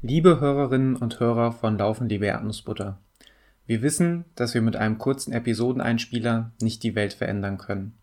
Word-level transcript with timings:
Liebe 0.00 0.38
Hörerinnen 0.38 0.94
und 0.94 1.18
Hörer 1.18 1.50
von 1.50 1.76
Laufen 1.76 2.08
liebe 2.08 2.26
Erdnussbutter. 2.26 3.00
Wir 3.66 3.82
wissen, 3.82 4.26
dass 4.36 4.54
wir 4.54 4.62
mit 4.62 4.76
einem 4.76 4.96
kurzen 4.96 5.32
Episodeneinspieler 5.32 6.52
nicht 6.62 6.84
die 6.84 6.94
Welt 6.94 7.14
verändern 7.14 7.58
können. 7.58 7.98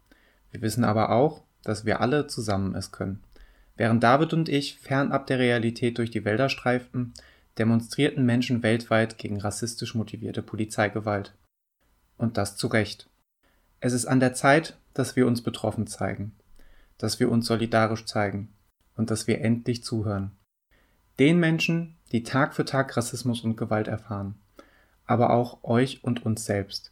Wir 0.51 0.61
wissen 0.61 0.83
aber 0.83 1.09
auch, 1.11 1.45
dass 1.63 1.85
wir 1.85 2.01
alle 2.01 2.27
zusammen 2.27 2.75
es 2.75 2.91
können. 2.91 3.23
Während 3.77 4.03
David 4.03 4.33
und 4.33 4.49
ich 4.49 4.77
fernab 4.77 5.25
der 5.27 5.39
Realität 5.39 5.97
durch 5.97 6.11
die 6.11 6.25
Wälder 6.25 6.49
streiften, 6.49 7.13
demonstrierten 7.57 8.25
Menschen 8.25 8.61
weltweit 8.61 9.17
gegen 9.17 9.39
rassistisch 9.39 9.95
motivierte 9.95 10.43
Polizeigewalt. 10.43 11.33
Und 12.17 12.35
das 12.35 12.57
zu 12.57 12.67
Recht. 12.67 13.09
Es 13.79 13.93
ist 13.93 14.05
an 14.05 14.19
der 14.19 14.33
Zeit, 14.33 14.77
dass 14.93 15.15
wir 15.15 15.25
uns 15.27 15.41
betroffen 15.41 15.87
zeigen, 15.87 16.35
dass 16.97 17.21
wir 17.21 17.31
uns 17.31 17.47
solidarisch 17.47 18.03
zeigen 18.03 18.53
und 18.97 19.11
dass 19.11 19.27
wir 19.27 19.39
endlich 19.39 19.81
zuhören. 19.81 20.33
Den 21.19 21.39
Menschen, 21.39 21.95
die 22.11 22.23
Tag 22.23 22.53
für 22.53 22.65
Tag 22.65 22.97
Rassismus 22.97 23.41
und 23.41 23.55
Gewalt 23.55 23.87
erfahren, 23.87 24.35
aber 25.05 25.29
auch 25.29 25.63
euch 25.63 26.03
und 26.03 26.25
uns 26.25 26.43
selbst. 26.43 26.91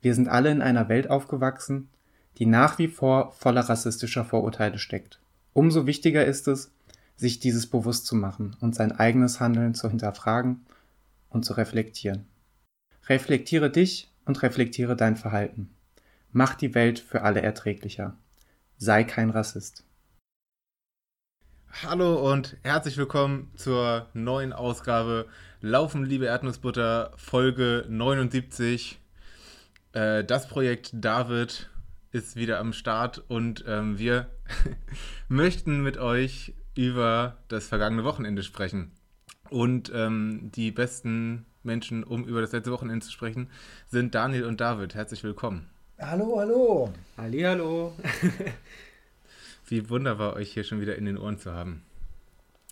Wir 0.00 0.14
sind 0.14 0.28
alle 0.28 0.50
in 0.50 0.62
einer 0.62 0.88
Welt 0.88 1.10
aufgewachsen, 1.10 1.90
die 2.38 2.46
nach 2.46 2.78
wie 2.78 2.88
vor 2.88 3.32
voller 3.32 3.60
rassistischer 3.60 4.24
Vorurteile 4.24 4.78
steckt. 4.78 5.20
Umso 5.52 5.86
wichtiger 5.86 6.24
ist 6.24 6.48
es, 6.48 6.72
sich 7.16 7.40
dieses 7.40 7.66
bewusst 7.66 8.06
zu 8.06 8.16
machen 8.16 8.56
und 8.60 8.74
sein 8.74 8.90
eigenes 8.90 9.38
Handeln 9.38 9.74
zu 9.74 9.88
hinterfragen 9.90 10.64
und 11.28 11.44
zu 11.44 11.52
reflektieren. 11.52 12.26
Reflektiere 13.06 13.70
dich 13.70 14.10
und 14.24 14.42
reflektiere 14.42 14.96
dein 14.96 15.16
Verhalten. 15.16 15.70
Mach 16.30 16.54
die 16.54 16.74
Welt 16.74 16.98
für 16.98 17.20
alle 17.20 17.42
erträglicher. 17.42 18.16
Sei 18.78 19.04
kein 19.04 19.28
Rassist. 19.28 19.84
Hallo 21.80 22.30
und 22.30 22.58
herzlich 22.62 22.96
willkommen 22.96 23.50
zur 23.56 24.06
neuen 24.12 24.52
Ausgabe 24.52 25.26
Laufen, 25.62 26.04
liebe 26.04 26.26
Erdnussbutter, 26.26 27.12
Folge 27.16 27.86
79. 27.88 29.00
Äh, 29.92 30.22
das 30.22 30.46
Projekt 30.48 30.90
David 30.92 31.70
ist 32.12 32.36
wieder 32.36 32.60
am 32.60 32.72
Start 32.72 33.24
und 33.26 33.64
ähm, 33.66 33.98
wir 33.98 34.28
möchten 35.28 35.82
mit 35.82 35.96
euch 35.96 36.54
über 36.76 37.38
das 37.48 37.66
vergangene 37.66 38.04
Wochenende 38.04 38.44
sprechen. 38.44 38.92
Und 39.48 39.90
ähm, 39.92 40.50
die 40.54 40.70
besten 40.70 41.46
Menschen, 41.64 42.04
um 42.04 42.24
über 42.26 42.42
das 42.42 42.52
letzte 42.52 42.70
Wochenende 42.70 43.04
zu 43.04 43.10
sprechen, 43.10 43.48
sind 43.88 44.14
Daniel 44.14 44.44
und 44.44 44.60
David. 44.60 44.94
Herzlich 44.94 45.24
willkommen. 45.24 45.68
Hallo, 45.98 46.38
hallo. 46.38 46.92
Hallihallo. 47.16 47.94
Wie 49.72 49.88
wunderbar, 49.88 50.36
euch 50.36 50.52
hier 50.52 50.64
schon 50.64 50.82
wieder 50.82 50.96
in 50.96 51.06
den 51.06 51.16
Ohren 51.16 51.38
zu 51.38 51.54
haben. 51.54 51.80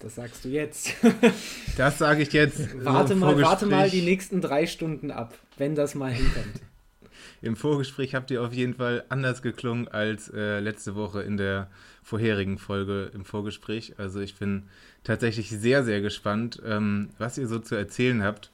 Das 0.00 0.16
sagst 0.16 0.44
du 0.44 0.50
jetzt. 0.50 0.92
Das 1.78 1.96
sage 1.96 2.20
ich 2.22 2.32
jetzt. 2.34 2.84
warte, 2.84 3.14
mal, 3.14 3.40
warte 3.40 3.64
mal 3.64 3.88
die 3.88 4.02
nächsten 4.02 4.42
drei 4.42 4.66
Stunden 4.66 5.10
ab, 5.10 5.32
wenn 5.56 5.74
das 5.74 5.94
mal 5.94 6.12
hinkommt. 6.12 6.60
Im 7.40 7.56
Vorgespräch 7.56 8.14
habt 8.14 8.30
ihr 8.30 8.42
auf 8.42 8.52
jeden 8.52 8.74
Fall 8.74 9.04
anders 9.08 9.40
geklungen 9.40 9.88
als 9.88 10.28
äh, 10.28 10.60
letzte 10.60 10.94
Woche 10.94 11.22
in 11.22 11.38
der 11.38 11.70
vorherigen 12.02 12.58
Folge 12.58 13.10
im 13.14 13.24
Vorgespräch. 13.24 13.94
Also 13.96 14.20
ich 14.20 14.34
bin 14.34 14.64
tatsächlich 15.02 15.48
sehr, 15.48 15.84
sehr 15.84 16.02
gespannt, 16.02 16.60
ähm, 16.66 17.08
was 17.16 17.38
ihr 17.38 17.48
so 17.48 17.60
zu 17.60 17.76
erzählen 17.76 18.22
habt 18.22 18.50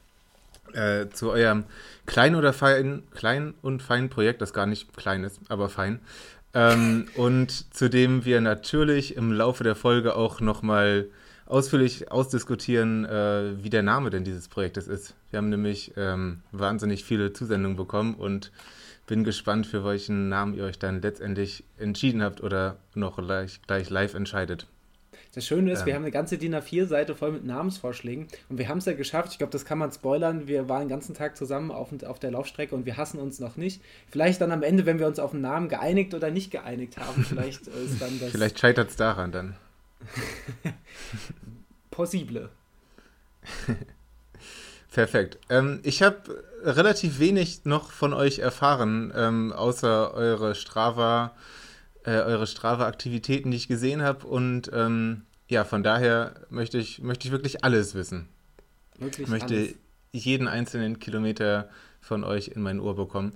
äh, 0.72 1.08
zu 1.11 1.30
eurem 1.30 1.64
kleinen 2.06 2.36
oder 2.36 2.52
fein, 2.52 3.02
klein 3.14 3.55
und 3.62 3.83
feinen 3.83 4.08
Projekt, 4.08 4.41
das 4.42 4.52
gar 4.52 4.67
nicht 4.67 4.97
klein 4.97 5.24
ist, 5.24 5.41
aber 5.48 5.69
fein, 5.69 6.00
ähm, 6.57 7.07
und 7.17 7.75
zu 7.75 7.91
dem 7.91 8.25
wir 8.25 8.41
natürlich 8.41 9.15
im 9.15 9.31
Laufe 9.31 9.62
der 9.62 9.75
Folge 9.75 10.17
auch 10.17 10.41
nochmal 10.41 11.07
ausführlich 11.45 12.11
ausdiskutieren, 12.11 13.05
äh, 13.05 13.63
wie 13.63 13.69
der 13.69 13.83
Name 13.83 14.09
denn 14.09 14.25
dieses 14.25 14.48
Projektes 14.48 14.89
ist. 14.89 15.15
Wir 15.31 15.37
haben 15.37 15.51
nämlich 15.51 15.93
ähm, 15.98 16.41
wahnsinnig 16.53 17.05
viele 17.05 17.35
Zusendungen 17.35 17.77
bekommen 17.77 18.15
und 18.15 18.53
bin 19.07 19.23
gespannt, 19.23 19.67
für 19.67 19.85
welchen 19.85 20.31
Namen 20.31 20.55
ihr 20.55 20.65
euch 20.65 20.79
dann 20.79 21.03
letztendlich 21.03 21.63
entschieden 21.79 22.23
habt 22.23 22.42
oder 22.42 22.79
noch 22.95 23.19
gleich, 23.19 23.61
gleich 23.67 23.91
live 23.91 24.14
entscheidet. 24.14 24.67
Das 25.36 25.47
Schöne 25.47 25.70
ist, 25.70 25.80
ähm. 25.80 25.86
wir 25.86 25.95
haben 25.97 26.02
eine 26.02 26.11
ganze 26.13 26.39
DIN 26.39 26.55
A4-Seite 26.55 27.14
voll 27.14 27.30
mit 27.30 27.45
Namensvorschlägen 27.45 28.27
und 28.48 28.57
wir 28.57 28.69
haben 28.70 28.79
es 28.79 28.86
ja 28.86 28.95
geschafft. 28.95 29.33
Ich 29.33 29.39
glaube, 29.39 29.52
das 29.52 29.67
kann 29.67 29.77
man 29.77 29.92
spoilern. 29.92 30.48
Wir 30.48 30.70
waren 30.70 30.85
den 30.85 30.89
ganzen 30.89 31.14
Tag 31.14 31.36
zusammen 31.36 31.70
auf, 31.70 31.91
auf 32.05 32.19
der 32.19 32.30
Laufstrecke 32.30 32.74
und 32.74 32.86
wir 32.86 32.97
hassen 32.97 33.20
uns 33.20 33.39
noch 33.39 33.58
nicht. 33.58 33.83
Vielleicht 34.11 34.41
dann 34.41 34.51
am 34.51 34.63
Ende, 34.63 34.86
wenn 34.86 34.98
wir 34.98 35.07
uns 35.07 35.19
auf 35.19 35.35
einen 35.35 35.42
Namen 35.42 35.69
geeinigt 35.69 36.14
oder 36.14 36.30
nicht 36.30 36.51
geeinigt 36.51 36.97
haben, 36.97 37.23
vielleicht 37.23 37.67
ist 37.67 38.01
dann 38.01 38.19
das. 38.19 38.30
Vielleicht 38.30 38.58
scheitert 38.58 38.89
es 38.89 38.97
daran 38.97 39.30
dann. 39.30 39.57
Possible. 41.91 42.48
Perfekt. 44.91 45.39
Ähm, 45.51 45.80
ich 45.83 46.03
habe 46.03 46.45
relativ 46.63 47.18
wenig 47.18 47.67
noch 47.67 47.91
von 47.91 48.14
euch 48.14 48.39
erfahren, 48.39 49.13
ähm, 49.14 49.53
außer 49.53 50.14
eure 50.14 50.55
Strava 50.55 51.35
äh, 52.06 52.20
eure 52.20 52.46
Strava-Aktivitäten, 52.46 53.50
die 53.50 53.56
ich 53.56 53.68
gesehen 53.68 54.00
habe. 54.00 54.27
Und 54.27 54.70
ähm, 54.72 55.22
ja, 55.48 55.64
von 55.64 55.83
daher 55.83 56.34
möchte 56.48 56.78
ich, 56.78 57.02
möchte 57.02 57.27
ich 57.27 57.33
wirklich 57.33 57.64
alles 57.64 57.94
wissen. 57.94 58.28
Wirklich 58.98 59.27
ich 59.27 59.28
möchte 59.28 59.55
alles. 59.55 59.74
jeden 60.12 60.48
einzelnen 60.48 61.00
Kilometer 61.00 61.68
von 62.00 62.24
euch 62.24 62.48
in 62.48 62.62
mein 62.62 62.80
Ohr 62.80 62.94
bekommen. 62.94 63.33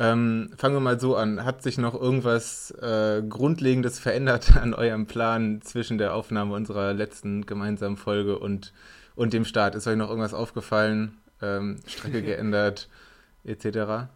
Ähm, 0.00 0.50
fangen 0.56 0.74
wir 0.74 0.80
mal 0.80 0.98
so 0.98 1.16
an. 1.16 1.44
Hat 1.44 1.62
sich 1.62 1.78
noch 1.78 1.94
irgendwas 1.94 2.72
äh, 2.82 3.22
Grundlegendes 3.26 4.00
verändert 4.00 4.56
an 4.60 4.74
eurem 4.74 5.06
Plan 5.06 5.62
zwischen 5.62 5.98
der 5.98 6.14
Aufnahme 6.14 6.54
unserer 6.54 6.94
letzten 6.94 7.46
gemeinsamen 7.46 7.96
Folge 7.96 8.38
und, 8.38 8.72
und 9.14 9.32
dem 9.32 9.44
Start? 9.44 9.76
Ist 9.76 9.86
euch 9.86 9.96
noch 9.96 10.08
irgendwas 10.08 10.34
aufgefallen? 10.34 11.18
Ähm, 11.40 11.76
Strecke 11.86 12.22
geändert, 12.24 12.88
etc.? 13.44 14.08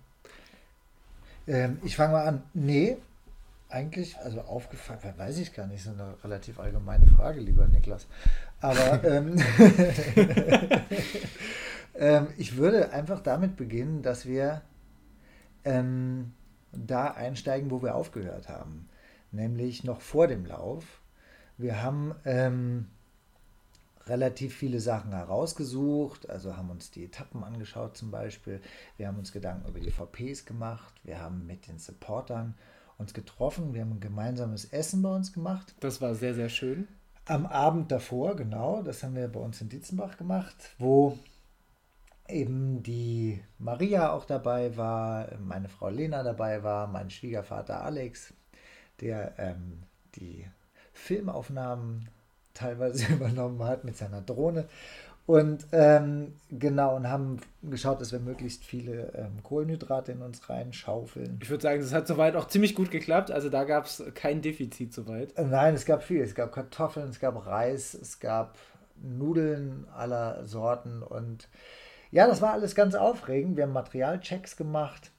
Ähm, 1.47 1.79
ich 1.85 1.97
fange 1.97 2.13
mal 2.13 2.27
an. 2.27 2.43
Nee, 2.55 2.97
eigentlich, 3.73 4.19
also 4.19 4.43
aufgefallen, 4.43 5.01
weiß 5.17 5.39
ich 5.39 5.55
gar 5.55 5.67
nicht, 5.67 5.87
ist 5.87 5.89
eine 5.89 6.23
relativ 6.23 6.61
allgemeine 6.61 7.07
Frage, 7.07 7.41
lieber 7.41 7.67
Niklas. 7.67 8.07
Aber 8.61 9.03
ähm, 9.09 9.37
ähm, 11.95 12.29
ich 12.37 12.57
würde 12.57 12.93
einfach 12.93 13.21
damit 13.21 13.57
beginnen, 13.57 14.03
dass 14.03 14.27
wir 14.27 14.63
ähm, 15.65 16.33
da 16.73 17.09
einsteigen, 17.09 17.71
wo 17.71 17.83
wir 17.83 17.95
aufgehört 17.95 18.49
haben, 18.49 18.89
nämlich 19.31 19.85
noch 19.85 20.01
vor 20.01 20.27
dem 20.27 20.45
Lauf. 20.45 21.01
Wir 21.59 21.83
haben 21.83 22.15
ähm, 22.25 22.89
relativ 24.07 24.57
viele 24.57 24.81
Sachen 24.81 25.13
herausgesucht, 25.13 26.29
also 26.29 26.57
haben 26.57 26.71
uns 26.71 26.91
die 26.91 27.05
Etappen 27.05 27.45
angeschaut 27.45 27.97
zum 27.97 28.11
Beispiel. 28.11 28.61
Wir 28.97 29.09
haben 29.09 29.19
uns 29.19 29.33
Gedanken 29.33 29.69
über 29.69 29.81
die 29.81 29.91
VPs 29.91 30.45
gemacht, 30.45 30.95
wir 31.05 31.21
haben 31.21 31.47
mit 31.47 31.69
den 31.69 31.79
Supportern 31.79 32.55
uns 32.99 33.15
getroffen. 33.15 33.75
Wir 33.75 33.83
haben 33.83 33.93
ein 33.93 34.01
gemeinsames 34.01 34.67
Essen 34.67 35.03
bei 35.03 35.15
uns 35.15 35.33
gemacht. 35.33 35.75
Das 35.81 36.01
war 36.01 36.15
sehr, 36.15 36.35
sehr 36.35 36.49
schön. 36.49 36.89
Am 37.27 37.47
Abend 37.47 37.93
davor, 37.93 38.35
genau, 38.35 38.83
das 38.83 39.03
haben 39.03 39.15
wir 39.15 39.29
bei 39.29 39.41
uns 39.41 39.61
in 39.61 39.69
Dietzenbach 39.69 40.17
gemacht, 40.17 40.75
wo 40.79 41.19
eben 42.29 42.83
die 42.83 43.41
Maria 43.59 44.13
auch 44.13 44.25
dabei 44.25 44.77
war, 44.77 45.29
meine 45.39 45.69
Frau 45.69 45.89
Lena 45.89 46.23
dabei 46.23 46.63
war, 46.63 46.87
mein 46.89 47.11
Schwiegervater 47.11 47.85
Alex, 47.85 48.35
der 49.01 49.39
ähm, 49.39 49.83
die 50.17 50.47
Filmaufnahmen 50.93 52.09
teilweise 52.55 53.07
übernommen 53.13 53.63
hat 53.65 53.85
mit 53.85 53.97
seiner 53.97 54.21
Drohne. 54.21 54.69
Und 55.25 55.67
ähm, 55.71 56.35
genau, 56.51 56.97
und 56.97 57.09
haben 57.09 57.39
geschaut, 57.63 58.01
dass 58.01 58.11
wir 58.11 58.19
möglichst 58.19 58.65
viele 58.65 59.13
ähm, 59.15 59.43
Kohlenhydrate 59.43 60.13
in 60.13 60.21
uns 60.21 60.49
reinschaufeln. 60.51 61.39
Ich 61.41 61.49
würde 61.49 61.63
sagen, 61.63 61.81
das 61.81 61.95
hat 61.95 62.09
soweit 62.09 62.35
auch 62.35 62.49
ziemlich 62.49 62.75
gut 62.75 62.91
geklappt. 62.91 63.31
Also 63.31 63.49
da 63.49 63.65
gab 63.65 63.87
es 63.87 64.03
kein 64.15 64.43
Defizit 64.43 64.93
soweit. 64.93 65.37
Äh, 65.37 65.45
nein, 65.45 65.75
es 65.75 65.85
gab 65.85 66.03
viel. 66.03 66.23
Es 66.23 66.35
gab 66.35 66.53
Kartoffeln, 66.53 67.09
es 67.09 67.21
gab 67.21 67.47
Reis, 67.47 67.95
es 67.95 68.19
gab 68.19 68.59
Nudeln 69.01 69.87
aller 69.95 70.45
Sorten. 70.45 71.03
Und 71.03 71.49
ja, 72.11 72.27
das 72.27 72.43
war 72.43 72.53
alles 72.53 72.75
ganz 72.75 72.97
aufregend. 72.97 73.57
Wir 73.57 73.65
haben 73.65 73.73
Materialchecks 73.73 74.57
gemacht 74.57 75.13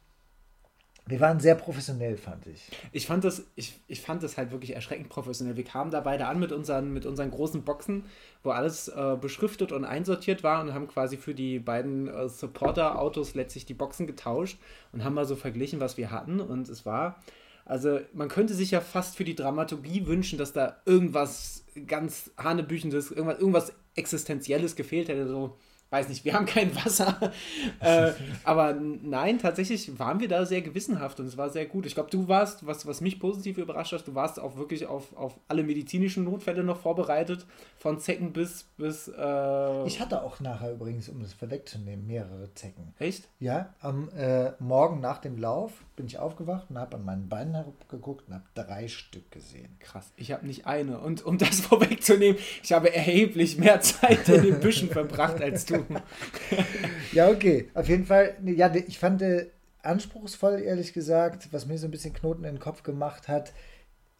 wir 1.05 1.19
waren 1.19 1.41
sehr 1.41 1.55
professionell, 1.55 2.15
fand 2.15 2.47
ich. 2.47 2.69
Ich 2.93 3.07
fand 3.07 3.25
das, 3.25 3.43
ich, 3.55 3.79
ich 3.87 3.99
fand 3.99 4.23
das 4.23 4.37
halt 4.37 4.51
wirklich 4.51 4.73
erschreckend 4.73 5.09
professionell. 5.09 5.57
Wir 5.57 5.65
kamen 5.65 5.91
da 5.91 5.99
beide 5.99 6.27
an 6.27 6.39
mit 6.39 6.53
unseren, 6.53 6.93
mit 6.93 7.05
unseren 7.05 7.29
großen 7.29 7.63
Boxen, 7.63 8.05
wo 8.41 8.51
alles 8.51 8.87
äh, 8.87 9.17
beschriftet 9.19 9.73
und 9.73 9.83
einsortiert 9.83 10.43
war 10.43 10.61
und 10.61 10.73
haben 10.73 10.87
quasi 10.87 11.17
für 11.17 11.35
die 11.35 11.59
beiden 11.59 12.07
äh, 12.07 12.29
Supporter-Autos 12.29 13.35
letztlich 13.35 13.65
die 13.65 13.73
Boxen 13.73 14.07
getauscht 14.07 14.57
und 14.93 15.03
haben 15.03 15.13
mal 15.13 15.25
so 15.25 15.35
verglichen, 15.35 15.81
was 15.81 15.97
wir 15.97 16.09
hatten. 16.09 16.39
Und 16.39 16.69
es 16.69 16.85
war, 16.85 17.21
also 17.65 17.99
man 18.13 18.29
könnte 18.29 18.53
sich 18.53 18.71
ja 18.71 18.79
fast 18.79 19.17
für 19.17 19.25
die 19.25 19.35
Dramaturgie 19.35 20.07
wünschen, 20.07 20.39
dass 20.39 20.53
da 20.53 20.77
irgendwas 20.85 21.65
ganz 21.85 22.31
Hanebüchendes, 22.37 23.11
irgendwas, 23.11 23.39
irgendwas 23.39 23.73
Existenzielles 23.95 24.77
gefehlt 24.77 25.09
hätte. 25.09 25.27
So, 25.27 25.57
weiß 25.93 26.09
nicht, 26.09 26.25
wir 26.25 26.33
haben 26.33 26.47
kein 26.47 26.75
Wasser. 26.75 27.31
äh, 27.79 28.11
aber 28.43 28.73
nein, 28.73 29.37
tatsächlich 29.37 29.99
waren 29.99 30.19
wir 30.19 30.27
da 30.27 30.43
sehr 30.43 30.63
gewissenhaft 30.63 31.19
und 31.19 31.27
es 31.27 31.37
war 31.37 31.51
sehr 31.51 31.67
gut. 31.67 31.85
Ich 31.85 31.93
glaube, 31.93 32.09
du 32.09 32.27
warst, 32.27 32.65
was, 32.65 32.87
was 32.87 32.99
mich 32.99 33.19
positiv 33.19 33.59
überrascht 33.59 33.93
hat, 33.93 34.07
du 34.07 34.15
warst 34.15 34.39
auch 34.39 34.57
wirklich 34.57 34.87
auf, 34.87 35.15
auf 35.15 35.39
alle 35.47 35.61
medizinischen 35.61 36.23
Notfälle 36.23 36.63
noch 36.63 36.79
vorbereitet, 36.79 37.45
von 37.77 37.99
Zecken 37.99 38.33
bis. 38.33 38.63
bis 38.75 39.07
äh 39.07 39.85
ich 39.85 39.99
hatte 39.99 40.23
auch 40.23 40.39
nachher 40.39 40.73
übrigens, 40.73 41.09
um 41.09 41.21
das 41.21 41.33
vorwegzunehmen, 41.33 42.07
mehrere 42.07 42.51
Zecken. 42.55 42.95
Echt? 42.97 43.29
Ja, 43.39 43.75
am 43.79 44.09
äh, 44.17 44.53
Morgen 44.57 44.99
nach 44.99 45.19
dem 45.19 45.37
Lauf 45.37 45.73
bin 45.95 46.07
ich 46.07 46.17
aufgewacht 46.17 46.71
und 46.71 46.79
habe 46.79 46.95
an 46.95 47.05
meinen 47.05 47.29
Beinen 47.29 47.53
herabgeguckt 47.53 48.27
und 48.27 48.33
habe 48.33 48.45
drei 48.55 48.87
Stück 48.87 49.29
gesehen. 49.29 49.77
Krass, 49.79 50.11
ich 50.15 50.31
habe 50.31 50.47
nicht 50.47 50.65
eine. 50.65 50.99
Und 50.99 51.23
um 51.23 51.37
das 51.37 51.59
vorwegzunehmen, 51.61 52.41
ich 52.63 52.73
habe 52.73 52.91
erheblich 52.91 53.59
mehr 53.59 53.79
Zeit 53.81 54.27
in 54.27 54.41
den 54.41 54.59
Büschen 54.59 54.89
verbracht 54.89 55.39
als 55.39 55.65
du. 55.65 55.82
ja, 57.11 57.29
okay. 57.29 57.69
Auf 57.73 57.87
jeden 57.87 58.05
Fall, 58.05 58.35
ja, 58.45 58.73
ich 58.73 58.99
fand 58.99 59.21
äh, 59.21 59.47
anspruchsvoll, 59.81 60.61
ehrlich 60.61 60.93
gesagt, 60.93 61.51
was 61.51 61.65
mir 61.65 61.77
so 61.77 61.87
ein 61.87 61.91
bisschen 61.91 62.13
Knoten 62.13 62.45
in 62.45 62.55
den 62.55 62.59
Kopf 62.59 62.83
gemacht 62.83 63.27
hat, 63.27 63.53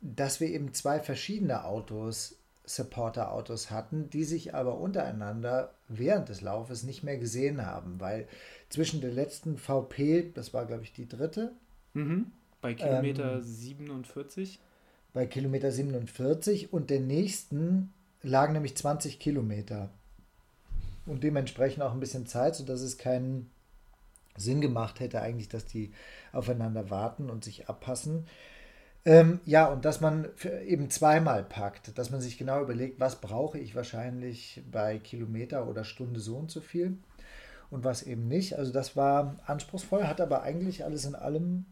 dass 0.01 0.39
wir 0.39 0.49
eben 0.49 0.73
zwei 0.73 0.99
verschiedene 0.99 1.63
Autos, 1.65 2.37
Supporter-Autos 2.65 3.71
hatten, 3.71 4.09
die 4.09 4.23
sich 4.23 4.53
aber 4.53 4.77
untereinander 4.77 5.73
während 5.87 6.29
des 6.29 6.41
Laufes 6.41 6.83
nicht 6.83 7.03
mehr 7.03 7.17
gesehen 7.17 7.65
haben, 7.65 7.99
weil 7.99 8.27
zwischen 8.69 9.01
der 9.01 9.11
letzten 9.11 9.57
VP, 9.57 10.31
das 10.33 10.53
war 10.53 10.65
glaube 10.65 10.83
ich 10.83 10.93
die 10.93 11.07
dritte, 11.07 11.53
mhm. 11.93 12.31
bei 12.61 12.73
Kilometer 12.73 13.35
ähm, 13.35 13.41
47. 13.41 14.59
Bei 15.13 15.25
Kilometer 15.25 15.71
47 15.71 16.73
und 16.73 16.89
der 16.89 16.99
nächsten 16.99 17.93
lagen 18.21 18.53
nämlich 18.53 18.75
20 18.75 19.19
Kilometer 19.19 19.89
und 21.05 21.23
dementsprechend 21.23 21.83
auch 21.83 21.93
ein 21.93 21.99
bisschen 21.99 22.25
Zeit, 22.25 22.55
sodass 22.55 22.81
es 22.81 22.97
keinen 22.97 23.49
Sinn 24.37 24.61
gemacht 24.61 24.99
hätte 24.99 25.21
eigentlich, 25.21 25.49
dass 25.49 25.65
die 25.65 25.91
aufeinander 26.31 26.89
warten 26.89 27.29
und 27.29 27.43
sich 27.43 27.69
abpassen. 27.69 28.25
Ähm, 29.05 29.41
ja, 29.45 29.67
und 29.67 29.83
dass 29.83 29.99
man 29.99 30.29
eben 30.65 30.89
zweimal 30.89 31.43
packt, 31.43 31.97
dass 31.97 32.09
man 32.09 32.21
sich 32.21 32.37
genau 32.37 32.61
überlegt, 32.61 32.99
was 32.99 33.19
brauche 33.19 33.59
ich 33.59 33.75
wahrscheinlich 33.75 34.61
bei 34.71 34.97
Kilometer 34.97 35.67
oder 35.67 35.83
Stunde 35.83 36.21
so 36.21 36.37
und 36.37 36.49
so 36.49 36.61
viel 36.61 36.97
und 37.69 37.83
was 37.83 38.03
eben 38.03 38.27
nicht. 38.27 38.57
Also 38.57 38.71
das 38.71 38.95
war 38.95 39.35
anspruchsvoll, 39.45 40.07
hat 40.07 40.21
aber 40.21 40.43
eigentlich 40.43 40.85
alles 40.85 41.03
in 41.05 41.15
allem 41.15 41.65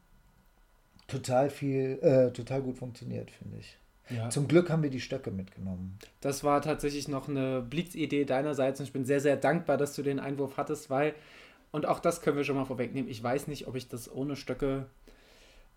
total 1.07 1.49
viel, 1.49 1.99
äh, 2.01 2.31
total 2.31 2.61
gut 2.63 2.77
funktioniert, 2.77 3.31
finde 3.31 3.57
ich. 3.57 3.77
Ja. 4.15 4.29
Zum 4.29 4.47
Glück 4.47 4.69
haben 4.69 4.83
wir 4.83 4.89
die 4.89 4.99
Stöcke 4.99 5.31
mitgenommen. 5.31 5.97
Das 6.19 6.43
war 6.43 6.61
tatsächlich 6.61 7.07
noch 7.07 7.29
eine 7.29 7.61
Blitzidee 7.61 8.25
deinerseits 8.25 8.79
und 8.79 8.87
ich 8.87 8.93
bin 8.93 9.05
sehr, 9.05 9.21
sehr 9.21 9.37
dankbar, 9.37 9.77
dass 9.77 9.95
du 9.95 10.03
den 10.03 10.19
Einwurf 10.19 10.57
hattest, 10.57 10.89
weil, 10.89 11.13
und 11.71 11.85
auch 11.85 11.99
das 11.99 12.21
können 12.21 12.37
wir 12.37 12.43
schon 12.43 12.55
mal 12.55 12.65
vorwegnehmen, 12.65 13.09
ich 13.09 13.23
weiß 13.23 13.47
nicht, 13.47 13.67
ob 13.67 13.75
ich 13.75 13.87
das 13.87 14.11
ohne 14.11 14.35
Stöcke 14.35 14.87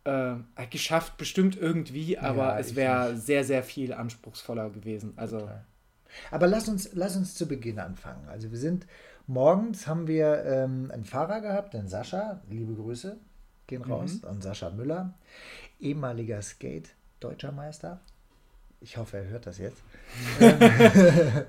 äh, 0.05 0.35
geschafft, 0.71 1.17
bestimmt 1.17 1.57
irgendwie, 1.57 2.19
aber 2.19 2.49
ja, 2.49 2.59
es 2.59 2.77
wäre 2.77 3.17
sehr, 3.17 3.45
sehr 3.45 3.63
viel 3.63 3.93
anspruchsvoller 3.93 4.71
gewesen. 4.71 5.13
Also. 5.17 5.41
Total. 5.41 5.65
Aber 6.31 6.47
lass 6.47 6.69
uns, 6.69 6.91
lass 6.93 7.17
uns 7.17 7.35
zu 7.35 7.47
Beginn 7.47 7.79
anfangen. 7.79 8.29
Also 8.29 8.51
wir 8.51 8.59
sind 8.59 8.87
morgens 9.27 9.87
haben 9.87 10.07
wir 10.07 10.45
ähm, 10.45 10.91
einen 10.93 11.05
Fahrer 11.05 11.41
gehabt, 11.41 11.75
den 11.75 11.89
Sascha, 11.89 12.41
liebe 12.49 12.75
Grüße, 12.75 13.17
gehen 13.67 13.83
raus, 13.83 14.21
mhm. 14.23 14.29
und 14.29 14.43
Sascha 14.43 14.71
Müller, 14.71 15.15
ehemaliger 15.81 16.41
Skate, 16.43 16.91
deutscher 17.21 17.53
Meister, 17.53 18.01
ich 18.85 18.99
hoffe, 18.99 19.17
er 19.17 19.29
hört 19.29 19.47
das 19.47 19.57
jetzt. 19.57 19.83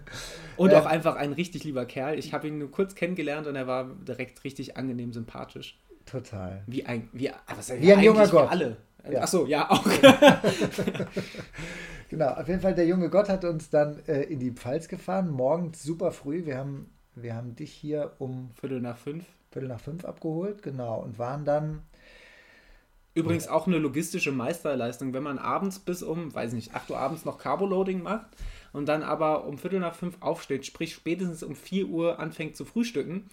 und 0.58 0.74
auch 0.74 0.86
einfach 0.86 1.18
ein 1.18 1.34
richtig 1.34 1.66
lieber 1.66 1.86
Kerl. 1.86 2.18
Ich 2.18 2.34
habe 2.34 2.48
ihn 2.48 2.60
nur 2.60 2.72
kurz 2.72 2.96
kennengelernt 2.96 3.46
und 3.46 3.58
er 3.58 3.68
war 3.68 3.90
direkt 4.08 4.44
richtig 4.46 4.78
angenehm 4.78 5.12
sympathisch. 5.12 5.78
Total. 6.06 6.64
Wie 6.66 6.86
ein, 6.86 7.10
wie, 7.12 7.30
was 7.54 7.70
wie 7.70 7.92
ein 7.92 8.00
junger 8.00 8.28
Gott. 8.30 8.50
alle. 8.50 8.78
Ja. 9.12 9.22
Achso, 9.22 9.46
ja, 9.46 9.70
auch. 9.70 9.86
genau, 12.10 12.30
auf 12.30 12.48
jeden 12.48 12.62
Fall, 12.62 12.74
der 12.74 12.88
junge 12.88 13.10
Gott 13.10 13.28
hat 13.28 13.44
uns 13.44 13.70
dann 13.70 14.00
äh, 14.08 14.22
in 14.24 14.40
die 14.40 14.52
Pfalz 14.52 14.88
gefahren, 14.88 15.30
morgens 15.30 15.84
super 15.84 16.12
früh. 16.14 16.46
Wir 16.46 16.58
haben, 16.58 16.90
wir 17.16 17.36
haben 17.36 17.56
dich 17.56 17.74
hier 17.74 18.14
um 18.18 18.52
Viertel 18.56 18.80
nach 18.80 18.98
fünf. 18.98 19.26
Viertel 19.52 19.68
nach 19.68 19.82
fünf 19.82 20.06
abgeholt, 20.06 20.64
genau, 20.64 21.02
und 21.02 21.20
waren 21.20 21.44
dann 21.44 21.82
Übrigens 23.16 23.48
auch 23.48 23.66
eine 23.66 23.78
logistische 23.78 24.34
Meisterleistung, 24.34 25.14
wenn 25.14 25.24
man 25.24 25.40
abends 25.40 25.80
bis 25.80 26.04
um, 26.04 26.34
weiß 26.36 26.52
nicht, 26.52 26.76
8 26.76 26.92
Uhr 26.92 27.00
abends 27.00 27.24
noch 27.24 27.38
Carboloading 27.38 28.04
macht 28.04 28.28
und 28.74 28.88
dann 28.88 29.04
aber 29.04 29.46
um 29.46 29.58
Viertel 29.58 29.80
nach 29.80 29.96
fünf 29.96 30.18
aufsteht, 30.20 30.66
sprich 30.66 30.94
spätestens 30.94 31.42
um 31.42 31.56
4 31.56 31.88
Uhr 31.88 32.20
anfängt 32.20 32.58
zu 32.58 32.66
frühstücken, 32.66 33.30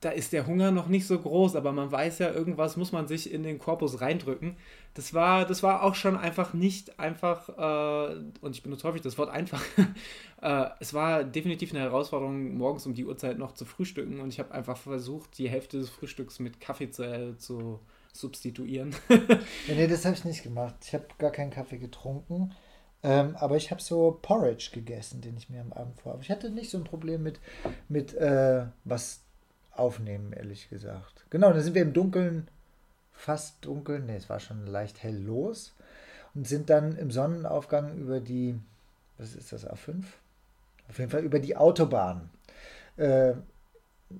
da 0.00 0.10
ist 0.10 0.32
der 0.32 0.46
Hunger 0.46 0.72
noch 0.72 0.88
nicht 0.88 1.06
so 1.06 1.18
groß, 1.18 1.56
aber 1.56 1.72
man 1.72 1.90
weiß 1.90 2.18
ja, 2.18 2.32
irgendwas 2.32 2.76
muss 2.76 2.92
man 2.92 3.08
sich 3.08 3.32
in 3.32 3.42
den 3.42 3.58
Korpus 3.58 4.00
reindrücken. 4.00 4.56
Das 4.94 5.14
war, 5.14 5.46
das 5.46 5.62
war 5.62 5.82
auch 5.82 5.94
schon 5.94 6.16
einfach 6.16 6.52
nicht 6.52 6.98
einfach, 6.98 7.48
äh, 7.48 8.16
und 8.40 8.54
ich 8.54 8.62
benutze 8.62 8.86
häufig 8.86 9.02
das 9.02 9.16
Wort 9.16 9.30
einfach, 9.30 9.62
äh, 10.42 10.66
es 10.80 10.92
war 10.92 11.24
definitiv 11.24 11.72
eine 11.72 11.80
Herausforderung, 11.80 12.56
morgens 12.56 12.84
um 12.86 12.94
die 12.94 13.06
Uhrzeit 13.06 13.38
noch 13.38 13.52
zu 13.52 13.64
frühstücken 13.64 14.20
und 14.20 14.28
ich 14.28 14.38
habe 14.38 14.52
einfach 14.52 14.76
versucht, 14.76 15.38
die 15.38 15.48
Hälfte 15.48 15.78
des 15.78 15.88
Frühstücks 15.88 16.40
mit 16.40 16.60
Kaffee 16.60 16.90
zu, 16.90 17.04
äh, 17.04 17.38
zu 17.38 17.80
substituieren. 18.18 18.94
ja, 19.08 19.74
nee, 19.74 19.86
das 19.86 20.04
habe 20.04 20.14
ich 20.14 20.24
nicht 20.24 20.42
gemacht. 20.42 20.74
Ich 20.82 20.94
habe 20.94 21.06
gar 21.18 21.30
keinen 21.30 21.50
Kaffee 21.50 21.78
getrunken. 21.78 22.52
Ähm, 23.02 23.36
aber 23.36 23.56
ich 23.56 23.70
habe 23.70 23.80
so 23.80 24.18
Porridge 24.22 24.70
gegessen, 24.72 25.20
den 25.20 25.36
ich 25.36 25.48
mir 25.48 25.60
am 25.60 25.72
Abend 25.72 26.00
vor. 26.00 26.18
Ich 26.20 26.30
hatte 26.30 26.50
nicht 26.50 26.70
so 26.70 26.78
ein 26.78 26.84
Problem 26.84 27.22
mit, 27.22 27.38
mit 27.88 28.14
äh, 28.14 28.66
was 28.84 29.20
aufnehmen, 29.72 30.32
ehrlich 30.32 30.68
gesagt. 30.70 31.26
Genau, 31.30 31.52
dann 31.52 31.62
sind 31.62 31.74
wir 31.74 31.82
im 31.82 31.92
Dunkeln, 31.92 32.48
fast 33.12 33.64
dunkel, 33.64 34.00
nee, 34.00 34.16
es 34.16 34.28
war 34.28 34.40
schon 34.40 34.66
leicht 34.66 35.02
hell 35.02 35.16
los 35.16 35.74
und 36.34 36.48
sind 36.48 36.70
dann 36.70 36.96
im 36.96 37.10
Sonnenaufgang 37.10 37.96
über 37.96 38.20
die, 38.20 38.58
was 39.18 39.34
ist 39.34 39.52
das, 39.52 39.66
A5? 39.66 40.02
Auf 40.88 40.98
jeden 40.98 41.10
Fall 41.10 41.22
über 41.22 41.38
die 41.38 41.56
Autobahn 41.56 42.30
äh, 42.96 43.34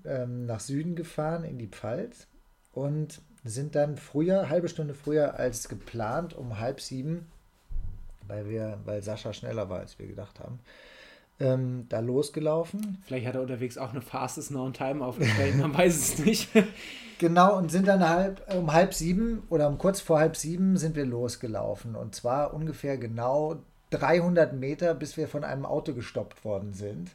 ähm, 0.04 0.46
nach 0.46 0.60
Süden 0.60 0.96
gefahren, 0.96 1.44
in 1.44 1.58
die 1.58 1.68
Pfalz. 1.68 2.26
Und 2.72 3.20
sind 3.48 3.74
dann 3.74 3.96
früher, 3.96 4.48
halbe 4.48 4.68
Stunde 4.68 4.94
früher 4.94 5.38
als 5.38 5.68
geplant, 5.68 6.34
um 6.34 6.58
halb 6.58 6.80
sieben, 6.80 7.26
weil 8.26 8.48
wir, 8.48 8.78
weil 8.84 9.02
Sascha 9.02 9.32
schneller 9.32 9.68
war, 9.68 9.80
als 9.80 9.98
wir 9.98 10.06
gedacht 10.06 10.40
haben, 10.40 10.58
ähm, 11.38 11.86
da 11.88 12.00
losgelaufen. 12.00 13.02
Vielleicht 13.06 13.26
hat 13.26 13.34
er 13.34 13.42
unterwegs 13.42 13.78
auch 13.78 13.90
eine 13.90 14.00
Fastest 14.00 14.48
Known 14.48 14.72
Time 14.72 15.04
aufgestellt, 15.04 15.56
man 15.56 15.76
weiß 15.76 15.96
es 15.96 16.18
nicht. 16.18 16.48
Genau, 17.18 17.56
und 17.56 17.70
sind 17.70 17.88
dann 17.88 18.06
halb, 18.06 18.42
um 18.54 18.74
halb 18.74 18.92
sieben 18.92 19.42
oder 19.48 19.68
um 19.68 19.78
kurz 19.78 20.02
vor 20.02 20.18
halb 20.18 20.36
sieben 20.36 20.76
sind 20.76 20.96
wir 20.96 21.06
losgelaufen. 21.06 21.96
Und 21.96 22.14
zwar 22.14 22.52
ungefähr 22.52 22.98
genau 22.98 23.56
300 23.88 24.52
Meter, 24.52 24.92
bis 24.92 25.16
wir 25.16 25.26
von 25.26 25.42
einem 25.42 25.64
Auto 25.64 25.94
gestoppt 25.94 26.44
worden 26.44 26.74
sind 26.74 27.12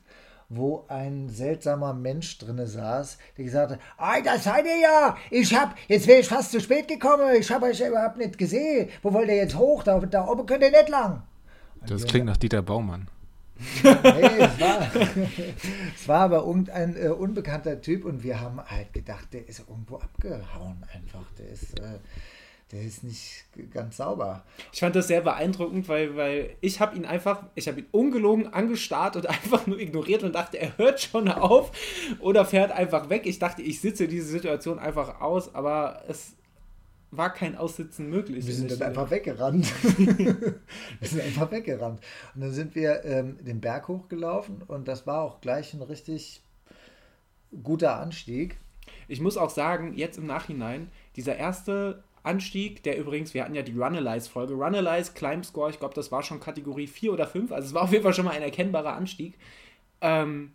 wo 0.54 0.84
ein 0.90 1.30
seltsamer 1.30 1.94
Mensch 1.94 2.38
drinne 2.38 2.68
saß, 2.68 3.18
der 3.38 3.46
gesagt 3.46 3.72
hat, 3.72 3.80
ah, 3.98 4.20
das 4.22 4.44
seid 4.44 4.66
ihr 4.66 4.80
ja, 4.80 5.18
ich 5.30 5.56
hab, 5.56 5.76
jetzt 5.88 6.08
wäre 6.08 6.20
ich 6.20 6.28
fast 6.28 6.52
zu 6.52 6.60
spät 6.60 6.90
gekommen, 6.90 7.36
ich 7.40 7.50
habe 7.50 7.68
euch 7.68 7.80
überhaupt 7.80 8.18
nicht 8.18 8.38
gesehen, 8.38 8.90
wo 9.02 9.14
wollt 9.14 9.30
ihr 9.30 9.38
jetzt 9.38 9.56
hoch, 9.58 9.84
da, 9.84 9.98
da 10.00 10.28
oben 10.28 10.46
könnt 10.46 10.64
ihr 10.64 10.72
nicht 10.72 10.90
lang. 10.90 11.24
Das 11.88 12.06
klingt 12.06 12.26
nach 12.26 12.38
Dieter 12.38 12.62
Baumann. 12.62 13.08
nee, 13.84 13.90
es 13.90 14.60
war, 14.60 14.92
es 15.96 16.08
war 16.08 16.20
aber 16.20 16.40
irgendein 16.40 16.98
äh, 16.98 17.08
unbekannter 17.10 17.80
Typ 17.80 18.04
und 18.04 18.24
wir 18.24 18.42
haben 18.42 18.60
halt 18.62 18.92
gedacht, 18.92 19.34
der 19.34 19.48
ist 19.48 19.60
irgendwo 19.60 19.98
abgehauen 19.98 20.84
einfach, 20.94 21.26
der 21.38 21.50
ist... 21.50 21.80
Äh, 21.80 22.00
der 22.72 22.82
ist 22.84 23.04
nicht 23.04 23.46
ganz 23.72 23.98
sauber. 23.98 24.44
Ich 24.72 24.80
fand 24.80 24.96
das 24.96 25.08
sehr 25.08 25.22
beeindruckend, 25.22 25.90
weil, 25.90 26.16
weil 26.16 26.56
ich 26.62 26.80
habe 26.80 26.96
ihn 26.96 27.06
einfach, 27.06 27.44
ich 27.56 27.68
habe 27.68 27.82
ihn 27.82 27.88
ungelogen 27.92 28.54
angestarrt 28.54 29.16
und 29.18 29.26
einfach 29.30 29.68
nur 29.68 29.80
ignoriert 29.80 30.24
und 30.24 30.36
dachte, 30.36 30.58
er 30.58 30.78
hört 30.78 31.02
schon 31.02 31.28
auf 31.28 31.72
oder 32.20 32.46
fährt 32.46 32.72
einfach 32.72 33.10
weg. 33.10 33.24
Ich 33.26 33.40
dachte, 33.40 33.62
ich 33.62 33.82
sitze 33.82 34.08
diese 34.08 34.28
Situation 34.28 34.80
einfach 34.80 35.20
aus, 35.22 35.54
aber 35.54 36.04
es 36.08 36.34
war 37.12 37.34
kein 37.34 37.58
Aussitzen 37.58 38.10
möglich. 38.10 38.48
Wir 38.48 38.54
sind 38.54 38.72
dann 38.72 38.82
einfach 38.82 39.12
weggerannt. 39.12 39.72
wir 39.98 41.08
sind 41.08 41.22
einfach 41.22 41.52
weggerannt. 41.52 42.00
Und 42.36 42.42
dann 42.42 42.54
sind 42.54 42.74
wir 42.74 43.04
ähm, 43.04 43.38
den 43.44 43.60
Berg 43.60 43.90
hochgelaufen 43.90 44.62
und 44.62 44.88
das 44.88 45.06
war 45.06 45.22
auch 45.22 45.42
gleich 45.42 45.74
ein 45.74 45.82
richtig 45.82 46.42
guter 47.64 48.00
Anstieg. 48.00 48.58
Ich 49.10 49.20
muss 49.20 49.36
auch 49.36 49.50
sagen, 49.50 49.94
jetzt 49.94 50.18
im 50.18 50.26
Nachhinein, 50.26 50.90
dieser 51.18 51.36
erste 51.36 52.02
Anstieg, 52.24 52.84
der 52.84 52.98
übrigens, 52.98 53.34
wir 53.34 53.44
hatten 53.44 53.56
ja 53.56 53.62
die 53.62 53.78
Runalyze-Folge. 53.78 54.54
Runalyze, 54.54 55.14
Climb 55.14 55.46
Score, 55.46 55.70
ich 55.70 55.80
glaube, 55.80 55.96
das 55.96 56.12
war 56.12 56.24
schon 56.24 56.40
Kategorie 56.40 56.88
4 56.88 57.14
oder 57.14 57.28
5, 57.28 57.52
also 57.52 57.68
es 57.68 57.74
war 57.74 57.84
auf 57.84 57.92
jeden 57.92 58.04
Fall 58.04 58.14
schon 58.14 58.26
mal 58.26 58.32
ein 58.32 58.42
erkennbarer 58.42 58.94
Anstieg. 58.94 59.36
Ähm, 60.02 60.52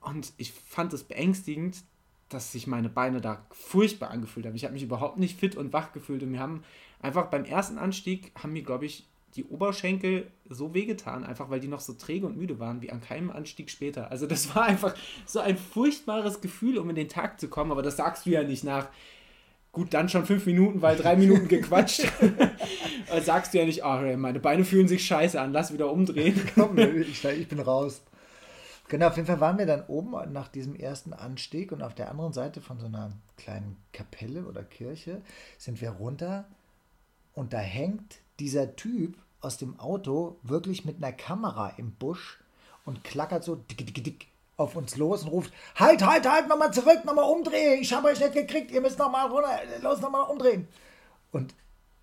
und 0.00 0.32
ich 0.36 0.52
fand 0.52 0.92
es 0.92 1.04
beängstigend, 1.04 1.82
dass 2.28 2.52
sich 2.52 2.66
meine 2.66 2.88
Beine 2.88 3.20
da 3.20 3.44
furchtbar 3.50 4.10
angefühlt 4.10 4.46
haben. 4.46 4.54
Ich 4.54 4.64
habe 4.64 4.74
mich 4.74 4.82
überhaupt 4.82 5.18
nicht 5.18 5.38
fit 5.38 5.56
und 5.56 5.72
wach 5.72 5.92
gefühlt 5.92 6.22
und 6.22 6.32
wir 6.32 6.40
haben 6.40 6.62
einfach 7.00 7.26
beim 7.26 7.44
ersten 7.44 7.78
Anstieg, 7.78 8.32
haben 8.34 8.52
mir, 8.52 8.62
glaube 8.62 8.86
ich, 8.86 9.06
die 9.36 9.44
Oberschenkel 9.44 10.30
so 10.48 10.74
wehgetan, 10.74 11.24
einfach 11.24 11.50
weil 11.50 11.60
die 11.60 11.68
noch 11.68 11.80
so 11.80 11.92
träge 11.92 12.26
und 12.26 12.36
müde 12.36 12.58
waren, 12.58 12.80
wie 12.82 12.90
an 12.90 13.00
keinem 13.00 13.30
Anstieg 13.30 13.70
später. 13.70 14.10
Also 14.10 14.26
das 14.26 14.54
war 14.54 14.64
einfach 14.64 14.94
so 15.26 15.40
ein 15.40 15.56
furchtbares 15.56 16.40
Gefühl, 16.40 16.78
um 16.78 16.88
in 16.90 16.96
den 16.96 17.08
Tag 17.08 17.38
zu 17.38 17.48
kommen, 17.48 17.70
aber 17.70 17.82
das 17.82 17.96
sagst 17.96 18.26
du 18.26 18.30
ja 18.30 18.42
nicht 18.42 18.64
nach. 18.64 18.88
Gut, 19.72 19.94
dann 19.94 20.08
schon 20.08 20.26
fünf 20.26 20.46
Minuten, 20.46 20.82
weil 20.82 20.96
drei 20.96 21.16
Minuten 21.16 21.46
gequatscht. 21.46 22.10
sagst 23.20 23.54
du 23.54 23.58
ja 23.58 23.64
nicht, 23.64 23.84
oh, 23.84 24.16
meine 24.16 24.40
Beine 24.40 24.64
fühlen 24.64 24.88
sich 24.88 25.04
scheiße 25.06 25.40
an, 25.40 25.52
lass 25.52 25.72
wieder 25.72 25.90
umdrehen. 25.90 26.40
Komm, 26.54 26.78
ich, 26.78 27.24
ich 27.24 27.48
bin 27.48 27.60
raus. 27.60 28.02
Genau, 28.88 29.08
auf 29.08 29.16
jeden 29.16 29.26
Fall 29.26 29.40
waren 29.40 29.58
wir 29.58 29.66
dann 29.66 29.84
oben 29.86 30.14
nach 30.32 30.48
diesem 30.48 30.74
ersten 30.74 31.12
Anstieg 31.12 31.72
und 31.72 31.82
auf 31.82 31.94
der 31.94 32.10
anderen 32.10 32.32
Seite 32.32 32.62
von 32.62 32.78
so 32.78 32.86
einer 32.86 33.12
kleinen 33.36 33.76
Kapelle 33.92 34.46
oder 34.46 34.62
Kirche 34.62 35.20
sind 35.58 35.80
wir 35.82 35.90
runter 35.90 36.46
und 37.34 37.52
da 37.52 37.58
hängt 37.58 38.20
dieser 38.40 38.76
Typ 38.76 39.18
aus 39.40 39.58
dem 39.58 39.78
Auto 39.78 40.38
wirklich 40.42 40.86
mit 40.86 40.96
einer 40.96 41.12
Kamera 41.12 41.74
im 41.76 41.92
Busch 41.92 42.40
und 42.86 43.04
klackert 43.04 43.44
so 43.44 43.56
dick, 43.56 43.86
dick, 43.86 44.02
dick 44.02 44.26
auf 44.58 44.76
uns 44.76 44.96
los 44.96 45.22
und 45.22 45.30
ruft: 45.30 45.54
Halt, 45.76 46.04
halt, 46.04 46.30
halt, 46.30 46.48
nochmal 46.48 46.72
zurück, 46.72 47.04
nochmal 47.06 47.24
umdrehen. 47.24 47.80
Ich 47.80 47.92
habe 47.94 48.08
euch 48.08 48.20
nicht 48.20 48.34
gekriegt, 48.34 48.70
ihr 48.70 48.82
müsst 48.82 48.98
nochmal 48.98 49.28
runter, 49.28 49.58
los, 49.80 50.00
nochmal 50.02 50.28
umdrehen. 50.28 50.68
Und 51.32 51.54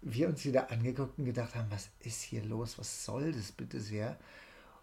wir 0.01 0.27
uns 0.27 0.43
wieder 0.45 0.71
angeguckt 0.71 1.19
und 1.19 1.25
gedacht 1.25 1.53
haben: 1.53 1.67
Was 1.69 1.89
ist 1.99 2.23
hier 2.23 2.43
los? 2.43 2.79
Was 2.79 3.05
soll 3.05 3.31
das 3.31 3.51
bitte 3.51 3.79
sehr? 3.79 4.17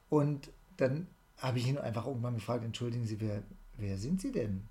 Und 0.08 0.50
dann 0.76 1.08
habe 1.38 1.58
ich 1.58 1.66
ihn 1.66 1.78
einfach 1.78 2.06
irgendwann 2.06 2.36
gefragt: 2.36 2.64
Entschuldigen 2.64 3.06
Sie, 3.06 3.20
wer, 3.20 3.42
wer 3.78 3.96
sind 3.96 4.20
Sie 4.20 4.30
denn? 4.30 4.68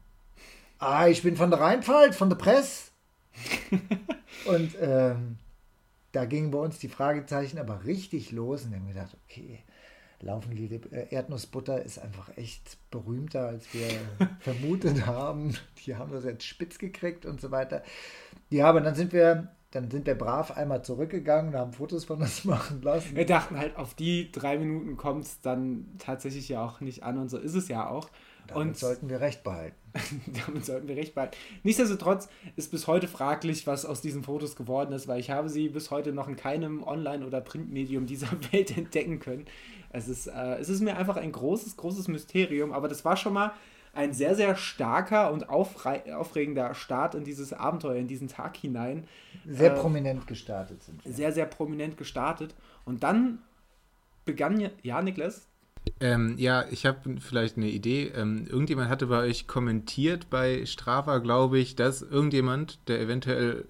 Ah, 0.79 1.08
ich 1.08 1.22
bin 1.22 1.36
von 1.36 1.51
der 1.51 1.60
Rheinpfalz, 1.60 2.15
von 2.15 2.29
der 2.29 2.38
Presse. 2.38 2.91
und 4.46 4.75
ähm, 4.79 5.38
da 6.12 6.25
gingen 6.25 6.51
bei 6.51 6.58
uns 6.58 6.79
die 6.79 6.89
Fragezeichen 6.89 7.58
aber 7.58 7.86
richtig 7.86 8.31
los 8.31 8.63
und 8.63 8.72
wir 8.72 8.79
haben 8.79 8.88
gedacht, 8.88 9.15
okay, 9.25 9.60
Laufenliebe 10.21 10.91
äh, 10.91 11.13
Erdnussbutter 11.13 11.83
ist 11.83 11.99
einfach 11.99 12.35
echt 12.37 12.77
berühmter, 12.91 13.47
als 13.47 13.73
wir 13.73 13.87
vermutet 14.39 15.05
haben. 15.05 15.55
Die 15.85 15.95
haben 15.95 16.11
das 16.11 16.23
jetzt 16.23 16.45
spitz 16.45 16.77
gekriegt 16.77 17.25
und 17.25 17.41
so 17.41 17.51
weiter. 17.51 17.83
Ja, 18.49 18.67
aber 18.67 18.81
dann 18.81 18.95
sind 18.95 19.13
wir, 19.13 19.49
dann 19.71 19.89
sind 19.89 20.05
wir 20.05 20.15
brav 20.15 20.51
einmal 20.51 20.83
zurückgegangen 20.83 21.53
und 21.53 21.59
haben 21.59 21.73
Fotos 21.73 22.05
von 22.05 22.21
uns 22.21 22.45
machen 22.45 22.81
lassen. 22.81 23.15
Wir 23.15 23.25
dachten 23.25 23.57
halt, 23.57 23.75
auf 23.77 23.93
die 23.93 24.31
drei 24.31 24.57
Minuten 24.57 24.97
kommt 24.97 25.25
es 25.25 25.41
dann 25.41 25.85
tatsächlich 25.97 26.49
ja 26.49 26.63
auch 26.63 26.81
nicht 26.81 27.03
an 27.03 27.17
und 27.17 27.29
so 27.29 27.37
ist 27.37 27.55
es 27.55 27.67
ja 27.67 27.87
auch. 27.87 28.09
Damit 28.48 28.67
und 28.67 28.77
sollten 28.77 29.10
wir 29.10 29.21
recht 29.21 29.43
behalten. 29.43 29.75
damit 30.48 30.65
sollten 30.65 30.88
wir 30.88 30.95
recht 30.95 31.15
behalten. 31.15 31.36
Nichtsdestotrotz 31.63 32.29
ist 32.55 32.71
bis 32.71 32.88
heute 32.88 33.07
fraglich, 33.07 33.67
was 33.67 33.86
aus 33.86 34.01
diesen 34.01 34.24
Fotos 34.24 34.55
geworden 34.55 34.93
ist, 34.93 35.07
weil 35.07 35.19
ich 35.19 35.29
habe 35.29 35.50
sie 35.50 35.69
bis 35.69 35.91
heute 35.91 36.13
noch 36.13 36.27
in 36.27 36.36
keinem 36.36 36.83
Online- 36.83 37.25
oder 37.25 37.41
Printmedium 37.41 38.05
dieser 38.05 38.29
Welt 38.51 38.77
entdecken 38.77 39.19
können. 39.19 39.45
Es 39.91 40.07
ist, 40.07 40.27
äh, 40.27 40.55
es 40.60 40.69
ist 40.69 40.81
mir 40.81 40.98
einfach 40.98 41.17
ein 41.17 41.31
großes, 41.31 41.77
großes 41.77 42.07
Mysterium, 42.07 42.71
aber 42.71 42.88
das 42.88 43.03
war 43.03 43.17
schon 43.17 43.33
mal 43.33 43.53
ein 43.93 44.13
sehr, 44.13 44.36
sehr 44.36 44.55
starker 44.55 45.31
und 45.33 45.50
aufregender 45.50 46.74
Start 46.74 47.13
in 47.13 47.25
dieses 47.25 47.51
Abenteuer, 47.51 47.95
in 47.95 48.07
diesen 48.07 48.29
Tag 48.29 48.55
hinein. 48.55 49.05
Sehr 49.45 49.74
äh, 49.74 49.79
prominent 49.79 50.27
gestartet 50.27 50.81
sind 50.83 51.03
wir. 51.03 51.12
Sehr, 51.12 51.33
sehr 51.33 51.45
prominent 51.45 51.98
gestartet. 51.98 52.55
Und 52.86 53.03
dann 53.03 53.39
begann, 54.24 54.69
ja, 54.81 55.01
Niklas, 55.01 55.48
ähm, 56.00 56.35
ja, 56.38 56.65
ich 56.71 56.85
habe 56.85 57.17
vielleicht 57.19 57.57
eine 57.57 57.69
Idee. 57.69 58.11
Ähm, 58.15 58.47
irgendjemand 58.47 58.89
hatte 58.89 59.07
bei 59.07 59.19
euch 59.19 59.47
kommentiert 59.47 60.29
bei 60.29 60.65
Strava, 60.65 61.19
glaube 61.19 61.59
ich, 61.59 61.75
dass 61.75 62.01
irgendjemand, 62.01 62.79
der 62.88 63.01
eventuell 63.01 63.65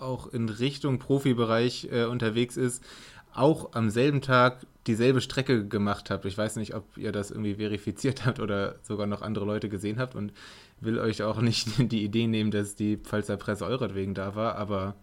auch 0.00 0.26
in 0.28 0.48
Richtung 0.48 0.98
Profibereich 0.98 1.88
äh, 1.90 2.04
unterwegs 2.04 2.56
ist, 2.56 2.84
auch 3.32 3.72
am 3.72 3.90
selben 3.90 4.20
Tag 4.20 4.66
dieselbe 4.86 5.20
Strecke 5.20 5.66
gemacht 5.66 6.10
habt. 6.10 6.24
Ich 6.24 6.38
weiß 6.38 6.56
nicht, 6.56 6.74
ob 6.74 6.96
ihr 6.96 7.12
das 7.12 7.30
irgendwie 7.30 7.56
verifiziert 7.56 8.24
habt 8.26 8.40
oder 8.40 8.76
sogar 8.82 9.06
noch 9.06 9.22
andere 9.22 9.44
Leute 9.44 9.68
gesehen 9.68 9.98
habt 9.98 10.14
und 10.14 10.32
will 10.80 10.98
euch 10.98 11.22
auch 11.22 11.40
nicht 11.40 11.68
die 11.92 12.04
Idee 12.04 12.26
nehmen, 12.26 12.50
dass 12.50 12.74
die 12.74 12.96
Pfalzer 12.96 13.36
Presse 13.36 13.66
euretwegen 13.66 14.14
da 14.14 14.34
war, 14.34 14.56
aber 14.56 14.96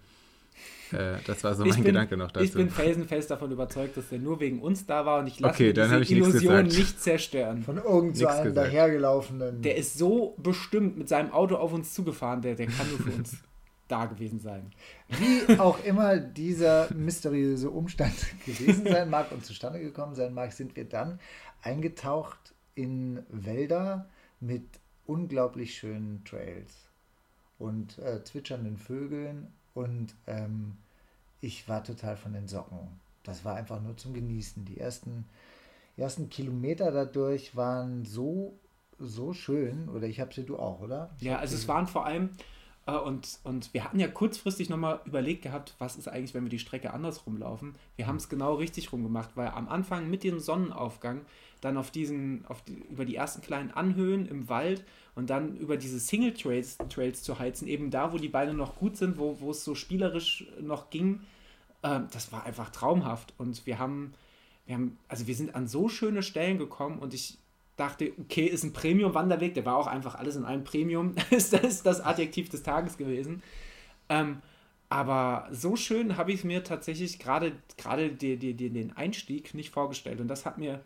äh, 0.94 1.18
das 1.26 1.44
war 1.44 1.56
so 1.56 1.64
mein 1.64 1.76
bin, 1.76 1.84
Gedanke 1.84 2.18
noch 2.18 2.32
dazu. 2.32 2.46
Ich 2.46 2.54
bin 2.54 2.70
felsenfest 2.70 3.32
davon 3.32 3.52
überzeugt, 3.52 3.98
dass 3.98 4.12
er 4.12 4.20
nur 4.20 4.40
wegen 4.40 4.62
uns 4.62 4.86
da 4.86 5.06
war 5.06 5.20
und 5.20 5.28
ich 5.28 5.40
lasse 5.40 5.54
okay, 5.54 5.74
diese 5.74 6.14
Illusion 6.14 6.64
nicht 6.64 7.02
zerstören. 7.02 7.64
Von 7.64 7.78
irgendeinem 7.78 8.54
dahergelaufenen. 8.54 9.62
Der 9.62 9.78
ist 9.78 9.98
so 9.98 10.36
bestimmt 10.38 10.98
mit 10.98 11.10
seinem 11.10 11.32
Auto 11.32 11.56
auf 11.56 11.74
uns 11.74 11.94
zugefahren, 11.94 12.42
der, 12.42 12.56
der 12.56 12.68
kann 12.68 12.90
nur 12.90 13.00
für 13.00 13.12
uns 13.12 13.38
da 13.88 14.06
gewesen 14.06 14.40
sein. 14.40 14.72
Wie 15.10 15.60
auch 15.60 15.84
immer 15.84 16.18
dieser 16.18 16.94
mysteriöse 16.94 17.70
Umstand 17.70 18.14
gewesen 18.46 18.86
sein 18.86 19.10
mag 19.10 19.32
und 19.32 19.46
zustande 19.46 19.80
gekommen 19.80 20.16
sein 20.16 20.34
mag, 20.34 20.54
sind 20.54 20.76
wir 20.76 20.86
dann 20.86 21.20
eingetaucht 21.62 22.54
in 22.76 23.24
Wälder 23.30 24.10
mit 24.40 24.66
unglaublich 25.06 25.76
schönen 25.76 26.24
Trails 26.26 26.88
und 27.60 27.98
äh, 28.00 28.24
zwitschernden 28.24 28.78
Vögeln 28.78 29.48
und 29.74 30.16
ähm, 30.28 30.78
ich 31.44 31.68
war 31.68 31.84
total 31.84 32.16
von 32.16 32.34
den 32.34 32.48
Socken. 32.48 32.80
Das 33.24 33.44
war 33.44 33.56
einfach 33.56 33.82
nur 33.82 33.98
zum 33.98 34.14
Genießen. 34.14 34.64
Die 34.66 34.80
ersten, 34.80 35.26
ersten 35.98 36.30
Kilometer 36.30 36.92
dadurch 36.92 37.56
waren 37.56 38.06
so, 38.06 38.58
so 38.98 39.34
schön. 39.34 39.90
Oder 39.90 40.08
ich 40.08 40.22
habe 40.22 40.34
sie 40.34 40.46
du 40.46 40.58
auch, 40.58 40.80
oder? 40.80 41.10
Ja, 41.20 41.38
also 41.38 41.56
es 41.56 41.68
waren 41.68 41.88
vor 41.88 42.06
allem, 42.06 42.30
äh, 42.86 42.94
und, 42.94 43.40
und 43.44 43.74
wir 43.74 43.84
hatten 43.84 44.00
ja 44.00 44.08
kurzfristig 44.08 44.70
nochmal 44.70 45.02
überlegt 45.06 45.44
gehabt, 45.44 45.76
was 45.80 45.98
ist 45.98 46.08
eigentlich, 46.08 46.34
wenn 46.34 46.44
wir 46.44 46.50
die 46.50 46.60
Strecke 46.60 46.94
andersrum 46.94 47.38
laufen. 47.38 47.76
Wir 47.98 48.08
haben 48.08 48.18
es 48.18 48.30
genau 48.30 48.56
richtig 48.56 48.94
rum 48.94 49.04
gemacht, 49.04 49.32
weil 49.36 49.50
am 49.50 49.68
Anfang 49.68 50.10
mit 50.10 50.24
dem 50.24 50.40
Sonnenaufgang 50.40 51.26
dann 51.64 51.78
auf 51.78 51.92
diesen, 51.92 52.46
auf 52.48 52.62
die, 52.64 52.74
über 52.90 53.06
die 53.06 53.16
ersten 53.16 53.42
kleinen 53.42 53.72
Anhöhen 53.72 54.28
im 54.28 54.50
Wald 54.50 54.84
und 55.16 55.30
dann 55.30 55.56
über 55.58 55.78
diese 55.78 56.00
Single 56.00 56.34
Trails, 56.34 56.78
Trails 56.90 57.24
zu 57.24 57.40
heizen, 57.40 57.68
eben 57.68 57.90
da, 57.90 58.12
wo 58.12 58.18
die 58.18 58.30
Beine 58.30 58.54
noch 58.54 58.76
gut 58.76 58.98
sind, 58.98 59.18
wo, 59.18 59.40
wo 59.40 59.52
es 59.52 59.64
so 59.64 59.76
spielerisch 59.76 60.46
noch 60.60 60.90
ging, 60.90 61.22
äh, 61.84 62.02
das 62.12 62.32
war 62.32 62.46
einfach 62.46 62.70
traumhaft. 62.70 63.34
Und 63.38 63.66
wir 63.66 63.80
haben, 63.80 64.14
wir 64.66 64.76
haben, 64.76 64.98
also 65.08 65.28
wir 65.28 65.36
sind 65.36 65.56
an 65.56 65.68
so 65.68 65.88
schöne 65.88 66.24
Stellen 66.24 66.58
gekommen 66.58 67.00
und 67.00 67.14
ich 67.14 67.38
dachte, 67.78 68.12
okay, 68.20 68.46
ist 68.46 68.64
ein 68.64 68.74
Premium-Wanderweg, 68.74 69.54
der 69.54 69.66
war 69.66 69.78
auch 69.78 69.88
einfach 69.88 70.16
alles 70.16 70.36
in 70.36 70.46
einem 70.46 70.64
Premium, 70.64 71.16
ist 71.30 71.54
das 71.54 71.84
das 71.84 72.02
Adjektiv 72.02 72.50
des 72.50 72.64
Tages 72.64 72.98
gewesen. 72.98 73.42
Ähm, 74.10 74.42
aber 74.90 75.48
so 75.52 75.76
schön 75.76 76.18
habe 76.18 76.32
ich 76.32 76.40
es 76.40 76.44
mir 76.44 76.64
tatsächlich 76.64 77.18
gerade 77.18 77.54
gerade 77.78 78.12
den 78.12 78.96
Einstieg 78.96 79.56
nicht 79.56 79.72
vorgestellt. 79.72 80.20
Und 80.20 80.28
das 80.28 80.46
hat 80.46 80.60
mir 80.60 80.82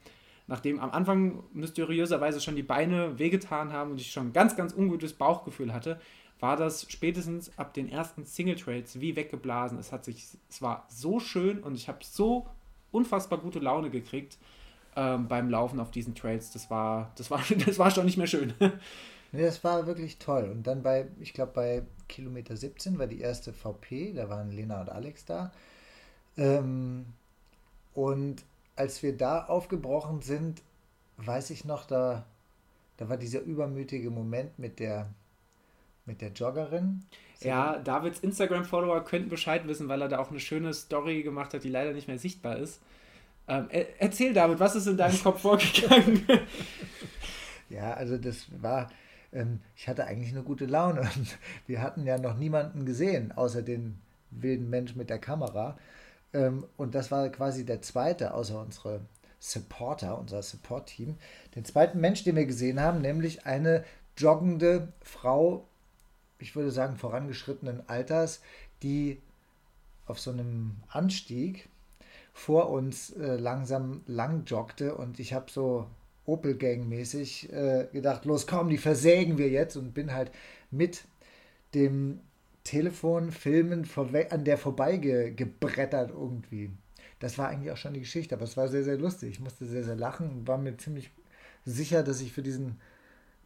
nachdem 0.47 0.79
am 0.79 0.91
Anfang 0.91 1.43
mysteriöserweise 1.53 2.41
schon 2.41 2.55
die 2.55 2.63
Beine 2.63 3.19
wehgetan 3.19 3.73
haben 3.73 3.91
und 3.91 4.01
ich 4.01 4.11
schon 4.11 4.27
ein 4.27 4.33
ganz, 4.33 4.55
ganz 4.55 4.73
ungutes 4.73 5.13
Bauchgefühl 5.13 5.73
hatte, 5.73 5.99
war 6.39 6.55
das 6.55 6.85
spätestens 6.89 7.57
ab 7.57 7.73
den 7.73 7.89
ersten 7.89 8.25
Single 8.25 8.55
Trades 8.55 8.99
wie 8.99 9.15
weggeblasen. 9.15 9.77
Es 9.77 9.91
hat 9.91 10.05
sich, 10.05 10.25
es 10.49 10.61
war 10.61 10.85
so 10.89 11.19
schön 11.19 11.59
und 11.63 11.75
ich 11.75 11.87
habe 11.87 11.99
so 12.01 12.47
unfassbar 12.91 13.39
gute 13.39 13.59
Laune 13.59 13.89
gekriegt 13.89 14.37
ähm, 14.95 15.27
beim 15.27 15.49
Laufen 15.49 15.79
auf 15.79 15.91
diesen 15.91 16.15
Trades. 16.15 16.51
Das 16.51 16.69
war, 16.69 17.11
das 17.15 17.29
war, 17.31 17.41
das 17.65 17.79
war 17.79 17.91
schon 17.91 18.05
nicht 18.05 18.17
mehr 18.17 18.27
schön. 18.27 18.53
nee, 19.31 19.41
das 19.41 19.63
war 19.63 19.87
wirklich 19.87 20.17
toll. 20.17 20.49
Und 20.51 20.67
dann 20.67 20.83
bei, 20.83 21.07
ich 21.19 21.33
glaube, 21.33 21.51
bei 21.53 21.83
Kilometer 22.07 22.55
17 22.55 22.97
war 22.99 23.07
die 23.07 23.19
erste 23.19 23.51
VP, 23.51 24.13
da 24.13 24.29
waren 24.29 24.51
Lena 24.51 24.81
und 24.81 24.89
Alex 24.89 25.25
da. 25.25 25.51
Ähm, 26.37 27.05
und 27.93 28.43
als 28.77 29.03
wir 29.03 29.17
da 29.17 29.45
aufgebrochen 29.45 30.21
sind, 30.21 30.61
weiß 31.17 31.49
ich 31.49 31.65
noch, 31.65 31.85
da, 31.85 32.25
da 32.97 33.09
war 33.09 33.17
dieser 33.17 33.41
übermütige 33.41 34.09
Moment 34.11 34.57
mit 34.57 34.79
der, 34.79 35.09
mit 36.05 36.21
der 36.21 36.29
Joggerin. 36.29 37.03
So. 37.39 37.49
Ja, 37.49 37.77
Davids 37.79 38.19
Instagram-Follower 38.19 39.03
könnten 39.03 39.29
Bescheid 39.29 39.67
wissen, 39.67 39.89
weil 39.89 40.01
er 40.01 40.07
da 40.07 40.19
auch 40.19 40.29
eine 40.29 40.39
schöne 40.39 40.73
Story 40.73 41.23
gemacht 41.23 41.53
hat, 41.53 41.63
die 41.63 41.69
leider 41.69 41.91
nicht 41.93 42.07
mehr 42.07 42.19
sichtbar 42.19 42.57
ist. 42.57 42.79
Ähm, 43.47 43.67
erzähl, 43.99 44.33
David, 44.33 44.59
was 44.59 44.75
ist 44.75 44.87
in 44.87 44.97
deinem 44.97 45.21
Kopf 45.21 45.41
vorgegangen? 45.41 46.25
ja, 47.69 47.93
also 47.93 48.17
das 48.17 48.47
war, 48.61 48.89
ähm, 49.31 49.61
ich 49.75 49.87
hatte 49.87 50.05
eigentlich 50.05 50.33
eine 50.33 50.43
gute 50.43 50.65
Laune 50.65 51.01
und 51.01 51.37
wir 51.67 51.81
hatten 51.81 52.05
ja 52.05 52.17
noch 52.17 52.37
niemanden 52.37 52.85
gesehen, 52.85 53.31
außer 53.31 53.61
den 53.61 53.99
wilden 54.31 54.69
Mensch 54.69 54.95
mit 54.95 55.09
der 55.09 55.19
Kamera. 55.19 55.77
Ähm, 56.33 56.65
und 56.77 56.95
das 56.95 57.11
war 57.11 57.27
quasi 57.29 57.65
der 57.65 57.81
zweite, 57.81 58.33
außer 58.33 58.59
unsere 58.59 59.01
Supporter, 59.39 60.17
unser 60.17 60.41
Support-Team, 60.41 61.17
den 61.55 61.65
zweiten 61.65 61.99
Mensch, 61.99 62.23
den 62.23 62.35
wir 62.35 62.45
gesehen 62.45 62.79
haben, 62.81 63.01
nämlich 63.01 63.45
eine 63.45 63.83
joggende 64.17 64.91
Frau, 65.01 65.67
ich 66.39 66.55
würde 66.55 66.71
sagen 66.71 66.97
vorangeschrittenen 66.97 67.87
Alters, 67.87 68.41
die 68.81 69.21
auf 70.05 70.19
so 70.19 70.31
einem 70.31 70.77
Anstieg 70.87 71.69
vor 72.33 72.69
uns 72.69 73.11
äh, 73.11 73.35
langsam 73.35 74.01
lang 74.05 74.45
joggte. 74.45 74.95
Und 74.95 75.19
ich 75.19 75.33
habe 75.33 75.51
so 75.51 75.87
Opel-Gang-mäßig 76.25 77.51
äh, 77.51 77.87
gedacht, 77.91 78.25
los 78.25 78.47
komm, 78.47 78.69
die 78.69 78.77
versägen 78.77 79.37
wir 79.37 79.49
jetzt. 79.49 79.75
Und 79.75 79.93
bin 79.93 80.13
halt 80.13 80.31
mit 80.71 81.03
dem 81.73 82.19
Telefon 82.67 83.31
filmen 83.31 83.89
an 84.29 84.43
der 84.43 84.57
vorbeigebrettert 84.57 86.11
irgendwie. 86.11 86.69
das 87.19 87.37
war 87.37 87.47
eigentlich 87.47 87.71
auch 87.71 87.77
schon 87.77 87.93
die 87.93 88.01
Geschichte, 88.01 88.35
aber 88.35 88.43
es 88.43 88.57
war 88.57 88.67
sehr, 88.67 88.83
sehr 88.83 88.97
lustig. 88.97 89.31
Ich 89.31 89.39
musste 89.39 89.65
sehr, 89.65 89.85
sehr 89.85 89.95
lachen 89.95 90.29
und 90.29 90.47
war 90.47 90.57
mir 90.57 90.75
ziemlich 90.75 91.09
sicher, 91.63 92.03
dass 92.03 92.19
ich 92.19 92.33
für 92.33 92.41
diesen 92.43 92.81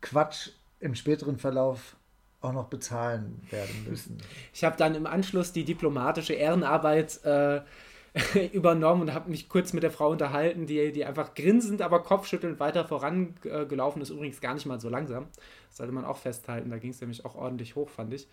Quatsch 0.01 0.49
im 0.79 0.95
späteren 0.95 1.37
Verlauf 1.37 1.97
auch 2.41 2.51
noch 2.51 2.67
bezahlen 2.67 3.39
werden 3.51 3.85
müssen. 3.87 4.17
Ich 4.53 4.63
habe 4.63 4.75
dann 4.75 4.95
im 4.95 5.05
Anschluss 5.05 5.53
die 5.53 5.65
diplomatische 5.65 6.33
Ehrenarbeit 6.33 7.23
äh, 7.23 7.61
übernommen 8.53 9.03
und 9.03 9.13
habe 9.13 9.29
mich 9.29 9.49
kurz 9.49 9.71
mit 9.71 9.83
der 9.83 9.91
Frau 9.91 10.09
unterhalten, 10.09 10.65
die, 10.65 10.91
die 10.91 11.05
einfach 11.05 11.35
grinsend, 11.35 11.83
aber 11.83 12.01
kopfschüttelnd 12.01 12.59
weiter 12.59 12.85
vorangelaufen 12.85 14.01
ist. 14.01 14.09
Übrigens 14.09 14.41
gar 14.41 14.55
nicht 14.55 14.65
mal 14.65 14.81
so 14.81 14.89
langsam. 14.89 15.27
Das 15.69 15.77
sollte 15.77 15.93
man 15.93 16.05
auch 16.05 16.17
festhalten. 16.17 16.71
Da 16.71 16.79
ging 16.79 16.89
es 16.89 16.99
nämlich 17.01 17.23
auch 17.23 17.35
ordentlich 17.35 17.75
hoch, 17.75 17.89
fand 17.89 18.13
ich. 18.15 18.27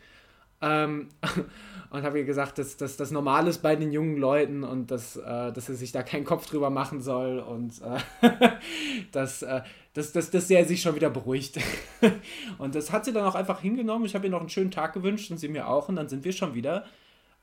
Ähm, 0.61 1.09
und 1.91 2.03
habe 2.03 2.19
ihr 2.19 2.25
gesagt, 2.25 2.59
dass, 2.59 2.77
dass 2.77 2.97
das 2.97 3.11
normal 3.11 3.47
ist 3.47 3.62
bei 3.62 3.77
den 3.77 3.93
jungen 3.93 4.17
Leuten 4.17 4.65
und 4.65 4.91
dass, 4.91 5.17
äh, 5.17 5.53
dass 5.53 5.69
er 5.69 5.75
sich 5.75 5.93
da 5.93 6.03
keinen 6.03 6.25
Kopf 6.25 6.47
drüber 6.47 6.71
machen 6.71 7.00
soll 7.00 7.38
und 7.38 7.81
äh, 7.81 8.50
dass, 9.12 9.43
äh, 9.43 9.62
dass, 9.95 10.12
dass, 10.12 10.31
dass 10.31 10.50
er 10.50 10.65
sich 10.65 10.83
schon 10.83 10.95
wieder 10.95 11.11
beruhigt. 11.11 11.59
und 12.59 12.75
das 12.75 12.93
hat 12.93 13.05
sie 13.05 13.12
dann 13.12 13.25
auch 13.25 13.35
einfach 13.35 13.61
hingenommen. 13.61 14.05
Ich 14.05 14.15
habe 14.15 14.27
ihr 14.27 14.31
noch 14.31 14.41
einen 14.41 14.50
schönen 14.50 14.71
Tag 14.71 14.93
gewünscht 14.93 15.31
und 15.31 15.38
sie 15.38 15.49
mir 15.49 15.69
auch. 15.69 15.88
Und 15.88 15.97
dann 15.97 16.09
sind 16.09 16.25
wir 16.25 16.33
schon 16.33 16.55
wieder 16.55 16.85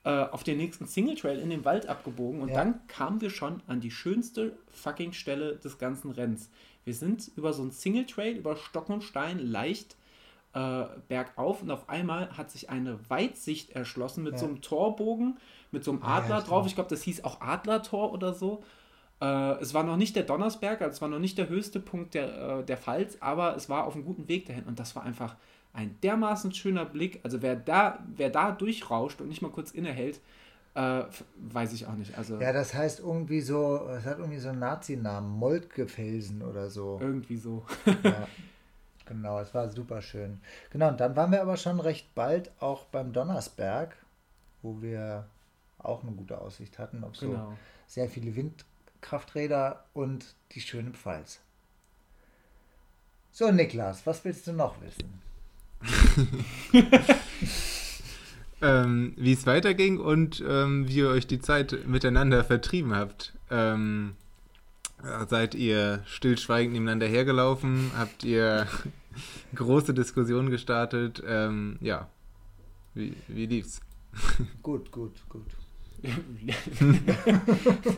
äh, 0.03 0.09
auf 0.09 0.43
den 0.43 0.57
nächsten 0.57 0.85
Single 0.85 1.15
Trail 1.15 1.39
in 1.39 1.49
den 1.49 1.65
Wald 1.65 1.87
abgebogen. 1.87 2.41
Und 2.41 2.49
ja. 2.49 2.55
dann 2.55 2.85
kamen 2.87 3.21
wir 3.21 3.31
schon 3.31 3.63
an 3.67 3.79
die 3.79 3.91
schönste 3.91 4.57
fucking 4.71 5.13
Stelle 5.13 5.55
des 5.55 5.77
ganzen 5.79 6.11
Rennens. 6.11 6.49
Wir 6.83 6.93
sind 6.93 7.31
über 7.35 7.53
so 7.53 7.63
einen 7.63 7.71
Single 7.71 8.05
Trail, 8.05 8.35
über 8.35 8.55
Stock 8.55 8.89
und 8.89 9.03
Stein 9.03 9.39
leicht 9.39 9.95
äh, 10.55 10.85
bergauf 11.09 11.61
und 11.61 11.69
auf 11.69 11.89
einmal 11.89 12.35
hat 12.37 12.49
sich 12.49 12.69
eine 12.69 12.97
Weitsicht 13.09 13.71
erschlossen 13.71 14.23
mit 14.23 14.33
ja. 14.33 14.39
so 14.39 14.45
einem 14.45 14.61
Torbogen, 14.61 15.37
mit 15.71 15.83
so 15.83 15.91
einem 15.91 16.01
Adler 16.01 16.37
ja, 16.37 16.41
drauf. 16.41 16.65
Ich 16.65 16.75
glaube, 16.75 16.89
das 16.89 17.03
hieß 17.03 17.25
auch 17.25 17.41
Adlertor 17.41 18.13
oder 18.13 18.33
so. 18.33 18.63
Äh, 19.21 19.59
es 19.59 19.73
war 19.73 19.83
noch 19.83 19.97
nicht 19.97 20.15
der 20.15 20.23
Donnersberg, 20.23 20.81
also 20.81 20.93
es 20.93 21.01
war 21.01 21.09
noch 21.09 21.19
nicht 21.19 21.37
der 21.37 21.49
höchste 21.49 21.81
Punkt 21.81 22.13
der, 22.13 22.59
äh, 22.59 22.63
der 22.63 22.77
Pfalz, 22.77 23.17
aber 23.19 23.57
es 23.57 23.67
war 23.67 23.85
auf 23.85 23.95
einem 23.95 24.05
guten 24.05 24.29
Weg 24.29 24.45
dahin 24.45 24.63
und 24.63 24.79
das 24.79 24.95
war 24.95 25.03
einfach 25.03 25.35
ein 25.73 25.97
dermaßen 26.01 26.53
schöner 26.53 26.85
Blick. 26.85 27.19
Also 27.23 27.41
wer 27.41 27.57
da, 27.57 27.99
wer 28.15 28.29
da 28.29 28.51
durchrauscht 28.51 29.19
und 29.19 29.27
nicht 29.27 29.41
mal 29.41 29.51
kurz 29.51 29.71
innehält, 29.71 30.21
äh, 30.73 31.03
weiß 31.49 31.73
ich 31.73 31.85
auch 31.85 31.95
nicht. 31.95 32.17
Also, 32.17 32.39
ja, 32.39 32.53
das 32.53 32.73
heißt 32.73 33.01
irgendwie 33.01 33.41
so, 33.41 33.89
es 33.89 34.05
hat 34.05 34.19
irgendwie 34.19 34.39
so 34.39 34.49
einen 34.49 34.59
Nazi-Namen, 34.59 35.29
Moltke-Felsen 35.29 36.41
oder 36.41 36.69
so. 36.69 36.97
Irgendwie 37.01 37.37
so. 37.37 37.65
ja. 38.03 38.27
Genau, 39.05 39.39
es 39.39 39.53
war 39.53 39.69
super 39.69 40.01
schön. 40.01 40.41
Genau, 40.71 40.89
und 40.89 40.99
dann 40.99 41.15
waren 41.15 41.31
wir 41.31 41.41
aber 41.41 41.57
schon 41.57 41.79
recht 41.79 42.13
bald 42.15 42.51
auch 42.59 42.85
beim 42.85 43.13
Donnersberg, 43.13 43.95
wo 44.61 44.81
wir 44.81 45.27
auch 45.77 46.03
eine 46.03 46.11
gute 46.11 46.39
Aussicht 46.39 46.79
hatten 46.79 47.03
auf 47.03 47.15
so 47.15 47.29
genau. 47.29 47.57
sehr 47.87 48.09
viele 48.09 48.35
Windkrafträder 48.35 49.85
und 49.93 50.35
die 50.51 50.61
schöne 50.61 50.91
Pfalz. 50.91 51.39
So, 53.31 53.51
Niklas, 53.51 54.05
was 54.07 54.23
willst 54.25 54.47
du 54.47 54.53
noch 54.53 54.75
wissen? 54.81 55.21
ähm, 58.61 59.13
wie 59.17 59.33
es 59.33 59.45
weiterging 59.45 59.99
und 59.99 60.43
ähm, 60.47 60.87
wie 60.87 60.99
ihr 60.99 61.09
euch 61.09 61.27
die 61.27 61.41
Zeit 61.41 61.85
miteinander 61.85 62.43
vertrieben 62.43 62.95
habt. 62.95 63.33
Ähm, 63.51 64.15
seid 65.27 65.55
ihr 65.55 66.01
stillschweigend 66.05 66.73
nebeneinander 66.73 67.07
hergelaufen? 67.07 67.91
Habt 67.97 68.23
ihr 68.23 68.67
große 69.55 69.93
Diskussionen 69.93 70.49
gestartet? 70.49 71.23
Ähm, 71.25 71.77
ja, 71.81 72.09
wie, 72.93 73.15
wie 73.27 73.45
lief's? 73.45 73.81
Gut, 74.61 74.91
gut, 74.91 75.13
gut. 75.29 75.47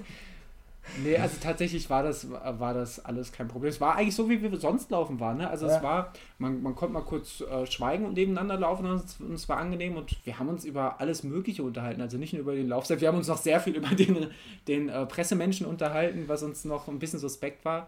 Nee, 1.03 1.17
also 1.17 1.37
tatsächlich 1.41 1.89
war 1.89 2.03
das, 2.03 2.29
war 2.31 2.73
das 2.73 3.03
alles 3.03 3.31
kein 3.31 3.47
Problem. 3.47 3.69
Es 3.69 3.81
war 3.81 3.95
eigentlich 3.95 4.15
so, 4.15 4.29
wie 4.29 4.41
wir 4.41 4.55
sonst 4.57 4.89
laufen 4.89 5.19
waren. 5.19 5.37
Ne? 5.37 5.49
Also 5.49 5.67
ja. 5.67 5.77
es 5.77 5.83
war, 5.83 6.13
man, 6.37 6.61
man 6.61 6.75
konnte 6.75 6.93
mal 6.93 7.01
kurz 7.01 7.41
äh, 7.41 7.65
schweigen 7.65 8.05
und 8.05 8.13
nebeneinander 8.13 8.57
laufen 8.57 8.85
und 8.85 9.03
es, 9.03 9.19
und 9.19 9.33
es, 9.33 9.49
war 9.49 9.57
angenehm 9.57 9.95
und 9.95 10.15
wir 10.25 10.39
haben 10.39 10.49
uns 10.49 10.65
über 10.65 10.99
alles 10.99 11.23
Mögliche 11.23 11.63
unterhalten. 11.63 12.01
Also 12.01 12.17
nicht 12.17 12.33
nur 12.33 12.41
über 12.41 12.55
den 12.55 12.67
Lauf, 12.67 12.89
wir 12.89 13.07
haben 13.07 13.17
uns 13.17 13.27
noch 13.27 13.37
sehr 13.37 13.59
viel 13.59 13.75
über 13.77 13.89
den, 13.89 14.27
den 14.67 14.89
äh, 14.89 15.05
Pressemenschen 15.05 15.65
unterhalten, 15.65 16.25
was 16.27 16.43
uns 16.43 16.65
noch 16.65 16.87
ein 16.87 16.99
bisschen 16.99 17.19
suspekt 17.19 17.65
war. 17.65 17.87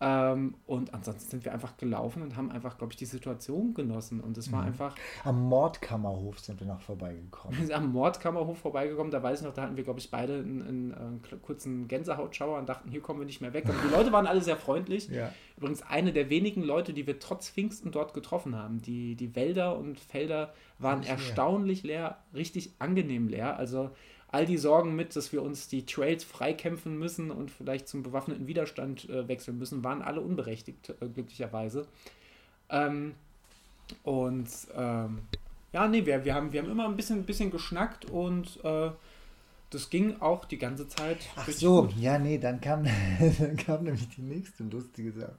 Ähm, 0.00 0.54
und 0.66 0.94
ansonsten 0.94 1.28
sind 1.28 1.44
wir 1.44 1.52
einfach 1.52 1.76
gelaufen 1.76 2.22
und 2.22 2.36
haben 2.36 2.50
einfach, 2.50 2.78
glaube 2.78 2.92
ich, 2.92 2.96
die 2.96 3.04
Situation 3.04 3.74
genossen. 3.74 4.20
Und 4.20 4.38
es 4.38 4.52
war 4.52 4.62
mhm. 4.62 4.68
einfach. 4.68 4.94
Am 5.24 5.48
Mordkammerhof 5.48 6.38
sind 6.38 6.60
wir 6.60 6.66
noch 6.66 6.80
vorbeigekommen. 6.80 7.58
Wir 7.58 7.66
sind 7.66 7.74
am 7.74 7.92
Mordkammerhof 7.92 8.58
vorbeigekommen. 8.58 9.10
Da 9.10 9.22
weiß 9.22 9.40
ich 9.40 9.46
noch, 9.46 9.54
da 9.54 9.62
hatten 9.62 9.76
wir, 9.76 9.84
glaube 9.84 9.98
ich, 9.98 10.10
beide 10.10 10.34
einen, 10.34 10.62
einen, 10.62 10.94
einen, 10.94 11.22
kurzen 11.42 11.88
Gänsehautschauer 11.88 12.58
und 12.58 12.68
dachten, 12.68 12.90
hier 12.90 13.00
kommen 13.00 13.18
wir 13.18 13.26
nicht 13.26 13.40
mehr 13.40 13.52
weg. 13.52 13.64
Aber 13.68 13.78
die 13.86 13.92
Leute 13.92 14.12
waren 14.12 14.26
alle 14.26 14.40
sehr 14.40 14.56
freundlich. 14.56 15.08
Ja. 15.08 15.32
Übrigens 15.56 15.82
eine 15.82 16.12
der 16.12 16.30
wenigen 16.30 16.62
Leute, 16.62 16.92
die 16.92 17.06
wir 17.06 17.18
trotz 17.18 17.50
Pfingsten 17.50 17.90
dort 17.90 18.14
getroffen 18.14 18.54
haben. 18.54 18.80
Die, 18.80 19.16
die 19.16 19.34
Wälder 19.34 19.76
und 19.76 19.98
Felder 19.98 20.52
waren 20.78 21.02
erstaunlich 21.02 21.82
leer, 21.82 22.18
richtig 22.34 22.72
angenehm 22.78 23.26
leer. 23.28 23.56
Also 23.56 23.90
all 24.28 24.46
die 24.46 24.58
Sorgen 24.58 24.94
mit, 24.94 25.16
dass 25.16 25.32
wir 25.32 25.42
uns 25.42 25.68
die 25.68 25.86
Trails 25.86 26.24
freikämpfen 26.24 26.98
müssen 26.98 27.30
und 27.30 27.50
vielleicht 27.50 27.88
zum 27.88 28.02
bewaffneten 28.02 28.46
Widerstand 28.46 29.08
äh, 29.08 29.26
wechseln 29.26 29.58
müssen, 29.58 29.82
waren 29.84 30.02
alle 30.02 30.20
unberechtigt, 30.20 30.90
äh, 31.00 31.08
glücklicherweise. 31.08 31.86
Ähm, 32.68 33.14
und 34.02 34.48
ähm, 34.76 35.20
ja, 35.72 35.88
nee, 35.88 36.04
wir, 36.04 36.24
wir, 36.24 36.34
haben, 36.34 36.52
wir 36.52 36.62
haben 36.62 36.70
immer 36.70 36.86
ein 36.86 36.96
bisschen, 36.96 37.24
bisschen 37.24 37.50
geschnackt 37.50 38.04
und 38.06 38.62
äh, 38.64 38.90
das 39.70 39.90
ging 39.90 40.20
auch 40.20 40.44
die 40.46 40.58
ganze 40.58 40.88
Zeit. 40.88 41.18
Ach 41.36 41.48
so, 41.48 41.82
gut. 41.82 41.96
ja, 41.96 42.18
nee, 42.18 42.38
dann 42.38 42.60
kam, 42.60 42.84
dann 43.38 43.56
kam 43.56 43.84
nämlich 43.84 44.08
die 44.10 44.22
nächste 44.22 44.64
lustige 44.64 45.12
Sache. 45.12 45.36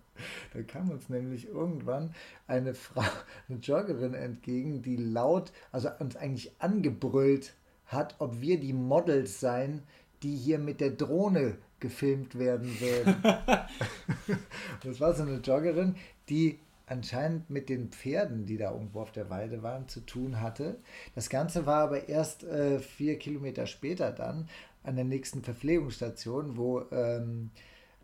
Da 0.54 0.62
kam 0.64 0.90
uns 0.90 1.10
nämlich 1.10 1.48
irgendwann 1.48 2.14
eine 2.48 2.74
Frau, 2.74 3.04
eine 3.48 3.60
Joggerin 3.60 4.14
entgegen, 4.14 4.82
die 4.82 4.98
laut, 4.98 5.52
also 5.72 5.90
uns 6.00 6.16
eigentlich 6.16 6.52
angebrüllt 6.60 7.54
hat, 7.90 8.16
ob 8.20 8.40
wir 8.40 8.60
die 8.60 8.74
Models 8.74 9.40
seien, 9.40 9.84
die 10.24 10.36
hier 10.36 10.60
mit 10.60 10.80
der 10.80 10.92
Drohne 10.92 11.58
gefilmt 11.80 12.38
werden 12.38 12.80
würden. 12.80 13.16
das 14.84 15.00
war 15.00 15.14
so 15.14 15.24
eine 15.24 15.38
Joggerin, 15.38 15.96
die 16.30 16.60
anscheinend 16.86 17.50
mit 17.50 17.70
den 17.70 17.90
Pferden, 17.90 18.46
die 18.46 18.58
da 18.58 18.72
irgendwo 18.72 19.02
auf 19.02 19.12
der 19.12 19.30
Weide 19.30 19.64
waren, 19.64 19.88
zu 19.88 20.02
tun 20.02 20.42
hatte. 20.42 20.80
Das 21.16 21.30
Ganze 21.30 21.66
war 21.66 21.84
aber 21.84 22.10
erst 22.10 22.44
äh, 22.44 22.80
vier 22.80 23.18
Kilometer 23.18 23.68
später 23.68 24.12
dann 24.12 24.50
an 24.84 24.96
der 24.96 25.06
nächsten 25.06 25.44
Verpflegungsstation, 25.44 26.58
wo 26.58 26.82
ähm, 26.92 27.52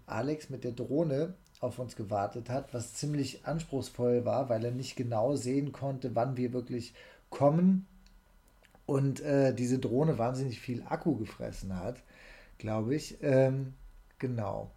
Alex 0.05 0.49
mit 0.49 0.63
der 0.63 0.71
Drohne 0.71 1.33
auf 1.61 1.79
uns 1.79 1.95
gewartet 1.95 2.49
hat, 2.49 2.73
was 2.73 2.93
ziemlich 2.93 3.45
anspruchsvoll 3.45 4.23
war, 4.23 4.49
weil 4.49 4.63
er 4.63 4.71
nicht 4.71 4.95
genau 4.95 5.35
sehen 5.35 5.71
konnte, 5.71 6.15
wann 6.15 6.37
wir 6.37 6.53
wirklich 6.53 6.93
kommen 7.29 7.87
und 8.85 9.21
äh, 9.21 9.53
diese 9.53 9.79
Drohne 9.79 10.17
wahnsinnig 10.17 10.59
viel 10.59 10.83
Akku 10.83 11.15
gefressen 11.15 11.75
hat, 11.75 12.03
glaube 12.57 12.95
ich. 12.95 13.17
Ähm, 13.21 13.73
genau. 14.19 14.71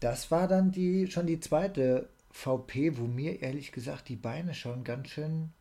Das 0.00 0.30
war 0.30 0.46
dann 0.46 0.70
die 0.70 1.10
schon 1.10 1.26
die 1.26 1.40
zweite 1.40 2.08
VP, 2.30 2.98
wo 2.98 3.06
mir 3.06 3.42
ehrlich 3.42 3.72
gesagt 3.72 4.08
die 4.08 4.16
Beine 4.16 4.54
schon 4.54 4.84
ganz 4.84 5.08
schön 5.08 5.52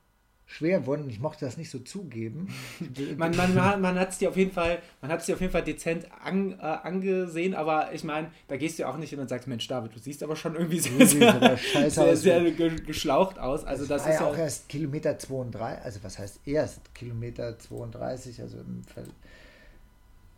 schwer 0.48 0.86
wurden. 0.86 1.10
Ich 1.10 1.20
mochte 1.20 1.46
das 1.46 1.58
nicht 1.58 1.70
so 1.70 1.78
zugeben. 1.80 2.48
man 3.18 3.36
man, 3.36 3.54
man 3.54 4.00
hat 4.00 4.12
es 4.12 4.18
dir 4.18 4.30
auf 4.30 4.38
jeden 4.38 4.52
Fall, 4.52 4.80
man 5.02 5.12
hat 5.12 5.20
es 5.20 5.28
dir 5.28 5.36
auf 5.36 5.42
jeden 5.42 5.52
Fall 5.52 5.64
dezent 5.64 6.08
an, 6.24 6.54
äh, 6.54 6.64
angesehen, 6.64 7.54
aber 7.54 7.94
ich 7.94 8.04
meine, 8.04 8.32
da 8.48 8.56
gehst 8.58 8.80
du 8.80 8.84
ja 8.84 8.90
auch 8.90 8.98
nicht 8.98 9.12
hin 9.12 9.20
und 9.20 9.28
sagst, 9.28 9.48
Mensch, 9.48 9.68
David, 9.68 9.94
du 9.94 10.00
siehst 10.00 10.24
aber 10.24 10.36
schon 10.36 10.56
irgendwie 10.56 10.80
sehr, 10.80 11.06
sehr, 11.06 11.90
sehr, 11.92 12.18
sehr 12.18 12.52
geschlaucht 12.52 13.38
aus. 13.38 13.66
Also 13.66 13.86
das, 13.86 14.04
das 14.04 14.14
ist 14.14 14.22
ja 14.22 14.28
auch 14.28 14.38
erst 14.38 14.70
Kilometer 14.70 15.20
32, 15.20 15.84
also 15.84 16.00
was 16.04 16.18
heißt 16.18 16.40
erst 16.46 16.96
Kilometer 16.96 17.60
32, 17.60 18.42
also 18.42 18.58
im 18.58 18.84
Feld 18.86 19.10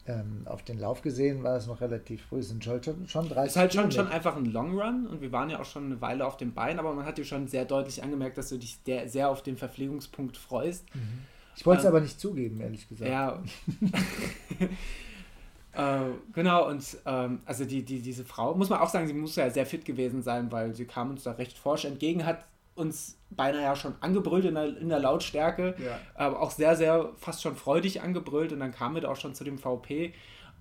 ähm, 0.10 0.42
auf 0.46 0.64
den 0.64 0.80
Lauf 0.80 1.02
gesehen 1.02 1.44
war 1.44 1.56
es 1.56 1.68
noch 1.68 1.82
relativ 1.82 2.24
früh. 2.26 2.40
Es 2.40 2.50
sind 2.50 2.64
schon, 2.64 3.08
schon 3.08 3.30
30 3.30 3.38
Es 3.38 3.52
ist 3.52 3.58
halt 3.58 3.74
schon, 3.74 3.92
schon 3.92 4.08
einfach 4.08 4.36
ein 4.36 4.46
Long 4.46 4.80
Run 4.80 5.06
und 5.06 5.22
wir 5.22 5.32
waren 5.32 5.50
ja 5.50 5.60
auch 5.60 5.66
schon 5.66 5.86
eine 5.86 6.02
Weile 6.02 6.26
auf 6.26 6.38
dem 6.38 6.54
Bein, 6.54 6.80
aber 6.80 6.94
man 6.94 7.06
hat 7.06 7.18
dir 7.20 7.26
schon 7.26 7.48
sehr 7.48 7.66
deutlich 7.66 8.02
angemerkt, 8.02 8.38
dass 8.38 8.50
du 8.50 8.58
dich 8.58 8.80
sehr, 8.84 9.30
auf 9.30 9.44
den 9.44 9.56
Verpflegungspunkt 9.58 10.38
freust. 10.38 10.84
Mhm. 10.96 11.20
Ich 11.56 11.66
wollte 11.66 11.82
es 11.82 11.86
ähm, 11.86 11.92
aber 11.92 12.02
nicht 12.02 12.20
zugeben, 12.20 12.60
ehrlich 12.60 12.90
gesagt. 12.90 13.12
Ja. 13.12 13.44
äh, 16.08 16.10
genau, 16.34 16.68
und 16.68 16.98
ähm, 17.06 17.42
also 17.46 17.66
die, 17.66 17.84
die, 17.84 18.02
diese 18.02 18.26
Frau, 18.26 18.56
muss 18.56 18.70
man 18.70 18.80
auch 18.80 18.90
sagen, 18.90 19.08
sie 19.08 19.14
muss 19.14 19.36
ja 19.36 19.50
sehr 19.52 19.68
fit 19.68 19.86
gewesen 19.86 20.24
sein, 20.24 20.52
weil 20.52 20.74
sie 20.74 20.86
kam 20.86 21.12
uns 21.12 21.24
da 21.24 21.34
recht 21.34 21.58
forsch 21.58 21.86
entgegen, 21.86 22.26
hat 22.26 22.46
uns 22.74 23.19
beinahe 23.30 23.62
ja 23.62 23.76
schon 23.76 23.96
angebrüllt 24.02 24.46
in 24.46 24.56
der, 24.56 24.78
in 24.78 24.90
der 24.90 25.00
Lautstärke, 25.00 25.76
ja. 25.78 26.00
aber 26.16 26.42
auch 26.42 26.52
sehr, 26.52 26.76
sehr 26.76 27.12
fast 27.18 27.42
schon 27.42 27.56
freudig 27.56 28.02
angebrüllt 28.02 28.52
und 28.52 28.60
dann 28.60 28.72
kamen 28.72 28.96
wir 28.96 29.02
da 29.02 29.10
auch 29.10 29.16
schon 29.16 29.36
zu 29.36 29.44
dem 29.44 29.58
VP 29.58 30.14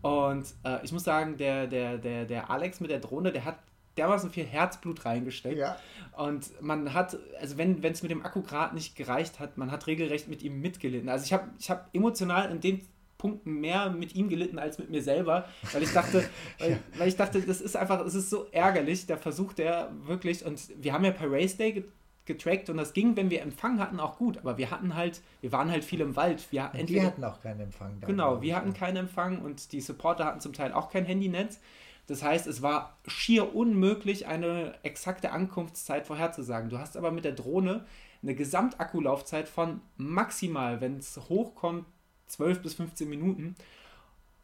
und 0.02 0.46
äh, 0.64 0.84
ich 0.84 0.92
muss 0.92 1.04
sagen, 1.04 1.36
der, 1.36 1.66
der, 1.66 1.98
der, 1.98 2.24
der 2.24 2.50
Alex 2.50 2.80
mit 2.80 2.90
der 2.90 3.00
Drohne, 3.00 3.32
der 3.32 3.44
hat 3.44 3.58
dermaßen 3.96 4.30
viel 4.30 4.44
Herzblut 4.44 5.04
reingesteckt. 5.04 5.58
Ja. 5.58 5.76
Und 6.16 6.62
man 6.62 6.94
hat, 6.94 7.18
also 7.40 7.58
wenn 7.58 7.82
es 7.82 8.02
mit 8.02 8.10
dem 8.12 8.24
Akku 8.24 8.42
gerade 8.42 8.74
nicht 8.74 8.94
gereicht 8.94 9.40
hat, 9.40 9.58
man 9.58 9.72
hat 9.72 9.88
regelrecht 9.88 10.28
mit 10.28 10.42
ihm 10.42 10.60
mitgelitten. 10.60 11.08
Also 11.08 11.24
ich 11.24 11.32
habe 11.32 11.48
ich 11.58 11.68
hab 11.68 11.88
emotional 11.92 12.50
in 12.50 12.60
dem 12.60 12.80
Punkten 13.18 13.54
mehr 13.54 13.90
mit 13.90 14.14
ihm 14.14 14.28
gelitten 14.28 14.60
als 14.60 14.78
mit 14.78 14.90
mir 14.90 15.02
selber, 15.02 15.48
weil 15.72 15.82
ich 15.82 15.92
dachte, 15.92 16.24
weil, 16.60 16.78
weil 16.96 17.08
ich 17.08 17.16
dachte, 17.16 17.40
das 17.40 17.60
ist 17.60 17.76
einfach, 17.76 18.06
es 18.06 18.14
ist 18.14 18.30
so 18.30 18.46
ärgerlich, 18.52 19.06
da 19.06 19.16
versucht 19.16 19.58
er 19.58 19.90
wirklich, 20.04 20.44
und 20.44 20.60
wir 20.80 20.92
haben 20.92 21.04
ja 21.04 21.10
per 21.10 21.30
Race 21.30 21.56
Day 21.56 21.84
getrackt 22.28 22.70
und 22.70 22.76
das 22.76 22.92
ging, 22.92 23.16
wenn 23.16 23.30
wir 23.30 23.42
Empfang 23.42 23.80
hatten, 23.80 23.98
auch 23.98 24.16
gut. 24.16 24.38
Aber 24.38 24.56
wir 24.56 24.70
hatten 24.70 24.94
halt, 24.94 25.20
wir 25.40 25.50
waren 25.50 25.68
halt 25.70 25.82
viel 25.82 26.00
im 26.00 26.14
Wald. 26.14 26.46
Wir, 26.52 26.70
entweder, 26.74 27.06
hatten 27.06 27.24
auch 27.24 27.40
keinen 27.42 27.60
Empfang. 27.60 28.00
Genau, 28.06 28.40
wir 28.40 28.54
hatten 28.54 28.72
keinen 28.72 28.96
Empfang 28.98 29.42
und 29.42 29.72
die 29.72 29.80
Supporter 29.80 30.26
hatten 30.26 30.40
zum 30.40 30.52
Teil 30.52 30.72
auch 30.72 30.90
kein 30.90 31.04
Handynetz. 31.04 31.58
Das 32.06 32.22
heißt, 32.22 32.46
es 32.46 32.62
war 32.62 32.96
schier 33.06 33.54
unmöglich, 33.54 34.26
eine 34.26 34.74
exakte 34.82 35.32
Ankunftszeit 35.32 36.06
vorherzusagen. 36.06 36.70
Du 36.70 36.78
hast 36.78 36.96
aber 36.96 37.10
mit 37.10 37.24
der 37.24 37.32
Drohne 37.32 37.84
eine 38.22 38.34
Gesamtakkulaufzeit 38.34 39.48
von 39.48 39.80
maximal, 39.96 40.80
wenn 40.80 40.98
es 40.98 41.20
hochkommt, 41.28 41.84
12 42.28 42.62
bis 42.62 42.74
15 42.74 43.08
Minuten. 43.08 43.56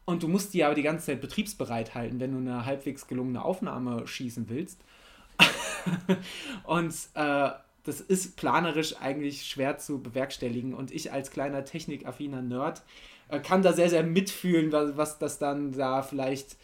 Und 0.05 0.21
du 0.21 0.27
musst 0.27 0.53
die 0.53 0.63
aber 0.63 0.75
die 0.75 0.83
ganze 0.83 1.07
Zeit 1.07 1.21
betriebsbereit 1.21 1.95
halten, 1.95 2.19
wenn 2.19 2.31
du 2.31 2.37
eine 2.37 2.65
halbwegs 2.65 3.07
gelungene 3.07 3.43
Aufnahme 3.43 4.05
schießen 4.05 4.47
willst. 4.49 4.79
und 6.63 6.93
äh, 7.15 7.49
das 7.85 8.01
ist 8.01 8.35
planerisch 8.35 8.97
eigentlich 8.99 9.45
schwer 9.45 9.77
zu 9.77 10.01
bewerkstelligen. 10.01 10.73
Und 10.73 10.91
ich 10.91 11.13
als 11.13 11.31
kleiner 11.31 11.63
technikaffiner 11.63 12.41
Nerd 12.41 12.83
äh, 13.29 13.39
kann 13.39 13.61
da 13.61 13.73
sehr, 13.73 13.89
sehr 13.89 14.03
mitfühlen, 14.03 14.71
was, 14.71 14.97
was 14.97 15.19
das 15.19 15.39
dann 15.39 15.71
da 15.71 16.01
vielleicht 16.01 16.57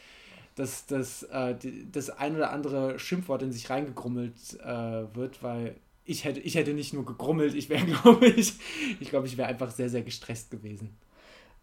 das, 0.55 0.85
das, 0.87 1.23
äh, 1.23 1.55
das 1.91 2.09
ein 2.09 2.35
oder 2.35 2.51
andere 2.51 2.99
Schimpfwort 2.99 3.43
in 3.43 3.51
sich 3.51 3.69
reingegrummelt 3.69 4.59
äh, 4.59 5.15
wird, 5.15 5.41
weil 5.43 5.75
ich 6.05 6.25
hätte, 6.25 6.39
ich 6.39 6.55
hätte 6.55 6.73
nicht 6.73 6.93
nur 6.93 7.05
gegrummelt, 7.05 7.53
ich 7.53 7.69
wäre, 7.69 7.85
glaube 8.03 8.27
ich, 8.27 8.53
ich 8.99 9.09
glaube, 9.09 9.27
ich 9.27 9.37
wäre 9.37 9.47
einfach 9.47 9.71
sehr, 9.71 9.89
sehr 9.89 10.01
gestresst 10.01 10.51
gewesen. 10.51 10.97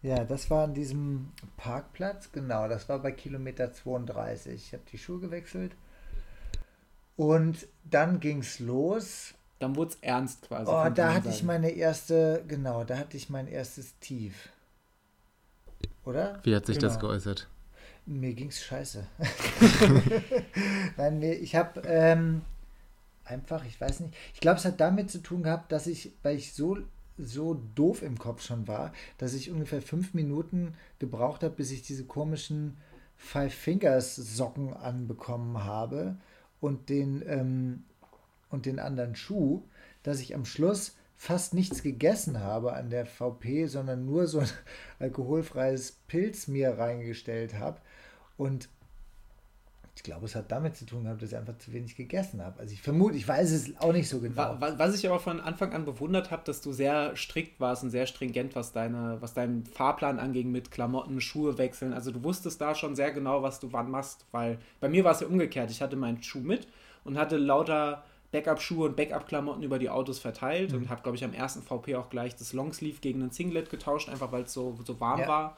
Ja, 0.01 0.23
das 0.23 0.49
war 0.49 0.63
an 0.63 0.73
diesem 0.73 1.33
Parkplatz, 1.57 2.31
genau, 2.31 2.69
das 2.69 2.87
war 2.87 2.99
bei 2.99 3.11
Kilometer 3.11 3.73
32. 3.73 4.53
Ich 4.53 4.73
habe 4.73 4.83
die 4.89 4.97
Schuhe 4.97 5.19
gewechselt 5.19 5.75
und 7.17 7.67
dann 7.83 8.21
ging 8.21 8.39
es 8.39 8.59
los 8.59 9.33
dann 9.59 9.75
wurde 9.75 9.91
es 9.91 9.97
ernst 10.01 10.41
quasi. 10.43 10.71
Oh, 10.71 10.89
da 10.93 11.13
hatte 11.13 11.29
ich 11.29 11.43
meine 11.43 11.69
erste, 11.69 12.43
genau, 12.47 12.83
da 12.83 12.97
hatte 12.97 13.17
ich 13.17 13.29
mein 13.29 13.47
erstes 13.47 13.97
Tief. 13.99 14.49
Oder? 16.05 16.39
Wie 16.43 16.55
hat 16.55 16.65
sich 16.65 16.77
genau. 16.79 16.87
das 16.87 16.99
geäußert? 16.99 17.47
Mir 18.05 18.33
ging 18.33 18.47
es 18.47 18.63
scheiße. 18.63 19.05
Nein, 20.97 21.19
mir, 21.19 21.33
ich 21.33 21.55
habe 21.55 21.81
ähm, 21.85 22.41
einfach, 23.25 23.65
ich 23.65 23.79
weiß 23.79 23.99
nicht, 23.99 24.15
ich 24.33 24.39
glaube, 24.39 24.57
es 24.57 24.65
hat 24.65 24.79
damit 24.79 25.11
zu 25.11 25.19
tun 25.19 25.43
gehabt, 25.43 25.71
dass 25.71 25.85
ich, 25.85 26.13
weil 26.23 26.37
ich 26.37 26.53
so, 26.53 26.77
so 27.17 27.61
doof 27.75 28.01
im 28.01 28.17
Kopf 28.17 28.41
schon 28.41 28.67
war, 28.67 28.93
dass 29.17 29.33
ich 29.33 29.51
ungefähr 29.51 29.81
fünf 29.81 30.13
Minuten 30.13 30.73
gebraucht 30.97 31.43
habe, 31.43 31.53
bis 31.55 31.69
ich 31.71 31.81
diese 31.81 32.05
komischen 32.05 32.77
Five 33.17 33.53
Fingers 33.53 34.15
Socken 34.15 34.73
anbekommen 34.73 35.63
habe 35.63 36.15
und 36.61 36.89
den 36.89 37.21
ähm, 37.27 37.83
und 38.49 38.65
den 38.65 38.79
anderen 38.79 39.15
Schuh, 39.15 39.63
dass 40.03 40.19
ich 40.19 40.35
am 40.35 40.45
Schluss 40.45 40.95
fast 41.15 41.53
nichts 41.53 41.83
gegessen 41.83 42.39
habe 42.39 42.73
an 42.73 42.89
der 42.89 43.05
VP, 43.05 43.65
sondern 43.67 44.05
nur 44.05 44.27
so 44.27 44.39
ein 44.39 44.49
alkoholfreies 44.99 45.99
Pilz 46.07 46.47
mir 46.47 46.77
reingestellt 46.77 47.55
habe. 47.55 47.79
Und 48.37 48.69
ich 49.99 50.03
glaube, 50.03 50.27
es 50.27 50.33
hat 50.33 50.49
damit 50.49 50.77
zu 50.77 50.85
tun 50.85 51.03
gehabt, 51.03 51.21
dass 51.21 51.33
ich 51.33 51.37
einfach 51.37 51.57
zu 51.57 51.73
wenig 51.73 51.97
gegessen 51.97 52.41
habe. 52.41 52.57
Also 52.61 52.73
ich 52.73 52.81
vermute, 52.81 53.17
ich 53.17 53.27
weiß 53.27 53.51
es 53.51 53.77
auch 53.81 53.91
nicht 53.91 54.07
so 54.07 54.21
genau. 54.21 54.55
Was 54.57 54.95
ich 54.95 55.05
aber 55.05 55.19
von 55.19 55.41
Anfang 55.41 55.73
an 55.73 55.83
bewundert 55.83 56.31
habe, 56.31 56.43
dass 56.45 56.61
du 56.61 56.71
sehr 56.71 57.17
strikt 57.17 57.59
warst 57.59 57.83
und 57.83 57.89
sehr 57.89 58.05
stringent, 58.05 58.55
was, 58.55 58.71
deine, 58.71 59.17
was 59.19 59.33
deinen 59.33 59.65
Fahrplan 59.65 60.17
anging 60.17 60.51
mit 60.51 60.71
Klamotten, 60.71 61.19
Schuhe 61.19 61.57
wechseln. 61.57 61.91
Also 61.91 62.11
du 62.11 62.23
wusstest 62.23 62.61
da 62.61 62.75
schon 62.75 62.95
sehr 62.95 63.11
genau, 63.11 63.43
was 63.43 63.59
du 63.59 63.73
wann 63.73 63.91
machst, 63.91 64.25
weil 64.31 64.57
bei 64.79 64.87
mir 64.87 65.03
war 65.03 65.11
es 65.11 65.19
ja 65.19 65.27
umgekehrt. 65.27 65.69
Ich 65.69 65.81
hatte 65.81 65.97
meinen 65.97 66.23
Schuh 66.23 66.39
mit 66.39 66.69
und 67.03 67.17
hatte 67.17 67.35
lauter 67.35 68.05
Backup-Schuhe 68.31 68.89
und 68.89 68.95
Backup-Klamotten 68.95 69.63
über 69.63 69.79
die 69.79 69.89
Autos 69.89 70.19
verteilt 70.19 70.71
mhm. 70.71 70.77
und 70.77 70.89
habe, 70.89 71.01
glaube 71.01 71.17
ich, 71.17 71.23
am 71.23 71.33
ersten 71.33 71.61
VP 71.61 71.95
auch 71.95 72.09
gleich 72.09 72.35
das 72.35 72.53
Longsleeve 72.53 72.99
gegen 73.01 73.21
ein 73.21 73.31
Singlet 73.31 73.69
getauscht, 73.69 74.09
einfach 74.09 74.31
weil 74.31 74.43
es 74.43 74.53
so, 74.53 74.77
so 74.85 74.99
warm 74.99 75.21
ja. 75.21 75.27
war, 75.27 75.57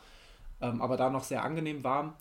ähm, 0.62 0.82
aber 0.82 0.98
da 0.98 1.10
noch 1.10 1.24
sehr 1.24 1.44
angenehm 1.44 1.84
warm. 1.84 2.14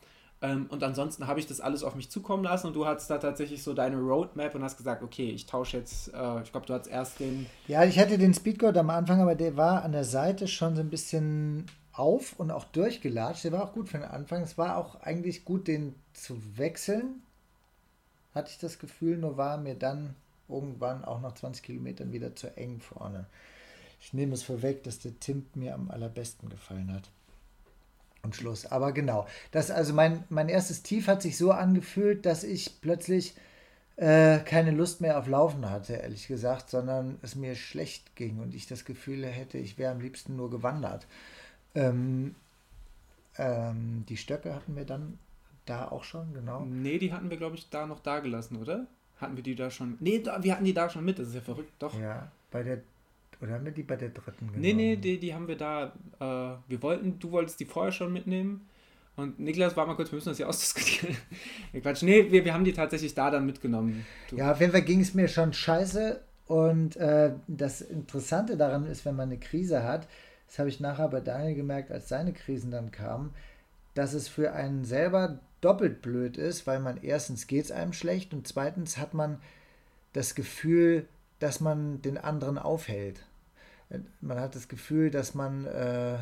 Ähm, 0.43 0.67
und 0.71 0.83
ansonsten 0.83 1.27
habe 1.27 1.39
ich 1.39 1.47
das 1.47 1.61
alles 1.61 1.83
auf 1.83 1.95
mich 1.95 2.11
zukommen 2.11 2.45
lassen 2.45 2.69
und 2.69 2.75
du 2.75 2.87
hattest 2.87 3.11
da 3.11 3.19
tatsächlich 3.19 3.63
so 3.63 3.75
deine 3.75 3.97
Roadmap 3.97 4.55
und 4.55 4.65
hast 4.65 4.79
gesagt, 4.79 5.03
okay, 5.03 5.31
ich 5.31 5.47
tausche 5.47 5.77
jetzt, 5.77 6.13
äh, 6.15 6.43
ich 6.43 6.51
glaube, 6.51 6.67
du 6.67 6.73
hattest 6.73 6.91
erst 6.91 7.21
den. 7.21 7.47
Ja, 7.69 7.85
ich 7.85 7.99
hatte 7.99 8.17
den 8.17 8.33
Speedgoat 8.33 8.77
am 8.79 8.91
Anfang, 8.91 9.21
aber 9.21 9.35
der 9.35 9.57
war 9.57 9.85
an 9.85 9.93
der 9.93 10.05
Seite 10.05 10.49
schon 10.49 10.77
so 10.77 10.81
ein 10.81 10.89
bisschen 10.89 11.67
auf 11.93 12.39
und 12.39 12.51
auch 12.51 12.65
durchgelatscht. 12.65 13.45
Der 13.45 13.53
war 13.53 13.65
auch 13.65 13.73
gut 13.73 13.91
für 13.91 13.99
den 13.99 14.09
Anfang. 14.09 14.43
Es 14.43 14.57
war 14.57 14.79
auch 14.79 15.01
eigentlich 15.03 15.45
gut, 15.45 15.69
den 15.69 15.95
zu 16.15 16.41
wechseln, 16.57 17.23
hatte 18.35 18.51
ich 18.51 18.59
das 18.59 18.79
Gefühl, 18.79 19.19
nur 19.19 19.37
war 19.37 19.59
mir 19.59 19.75
dann 19.75 20.15
irgendwann 20.51 21.05
auch 21.05 21.21
nach 21.21 21.35
20 21.35 21.63
Kilometern 21.63 22.13
wieder 22.13 22.35
zu 22.35 22.57
eng 22.57 22.81
vorne. 22.81 23.27
Ich 24.01 24.13
nehme 24.13 24.35
es 24.35 24.43
vorweg, 24.43 24.83
dass 24.83 24.99
der 24.99 25.19
Timp 25.21 25.57
mir 25.57 25.75
am 25.75 25.91
allerbesten 25.91 26.49
gefallen 26.49 26.93
hat. 26.93 27.11
Und 28.23 28.37
Schluss. 28.37 28.67
Aber 28.67 28.93
genau, 28.93 29.27
das 29.51 29.71
also 29.71 29.95
mein, 29.95 30.25
mein 30.29 30.49
erstes 30.49 30.83
Tief 30.83 31.07
hat 31.07 31.23
sich 31.23 31.39
so 31.39 31.53
angefühlt, 31.53 32.27
dass 32.27 32.45
ich 32.45 32.81
plötzlich 32.83 33.35
äh, 33.97 34.39
keine 34.41 34.71
Lust 34.73 35.01
mehr 35.01 35.19
auf 35.19 35.27
Laufen 35.27 35.69
hatte, 35.69 35.95
ehrlich 35.95 36.27
gesagt, 36.27 36.71
sondern 36.71 37.19
es 37.23 37.35
mir 37.35 37.55
schlecht 37.55 38.17
ging 38.17 38.39
und 38.39 38.55
ich 38.55 38.67
das 38.67 38.85
Gefühl 38.85 39.27
hätte, 39.27 39.59
ich 39.59 39.79
wäre 39.79 39.93
am 39.93 40.01
liebsten 40.01 40.37
nur 40.37 40.51
gewandert. 40.51 41.07
Ähm, 41.75 42.35
ähm, 43.37 44.05
die 44.09 44.17
Stöcke 44.17 44.55
hatten 44.55 44.77
wir 44.77 44.85
dann 44.85 45.19
da 45.67 45.89
auch 45.89 46.05
schon, 46.05 46.33
genau. 46.33 46.65
Nee, 46.65 46.99
die 46.99 47.13
hatten 47.13 47.31
wir, 47.31 47.37
glaube 47.37 47.57
ich, 47.57 47.69
da 47.71 47.87
noch 47.87 48.01
da 48.01 48.21
gelassen, 48.21 48.57
oder? 48.57 48.87
Hatten 49.21 49.37
wir 49.37 49.43
die 49.43 49.55
da 49.55 49.71
schon? 49.71 49.97
Nee, 50.01 50.23
wir 50.25 50.53
hatten 50.53 50.65
die 50.65 50.75
da 50.75 50.89
schon 50.89 51.05
mit, 51.05 51.19
das 51.19 51.29
ist 51.29 51.35
ja 51.35 51.41
verrückt, 51.41 51.73
doch. 51.79 51.99
Ja, 52.01 52.31
bei 52.51 52.63
der. 52.63 52.81
Oder 53.43 53.55
haben 53.55 53.65
wir 53.65 53.73
die 53.73 53.83
bei 53.83 53.97
der 53.97 54.11
dritten 54.11 54.47
genommen? 54.47 54.61
Nee, 54.61 54.73
nee, 54.73 54.97
die, 54.97 55.19
die 55.19 55.35
haben 55.35 55.49
wir 55.49 55.57
da. 55.57 55.93
Äh, 56.19 56.59
wir 56.69 56.83
wollten, 56.83 57.19
du 57.19 57.31
wolltest 57.31 57.61
die 57.61 57.65
vorher 57.65 57.93
schon 57.93 58.13
mitnehmen. 58.13 58.67
Und 59.17 59.39
Niklas 59.39 59.77
war 59.77 59.87
mal 59.87 59.95
kurz, 59.97 60.11
wir 60.11 60.17
müssen 60.17 60.31
das 60.31 60.39
hier 60.39 60.49
ausdiskutieren. 60.49 61.17
Quatsch, 61.83 62.03
nee, 62.03 62.31
wir, 62.31 62.45
wir 62.45 62.55
haben 62.55 62.65
die 62.65 62.73
tatsächlich 62.73 63.15
da 63.15 63.31
dann 63.31 63.45
mitgenommen. 63.45 64.07
Du. 64.31 64.37
Ja, 64.37 64.53
auf 64.53 64.61
jeden 64.61 64.73
Fall 64.73 64.83
ging 64.83 65.01
es 65.01 65.15
mir 65.15 65.29
schon 65.29 65.53
scheiße. 65.53 66.21
Und 66.47 66.97
äh, 66.97 67.33
das 67.47 67.81
Interessante 67.81 68.57
daran 68.57 68.85
ist, 68.87 69.05
wenn 69.05 69.15
man 69.15 69.29
eine 69.29 69.39
Krise 69.39 69.85
hat, 69.85 70.09
das 70.49 70.59
habe 70.59 70.69
ich 70.69 70.81
nachher 70.81 71.09
bei 71.09 71.21
Daniel 71.21 71.55
gemerkt, 71.55 71.93
als 71.93 72.09
seine 72.09 72.33
Krisen 72.33 72.73
dann 72.73 72.91
kamen, 72.91 73.33
dass 73.95 74.15
es 74.15 74.27
für 74.27 74.53
einen 74.53 74.85
selber 74.85 75.39
doppelt 75.61 76.03
blöd 76.03 76.37
ist, 76.37 76.67
weil 76.67 76.81
man 76.81 77.03
erstens 77.03 77.47
geht 77.47 77.67
es 77.67 77.71
einem 77.73 77.93
schlecht 77.93 78.33
und 78.33 78.47
zweitens 78.47 78.99
hat 78.99 79.15
man 79.15 79.41
das 80.13 80.35
Gefühl, 80.35 81.07
dass 81.39 81.61
man 81.61 82.03
den 82.03 82.19
anderen 82.19 82.59
aufhält. 82.59 83.25
Man 84.21 84.39
hat 84.39 84.55
das 84.55 84.69
Gefühl, 84.69 85.11
dass 85.11 85.35
man, 85.35 85.67
äh, 85.67 86.19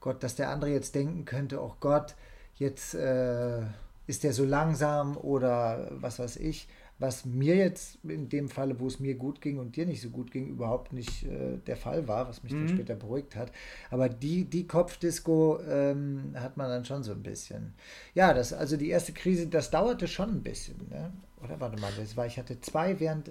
Gott, 0.00 0.22
dass 0.22 0.36
der 0.36 0.50
andere 0.50 0.70
jetzt 0.70 0.94
denken 0.94 1.24
könnte, 1.24 1.62
oh 1.62 1.74
Gott, 1.80 2.14
jetzt 2.54 2.94
äh, 2.94 3.62
ist 4.06 4.24
der 4.24 4.32
so 4.32 4.44
langsam 4.44 5.16
oder 5.16 5.88
was 5.90 6.18
weiß 6.18 6.36
ich 6.36 6.68
was 7.00 7.24
mir 7.24 7.56
jetzt 7.56 7.98
in 8.04 8.28
dem 8.28 8.50
Falle, 8.50 8.78
wo 8.78 8.86
es 8.86 9.00
mir 9.00 9.14
gut 9.14 9.40
ging 9.40 9.58
und 9.58 9.74
dir 9.74 9.86
nicht 9.86 10.02
so 10.02 10.10
gut 10.10 10.30
ging, 10.30 10.48
überhaupt 10.48 10.92
nicht 10.92 11.24
äh, 11.24 11.56
der 11.66 11.76
Fall 11.76 12.06
war, 12.06 12.28
was 12.28 12.42
mich 12.42 12.52
mhm. 12.52 12.66
dann 12.66 12.68
später 12.68 12.94
beruhigt 12.94 13.36
hat. 13.36 13.50
Aber 13.90 14.10
die, 14.10 14.44
die 14.44 14.66
Kopfdisco 14.66 15.58
ähm, 15.66 16.34
hat 16.34 16.58
man 16.58 16.68
dann 16.68 16.84
schon 16.84 17.02
so 17.02 17.12
ein 17.12 17.22
bisschen. 17.22 17.72
Ja, 18.14 18.34
das, 18.34 18.52
also 18.52 18.76
die 18.76 18.90
erste 18.90 19.12
Krise, 19.12 19.46
das 19.46 19.70
dauerte 19.70 20.06
schon 20.08 20.28
ein 20.28 20.42
bisschen. 20.42 20.76
Ne? 20.90 21.10
Oder 21.42 21.58
warte 21.58 21.80
mal, 21.80 21.90
das 21.98 22.18
war, 22.18 22.26
ich 22.26 22.38
hatte 22.38 22.60
zwei 22.60 23.00
während. 23.00 23.28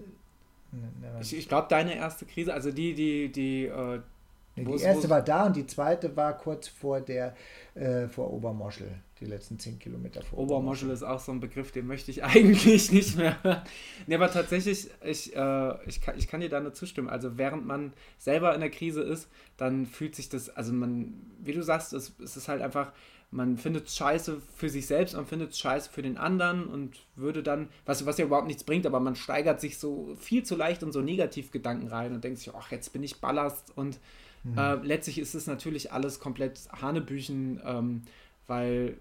Ne, 0.71 0.91
ne, 1.01 1.19
ich, 1.21 1.37
ich 1.37 1.47
glaube, 1.47 1.67
deine 1.69 1.95
erste 1.95 2.25
Krise, 2.25 2.53
also 2.53 2.71
die, 2.71 2.95
die, 2.95 3.31
die, 3.31 3.65
äh, 3.65 4.01
die 4.65 4.81
erste 4.81 5.09
war 5.09 5.21
da 5.21 5.45
und 5.45 5.55
die 5.55 5.65
zweite 5.65 6.15
war 6.15 6.37
kurz 6.37 6.67
vor 6.67 7.01
der 7.01 7.35
äh, 7.75 8.07
vor 8.07 8.33
Obermoschel, 8.33 8.89
die 9.19 9.25
letzten 9.25 9.57
zehn 9.59 9.79
Kilometer 9.79 10.21
vor 10.21 10.39
Obermoschel. 10.39 10.89
ist 10.89 11.03
auch 11.03 11.19
so 11.19 11.31
ein 11.31 11.39
Begriff, 11.39 11.71
den 11.71 11.87
möchte 11.87 12.11
ich 12.11 12.23
eigentlich 12.23 12.91
nicht 12.91 13.17
mehr 13.17 13.41
hören. 13.43 13.61
Nee, 14.07 14.15
aber 14.15 14.31
tatsächlich, 14.31 14.89
ich, 15.03 15.35
äh, 15.35 15.73
ich, 15.87 16.01
kann, 16.01 16.17
ich 16.17 16.27
kann 16.27 16.41
dir 16.41 16.49
da 16.49 16.59
nur 16.59 16.73
zustimmen. 16.73 17.09
Also 17.09 17.37
während 17.37 17.65
man 17.65 17.93
selber 18.17 18.53
in 18.53 18.61
der 18.61 18.69
Krise 18.69 19.01
ist, 19.01 19.29
dann 19.57 19.85
fühlt 19.85 20.15
sich 20.15 20.29
das, 20.29 20.49
also 20.49 20.73
man, 20.73 21.13
wie 21.39 21.53
du 21.53 21.61
sagst, 21.61 21.93
es, 21.93 22.13
es 22.21 22.35
ist 22.35 22.47
halt 22.47 22.61
einfach, 22.61 22.91
man 23.31 23.57
findet 23.57 23.87
es 23.87 23.95
scheiße 23.95 24.41
für 24.55 24.69
sich 24.69 24.87
selbst, 24.87 25.15
man 25.15 25.27
findet 25.27 25.51
es 25.51 25.59
scheiße 25.59 25.89
für 25.89 26.01
den 26.01 26.17
anderen 26.17 26.65
und 26.65 26.97
würde 27.15 27.43
dann, 27.43 27.69
was, 27.85 28.05
was 28.05 28.17
ja 28.17 28.25
überhaupt 28.25 28.47
nichts 28.47 28.63
bringt, 28.63 28.85
aber 28.87 28.99
man 28.99 29.15
steigert 29.15 29.61
sich 29.61 29.77
so 29.77 30.15
viel 30.19 30.43
zu 30.43 30.55
leicht 30.55 30.81
in 30.81 30.91
so 30.91 31.01
Negativgedanken 31.01 31.87
rein 31.87 32.13
und 32.13 32.23
denkt 32.23 32.39
sich, 32.39 32.51
ach, 32.53 32.71
jetzt 32.71 32.91
bin 32.91 33.03
ich 33.03 33.21
Ballast 33.21 33.71
und 33.77 33.99
Mhm. 34.43 34.57
Äh, 34.57 34.75
letztlich 34.75 35.19
ist 35.19 35.35
es 35.35 35.47
natürlich 35.47 35.91
alles 35.91 36.19
komplett 36.19 36.59
Hanebüchen, 36.81 37.61
ähm, 37.65 38.01
weil, 38.47 38.97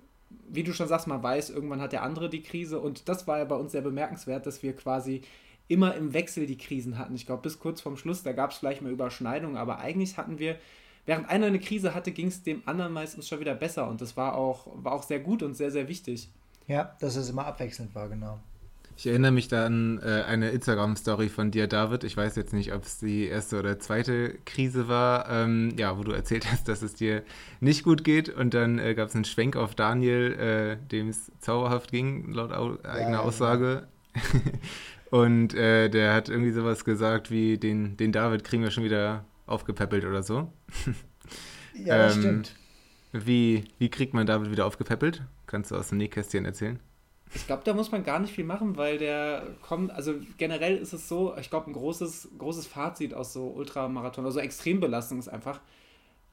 wie 0.49 0.63
du 0.63 0.73
schon 0.73 0.89
sagst, 0.89 1.07
man 1.07 1.23
weiß, 1.23 1.51
irgendwann 1.51 1.81
hat 1.81 1.93
der 1.93 2.03
andere 2.03 2.29
die 2.29 2.43
Krise 2.43 2.81
und 2.81 3.09
das 3.09 3.27
war 3.27 3.39
ja 3.39 3.45
bei 3.45 3.57
uns 3.57 3.73
sehr 3.73 3.83
bemerkenswert, 3.83 4.47
dass 4.47 4.63
wir 4.63 4.75
quasi 4.75 5.23
immer 5.69 5.95
im 5.95 6.15
Wechsel 6.15 6.47
die 6.47 6.57
Krisen 6.57 6.99
hatten. 6.99 7.15
Ich 7.15 7.27
glaube, 7.27 7.43
bis 7.43 7.59
kurz 7.59 7.81
vorm 7.81 7.97
Schluss, 7.97 8.23
da 8.23 8.33
gab 8.33 8.51
es 8.51 8.59
vielleicht 8.59 8.83
mal 8.83 8.91
Überschneidungen, 8.91 9.57
aber 9.57 9.79
eigentlich 9.79 10.17
hatten 10.17 10.39
wir, 10.39 10.57
während 11.07 11.29
einer 11.29 11.47
eine 11.47 11.61
Krise 11.61 11.95
hatte, 11.95 12.11
ging 12.11 12.29
es 12.29 12.43
dem 12.43 12.63
anderen 12.67 12.93
meistens 12.93 13.29
schon 13.29 13.41
wieder 13.41 13.55
besser 13.55 13.89
und 13.89 14.01
das 14.01 14.17
war 14.17 14.35
auch, 14.35 14.67
war 14.83 14.93
auch 14.93 15.03
sehr 15.03 15.21
gut 15.21 15.43
und 15.43 15.55
sehr, 15.55 15.71
sehr 15.71 15.89
wichtig. 15.89 16.31
Ja, 16.67 16.97
dass 17.01 17.17
es 17.17 17.31
immer 17.31 17.47
abwechselnd 17.47 17.95
war, 17.95 18.09
genau. 18.09 18.39
Ich 18.99 19.07
erinnere 19.07 19.31
mich 19.31 19.47
da 19.47 19.65
an 19.65 20.01
äh, 20.03 20.25
eine 20.25 20.51
Instagram-Story 20.51 21.29
von 21.29 21.53
dir, 21.53 21.69
David. 21.69 22.03
Ich 22.03 22.17
weiß 22.17 22.35
jetzt 22.35 22.53
nicht, 22.53 22.73
ob 22.73 22.83
es 22.83 22.99
die 22.99 23.27
erste 23.27 23.61
oder 23.61 23.79
zweite 23.79 24.35
Krise 24.45 24.89
war, 24.89 25.31
ähm, 25.31 25.73
ja, 25.79 25.97
wo 25.97 26.03
du 26.03 26.11
erzählt 26.11 26.51
hast, 26.51 26.67
dass 26.67 26.83
es 26.83 26.95
dir 26.95 27.23
nicht 27.61 27.85
gut 27.85 28.03
geht. 28.03 28.29
Und 28.29 28.55
dann 28.55 28.81
äh, 28.81 28.97
gab 28.97 29.07
es 29.07 29.15
einen 29.15 29.25
Schwenk 29.25 29.55
auf 29.55 29.77
Daniel, 29.77 30.33
äh, 30.33 30.89
dem 30.89 31.11
es 31.11 31.31
zauberhaft 31.39 31.93
ging, 31.93 32.33
laut 32.33 32.51
au 32.51 32.77
eigener 32.83 33.13
ja, 33.13 33.21
Aussage. 33.21 33.87
und 35.11 35.55
äh, 35.55 35.89
der 35.91 36.13
hat 36.13 36.29
irgendwie 36.29 36.51
sowas 36.51 36.85
gesagt 36.85 37.31
wie, 37.31 37.57
den, 37.57 37.97
den 37.97 38.11
David 38.11 38.43
kriegen 38.43 38.65
wir 38.65 38.73
schon 38.73 38.83
wieder 38.83 39.25
aufgepäppelt 39.47 40.07
oder 40.07 40.25
so. 40.25 40.53
ja, 41.73 41.99
das 41.99 42.17
ähm, 42.17 42.21
stimmt. 42.21 42.57
Wie, 43.13 43.63
wie 43.79 43.91
kriegt 43.91 44.13
man 44.13 44.27
David 44.27 44.51
wieder 44.51 44.67
aufgepäppelt? 44.67 45.23
Kannst 45.47 45.71
du 45.71 45.77
aus 45.77 45.91
dem 45.91 45.99
Nähkästchen 45.99 46.45
erzählen? 46.45 46.81
Ich 47.35 47.47
glaube, 47.47 47.63
da 47.65 47.75
muss 47.75 47.93
man 47.93 48.05
gar 48.05 48.19
nicht 48.19 48.33
viel 48.33 48.45
machen, 48.45 48.77
weil 48.77 48.99
der 48.99 49.47
kommt, 49.63 49.91
also 49.91 50.15
generell 50.39 50.77
ist 50.77 50.93
es 50.93 51.09
so, 51.09 51.37
ich 51.39 51.51
glaube, 51.51 51.71
ein 51.71 51.75
großes, 51.75 52.31
großes 52.39 52.67
Fazit 52.67 53.15
aus 53.15 53.33
so 53.33 53.49
Ultramarathon, 53.49 54.25
also 54.25 54.41
Extrembelastung 54.41 55.19
ist 55.19 55.29
einfach, 55.29 55.61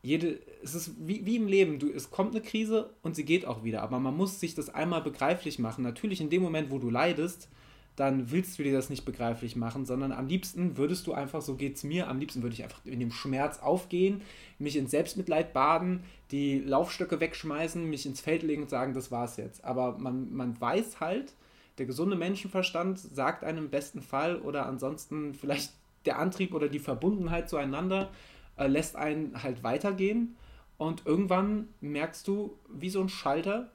jede, 0.02 0.40
es 0.64 0.76
ist 0.76 0.92
wie, 1.00 1.26
wie 1.26 1.36
im 1.36 1.48
Leben, 1.48 1.80
du, 1.80 1.90
es 1.92 2.12
kommt 2.12 2.36
eine 2.36 2.44
Krise 2.44 2.92
und 3.02 3.16
sie 3.16 3.26
geht 3.26 3.46
auch 3.46 3.64
wieder, 3.64 3.82
aber 3.82 4.00
man 4.00 4.16
muss 4.16 4.40
sich 4.40 4.54
das 4.54 4.70
einmal 4.70 5.02
begreiflich 5.02 5.58
machen. 5.58 5.84
Natürlich 5.84 6.22
in 6.22 6.30
dem 6.30 6.44
Moment, 6.44 6.70
wo 6.70 6.78
du 6.78 6.90
leidest, 6.90 7.50
dann 7.96 8.32
willst 8.32 8.60
du 8.60 8.64
dir 8.64 8.74
das 8.74 8.90
nicht 8.90 9.06
begreiflich 9.06 9.56
machen, 9.56 9.86
sondern 9.86 10.12
am 10.12 10.28
liebsten 10.28 10.78
würdest 10.78 11.08
du 11.08 11.14
einfach, 11.14 11.42
so 11.42 11.56
geht 11.56 11.78
es 11.78 11.84
mir, 11.84 12.10
am 12.10 12.20
liebsten 12.20 12.44
würde 12.44 12.54
ich 12.54 12.64
einfach 12.64 12.84
in 12.86 13.00
dem 13.00 13.12
Schmerz 13.12 13.60
aufgehen, 13.60 14.22
mich 14.60 14.76
in 14.76 14.88
Selbstmitleid 14.88 15.54
baden, 15.54 16.04
die 16.32 16.60
Laufstöcke 16.60 17.20
wegschmeißen, 17.20 17.90
mich 17.90 18.06
ins 18.06 18.22
Feld 18.22 18.44
legen 18.44 18.64
und 18.64 18.70
sagen, 18.70 18.94
das 18.94 19.12
war's 19.12 19.38
jetzt. 19.38 19.64
Aber 19.64 19.98
man, 19.98 20.34
man 20.34 20.60
weiß 20.60 21.00
halt, 21.00 21.34
der 21.78 21.86
gesunde 21.86 22.16
Menschenverstand 22.16 23.00
sagt 23.00 23.44
einem 23.44 23.66
im 23.66 23.70
besten 23.70 24.02
Fall 24.02 24.38
oder 24.38 24.66
ansonsten 24.66 25.34
vielleicht 25.34 25.72
der 26.06 26.20
Antrieb 26.20 26.54
oder 26.54 26.68
die 26.68 26.80
Verbundenheit 26.80 27.50
zueinander 27.50 28.10
äh, 28.58 28.68
lässt 28.68 28.96
einen 28.96 29.42
halt 29.42 29.64
weitergehen 29.64 30.36
und 30.78 31.06
irgendwann 31.06 31.70
merkst 31.82 32.28
du, 32.28 32.58
wie 32.70 32.90
so 32.90 33.02
ein 33.02 33.10
Schalter, 33.10 33.72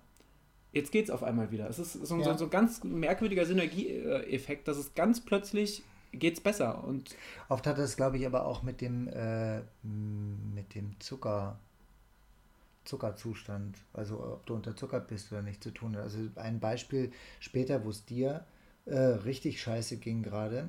jetzt 0.73 0.93
geht 0.93 1.07
es 1.07 1.11
auf 1.11 1.23
einmal 1.23 1.51
wieder. 1.51 1.69
Es 1.69 1.79
ist 1.79 1.93
so, 1.93 2.17
ja. 2.19 2.25
so, 2.25 2.35
so 2.35 2.45
ein 2.45 2.51
ganz 2.51 2.85
merkwürdiger 2.85 3.45
Synergieeffekt, 3.45 4.69
dass 4.69 4.77
es 4.77 4.95
ganz 4.95 5.21
plötzlich 5.21 5.83
geht's 6.13 6.41
besser. 6.41 6.85
Und 6.85 7.17
Oft 7.49 7.67
hat 7.67 7.79
es, 7.79 7.97
glaube 7.97 8.19
ich, 8.19 8.27
aber 8.27 8.47
auch 8.47 8.63
mit 8.63 8.81
dem, 8.81 9.09
äh, 9.09 9.61
mit 9.83 10.75
dem 10.75 10.99
Zucker, 11.01 11.59
Zuckerzustand, 12.85 13.77
also 13.93 14.21
ob 14.21 14.47
du 14.47 14.55
unterzuckert 14.55 15.09
bist 15.09 15.31
oder 15.33 15.43
nicht 15.43 15.63
zu 15.63 15.71
tun. 15.71 15.97
Also 15.97 16.19
ein 16.37 16.61
Beispiel 16.61 17.13
später, 17.39 17.85
wo 17.85 17.91
es 17.91 18.05
dir 18.05 18.45
äh, 18.87 18.99
richtig 18.99 19.61
scheiße 19.61 19.99
ging 19.99 20.23
gerade, 20.23 20.69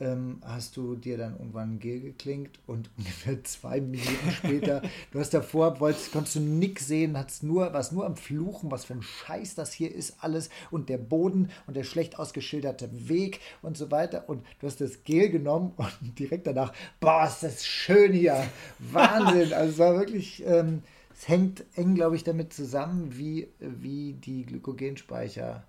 ähm, 0.00 0.40
hast 0.44 0.76
du 0.76 0.94
dir 0.94 1.18
dann 1.18 1.34
irgendwann 1.38 1.78
Gel 1.78 2.00
geklingt 2.00 2.58
und 2.66 2.90
ungefähr 2.98 3.42
zwei 3.44 3.80
Minuten 3.80 4.30
später, 4.30 4.82
du 5.12 5.18
hast 5.18 5.34
davor, 5.34 5.80
wolltest, 5.80 6.12
konntest 6.12 6.36
du 6.36 6.40
nichts 6.40 6.86
sehen, 6.86 7.16
hast 7.16 7.42
nur, 7.42 7.72
was 7.72 7.92
nur 7.92 8.06
am 8.06 8.16
Fluchen, 8.16 8.70
was 8.70 8.84
für 8.84 8.94
ein 8.94 9.02
Scheiß 9.02 9.54
das 9.54 9.72
hier 9.72 9.94
ist, 9.94 10.16
alles 10.20 10.50
und 10.70 10.88
der 10.88 10.98
Boden 10.98 11.50
und 11.66 11.76
der 11.76 11.84
schlecht 11.84 12.18
ausgeschilderte 12.18 13.08
Weg 13.08 13.40
und 13.62 13.76
so 13.76 13.90
weiter 13.90 14.28
und 14.28 14.44
du 14.60 14.66
hast 14.66 14.80
das 14.80 15.04
Gel 15.04 15.30
genommen 15.30 15.72
und 15.76 15.92
direkt 16.18 16.46
danach, 16.46 16.72
boah, 17.00 17.26
ist 17.26 17.42
das 17.42 17.66
schön 17.66 18.12
hier, 18.12 18.44
Wahnsinn, 18.78 19.52
also 19.52 19.72
es 19.72 19.78
war 19.78 19.96
wirklich, 19.96 20.44
ähm, 20.46 20.82
es 21.12 21.26
hängt 21.26 21.64
eng, 21.74 21.96
glaube 21.96 22.14
ich, 22.14 22.22
damit 22.22 22.52
zusammen, 22.52 23.18
wie, 23.18 23.48
wie 23.58 24.12
die 24.12 24.46
Glykogenspeicher 24.46 25.64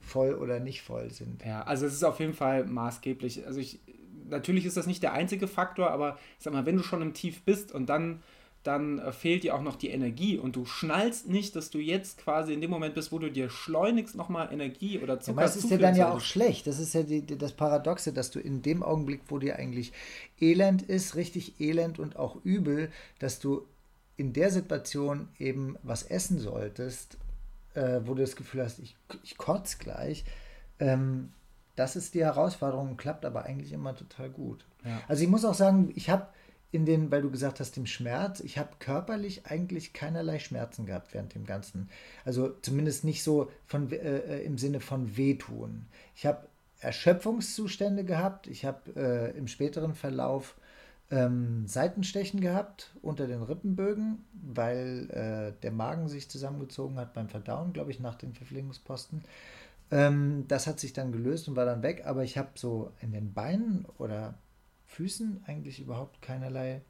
voll 0.00 0.34
oder 0.34 0.60
nicht 0.60 0.82
voll 0.82 1.10
sind. 1.10 1.44
Ja, 1.44 1.62
also 1.62 1.86
es 1.86 1.94
ist 1.94 2.04
auf 2.04 2.20
jeden 2.20 2.34
Fall 2.34 2.64
maßgeblich. 2.64 3.46
Also 3.46 3.60
ich, 3.60 3.80
natürlich 4.28 4.64
ist 4.64 4.76
das 4.76 4.86
nicht 4.86 5.02
der 5.02 5.12
einzige 5.12 5.46
Faktor, 5.46 5.90
aber 5.90 6.18
ich 6.38 6.44
sag 6.44 6.52
mal, 6.52 6.66
wenn 6.66 6.76
du 6.76 6.82
schon 6.82 7.02
im 7.02 7.14
Tief 7.14 7.42
bist 7.42 7.72
und 7.72 7.86
dann 7.86 8.22
dann 8.62 8.98
äh, 8.98 9.12
fehlt 9.12 9.42
dir 9.42 9.54
auch 9.54 9.62
noch 9.62 9.76
die 9.76 9.88
Energie 9.88 10.36
und 10.36 10.54
du 10.56 10.66
schnallst 10.66 11.28
nicht, 11.28 11.56
dass 11.56 11.70
du 11.70 11.78
jetzt 11.78 12.18
quasi 12.18 12.52
in 12.52 12.60
dem 12.60 12.70
Moment 12.70 12.94
bist, 12.94 13.10
wo 13.10 13.18
du 13.18 13.30
dir 13.30 13.48
schleunigst 13.48 14.14
nochmal 14.14 14.52
Energie 14.52 14.98
oder 14.98 15.18
Zucker 15.18 15.40
ja, 15.40 15.46
Das 15.46 15.56
ist 15.56 15.70
ja 15.70 15.78
dann 15.78 15.96
ja 15.96 16.12
auch 16.12 16.20
schlecht. 16.20 16.66
Das 16.66 16.78
ist 16.78 16.94
ja 16.94 17.02
die, 17.02 17.22
die, 17.22 17.38
das 17.38 17.52
Paradoxe, 17.52 18.12
dass 18.12 18.30
du 18.30 18.38
in 18.38 18.60
dem 18.60 18.82
Augenblick, 18.82 19.22
wo 19.28 19.38
dir 19.38 19.56
eigentlich 19.56 19.92
Elend 20.40 20.82
ist, 20.82 21.16
richtig 21.16 21.58
Elend 21.60 21.98
und 21.98 22.16
auch 22.16 22.36
übel, 22.44 22.90
dass 23.18 23.38
du 23.38 23.66
in 24.18 24.34
der 24.34 24.50
Situation 24.50 25.28
eben 25.38 25.76
was 25.82 26.02
essen 26.02 26.38
solltest 26.38 27.16
äh, 27.74 28.00
wo 28.04 28.14
du 28.14 28.22
das 28.22 28.36
Gefühl 28.36 28.62
hast, 28.62 28.78
ich, 28.78 28.96
ich 29.22 29.36
kotze 29.36 29.78
gleich. 29.78 30.24
Ähm, 30.78 31.32
das 31.76 31.96
ist 31.96 32.14
die 32.14 32.24
Herausforderung, 32.24 32.96
klappt 32.96 33.24
aber 33.24 33.44
eigentlich 33.44 33.72
immer 33.72 33.94
total 33.94 34.30
gut. 34.30 34.66
Ja. 34.84 35.00
Also 35.08 35.22
ich 35.22 35.28
muss 35.28 35.44
auch 35.44 35.54
sagen, 35.54 35.92
ich 35.94 36.10
habe 36.10 36.26
in 36.72 36.86
den, 36.86 37.10
weil 37.10 37.22
du 37.22 37.30
gesagt 37.30 37.58
hast, 37.58 37.76
dem 37.76 37.86
Schmerz, 37.86 38.40
ich 38.40 38.58
habe 38.58 38.70
körperlich 38.78 39.46
eigentlich 39.46 39.92
keinerlei 39.92 40.38
Schmerzen 40.38 40.86
gehabt 40.86 41.14
während 41.14 41.34
dem 41.34 41.44
Ganzen. 41.44 41.88
Also 42.24 42.50
zumindest 42.62 43.04
nicht 43.04 43.24
so 43.24 43.50
von, 43.66 43.90
äh, 43.90 43.96
äh 43.96 44.44
im 44.44 44.56
Sinne 44.56 44.80
von 44.80 45.16
wehtun. 45.16 45.86
Ich 46.14 46.26
habe 46.26 46.46
Erschöpfungszustände 46.80 48.04
gehabt. 48.04 48.46
Ich 48.46 48.64
habe 48.64 48.94
äh, 48.94 49.36
im 49.36 49.48
späteren 49.48 49.94
Verlauf 49.94 50.56
ähm, 51.10 51.66
Seitenstechen 51.66 52.40
gehabt 52.40 52.92
unter 53.02 53.26
den 53.26 53.42
Rippenbögen, 53.42 54.24
weil 54.32 55.10
äh, 55.10 55.60
der 55.60 55.72
Magen 55.72 56.08
sich 56.08 56.30
zusammengezogen 56.30 56.96
hat 56.98 57.14
beim 57.14 57.28
Verdauen, 57.28 57.72
glaube 57.72 57.90
ich, 57.90 58.00
nach 58.00 58.14
den 58.14 58.32
Verpflegungsposten. 58.32 59.22
Ähm, 59.90 60.44
das 60.46 60.66
hat 60.66 60.78
sich 60.78 60.92
dann 60.92 61.10
gelöst 61.10 61.48
und 61.48 61.56
war 61.56 61.66
dann 61.66 61.82
weg, 61.82 62.02
aber 62.06 62.22
ich 62.22 62.38
habe 62.38 62.50
so 62.54 62.92
in 63.00 63.12
den 63.12 63.32
Beinen 63.32 63.86
oder 63.98 64.34
Füßen 64.86 65.42
eigentlich 65.46 65.80
überhaupt 65.80 66.22
keinerlei 66.22 66.82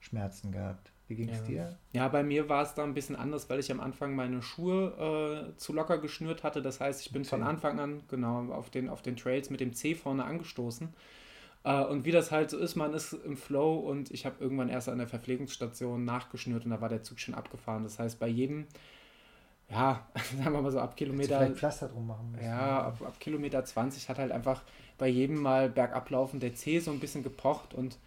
Schmerzen 0.00 0.52
gehabt. 0.52 0.92
Wie 1.08 1.14
ging 1.14 1.28
es 1.28 1.38
ja. 1.38 1.44
dir? 1.44 1.78
Ja, 1.92 2.08
bei 2.08 2.22
mir 2.22 2.48
war 2.48 2.62
es 2.62 2.74
da 2.74 2.82
ein 2.82 2.94
bisschen 2.94 3.14
anders, 3.14 3.48
weil 3.48 3.60
ich 3.60 3.70
am 3.70 3.80
Anfang 3.80 4.14
meine 4.14 4.42
Schuhe 4.42 5.52
äh, 5.52 5.56
zu 5.56 5.72
locker 5.72 5.98
geschnürt 5.98 6.42
hatte. 6.42 6.62
Das 6.62 6.80
heißt, 6.80 7.00
ich 7.00 7.12
bin 7.12 7.22
okay. 7.22 7.30
von 7.30 7.42
Anfang 7.42 7.78
an 7.78 8.02
genau 8.08 8.52
auf 8.52 8.70
den, 8.70 8.88
auf 8.88 9.02
den 9.02 9.16
Trails 9.16 9.50
mit 9.50 9.60
dem 9.60 9.72
C 9.72 9.94
vorne 9.94 10.24
angestoßen. 10.24 10.88
Äh, 11.66 11.84
und 11.84 12.04
wie 12.04 12.12
das 12.12 12.30
halt 12.30 12.48
so 12.48 12.58
ist, 12.58 12.76
man 12.76 12.94
ist 12.94 13.12
im 13.12 13.36
Flow 13.36 13.74
und 13.74 14.12
ich 14.12 14.24
habe 14.24 14.36
irgendwann 14.38 14.68
erst 14.68 14.88
an 14.88 14.98
der 14.98 15.08
Verpflegungsstation 15.08 16.04
nachgeschnürt 16.04 16.64
und 16.64 16.70
da 16.70 16.80
war 16.80 16.88
der 16.88 17.02
Zug 17.02 17.18
schon 17.18 17.34
abgefahren. 17.34 17.82
Das 17.82 17.98
heißt, 17.98 18.20
bei 18.20 18.28
jedem, 18.28 18.66
ja, 19.68 20.06
sagen 20.38 20.52
wir 20.52 20.62
mal 20.62 20.70
so 20.70 20.78
ab 20.78 20.96
Kilometer. 20.96 21.38
Vielleicht 21.38 21.56
Pflaster 21.56 21.88
drum 21.88 22.06
machen 22.06 22.30
müssen. 22.30 22.44
Ja, 22.44 22.84
ab, 22.84 23.02
ab 23.04 23.18
Kilometer 23.18 23.64
20 23.64 24.08
hat 24.08 24.18
halt 24.18 24.30
einfach 24.30 24.62
bei 24.96 25.08
jedem 25.08 25.42
Mal 25.42 25.68
bergablaufen 25.68 26.38
der 26.38 26.54
Zeh 26.54 26.78
so 26.78 26.92
ein 26.92 27.00
bisschen 27.00 27.24
gepocht 27.24 27.74
und 27.74 27.98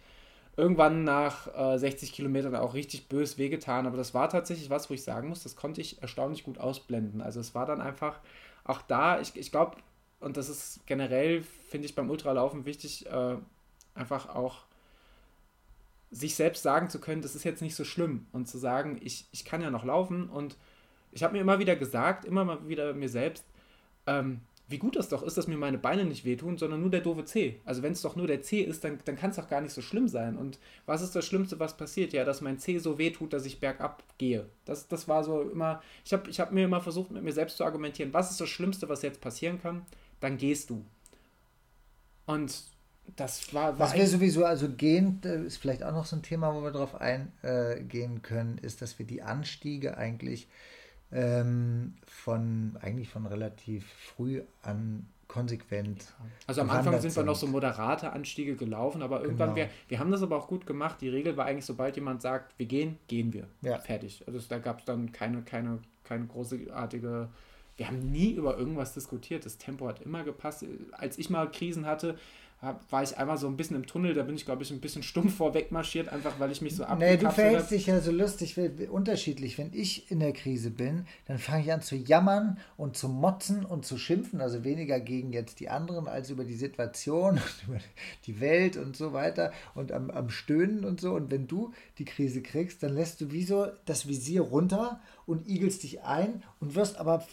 irgendwann 0.56 1.04
nach 1.04 1.54
äh, 1.54 1.78
60 1.78 2.14
Kilometern 2.14 2.56
auch 2.56 2.72
richtig 2.72 3.08
bös 3.08 3.36
wehgetan. 3.36 3.86
Aber 3.86 3.98
das 3.98 4.14
war 4.14 4.30
tatsächlich 4.30 4.70
was, 4.70 4.88
wo 4.88 4.94
ich 4.94 5.02
sagen 5.02 5.28
muss, 5.28 5.42
das 5.42 5.54
konnte 5.54 5.82
ich 5.82 6.00
erstaunlich 6.00 6.44
gut 6.44 6.56
ausblenden. 6.56 7.20
Also 7.20 7.40
es 7.40 7.54
war 7.54 7.66
dann 7.66 7.82
einfach 7.82 8.20
auch 8.64 8.80
da, 8.80 9.20
ich, 9.20 9.36
ich 9.36 9.50
glaube, 9.50 9.76
und 10.18 10.38
das 10.38 10.48
ist 10.48 10.86
generell, 10.86 11.44
finde 11.70 11.86
ich, 11.86 11.94
beim 11.94 12.10
Ultralaufen 12.10 12.66
wichtig, 12.66 13.06
äh, 13.06 13.36
einfach 13.94 14.28
auch 14.28 14.64
sich 16.10 16.34
selbst 16.34 16.64
sagen 16.64 16.90
zu 16.90 17.00
können, 17.00 17.22
das 17.22 17.36
ist 17.36 17.44
jetzt 17.44 17.62
nicht 17.62 17.76
so 17.76 17.84
schlimm 17.84 18.26
und 18.32 18.48
zu 18.48 18.58
sagen, 18.58 18.98
ich, 19.02 19.26
ich 19.30 19.44
kann 19.44 19.62
ja 19.62 19.70
noch 19.70 19.84
laufen 19.84 20.28
und 20.28 20.56
ich 21.12 21.22
habe 21.22 21.34
mir 21.34 21.40
immer 21.40 21.60
wieder 21.60 21.76
gesagt, 21.76 22.24
immer 22.24 22.44
mal 22.44 22.68
wieder 22.68 22.92
mir 22.92 23.08
selbst, 23.08 23.44
ähm, 24.08 24.40
wie 24.66 24.78
gut 24.78 24.96
das 24.96 25.08
doch 25.08 25.22
ist, 25.22 25.36
dass 25.36 25.46
mir 25.46 25.56
meine 25.56 25.78
Beine 25.78 26.04
nicht 26.04 26.24
wehtun, 26.24 26.56
sondern 26.56 26.80
nur 26.80 26.90
der 26.90 27.00
doofe 27.00 27.24
Zeh. 27.24 27.60
Also 27.64 27.82
wenn 27.82 27.92
es 27.92 28.02
doch 28.02 28.14
nur 28.14 28.28
der 28.28 28.42
Zeh 28.42 28.62
ist, 28.62 28.84
dann, 28.84 28.98
dann 29.04 29.16
kann 29.16 29.30
es 29.30 29.36
doch 29.36 29.48
gar 29.48 29.60
nicht 29.60 29.72
so 29.72 29.82
schlimm 29.82 30.06
sein. 30.06 30.36
Und 30.36 30.60
was 30.86 31.02
ist 31.02 31.14
das 31.16 31.26
Schlimmste, 31.26 31.58
was 31.58 31.76
passiert? 31.76 32.12
Ja, 32.12 32.24
dass 32.24 32.40
mein 32.40 32.60
Zeh 32.60 32.78
so 32.78 32.96
wehtut, 32.96 33.32
dass 33.32 33.46
ich 33.46 33.58
bergab 33.58 34.04
gehe. 34.18 34.48
Das, 34.64 34.86
das 34.86 35.08
war 35.08 35.24
so 35.24 35.42
immer, 35.42 35.82
ich 36.04 36.12
habe 36.12 36.30
ich 36.30 36.38
hab 36.38 36.52
mir 36.52 36.64
immer 36.64 36.80
versucht, 36.80 37.10
mit 37.10 37.24
mir 37.24 37.32
selbst 37.32 37.56
zu 37.56 37.64
argumentieren, 37.64 38.14
was 38.14 38.30
ist 38.30 38.40
das 38.40 38.48
Schlimmste, 38.48 38.88
was 38.88 39.02
jetzt 39.02 39.20
passieren 39.20 39.60
kann? 39.60 39.84
dann 40.20 40.36
gehst 40.36 40.70
du. 40.70 40.84
Und 42.26 42.62
das 43.16 43.52
war. 43.54 43.78
war 43.78 43.88
Was 43.88 43.94
wir 43.94 44.06
sowieso, 44.06 44.44
also 44.44 44.68
gehen, 44.68 45.20
äh, 45.24 45.44
ist 45.44 45.56
vielleicht 45.56 45.82
auch 45.82 45.92
noch 45.92 46.06
so 46.06 46.16
ein 46.16 46.22
Thema, 46.22 46.54
wo 46.54 46.62
wir 46.62 46.70
drauf 46.70 46.94
eingehen 47.00 48.22
können, 48.22 48.58
ist, 48.58 48.82
dass 48.82 48.98
wir 48.98 49.06
die 49.06 49.22
Anstiege 49.22 49.96
eigentlich 49.96 50.48
ähm, 51.12 51.94
von 52.06 52.78
eigentlich 52.80 53.08
von 53.08 53.26
relativ 53.26 53.86
früh 53.86 54.42
an 54.62 55.06
konsequent. 55.30 56.12
Also 56.46 56.60
am 56.60 56.70
Anfang 56.70 57.00
sind 57.00 57.14
wir 57.14 57.22
noch 57.22 57.36
so 57.36 57.46
moderate 57.46 58.12
Anstiege 58.12 58.56
gelaufen, 58.56 59.00
aber 59.00 59.22
irgendwann, 59.22 59.54
genau. 59.54 59.68
wir, 59.68 59.70
wir 59.88 59.98
haben 60.00 60.10
das 60.10 60.22
aber 60.22 60.36
auch 60.36 60.48
gut 60.48 60.66
gemacht. 60.66 61.00
Die 61.00 61.08
Regel 61.08 61.36
war 61.36 61.46
eigentlich, 61.46 61.64
sobald 61.64 61.94
jemand 61.94 62.20
sagt, 62.20 62.58
wir 62.58 62.66
gehen, 62.66 62.98
gehen 63.06 63.32
wir. 63.32 63.46
Ja. 63.62 63.78
Fertig. 63.78 64.24
Also 64.26 64.40
da 64.48 64.58
gab 64.58 64.80
es 64.80 64.84
dann 64.86 65.12
keine, 65.12 65.42
keine, 65.42 65.78
keine 66.02 66.26
großartige 66.26 67.28
wir 67.80 67.86
haben 67.86 68.12
nie 68.12 68.32
über 68.32 68.58
irgendwas 68.58 68.92
diskutiert. 68.92 69.46
Das 69.46 69.56
Tempo 69.56 69.88
hat 69.88 70.02
immer 70.02 70.22
gepasst. 70.22 70.66
Als 70.92 71.16
ich 71.16 71.30
mal 71.30 71.50
Krisen 71.50 71.86
hatte, 71.86 72.18
war 72.90 73.02
ich 73.02 73.16
einmal 73.16 73.38
so 73.38 73.46
ein 73.46 73.56
bisschen 73.56 73.76
im 73.76 73.86
Tunnel, 73.86 74.12
da 74.12 74.22
bin 74.22 74.34
ich, 74.34 74.44
glaube 74.44 74.62
ich, 74.62 74.70
ein 74.70 74.82
bisschen 74.82 75.02
stumpf 75.02 75.34
vorweg 75.38 75.72
marschiert, 75.72 76.10
einfach 76.10 76.38
weil 76.38 76.52
ich 76.52 76.60
mich 76.60 76.76
so 76.76 76.84
Nee, 76.98 77.16
du 77.16 77.30
verhältst 77.30 77.70
dich 77.70 77.86
ja 77.86 78.00
so 78.00 78.12
lustig, 78.12 78.58
unterschiedlich. 78.90 79.56
Wenn 79.56 79.72
ich 79.72 80.10
in 80.10 80.20
der 80.20 80.34
Krise 80.34 80.70
bin, 80.70 81.06
dann 81.24 81.38
fange 81.38 81.62
ich 81.62 81.72
an 81.72 81.80
zu 81.80 81.96
jammern 81.96 82.58
und 82.76 82.98
zu 82.98 83.08
motzen 83.08 83.64
und 83.64 83.86
zu 83.86 83.96
schimpfen, 83.96 84.42
also 84.42 84.62
weniger 84.62 85.00
gegen 85.00 85.32
jetzt 85.32 85.58
die 85.58 85.70
anderen 85.70 86.06
als 86.06 86.28
über 86.28 86.44
die 86.44 86.56
Situation 86.56 87.40
und 87.66 87.66
über 87.66 87.78
die 88.26 88.40
Welt 88.40 88.76
und 88.76 88.94
so 88.94 89.14
weiter 89.14 89.54
und 89.74 89.90
am, 89.90 90.10
am 90.10 90.28
Stöhnen 90.28 90.84
und 90.84 91.00
so. 91.00 91.14
Und 91.14 91.30
wenn 91.30 91.46
du 91.46 91.72
die 91.96 92.04
Krise 92.04 92.42
kriegst, 92.42 92.82
dann 92.82 92.94
lässt 92.94 93.22
du 93.22 93.32
wie 93.32 93.44
so 93.44 93.68
das 93.86 94.06
Visier 94.06 94.42
runter 94.42 95.00
und 95.24 95.48
igelst 95.48 95.82
dich 95.82 96.02
ein 96.02 96.42
und 96.60 96.74
wirst 96.74 96.98
aber 96.98 97.24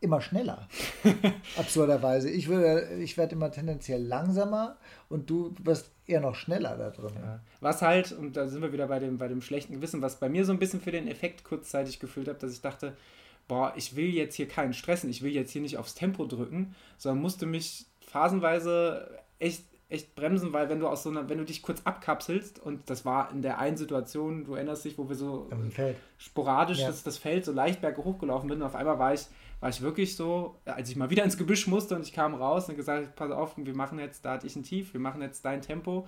immer 0.00 0.20
schneller. 0.20 0.68
Absurderweise. 1.56 2.30
Ich, 2.30 2.48
würde, 2.48 2.96
ich 3.00 3.16
werde 3.16 3.34
immer 3.34 3.50
tendenziell 3.50 4.02
langsamer 4.02 4.76
und 5.08 5.30
du 5.30 5.54
wirst 5.62 5.90
eher 6.06 6.20
noch 6.20 6.34
schneller 6.34 6.76
da 6.76 6.90
drin. 6.90 7.12
Ja. 7.16 7.40
Was 7.60 7.82
halt, 7.82 8.12
und 8.12 8.36
da 8.36 8.46
sind 8.46 8.62
wir 8.62 8.72
wieder 8.72 8.88
bei 8.88 8.98
dem, 8.98 9.18
bei 9.18 9.28
dem 9.28 9.42
schlechten 9.42 9.72
Gewissen, 9.72 10.02
was 10.02 10.20
bei 10.20 10.28
mir 10.28 10.44
so 10.44 10.52
ein 10.52 10.58
bisschen 10.58 10.80
für 10.80 10.92
den 10.92 11.08
Effekt 11.08 11.44
kurzzeitig 11.44 11.98
gefühlt 11.98 12.28
hat, 12.28 12.42
dass 12.42 12.52
ich 12.52 12.60
dachte, 12.60 12.96
boah, 13.48 13.72
ich 13.76 13.96
will 13.96 14.08
jetzt 14.08 14.34
hier 14.34 14.48
keinen 14.48 14.74
stressen, 14.74 15.08
ich 15.10 15.22
will 15.22 15.32
jetzt 15.32 15.52
hier 15.52 15.62
nicht 15.62 15.78
aufs 15.78 15.94
Tempo 15.94 16.26
drücken, 16.26 16.74
sondern 16.98 17.22
musste 17.22 17.46
mich 17.46 17.86
phasenweise 18.00 19.18
echt 19.38 19.62
echt 19.88 20.16
bremsen, 20.16 20.52
weil 20.52 20.68
wenn 20.68 20.80
du 20.80 20.88
aus 20.88 21.04
so 21.04 21.10
einer, 21.10 21.28
wenn 21.28 21.38
du 21.38 21.44
dich 21.44 21.62
kurz 21.62 21.82
abkapselst 21.84 22.58
und 22.58 22.90
das 22.90 23.04
war 23.04 23.30
in 23.30 23.42
der 23.42 23.58
einen 23.58 23.76
Situation, 23.76 24.44
du 24.44 24.54
erinnerst 24.54 24.84
dich, 24.84 24.98
wo 24.98 25.08
wir 25.08 25.14
so 25.14 25.48
sporadisch 26.18 26.80
ja. 26.80 26.88
das, 26.88 27.04
das 27.04 27.18
Feld 27.18 27.44
so 27.44 27.52
leicht 27.52 27.80
berghoch 27.80 28.04
hochgelaufen 28.04 28.48
bin 28.48 28.60
und 28.60 28.66
auf 28.66 28.74
einmal 28.74 28.98
war 28.98 29.14
ich 29.14 29.26
war 29.60 29.70
ich 29.70 29.80
wirklich 29.80 30.16
so, 30.16 30.58
als 30.64 30.90
ich 30.90 30.96
mal 30.96 31.10
wieder 31.10 31.24
ins 31.24 31.38
Gebüsch 31.38 31.66
musste 31.66 31.96
und 31.96 32.02
ich 32.02 32.12
kam 32.12 32.34
raus 32.34 32.68
und 32.68 32.76
gesagt, 32.76 33.16
pass 33.16 33.30
auf, 33.30 33.54
wir 33.56 33.74
machen 33.74 33.98
jetzt, 33.98 34.24
da 34.24 34.32
hatte 34.32 34.46
ich 34.46 34.56
ein 34.56 34.62
Tief, 34.62 34.92
wir 34.92 35.00
machen 35.00 35.22
jetzt 35.22 35.44
dein 35.44 35.62
Tempo. 35.62 36.06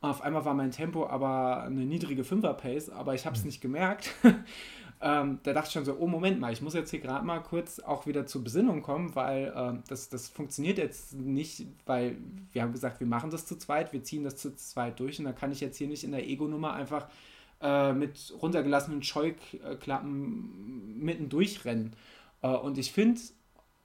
Und 0.00 0.08
auf 0.08 0.22
einmal 0.22 0.44
war 0.44 0.54
mein 0.54 0.70
Tempo 0.70 1.06
aber 1.06 1.62
eine 1.62 1.84
niedrige 1.84 2.24
Fünfer-Pace, 2.24 2.90
aber 2.90 3.14
ich 3.14 3.26
habe 3.26 3.36
es 3.36 3.42
mhm. 3.42 3.48
nicht 3.48 3.60
gemerkt. 3.60 4.14
ähm, 5.02 5.40
da 5.42 5.52
dachte 5.52 5.68
ich 5.68 5.72
schon 5.74 5.84
so, 5.84 5.96
oh 5.98 6.06
Moment 6.06 6.40
mal, 6.40 6.52
ich 6.52 6.62
muss 6.62 6.72
jetzt 6.72 6.90
hier 6.90 7.00
gerade 7.00 7.24
mal 7.24 7.40
kurz 7.40 7.80
auch 7.80 8.06
wieder 8.06 8.26
zur 8.26 8.42
Besinnung 8.42 8.80
kommen, 8.80 9.14
weil 9.14 9.52
ähm, 9.54 9.82
das, 9.88 10.08
das 10.08 10.28
funktioniert 10.28 10.78
jetzt 10.78 11.14
nicht, 11.14 11.66
weil 11.84 12.16
wir 12.52 12.62
haben 12.62 12.72
gesagt, 12.72 13.00
wir 13.00 13.06
machen 13.06 13.30
das 13.30 13.44
zu 13.44 13.56
zweit, 13.56 13.92
wir 13.92 14.02
ziehen 14.02 14.24
das 14.24 14.36
zu 14.36 14.56
zweit 14.56 14.98
durch 15.00 15.18
und 15.18 15.26
da 15.26 15.32
kann 15.32 15.52
ich 15.52 15.60
jetzt 15.60 15.76
hier 15.76 15.88
nicht 15.88 16.02
in 16.02 16.12
der 16.12 16.26
Ego-Nummer 16.26 16.72
einfach 16.72 17.08
äh, 17.60 17.92
mit 17.92 18.32
runtergelassenen 18.40 19.02
Scheuklappen 19.02 20.98
mitten 20.98 21.28
durchrennen. 21.28 21.94
Äh, 22.42 22.48
und 22.48 22.78
ich 22.78 22.92
finde, 22.92 23.20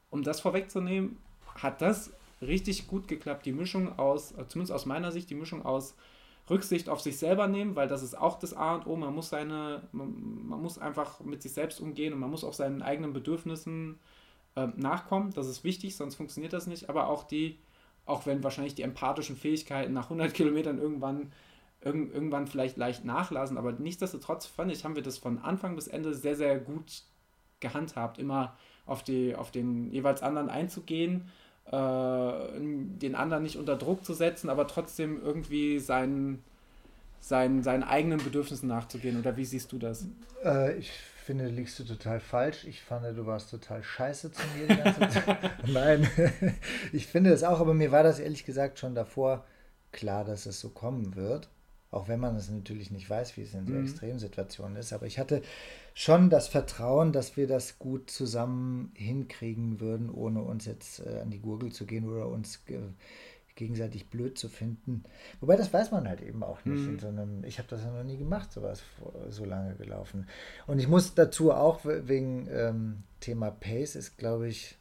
um 0.10 0.24
das 0.24 0.40
vorwegzunehmen, 0.40 1.18
hat 1.56 1.82
das 1.82 2.14
richtig 2.42 2.88
gut 2.88 3.08
geklappt. 3.08 3.46
Die 3.46 3.52
Mischung 3.52 3.98
aus, 3.98 4.32
äh, 4.34 4.48
zumindest 4.48 4.74
aus 4.74 4.86
meiner 4.86 5.12
Sicht, 5.12 5.30
die 5.30 5.36
Mischung 5.36 5.66
aus 5.66 5.96
Rücksicht 6.50 6.90
auf 6.90 7.02
sich 7.02 7.18
selber 7.18 7.48
nehmen, 7.48 7.76
weil 7.76 7.88
das 7.88 8.04
ist 8.04 8.16
auch 8.16 8.38
das 8.38 8.54
A 8.54 8.76
und 8.76 8.86
O. 8.88 8.96
Man 8.96 9.16
muss 9.16 9.30
seine, 9.30 9.88
man, 9.92 10.48
man 10.48 10.62
muss 10.62 10.78
einfach 10.78 11.20
mit 11.22 11.42
sich 11.42 11.54
selbst 11.54 11.82
umgehen 11.82 12.14
und 12.14 12.20
man 12.20 12.30
muss 12.30 12.44
auch 12.44 12.54
seinen 12.54 12.82
eigenen 12.82 13.14
Bedürfnissen 13.14 14.00
äh, 14.56 14.68
nachkommen. 14.76 15.34
Das 15.34 15.48
ist 15.48 15.64
wichtig, 15.64 15.96
sonst 15.96 16.16
funktioniert 16.16 16.54
das 16.54 16.68
nicht. 16.68 16.90
Aber 16.90 17.08
auch 17.10 17.24
die, 17.24 17.58
auch 18.06 18.26
wenn 18.28 18.44
wahrscheinlich 18.44 18.76
die 18.76 18.84
empathischen 18.84 19.36
Fähigkeiten 19.36 19.94
nach 19.94 20.06
100 20.06 20.34
Kilometern 20.34 20.78
irgendwann 20.78 21.32
irgendwann 21.86 22.48
vielleicht 22.48 22.78
leicht 22.78 23.06
nachlassen, 23.06 23.60
aber 23.60 23.72
nichtsdestotrotz 23.74 24.48
fand 24.48 24.72
ich, 24.72 24.84
haben 24.84 24.96
wir 24.96 25.04
das 25.04 25.20
von 25.20 25.38
Anfang 25.38 25.76
bis 25.76 25.88
Ende 25.88 26.16
sehr, 26.16 26.36
sehr 26.36 26.58
gut 26.58 27.04
gehandhabt, 27.66 28.20
immer 28.20 28.56
auf, 28.86 29.04
die, 29.04 29.36
auf 29.36 29.52
den 29.52 29.92
jeweils 29.92 30.22
anderen 30.22 30.50
einzugehen, 30.50 31.30
äh, 31.66 31.72
den 31.72 33.16
anderen 33.16 33.44
nicht 33.44 33.58
unter 33.58 33.76
Druck 33.76 34.06
zu 34.06 34.14
setzen, 34.14 34.50
aber 34.50 34.68
trotzdem 34.68 35.22
irgendwie 35.22 35.80
seinen, 35.80 36.44
seinen, 37.20 37.64
seinen 37.64 37.84
eigenen 37.84 38.20
Bedürfnissen 38.20 38.70
nachzugehen. 38.70 39.20
Oder 39.20 39.36
wie 39.38 39.46
siehst 39.46 39.72
du 39.72 39.80
das? 39.80 40.08
Äh, 40.44 40.78
ich 40.78 40.92
finde, 40.92 41.48
liegst 41.48 41.80
du 41.80 41.84
total 41.84 42.20
falsch. 42.20 42.66
Ich 42.66 42.84
fand, 42.84 43.06
du 43.18 43.26
warst 43.26 43.50
total 43.50 43.82
scheiße 43.82 44.32
zu 44.32 44.42
mir 44.56 44.68
die 44.68 44.84
ganze 44.84 45.10
Zeit. 45.10 45.52
Nein, 45.68 46.08
ich 46.94 47.08
finde 47.08 47.32
es 47.32 47.44
auch, 47.44 47.60
aber 47.60 47.74
mir 47.74 47.92
war 47.92 48.04
das 48.04 48.20
ehrlich 48.20 48.46
gesagt 48.46 48.78
schon 48.78 48.94
davor 48.94 49.44
klar, 49.92 50.24
dass 50.24 50.46
es 50.46 50.60
so 50.60 50.70
kommen 50.70 51.16
wird. 51.16 51.50
Auch 51.90 52.10
wenn 52.10 52.20
man 52.20 52.36
es 52.36 52.50
natürlich 52.50 52.92
nicht 52.92 53.10
weiß, 53.10 53.38
wie 53.38 53.42
es 53.42 53.54
in 53.54 53.66
so 53.66 53.74
mhm. 53.74 53.86
Extremsituationen 53.86 54.76
ist. 54.76 54.94
Aber 54.94 55.06
ich 55.08 55.18
hatte 55.18 55.42
schon 55.98 56.30
das 56.30 56.50
Vertrauen, 56.50 57.14
dass 57.14 57.38
wir 57.38 57.48
das 57.48 57.80
gut 57.80 58.12
zusammen 58.12 58.92
hinkriegen 58.96 59.80
würden, 59.80 60.10
ohne 60.10 60.42
uns 60.42 60.66
jetzt 60.66 61.00
äh, 61.00 61.22
an 61.22 61.32
die 61.32 61.40
Gurgel 61.40 61.72
zu 61.72 61.86
gehen 61.86 62.08
oder 62.08 62.28
uns 62.28 62.62
äh, 62.68 62.80
gegenseitig 63.56 64.10
blöd 64.10 64.38
zu 64.38 64.50
finden. 64.50 65.06
Wobei 65.40 65.56
das 65.56 65.74
weiß 65.74 65.92
man 65.92 66.06
halt 66.08 66.22
eben 66.22 66.44
auch 66.44 66.64
nicht. 66.66 66.82
Mhm. 66.82 67.00
So 67.00 67.08
einem, 67.08 67.46
ich 67.46 67.60
habe 67.60 67.70
das 67.70 67.82
ja 67.82 67.92
noch 67.92 68.04
nie 68.04 68.18
gemacht, 68.18 68.52
sowas 68.52 68.84
so 69.30 69.46
lange 69.46 69.76
gelaufen. 69.76 70.28
Und 70.68 70.80
ich 70.80 70.90
muss 70.90 71.16
dazu 71.16 71.54
auch 71.54 71.86
wegen 71.86 72.50
ähm, 72.52 73.04
Thema 73.22 73.50
Pace 73.50 73.96
ist, 73.96 74.18
glaube 74.18 74.50
ich, 74.50 74.78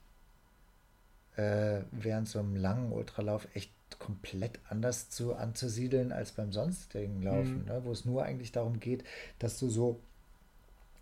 äh, 1.37 1.83
während 1.92 2.29
so 2.29 2.40
einem 2.40 2.57
langen 2.57 2.90
Ultralauf 2.90 3.46
echt 3.55 3.72
komplett 4.00 4.59
anders 4.68 5.11
zu, 5.11 5.37
anzusiedeln 5.37 6.11
als 6.11 6.33
beim 6.33 6.50
sonstigen 6.50 7.22
Laufen, 7.22 7.61
mhm. 7.61 7.66
ne? 7.66 7.81
wo 7.85 7.92
es 7.92 8.05
nur 8.05 8.24
eigentlich 8.24 8.50
darum 8.50 8.81
geht, 8.81 9.05
dass 9.38 9.61
du 9.61 9.68
so 9.68 10.00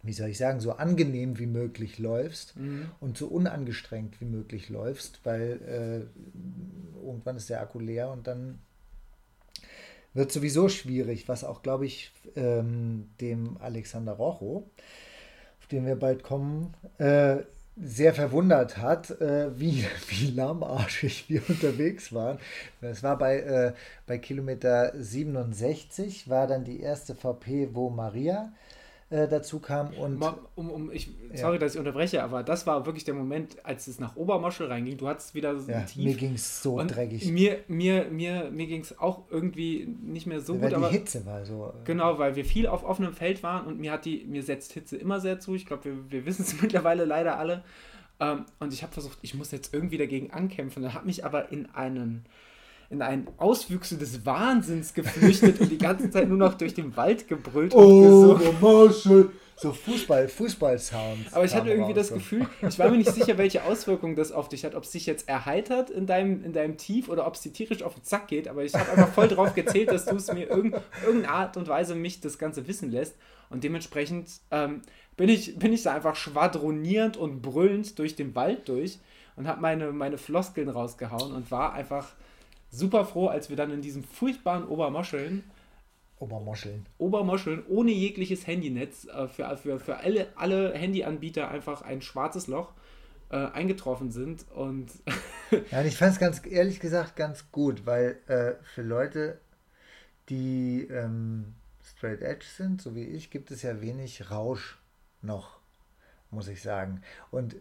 wie 0.03 0.12
soll 0.12 0.29
ich 0.29 0.38
sagen, 0.38 0.61
so 0.61 0.73
angenehm 0.73 1.38
wie 1.38 1.47
möglich 1.47 1.99
läufst 1.99 2.57
mhm. 2.57 2.91
und 3.01 3.17
so 3.17 3.29
unangestrengt 3.29 4.21
wie 4.21 4.25
möglich 4.25 4.69
läufst, 4.69 5.21
weil 5.25 5.61
äh, 5.67 7.05
irgendwann 7.05 7.37
ist 7.37 7.51
der 7.51 7.61
Akku 7.61 7.79
leer 7.79 8.11
und 8.11 8.27
dann 8.27 8.59
wird 10.15 10.33
sowieso 10.33 10.69
schwierig, 10.69 11.29
was 11.29 11.45
auch, 11.45 11.62
glaube 11.62 11.87
ich, 11.87 12.12
ähm, 12.37 13.11
dem 13.21 13.57
Alexander 13.59 14.12
Rocho, 14.12 14.71
auf 15.61 15.67
den 15.69 15.87
wir 15.87 15.97
bald 15.97 16.23
kommen, 16.23 16.75
äh, 16.99 17.38
sehr 17.81 18.12
verwundert 18.12 18.77
hat, 18.77 19.11
äh, 19.21 19.59
wie, 19.59 19.85
wie 20.09 20.31
lahmarschig 20.33 21.27
wir 21.29 21.43
unterwegs 21.49 22.12
waren. 22.12 22.38
Es 22.81 23.03
war 23.03 23.17
bei, 23.17 23.38
äh, 23.38 23.73
bei 24.07 24.19
Kilometer 24.19 24.93
67, 25.01 26.29
war 26.29 26.47
dann 26.47 26.65
die 26.65 26.81
erste 26.81 27.15
VP, 27.15 27.71
wo 27.73 27.88
Maria 27.88 28.53
äh, 29.12 29.29
dazu 29.29 29.61
kam. 29.61 29.92
Und, 29.92 30.22
um, 30.55 30.70
um, 30.70 30.90
ich, 30.90 31.11
sorry, 31.35 31.55
ja. 31.55 31.59
dass 31.59 31.75
ich 31.75 31.79
unterbreche, 31.79 32.22
aber 32.22 32.42
das 32.42 32.66
war 32.66 32.87
wirklich 32.87 33.05
der 33.05 33.12
Moment, 33.12 33.57
als 33.62 33.87
es 33.87 34.01
nach 34.01 34.16
Obermoschel 34.16 34.68
reinging. 34.68 34.96
Du 34.96 35.07
hattest 35.07 35.35
wieder 35.35 35.59
so 35.59 35.70
ja, 35.70 35.83
tief. 35.83 36.03
Mir 36.03 36.14
ging 36.14 36.35
es 36.35 36.62
so 36.62 36.83
dreckig. 36.83 37.31
Mir, 37.31 37.59
mir, 37.68 38.07
mir, 38.11 38.51
mir 38.51 38.66
ging 38.66 38.81
es 38.81 38.98
auch 38.98 39.25
irgendwie 39.31 39.87
nicht 40.03 40.27
mehr 40.27 40.40
so 40.40 40.55
weil 40.55 40.61
gut. 40.61 40.70
Die 40.70 40.75
aber 40.77 40.90
Hitze 40.90 41.27
war 41.27 41.44
so. 41.44 41.66
Äh, 41.66 41.85
genau, 41.85 42.18
weil 42.18 42.37
wir 42.37 42.46
viel 42.46 42.66
auf 42.66 42.85
offenem 42.85 43.12
Feld 43.12 43.42
waren 43.42 43.66
und 43.66 43.79
mir 43.79 43.92
hat 43.92 44.07
die, 44.07 44.25
mir 44.25 44.42
setzt 44.42 44.72
Hitze 44.72 44.96
immer 44.96 45.20
sehr 45.20 45.38
zu. 45.38 45.55
Ich 45.55 45.66
glaube, 45.66 45.85
wir, 45.85 46.11
wir 46.11 46.27
wissen 46.27 46.42
es 46.42 46.59
mittlerweile 46.62 47.05
leider 47.05 47.38
alle. 47.38 47.64
Ähm, 48.18 48.46
und 48.61 48.72
ich 48.72 48.83
habe 48.83 48.94
versucht, 48.94 49.18
ich 49.20 49.35
muss 49.35 49.51
jetzt 49.51 49.75
irgendwie 49.75 49.98
dagegen 49.98 50.31
ankämpfen. 50.31 50.83
Da 50.83 50.94
habe 50.94 51.05
mich 51.05 51.25
aber 51.25 51.53
in 51.53 51.66
einen 51.75 52.25
in 52.93 53.01
einen 53.01 53.27
Auswüchse 53.39 53.97
des 53.97 54.27
Wahnsinns 54.27 54.93
geflüchtet 54.93 55.61
und 55.61 55.71
die 55.71 55.79
ganze 55.79 56.11
Zeit 56.11 56.29
nur 56.29 56.37
noch 56.37 56.55
durch 56.55 56.75
den 56.75 56.95
Wald 56.95 57.27
gebrüllt 57.27 57.75
oh, 57.75 58.33
und 58.35 58.61
Marshall. 58.61 59.31
So 59.57 59.73
Fußball, 59.73 60.29
Fußball-Sounds. 60.29 61.33
Aber 61.33 61.45
ich 61.45 61.55
hatte 61.55 61.71
irgendwie 61.71 61.95
das 61.95 62.13
Gefühl, 62.13 62.47
ich 62.67 62.79
war 62.79 62.91
mir 62.91 62.97
nicht 62.97 63.13
sicher, 63.13 63.39
welche 63.39 63.65
Auswirkungen 63.65 64.17
das 64.17 64.33
auf 64.33 64.49
dich 64.49 64.65
hat. 64.65 64.75
Ob 64.75 64.83
es 64.83 64.91
dich 64.91 65.07
jetzt 65.07 65.29
erheitert 65.29 65.89
in 65.89 66.07
deinem, 66.07 66.45
in 66.45 66.53
deinem 66.53 66.77
Tief 66.77 67.09
oder 67.09 67.27
ob 67.27 67.35
es 67.35 67.43
dir 67.43 67.53
tierisch 67.53 67.83
auf 67.83 67.95
den 67.95 68.03
Zack 68.03 68.29
geht. 68.29 68.49
Aber 68.49 68.65
ich 68.65 68.75
habe 68.75 68.91
einfach 68.91 69.09
voll 69.15 69.29
drauf 69.29 69.55
gezählt, 69.55 69.91
dass 69.91 70.07
du 70.07 70.17
es 70.17 70.33
mir 70.33 70.51
irg 70.51 70.83
irgendeine 71.07 71.29
Art 71.29 71.57
und 71.57 71.69
Weise 71.69 71.95
mich 71.95 72.21
das 72.21 72.39
Ganze 72.39 72.67
wissen 72.67 72.91
lässt. 72.91 73.15
Und 73.51 73.63
dementsprechend 73.63 74.29
ähm, 74.51 74.83
bin, 75.17 75.29
ich, 75.29 75.59
bin 75.59 75.73
ich 75.73 75.83
da 75.83 75.95
einfach 75.95 76.17
schwadronierend 76.17 77.17
und 77.17 77.41
brüllend 77.41 77.99
durch 77.99 78.17
den 78.17 78.35
Wald 78.35 78.69
durch 78.69 78.99
und 79.37 79.47
habe 79.47 79.61
meine, 79.61 79.93
meine 79.93 80.19
Floskeln 80.19 80.69
rausgehauen 80.69 81.33
und 81.35 81.51
war 81.51 81.73
einfach 81.73 82.09
super 82.73 83.05
froh, 83.05 83.29
als 83.29 83.49
wir 83.49 83.57
dann 83.57 83.71
in 83.71 83.83
diesem 83.83 84.03
furchtbaren 84.03 84.67
Obermoscheln 84.67 85.45
Obermoscheln. 86.23 86.87
Obermoscheln 86.99 87.65
ohne 87.67 87.91
jegliches 87.91 88.47
Handynetz 88.47 89.07
äh, 89.07 89.27
für, 89.27 89.57
für, 89.57 89.81
für 89.81 89.97
alle, 89.97 90.29
alle 90.37 90.73
Handyanbieter 90.73 91.51
einfach 91.51 91.83
ein 91.83 92.01
schwarzes 92.01 92.47
Loch 92.47 92.73
äh, 93.31 93.37
eingetroffen 93.37 94.13
sind. 94.13 94.47
Und 94.55 94.91
ja, 95.73 95.83
ich 95.83 95.97
fand 95.97 96.13
es 96.13 96.21
ganz 96.21 96.41
ehrlich 96.47 96.79
gesagt 96.79 97.17
ganz 97.17 97.51
gut, 97.51 97.87
weil 97.87 98.19
äh, 98.29 98.53
für 98.63 98.83
Leute, 98.83 99.41
die 100.29 100.87
ähm, 100.93 101.55
straight 101.83 102.23
edge 102.23 102.47
sind, 102.57 102.81
so 102.81 102.95
wie 102.95 103.05
ich, 103.05 103.31
gibt 103.31 103.51
es 103.51 103.63
ja 103.63 103.81
wenig 103.81 104.31
Rausch 104.31 104.79
noch, 105.23 105.59
muss 106.31 106.47
ich 106.47 106.63
sagen. 106.63 107.03
Und 107.33 107.57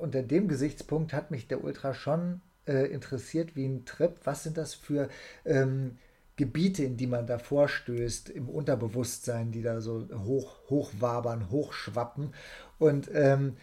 unter 0.00 0.24
dem 0.24 0.48
Gesichtspunkt 0.48 1.12
hat 1.12 1.30
mich 1.30 1.46
der 1.46 1.62
Ultra 1.62 1.94
schon 1.94 2.40
äh, 2.66 2.86
interessiert 2.86 3.56
wie 3.56 3.66
ein 3.66 3.84
Trip. 3.84 4.14
Was 4.24 4.42
sind 4.42 4.56
das 4.56 4.74
für 4.74 5.08
ähm, 5.44 5.98
Gebiete, 6.36 6.84
in 6.84 6.96
die 6.96 7.06
man 7.06 7.26
da 7.26 7.38
vorstößt 7.38 8.28
im 8.28 8.48
Unterbewusstsein, 8.48 9.52
die 9.52 9.62
da 9.62 9.80
so 9.80 10.06
hoch, 10.24 10.56
hochwabern, 10.68 11.50
hochschwappen. 11.50 12.34
Und 12.78 13.10
ähm, 13.12 13.56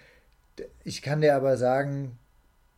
ich 0.83 1.03
kann 1.03 1.21
dir 1.21 1.35
aber 1.35 1.57
sagen, 1.57 2.17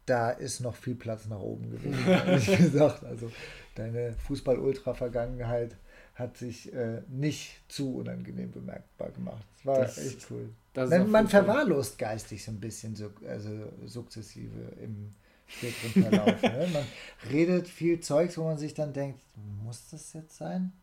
da 0.05 0.30
ist 0.30 0.59
noch 0.59 0.76
viel 0.76 0.95
Platz 0.95 1.28
nach 1.28 1.39
oben 1.39 1.71
gewesen, 1.71 2.05
ehrlich 2.07 2.57
gesagt. 2.57 3.05
Also 3.05 3.32
deine 3.76 4.13
Fußball-Ultra-Vergangenheit 4.28 5.78
hat 6.15 6.38
sich 6.38 6.73
äh, 6.73 7.01
nicht 7.09 7.61
zu 7.69 7.95
unangenehm 7.95 8.51
bemerkbar 8.51 9.11
gemacht. 9.11 9.45
Das 9.57 9.65
war 9.65 9.80
das, 9.80 9.97
echt 9.97 10.28
cool. 10.30 10.49
man, 10.76 11.09
man 11.09 11.28
verwahrlost 11.28 11.97
geistig 11.97 12.43
so 12.43 12.51
ein 12.51 12.59
bisschen, 12.59 12.95
so, 12.95 13.11
also 13.28 13.49
sukzessive 13.86 14.73
im 14.82 15.13
späteren 15.47 16.03
Verlauf. 16.03 16.41
ne? 16.41 16.67
Man 16.73 16.83
redet 17.31 17.67
viel 17.67 17.99
Zeugs, 17.99 18.37
wo 18.37 18.43
man 18.43 18.57
sich 18.57 18.73
dann 18.73 18.93
denkt, 18.93 19.19
muss 19.63 19.89
das 19.89 20.13
jetzt 20.13 20.37
sein? 20.37 20.73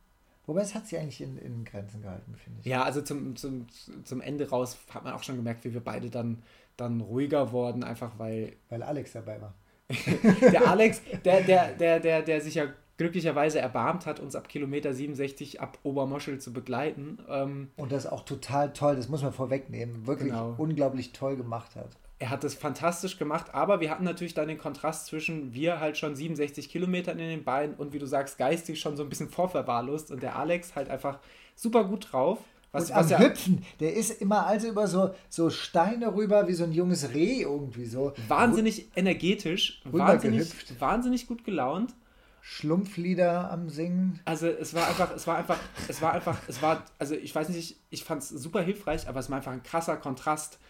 Wobei 0.46 0.62
es 0.62 0.74
hat 0.74 0.88
sich 0.88 0.98
eigentlich 0.98 1.20
in, 1.20 1.38
in 1.38 1.64
Grenzen 1.64 2.02
gehalten, 2.02 2.34
finde 2.36 2.60
ich. 2.60 2.66
Ja, 2.66 2.82
also 2.82 3.00
zum, 3.00 3.36
zum, 3.36 3.66
zum 4.04 4.20
Ende 4.20 4.50
raus 4.50 4.76
hat 4.92 5.04
man 5.04 5.12
auch 5.12 5.22
schon 5.22 5.36
gemerkt, 5.36 5.64
wie 5.64 5.72
wir 5.72 5.80
beide 5.80 6.10
dann, 6.10 6.42
dann 6.76 7.00
ruhiger 7.00 7.52
wurden, 7.52 7.84
einfach 7.84 8.18
weil. 8.18 8.54
Weil 8.68 8.82
Alex 8.82 9.12
dabei 9.12 9.40
war. 9.40 9.54
der 10.40 10.68
Alex, 10.68 11.00
der, 11.24 11.42
der, 11.42 11.72
der, 11.74 12.00
der, 12.00 12.22
der 12.22 12.40
sich 12.40 12.54
ja 12.54 12.66
glücklicherweise 12.96 13.58
erbarmt 13.60 14.06
hat, 14.06 14.20
uns 14.20 14.34
ab 14.34 14.48
Kilometer 14.48 14.94
67 14.94 15.60
ab 15.60 15.78
Obermoschel 15.82 16.38
zu 16.38 16.52
begleiten. 16.52 17.18
Ähm, 17.28 17.70
Und 17.76 17.92
das 17.92 18.06
auch 18.06 18.24
total 18.24 18.72
toll, 18.72 18.96
das 18.96 19.08
muss 19.08 19.22
man 19.22 19.32
vorwegnehmen, 19.32 20.06
wirklich 20.06 20.30
genau. 20.30 20.54
unglaublich 20.58 21.12
toll 21.12 21.36
gemacht 21.36 21.76
hat. 21.76 21.90
Er 22.22 22.30
hat 22.30 22.44
das 22.44 22.54
fantastisch 22.54 23.18
gemacht, 23.18 23.52
aber 23.52 23.80
wir 23.80 23.90
hatten 23.90 24.04
natürlich 24.04 24.32
dann 24.32 24.46
den 24.46 24.56
Kontrast 24.56 25.06
zwischen 25.06 25.54
wir 25.54 25.80
halt 25.80 25.98
schon 25.98 26.14
67 26.14 26.68
Kilometer 26.68 27.10
in 27.10 27.18
den 27.18 27.42
Beinen 27.42 27.74
und 27.74 27.92
wie 27.92 27.98
du 27.98 28.06
sagst, 28.06 28.38
geistig 28.38 28.78
schon 28.78 28.96
so 28.96 29.02
ein 29.02 29.08
bisschen 29.08 29.28
vorverwahrlost 29.28 30.12
und 30.12 30.22
der 30.22 30.36
Alex 30.36 30.76
halt 30.76 30.88
einfach 30.88 31.18
super 31.56 31.82
gut 31.82 32.12
drauf. 32.12 32.38
Was, 32.70 32.90
und 32.90 32.96
was 32.96 33.12
am 33.12 33.20
ja, 33.22 33.28
Hüpfen, 33.28 33.64
der 33.80 33.94
ist 33.94 34.22
immer 34.22 34.46
also 34.46 34.68
über 34.68 34.86
so, 34.86 35.12
so 35.28 35.50
Steine 35.50 36.14
rüber, 36.14 36.46
wie 36.46 36.52
so 36.52 36.62
ein 36.62 36.70
junges 36.70 37.12
Reh 37.12 37.40
irgendwie 37.40 37.86
so. 37.86 38.12
Wahnsinnig 38.28 38.86
energetisch, 38.94 39.82
wahnsinnig, 39.82 40.48
wahnsinnig 40.78 41.26
gut 41.26 41.44
gelaunt. 41.44 41.92
Schlumpflieder 42.40 43.50
am 43.50 43.68
Singen. 43.68 44.20
Also 44.26 44.46
es 44.46 44.74
war 44.74 44.86
einfach, 44.86 45.12
es 45.16 45.26
war 45.26 45.38
einfach, 45.38 45.58
es 45.88 46.00
war 46.00 46.12
einfach, 46.12 46.38
es 46.46 46.62
war, 46.62 46.84
also 47.00 47.16
ich 47.16 47.34
weiß 47.34 47.48
nicht, 47.48 47.78
ich 47.90 48.04
fand 48.04 48.22
es 48.22 48.28
super 48.28 48.62
hilfreich, 48.62 49.08
aber 49.08 49.18
es 49.18 49.28
war 49.28 49.38
einfach 49.38 49.52
ein 49.52 49.64
krasser 49.64 49.96
Kontrast 49.96 50.60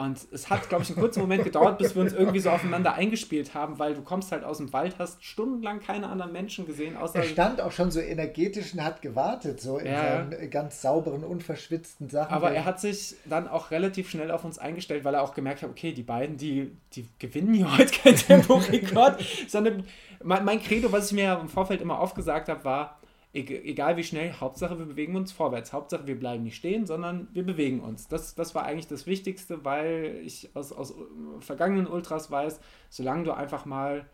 und 0.00 0.18
es 0.32 0.48
hat, 0.48 0.68
glaube 0.68 0.84
ich, 0.84 0.90
einen 0.90 0.98
kurzen 0.98 1.20
Moment 1.20 1.44
gedauert, 1.44 1.78
bis 1.78 1.94
wir 1.94 2.02
uns 2.02 2.12
irgendwie 2.12 2.40
so 2.40 2.50
aufeinander 2.50 2.94
eingespielt 2.94 3.54
haben, 3.54 3.78
weil 3.78 3.94
du 3.94 4.02
kommst 4.02 4.32
halt 4.32 4.44
aus 4.44 4.56
dem 4.56 4.72
Wald, 4.72 4.96
hast 4.98 5.22
stundenlang 5.22 5.80
keine 5.80 6.08
anderen 6.08 6.32
Menschen 6.32 6.66
gesehen. 6.66 6.96
Außer 6.96 7.16
er 7.16 7.24
stand 7.24 7.60
auch 7.60 7.72
schon 7.72 7.90
so 7.90 8.00
energetisch 8.00 8.72
und 8.74 8.82
hat 8.82 9.02
gewartet, 9.02 9.60
so 9.60 9.78
in 9.78 9.86
ja. 9.86 10.26
seinen 10.30 10.50
ganz 10.50 10.80
sauberen, 10.80 11.24
unverschwitzten 11.24 12.08
Sachen. 12.08 12.32
Aber 12.32 12.52
er 12.52 12.64
hat 12.64 12.80
sich 12.80 13.16
dann 13.26 13.46
auch 13.46 13.70
relativ 13.70 14.08
schnell 14.08 14.30
auf 14.30 14.44
uns 14.44 14.58
eingestellt, 14.58 15.04
weil 15.04 15.14
er 15.14 15.22
auch 15.22 15.34
gemerkt 15.34 15.62
hat, 15.62 15.70
okay, 15.70 15.92
die 15.92 16.02
beiden, 16.02 16.36
die, 16.36 16.72
die 16.94 17.06
gewinnen 17.18 17.52
hier 17.52 17.76
heute 17.76 17.92
kein 17.92 18.16
Temporekord, 18.16 19.22
sondern 19.48 19.84
mein, 20.22 20.44
mein 20.44 20.62
Credo, 20.62 20.90
was 20.92 21.06
ich 21.06 21.12
mir 21.12 21.38
im 21.40 21.48
Vorfeld 21.48 21.80
immer 21.80 21.98
aufgesagt 21.98 22.48
habe, 22.48 22.64
war, 22.64 22.99
egal 23.32 23.96
wie 23.96 24.02
schnell, 24.02 24.32
Hauptsache 24.32 24.78
wir 24.78 24.86
bewegen 24.86 25.14
uns 25.16 25.30
vorwärts. 25.30 25.72
Hauptsache 25.72 26.06
wir 26.06 26.18
bleiben 26.18 26.42
nicht 26.42 26.56
stehen, 26.56 26.86
sondern 26.86 27.28
wir 27.32 27.44
bewegen 27.44 27.80
uns. 27.80 28.08
Das, 28.08 28.34
das 28.34 28.54
war 28.54 28.64
eigentlich 28.64 28.88
das 28.88 29.06
Wichtigste, 29.06 29.64
weil 29.64 30.20
ich 30.24 30.50
aus, 30.54 30.72
aus 30.72 30.94
vergangenen 31.40 31.86
Ultras 31.86 32.30
weiß, 32.30 32.60
solange 32.88 33.24
du 33.24 33.32
einfach 33.32 33.66
mal, 33.66 34.04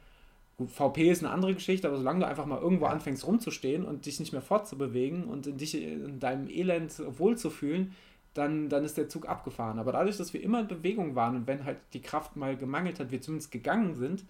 gut, 0.59 0.71
VP 0.71 1.11
ist 1.11 1.25
eine 1.25 1.33
andere 1.33 1.55
Geschichte, 1.55 1.89
aber 1.89 1.97
solange 1.97 2.21
du 2.21 2.27
einfach 2.27 2.47
mal 2.47 2.61
irgendwo 2.61 2.87
anfängst 2.87 3.27
rumzustehen 3.27 3.87
und 3.87 4.05
dich 4.05 4.21
nicht 4.21 4.33
mehr 4.33 4.43
fortzubewegen 4.43 5.25
und 5.25 5.47
in 5.47 5.57
dich 5.57 5.81
in 5.81 6.21
deinem 6.21 6.49
Elend 6.51 7.01
wohlzufühlen, 7.19 7.95
dann, 8.35 8.69
dann 8.69 8.85
ist 8.85 8.99
der 8.99 9.09
Zug 9.09 9.27
abgefahren. 9.27 9.79
Aber 9.79 9.93
dadurch, 9.93 10.19
dass 10.19 10.35
wir 10.35 10.43
immer 10.43 10.61
in 10.61 10.69
Bewegung 10.69 11.15
waren 11.15 11.37
und 11.37 11.47
wenn 11.47 11.65
halt 11.65 11.79
die 11.95 12.03
Kraft 12.03 12.37
mal 12.37 12.55
gemangelt 12.55 13.01
hat, 13.01 13.11
wir 13.11 13.23
zumindest 13.23 13.51
gegangen 13.51 13.95
sind, 13.95 14.27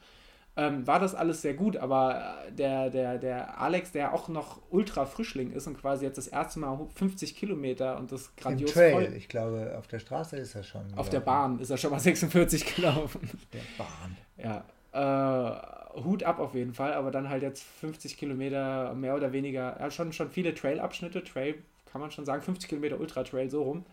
ähm, 0.57 0.87
war 0.87 0.99
das 0.99 1.15
alles 1.15 1.43
sehr 1.43 1.55
gut, 1.55 1.77
aber 1.77 2.45
äh, 2.49 2.53
der, 2.53 2.91
der, 2.91 3.19
der 3.19 3.61
Alex, 3.61 3.93
der 3.93 4.15
auch 4.15 4.29
noch 4.29 4.61
ultra 4.71 5.05
Frischling 5.05 5.53
ist 5.53 5.67
und 5.67 5.79
quasi 5.79 6.05
jetzt 6.05 6.17
das 6.17 6.29
erste 6.29 6.59
Mal 6.61 6.79
50 6.95 7.37
Kilometer 7.37 7.99
und 7.99 8.11
das 8.11 8.35
grandios 8.37 8.71
Im 8.71 8.75
Trail, 8.75 8.93
voll. 8.93 9.15
ich 9.17 9.29
glaube, 9.29 9.75
auf 9.79 9.87
der 9.87 9.99
Straße 9.99 10.37
ist 10.37 10.55
er 10.55 10.63
schon. 10.63 10.81
Auf 10.81 10.89
gelaufen. 10.89 11.11
der 11.11 11.21
Bahn 11.21 11.59
ist 11.59 11.71
er 11.71 11.77
schon 11.77 11.91
mal 11.91 12.01
46 12.01 12.75
gelaufen. 12.75 13.21
Auf 13.23 13.47
der 13.53 13.61
Bahn. 13.77 14.65
Ja. 14.93 15.53
Äh, 15.53 15.77
Hut 16.05 16.23
ab 16.25 16.39
auf 16.39 16.55
jeden 16.55 16.75
Fall, 16.75 16.93
aber 16.95 17.11
dann 17.11 17.29
halt 17.29 17.43
jetzt 17.43 17.63
50 17.81 18.17
Kilometer 18.17 18.95
mehr 18.95 19.15
oder 19.15 19.33
weniger, 19.33 19.79
ja, 19.79 19.91
schon, 19.91 20.13
schon 20.13 20.31
viele 20.31 20.55
Trail-Abschnitte, 20.55 21.23
Trail 21.25 21.57
kann 21.97 22.01
man 22.01 22.11
schon 22.11 22.27
sagen, 22.27 22.43
50 22.43 22.69
Kilometer 22.69 23.01
Ultra-Trail, 23.01 23.49
so 23.49 23.63
rum. 23.63 23.87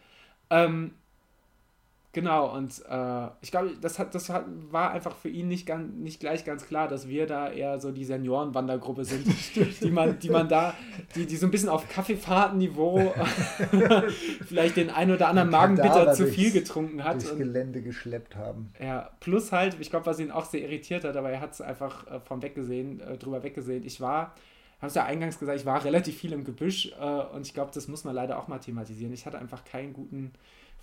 Ähm, 0.49 0.91
Genau, 2.13 2.55
und 2.55 2.69
äh, 2.87 3.27
ich 3.41 3.49
glaube, 3.49 3.71
das, 3.81 3.97
hat, 3.97 4.13
das 4.13 4.29
hat, 4.29 4.45
war 4.69 4.91
einfach 4.91 5.15
für 5.15 5.29
ihn 5.29 5.47
nicht, 5.47 5.65
ganz, 5.65 5.91
nicht 5.95 6.19
gleich 6.19 6.45
ganz 6.45 6.67
klar, 6.67 6.87
dass 6.87 7.07
wir 7.07 7.25
da 7.25 7.49
eher 7.49 7.79
so 7.79 7.91
die 7.91 8.05
Seniorenwandergruppe 8.05 9.03
sind, 9.03 9.25
die 9.81 9.89
man, 9.89 10.19
die 10.19 10.29
man 10.29 10.47
da, 10.47 10.75
die, 11.15 11.25
die 11.25 11.35
so 11.35 11.47
ein 11.47 11.51
bisschen 11.51 11.69
auf 11.69 11.89
Kaffeefahrtenniveau 11.89 13.15
vielleicht 14.45 14.77
den 14.77 14.91
ein 14.91 15.09
oder 15.09 15.27
anderen 15.27 15.49
Magenbitter 15.49 16.13
zu 16.13 16.27
viel 16.27 16.51
getrunken 16.51 17.03
hat. 17.03 17.15
Durchs 17.15 17.35
Gelände 17.35 17.81
geschleppt 17.81 18.35
haben. 18.35 18.71
Ja, 18.79 19.09
plus 19.19 19.51
halt, 19.51 19.77
ich 19.79 19.89
glaube, 19.89 20.05
was 20.05 20.19
ihn 20.19 20.29
auch 20.29 20.45
sehr 20.45 20.61
irritiert 20.61 21.05
hat, 21.05 21.17
aber 21.17 21.31
er 21.31 21.41
hat 21.41 21.53
es 21.53 21.61
einfach 21.61 22.05
äh, 22.05 22.19
vom 22.19 22.43
Weggesehen, 22.43 22.99
äh, 22.99 23.17
drüber 23.17 23.41
weggesehen. 23.41 23.83
Ich 23.83 23.99
war, 23.99 24.35
habe 24.77 24.87
es 24.89 24.93
ja 24.93 25.03
eingangs 25.05 25.39
gesagt, 25.39 25.59
ich 25.59 25.65
war 25.65 25.83
relativ 25.83 26.15
viel 26.15 26.33
im 26.33 26.43
Gebüsch 26.43 26.93
äh, 27.01 27.03
und 27.35 27.47
ich 27.47 27.55
glaube, 27.55 27.71
das 27.73 27.87
muss 27.87 28.03
man 28.03 28.13
leider 28.13 28.37
auch 28.37 28.47
mal 28.47 28.59
thematisieren. 28.59 29.13
Ich 29.13 29.25
hatte 29.25 29.39
einfach 29.39 29.65
keinen 29.65 29.93
guten 29.93 30.31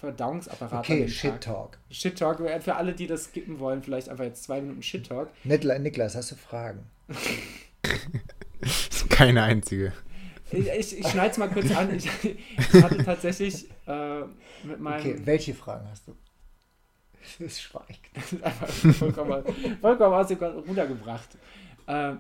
Verdauungsapparat. 0.01 0.81
Okay, 0.81 1.09
Shit 1.09 1.43
Talk. 1.43 1.79
Shit 1.91 2.19
Talk, 2.19 2.39
für 2.63 2.77
alle, 2.77 2.95
die 2.95 3.07
das 3.07 3.25
skippen 3.25 3.59
wollen, 3.59 3.83
vielleicht 3.83 4.09
einfach 4.09 4.25
jetzt 4.25 4.45
zwei 4.45 4.61
Minuten 4.61 4.83
Shit 4.83 5.07
Talk. 5.07 5.29
Niklas, 5.45 6.15
hast 6.15 6.31
du 6.31 6.37
Fragen? 6.37 6.87
Keine 9.11 9.43
einzige. 9.43 9.93
Ich, 10.53 10.67
ich, 10.67 10.99
ich 11.01 11.07
schneide 11.07 11.31
es 11.31 11.39
mal 11.39 11.49
kurz 11.49 11.71
an. 11.71 11.95
Ich, 11.95 12.09
ich 12.25 12.83
hatte 12.83 13.05
tatsächlich 13.05 13.69
äh, 13.87 14.21
mit 14.65 14.81
meinem. 14.81 15.01
Okay, 15.01 15.21
welche 15.25 15.55
Fragen 15.55 15.89
hast 15.91 16.09
du? 16.09 16.17
Es 17.45 17.61
schweigt. 17.61 18.01
Das 18.15 18.33
ist 18.33 18.43
einfach 18.43 18.69
vollkommen, 18.69 19.45
vollkommen 19.81 20.15
aus 20.15 20.29
dem 20.29 20.39
Ruder 20.39 20.87
gebracht. 20.87 21.29
Äh, 21.87 22.15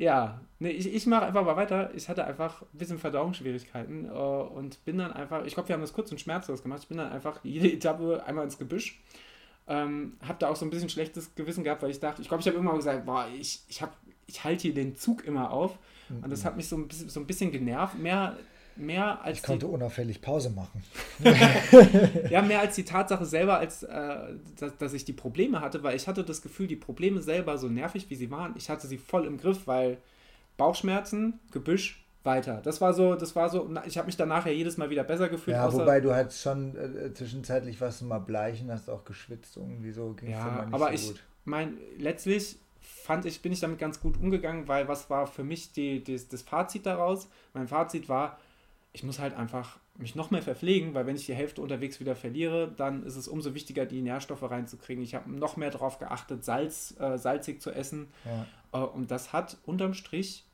ja, 0.00 0.40
nee, 0.58 0.70
ich, 0.70 0.92
ich 0.92 1.06
mache 1.06 1.26
einfach 1.26 1.44
mal 1.44 1.56
weiter. 1.56 1.90
Ich 1.94 2.08
hatte 2.08 2.24
einfach 2.24 2.62
ein 2.62 2.78
bisschen 2.78 2.98
Verdauungsschwierigkeiten 2.98 4.06
äh, 4.06 4.08
und 4.08 4.82
bin 4.86 4.96
dann 4.96 5.12
einfach, 5.12 5.44
ich 5.44 5.52
glaube, 5.52 5.68
wir 5.68 5.74
haben 5.74 5.82
das 5.82 5.92
kurz 5.92 6.10
und 6.10 6.18
schmerzlos 6.18 6.62
gemacht. 6.62 6.80
Ich 6.82 6.88
bin 6.88 6.96
dann 6.96 7.12
einfach 7.12 7.40
jede 7.44 7.70
Etappe 7.70 8.24
einmal 8.24 8.44
ins 8.44 8.56
Gebüsch. 8.56 9.02
Ähm, 9.68 10.16
habe 10.26 10.38
da 10.38 10.48
auch 10.48 10.56
so 10.56 10.64
ein 10.64 10.70
bisschen 10.70 10.88
schlechtes 10.88 11.34
Gewissen 11.34 11.64
gehabt, 11.64 11.82
weil 11.82 11.90
ich 11.90 12.00
dachte, 12.00 12.22
ich 12.22 12.28
glaube, 12.28 12.40
ich 12.40 12.46
habe 12.46 12.56
irgendwann 12.56 12.78
gesagt, 12.78 13.04
boah, 13.04 13.28
ich, 13.38 13.60
ich, 13.68 13.82
ich 14.26 14.42
halte 14.42 14.62
hier 14.62 14.74
den 14.74 14.96
Zug 14.96 15.26
immer 15.26 15.50
auf. 15.50 15.78
Mhm. 16.08 16.24
Und 16.24 16.30
das 16.30 16.46
hat 16.46 16.56
mich 16.56 16.66
so 16.66 16.76
ein 16.76 16.88
bisschen, 16.88 17.10
so 17.10 17.20
ein 17.20 17.26
bisschen 17.26 17.52
genervt. 17.52 17.98
Mehr 17.98 18.38
mehr 18.76 19.22
als. 19.22 19.38
Ich 19.38 19.42
konnte 19.42 19.66
die, 19.66 19.72
unauffällig 19.72 20.20
Pause 20.20 20.50
machen. 20.50 20.82
ja, 22.30 22.42
mehr 22.42 22.60
als 22.60 22.76
die 22.76 22.84
Tatsache 22.84 23.24
selber, 23.24 23.58
als 23.58 23.82
äh, 23.82 24.16
dass, 24.58 24.76
dass, 24.78 24.92
ich 24.92 25.04
die 25.04 25.12
Probleme 25.12 25.60
hatte, 25.60 25.82
weil 25.82 25.96
ich 25.96 26.08
hatte 26.08 26.24
das 26.24 26.42
Gefühl, 26.42 26.66
die 26.66 26.76
Probleme 26.76 27.20
selber, 27.20 27.58
so 27.58 27.68
nervig 27.68 28.08
wie 28.10 28.14
sie 28.14 28.30
waren, 28.30 28.54
ich 28.56 28.70
hatte 28.70 28.86
sie 28.86 28.98
voll 28.98 29.26
im 29.26 29.38
Griff, 29.38 29.66
weil 29.66 29.98
Bauchschmerzen, 30.56 31.40
Gebüsch, 31.52 32.04
weiter. 32.22 32.60
Das 32.62 32.80
war 32.80 32.92
so, 32.92 33.14
das 33.14 33.34
war 33.34 33.48
so, 33.48 33.68
ich 33.86 33.96
habe 33.96 34.06
mich 34.06 34.16
danach 34.16 34.46
ja 34.46 34.52
jedes 34.52 34.76
Mal 34.76 34.90
wieder 34.90 35.04
besser 35.04 35.28
gefühlt. 35.28 35.56
Ja, 35.56 35.72
wobei 35.72 36.00
du 36.00 36.14
halt 36.14 36.32
schon 36.32 36.76
äh, 36.76 37.12
zwischenzeitlich 37.14 37.80
warst 37.80 38.00
du 38.00 38.04
mal 38.04 38.18
bleichen, 38.18 38.70
hast 38.70 38.90
auch 38.90 39.04
geschwitzt 39.04 39.56
irgendwie 39.56 39.92
so. 39.92 40.14
Ja, 40.26 40.66
aber 40.70 40.88
so 40.88 40.92
ich 40.92 41.06
gut. 41.08 41.22
mein, 41.44 41.78
letztlich 41.98 42.58
fand 42.80 43.24
ich, 43.24 43.40
bin 43.42 43.52
ich 43.52 43.60
damit 43.60 43.78
ganz 43.78 44.00
gut 44.00 44.18
umgegangen, 44.20 44.68
weil 44.68 44.88
was 44.88 45.08
war 45.08 45.26
für 45.26 45.44
mich 45.44 45.72
die, 45.72 46.02
die, 46.04 46.20
das 46.28 46.42
Fazit 46.42 46.86
daraus? 46.86 47.28
Mein 47.54 47.68
Fazit 47.68 48.08
war, 48.08 48.38
ich 48.92 49.02
muss 49.04 49.18
halt 49.18 49.34
einfach 49.34 49.78
mich 49.96 50.14
noch 50.14 50.30
mehr 50.30 50.42
verpflegen, 50.42 50.94
weil 50.94 51.06
wenn 51.06 51.16
ich 51.16 51.26
die 51.26 51.34
Hälfte 51.34 51.62
unterwegs 51.62 52.00
wieder 52.00 52.16
verliere, 52.16 52.72
dann 52.76 53.04
ist 53.04 53.16
es 53.16 53.28
umso 53.28 53.54
wichtiger, 53.54 53.86
die 53.86 54.02
Nährstoffe 54.02 54.42
reinzukriegen. 54.42 55.04
Ich 55.04 55.14
habe 55.14 55.30
noch 55.30 55.56
mehr 55.56 55.70
darauf 55.70 55.98
geachtet, 55.98 56.44
Salz, 56.44 56.96
äh, 56.98 57.18
salzig 57.18 57.60
zu 57.60 57.70
essen. 57.70 58.08
Ja. 58.24 58.46
Äh, 58.72 58.86
und 58.86 59.10
das 59.10 59.32
hat 59.32 59.58
unterm 59.64 59.94
Strich 59.94 60.44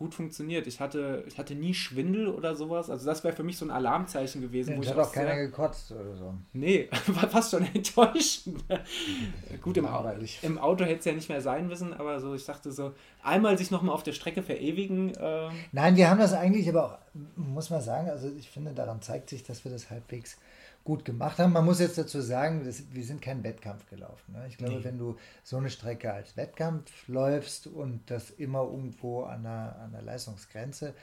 gut 0.00 0.14
funktioniert. 0.14 0.66
Ich 0.66 0.80
hatte, 0.80 1.24
ich 1.26 1.36
hatte 1.36 1.54
nie 1.54 1.74
Schwindel 1.74 2.28
oder 2.28 2.56
sowas. 2.56 2.88
Also 2.88 3.04
das 3.04 3.22
wäre 3.22 3.36
für 3.36 3.42
mich 3.42 3.58
so 3.58 3.66
ein 3.66 3.70
Alarmzeichen 3.70 4.40
gewesen. 4.40 4.76
Ja, 4.76 4.80
ich 4.80 4.88
hat 4.88 4.98
auch 4.98 5.12
keiner 5.12 5.36
gekotzt 5.36 5.92
oder 5.92 6.16
so. 6.16 6.32
Nee, 6.54 6.88
war 7.08 7.28
fast 7.28 7.50
schon 7.50 7.66
enttäuschend. 7.74 8.64
Gut, 9.60 9.76
im, 9.76 9.86
im 10.40 10.58
Auto 10.58 10.84
hätte 10.84 11.00
es 11.00 11.04
ja 11.04 11.12
nicht 11.12 11.28
mehr 11.28 11.42
sein 11.42 11.68
müssen, 11.68 11.92
aber 11.92 12.18
so, 12.18 12.34
ich 12.34 12.46
dachte 12.46 12.72
so, 12.72 12.92
einmal 13.22 13.58
sich 13.58 13.70
nochmal 13.70 13.94
auf 13.94 14.02
der 14.02 14.12
Strecke 14.12 14.42
verewigen. 14.42 15.14
Äh 15.16 15.50
Nein, 15.72 15.96
wir 15.96 16.08
haben 16.08 16.18
das 16.18 16.32
eigentlich 16.32 16.66
aber 16.70 16.86
auch, 16.86 16.98
muss 17.36 17.68
man 17.68 17.82
sagen, 17.82 18.08
also 18.08 18.30
ich 18.38 18.48
finde, 18.48 18.72
daran 18.72 19.02
zeigt 19.02 19.28
sich, 19.28 19.42
dass 19.42 19.64
wir 19.64 19.70
das 19.70 19.90
halbwegs 19.90 20.38
gut 20.84 21.04
gemacht 21.04 21.38
haben. 21.38 21.52
Man 21.52 21.64
muss 21.64 21.80
jetzt 21.80 21.98
dazu 21.98 22.20
sagen, 22.20 22.64
das, 22.64 22.92
wir 22.92 23.04
sind 23.04 23.20
keinen 23.22 23.44
Wettkampf 23.44 23.88
gelaufen. 23.88 24.32
Ne? 24.32 24.46
Ich 24.48 24.56
glaube, 24.56 24.76
nee. 24.78 24.84
wenn 24.84 24.98
du 24.98 25.16
so 25.44 25.56
eine 25.56 25.70
Strecke 25.70 26.12
als 26.12 26.36
Wettkampf 26.36 27.08
läufst 27.08 27.66
und 27.66 28.10
das 28.10 28.30
immer 28.30 28.62
irgendwo 28.62 29.24
an 29.24 29.42
der, 29.42 29.76
an 29.82 29.92
der 29.92 30.02
Leistungsgrenze 30.02 30.94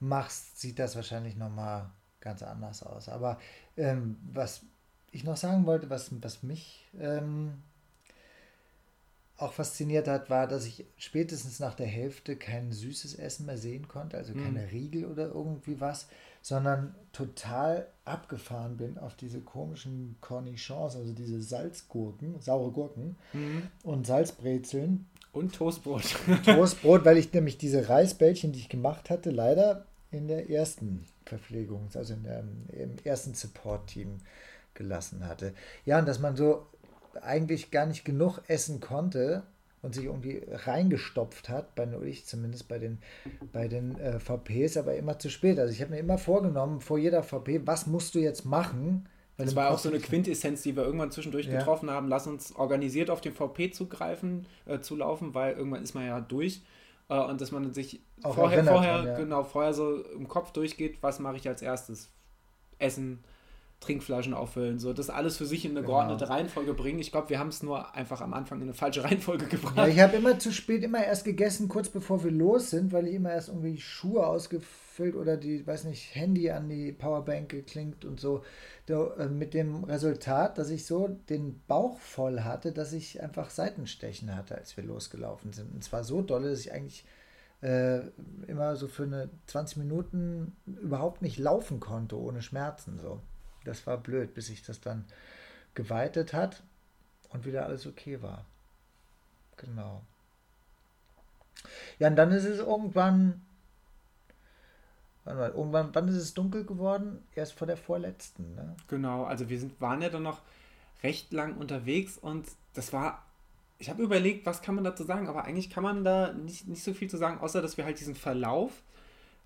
machst, 0.00 0.60
sieht 0.60 0.78
das 0.78 0.96
wahrscheinlich 0.96 1.36
nochmal 1.36 1.90
ganz 2.20 2.42
anders 2.42 2.82
aus. 2.82 3.08
Aber 3.08 3.38
ähm, 3.76 4.16
was 4.32 4.62
ich 5.10 5.24
noch 5.24 5.36
sagen 5.36 5.66
wollte, 5.66 5.90
was, 5.90 6.10
was 6.22 6.42
mich 6.42 6.88
ähm, 6.98 7.62
auch 9.36 9.52
fasziniert 9.52 10.08
hat, 10.08 10.30
war, 10.30 10.46
dass 10.46 10.66
ich 10.66 10.86
spätestens 10.96 11.58
nach 11.58 11.74
der 11.74 11.86
Hälfte 11.86 12.36
kein 12.36 12.72
süßes 12.72 13.14
Essen 13.16 13.46
mehr 13.46 13.58
sehen 13.58 13.88
konnte, 13.88 14.16
also 14.16 14.34
keine 14.34 14.62
Mhm. 14.62 14.68
Riegel 14.68 15.04
oder 15.06 15.26
irgendwie 15.26 15.80
was, 15.80 16.08
sondern 16.42 16.94
total 17.12 17.86
abgefahren 18.04 18.76
bin 18.76 18.98
auf 18.98 19.14
diese 19.14 19.40
komischen 19.40 20.16
Cornichons, 20.20 20.96
also 20.96 21.12
diese 21.12 21.40
Salzgurken, 21.40 22.40
saure 22.40 22.72
Gurken 22.72 23.16
Mhm. 23.32 23.68
und 23.84 24.06
Salzbrezeln. 24.06 25.06
Und 25.32 25.54
Toastbrot. 25.54 26.02
Toastbrot, 26.44 27.04
weil 27.04 27.16
ich 27.16 27.32
nämlich 27.32 27.56
diese 27.58 27.88
Reisbällchen, 27.88 28.52
die 28.52 28.58
ich 28.58 28.68
gemacht 28.68 29.08
hatte, 29.08 29.30
leider 29.30 29.86
in 30.10 30.28
der 30.28 30.50
ersten 30.50 31.06
Verpflegung, 31.24 31.88
also 31.94 32.12
in 32.12 32.24
der, 32.24 32.40
im 32.72 32.96
ersten 33.04 33.32
Support-Team 33.34 34.18
gelassen 34.74 35.26
hatte. 35.26 35.54
Ja, 35.86 35.98
und 36.00 36.06
dass 36.08 36.18
man 36.18 36.36
so 36.36 36.66
eigentlich 37.22 37.70
gar 37.70 37.86
nicht 37.86 38.04
genug 38.04 38.40
essen 38.48 38.80
konnte 38.80 39.44
und 39.82 39.94
sich 39.94 40.04
irgendwie 40.04 40.42
reingestopft 40.48 41.48
hat, 41.48 41.74
bei 41.74 41.88
ich 42.04 42.24
zumindest 42.24 42.68
bei 42.68 42.78
den, 42.78 42.98
bei 43.52 43.66
den 43.68 43.98
äh, 43.98 44.20
VPs, 44.20 44.76
aber 44.76 44.94
immer 44.94 45.18
zu 45.18 45.28
spät. 45.28 45.58
Also 45.58 45.72
ich 45.72 45.80
habe 45.82 45.90
mir 45.90 45.98
immer 45.98 46.18
vorgenommen, 46.18 46.80
vor 46.80 46.98
jeder 46.98 47.22
VP, 47.24 47.62
was 47.66 47.86
musst 47.88 48.14
du 48.14 48.20
jetzt 48.20 48.44
machen? 48.44 49.08
Das 49.36 49.56
war 49.56 49.70
auch 49.70 49.78
so 49.78 49.88
eine 49.88 49.98
Quintessenz, 49.98 50.62
die 50.62 50.76
wir 50.76 50.84
irgendwann 50.84 51.10
zwischendurch 51.10 51.46
Ja. 51.46 51.58
getroffen 51.58 51.90
haben. 51.90 52.06
Lass 52.08 52.26
uns 52.28 52.54
organisiert 52.54 53.10
auf 53.10 53.20
den 53.20 53.32
VP 53.32 53.72
zugreifen, 53.72 54.46
äh, 54.66 54.78
zulaufen, 54.80 55.34
weil 55.34 55.54
irgendwann 55.54 55.82
ist 55.82 55.94
man 55.94 56.06
ja 56.06 56.20
durch. 56.20 56.62
Äh, 57.08 57.18
und 57.18 57.40
dass 57.40 57.50
man 57.50 57.72
sich 57.74 58.00
Auch 58.22 58.34
vorher, 58.34 58.64
vorher, 58.64 58.98
dran, 58.98 59.06
ja. 59.06 59.16
genau, 59.16 59.42
vorher 59.42 59.74
so 59.74 60.02
im 60.04 60.28
Kopf 60.28 60.52
durchgeht, 60.52 60.98
was 61.02 61.18
mache 61.18 61.36
ich 61.36 61.48
als 61.48 61.60
erstes? 61.60 62.10
Essen, 62.78 63.24
Trinkflaschen 63.82 64.32
auffüllen, 64.34 64.78
so 64.78 64.92
das 64.92 65.10
alles 65.10 65.36
für 65.36 65.44
sich 65.44 65.64
in 65.64 65.72
eine 65.72 65.80
Genau. 65.80 65.92
geordnete 65.98 66.28
Reihenfolge 66.30 66.72
bringen. 66.74 66.98
Ich 67.00 67.12
glaube, 67.12 67.28
wir 67.28 67.38
haben 67.38 67.48
es 67.48 67.62
nur 67.62 67.94
einfach 67.94 68.20
am 68.22 68.32
Anfang 68.32 68.58
in 68.58 68.64
eine 68.64 68.74
falsche 68.74 69.04
Reihenfolge 69.04 69.46
gebracht. 69.46 69.76
Ja, 69.76 69.86
ich 69.86 70.00
habe 70.00 70.16
immer 70.16 70.38
zu 70.38 70.52
spät, 70.52 70.82
immer 70.82 71.04
erst 71.04 71.24
gegessen, 71.24 71.68
kurz 71.68 71.88
bevor 71.88 72.24
wir 72.24 72.30
los 72.30 72.70
sind, 72.70 72.92
weil 72.92 73.06
ich 73.08 73.14
immer 73.14 73.32
erst 73.32 73.48
irgendwie 73.48 73.78
Schuhe 73.78 74.26
ausgefüllt 74.26 75.14
oder 75.16 75.36
die, 75.36 75.66
weiß 75.66 75.84
nicht, 75.84 76.14
Handy 76.14 76.50
an 76.50 76.68
die 76.68 76.92
Powerbank 76.92 77.48
geklinkt 77.50 78.04
und 78.04 78.18
so. 78.20 78.42
Äh, 78.88 79.26
mit 79.28 79.54
dem 79.54 79.84
Resultat, 79.84 80.58
dass 80.58 80.68
ich 80.70 80.86
so 80.86 81.08
den 81.28 81.60
Bauch 81.68 81.98
voll 81.98 82.40
hatte, 82.40 82.72
dass 82.72 82.92
ich 82.92 83.22
einfach 83.22 83.50
Seitenstechen 83.50 84.34
hatte, 84.36 84.56
als 84.56 84.76
wir 84.76 84.84
losgelaufen 84.84 85.52
sind. 85.52 85.72
Und 85.72 85.82
zwar 85.84 86.04
so 86.04 86.20
dolle, 86.22 86.50
dass 86.50 86.60
ich 86.60 86.72
eigentlich 86.72 87.04
äh, 87.62 88.00
immer 88.48 88.74
so 88.74 88.88
für 88.88 89.04
eine 89.04 89.30
20 89.46 89.76
Minuten 89.78 90.56
überhaupt 90.66 91.22
nicht 91.22 91.38
laufen 91.38 91.78
konnte, 91.78 92.18
ohne 92.18 92.42
Schmerzen. 92.42 92.98
So. 93.00 93.20
Das 93.64 93.86
war 93.86 93.96
blöd, 93.98 94.34
bis 94.34 94.46
sich 94.46 94.62
das 94.62 94.80
dann 94.80 95.04
geweitet 95.74 96.32
hat 96.32 96.62
und 97.30 97.44
wieder 97.44 97.66
alles 97.66 97.86
okay 97.86 98.22
war. 98.22 98.44
Genau. 99.56 100.02
Ja, 101.98 102.08
und 102.08 102.16
dann 102.16 102.32
ist 102.32 102.44
es 102.44 102.58
irgendwann, 102.58 103.40
warte 105.24 105.38
mal, 105.38 105.50
irgendwann, 105.50 105.94
wann 105.94 106.08
ist 106.08 106.16
es 106.16 106.34
dunkel 106.34 106.64
geworden? 106.64 107.22
Erst 107.34 107.52
vor 107.52 107.66
der 107.66 107.76
vorletzten, 107.76 108.54
ne? 108.54 108.76
Genau, 108.88 109.24
also 109.24 109.48
wir 109.48 109.58
sind, 109.58 109.80
waren 109.80 110.02
ja 110.02 110.08
dann 110.08 110.24
noch 110.24 110.40
recht 111.02 111.32
lang 111.32 111.56
unterwegs 111.56 112.18
und 112.18 112.46
das 112.74 112.92
war, 112.92 113.24
ich 113.78 113.90
habe 113.90 114.02
überlegt, 114.02 114.46
was 114.46 114.62
kann 114.62 114.74
man 114.74 114.84
dazu 114.84 115.04
sagen, 115.04 115.28
aber 115.28 115.44
eigentlich 115.44 115.70
kann 115.70 115.82
man 115.82 116.04
da 116.04 116.32
nicht, 116.32 116.68
nicht 116.68 116.82
so 116.82 116.94
viel 116.94 117.08
zu 117.08 117.16
sagen, 117.16 117.38
außer 117.40 117.62
dass 117.62 117.76
wir 117.76 117.84
halt 117.84 118.00
diesen 118.00 118.14
Verlauf, 118.14 118.82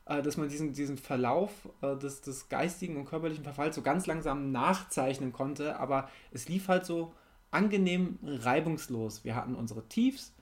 äh, 0.07 0.23
dass 0.23 0.37
man 0.37 0.49
diesen, 0.49 0.73
diesen 0.73 0.97
Verlauf 0.99 1.51
äh, 1.83 1.97
des, 1.97 2.21
des 2.23 2.49
geistigen 2.49 2.97
und 2.97 3.05
körperlichen 3.07 3.45
Verfalls 3.45 3.75
so 3.77 3.83
ganz 3.83 4.07
langsam 4.07 4.51
nachzeichnen 4.53 5.33
konnte, 5.33 5.79
aber 5.79 6.09
es 6.33 6.49
lief 6.49 6.69
halt 6.69 6.85
so 6.87 7.13
angenehm 7.51 8.19
reibungslos. 8.23 9.25
Wir 9.25 9.35
hatten 9.37 9.55
unsere 9.55 9.87
Tiefs, 9.89 10.33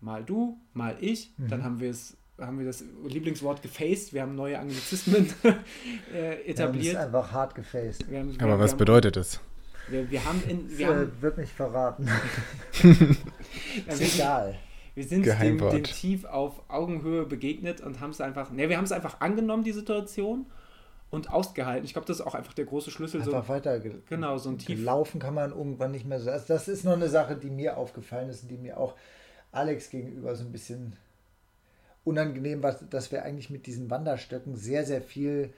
mal 0.00 0.24
du, 0.24 0.58
mal 0.74 0.96
ich, 1.00 1.32
Mhm. 1.36 1.48
dann 1.48 1.64
haben 1.64 1.80
wir 1.80 1.90
es 1.90 2.16
haben 2.40 2.58
wir 2.58 2.66
das 2.66 2.82
Lieblingswort 3.06 3.62
gefaced, 3.62 4.12
wir 4.14 4.22
haben 4.22 4.34
neue 4.34 4.58
Anglizismen 4.58 5.32
äh, 5.44 5.48
Ja, 6.12 6.32
etabliert. 6.48 6.94
das 6.96 7.02
ist 7.02 7.06
einfach 7.06 7.30
hart 7.30 7.54
gefaced. 7.54 8.10
Wir 8.10 8.18
haben, 8.20 8.32
wir, 8.34 8.40
Aber 8.42 8.54
wir 8.54 8.58
was 8.64 8.72
haben, 8.72 8.78
bedeutet 8.78 9.16
das? 9.16 9.38
wir, 9.88 10.10
wir 10.10 10.24
haben 10.24 10.42
in 10.48 10.68
wir, 10.76 10.86
Das 10.88 10.96
haben, 10.96 11.12
äh, 11.18 11.22
wird 11.22 11.38
nicht 11.38 11.52
verraten. 11.52 12.08
ja, 12.82 12.90
ist 13.92 14.14
egal. 14.14 14.58
Wir 14.94 15.04
sind 15.04 15.24
dem, 15.24 15.58
dem 15.58 15.84
Tief 15.84 16.24
auf 16.24 16.68
Augenhöhe 16.68 17.24
begegnet 17.24 17.80
und 17.80 18.00
haben 18.00 18.10
es 18.10 18.20
einfach, 18.20 18.50
ne, 18.50 18.68
wir 18.68 18.76
haben 18.76 18.84
es 18.84 18.92
einfach 18.92 19.20
angenommen, 19.20 19.64
die 19.64 19.72
Situation 19.72 20.46
und 21.10 21.30
ausgehalten. 21.30 21.84
Ich 21.84 21.92
glaube, 21.92 22.06
das 22.06 22.20
ist 22.20 22.26
auch 22.26 22.34
einfach 22.34 22.54
der 22.54 22.64
große 22.64 22.90
Schlüssel. 22.90 23.22
So, 23.22 23.34
Einfach 23.34 23.48
weiter 23.48 23.80
ge 23.80 23.96
genau, 24.08 24.38
so 24.38 24.50
ein 24.50 24.58
Tief. 24.58 24.82
Laufen 24.82 25.20
kann 25.20 25.34
man 25.34 25.50
irgendwann 25.50 25.92
nicht 25.92 26.06
mehr 26.06 26.20
so. 26.20 26.30
Also 26.30 26.46
das 26.48 26.68
ist 26.68 26.84
noch 26.84 26.94
eine 26.94 27.08
Sache, 27.08 27.36
die 27.36 27.50
mir 27.50 27.76
aufgefallen 27.76 28.28
ist 28.28 28.42
und 28.42 28.48
die 28.48 28.56
mir 28.56 28.78
auch 28.78 28.94
Alex 29.50 29.90
gegenüber 29.90 30.34
so 30.34 30.44
ein 30.44 30.52
bisschen 30.52 30.96
unangenehm 32.04 32.62
war, 32.62 32.72
dass 32.72 33.12
wir 33.12 33.22
eigentlich 33.24 33.50
mit 33.50 33.66
diesen 33.66 33.90
Wanderstöcken 33.90 34.56
sehr, 34.56 34.84
sehr 34.84 35.02
viel, 35.02 35.52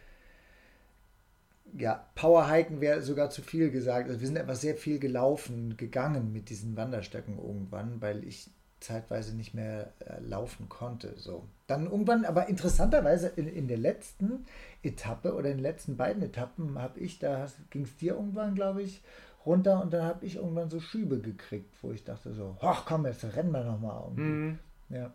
ja, 1.76 2.07
Powerhiken 2.14 2.80
wäre 2.80 3.01
sogar 3.03 3.30
zu 3.30 3.41
viel 3.41 3.70
gesagt. 3.70 4.09
Also 4.09 4.20
wir 4.20 4.26
sind 4.26 4.39
einfach 4.39 4.57
sehr 4.57 4.76
viel 4.76 4.99
gelaufen, 4.99 5.76
gegangen 5.76 6.32
mit 6.32 6.51
diesen 6.51 6.76
Wanderstöcken 6.76 7.39
irgendwann, 7.39 8.01
weil 8.01 8.24
ich 8.24 8.49
zeitweise 8.85 9.35
nicht 9.35 9.55
mehr 9.55 9.93
äh, 10.01 10.20
laufen 10.20 10.68
konnte. 10.68 11.14
So. 11.16 11.45
Dann 11.66 11.87
irgendwann, 11.87 12.24
aber 12.24 12.49
interessanterweise 12.49 13.28
in, 13.28 13.49
in 13.49 13.68
der 13.68 13.78
letzten 13.78 14.47
Etappe 14.82 15.35
oder 15.35 15.51
in 15.51 15.57
den 15.57 15.62
letzten 15.62 15.97
beiden 15.97 16.22
Etappen 16.22 16.78
habe 16.78 17.01
ich, 17.01 17.18
da 17.18 17.47
ging 17.70 17.82
es 17.82 17.97
dir 17.97 18.14
irgendwann, 18.14 18.55
glaube 18.55 18.82
ich, 18.82 19.03
runter 19.45 19.82
und 19.82 19.93
dann 19.93 20.05
habe 20.05 20.24
ich 20.24 20.37
irgendwann 20.37 20.70
so 20.70 20.80
Schübe 20.80 21.20
gekriegt, 21.20 21.74
wo 21.82 21.93
ich 21.93 22.05
dachte 22.05 22.32
so, 22.32 22.57
ach 22.61 22.85
komm, 22.87 23.07
jetzt 23.07 23.24
rennen 23.24 23.53
wir 23.53 23.64
nochmal. 23.64 24.11
Mhm. 24.11 24.59
Ja. 24.89 25.12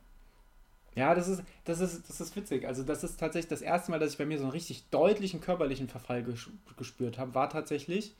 Ja, 0.95 1.15
das 1.15 1.27
ist, 1.27 1.43
das, 1.65 1.79
ist, 1.79 2.09
das 2.09 2.19
ist 2.19 2.35
witzig. 2.35 2.67
Also, 2.67 2.83
das 2.83 3.03
ist 3.03 3.19
tatsächlich 3.19 3.49
das 3.49 3.61
erste 3.61 3.91
Mal, 3.91 3.99
dass 3.99 4.11
ich 4.11 4.17
bei 4.17 4.25
mir 4.25 4.37
so 4.37 4.43
einen 4.43 4.51
richtig 4.51 4.89
deutlichen 4.89 5.39
körperlichen 5.39 5.87
Verfall 5.87 6.23
ges 6.23 6.49
gespürt 6.77 7.17
habe, 7.17 7.35
war 7.35 7.49
tatsächlich 7.49 8.15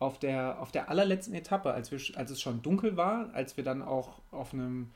auf 0.00 0.18
der, 0.18 0.60
auf 0.60 0.70
der 0.72 0.88
allerletzten 0.88 1.34
Etappe, 1.34 1.72
als, 1.72 1.90
wir, 1.90 1.98
als 2.16 2.30
es 2.30 2.40
schon 2.40 2.62
dunkel 2.62 2.96
war, 2.96 3.30
als 3.34 3.56
wir 3.56 3.64
dann 3.64 3.82
auch 3.82 4.20
auf 4.30 4.52
einem 4.52 4.90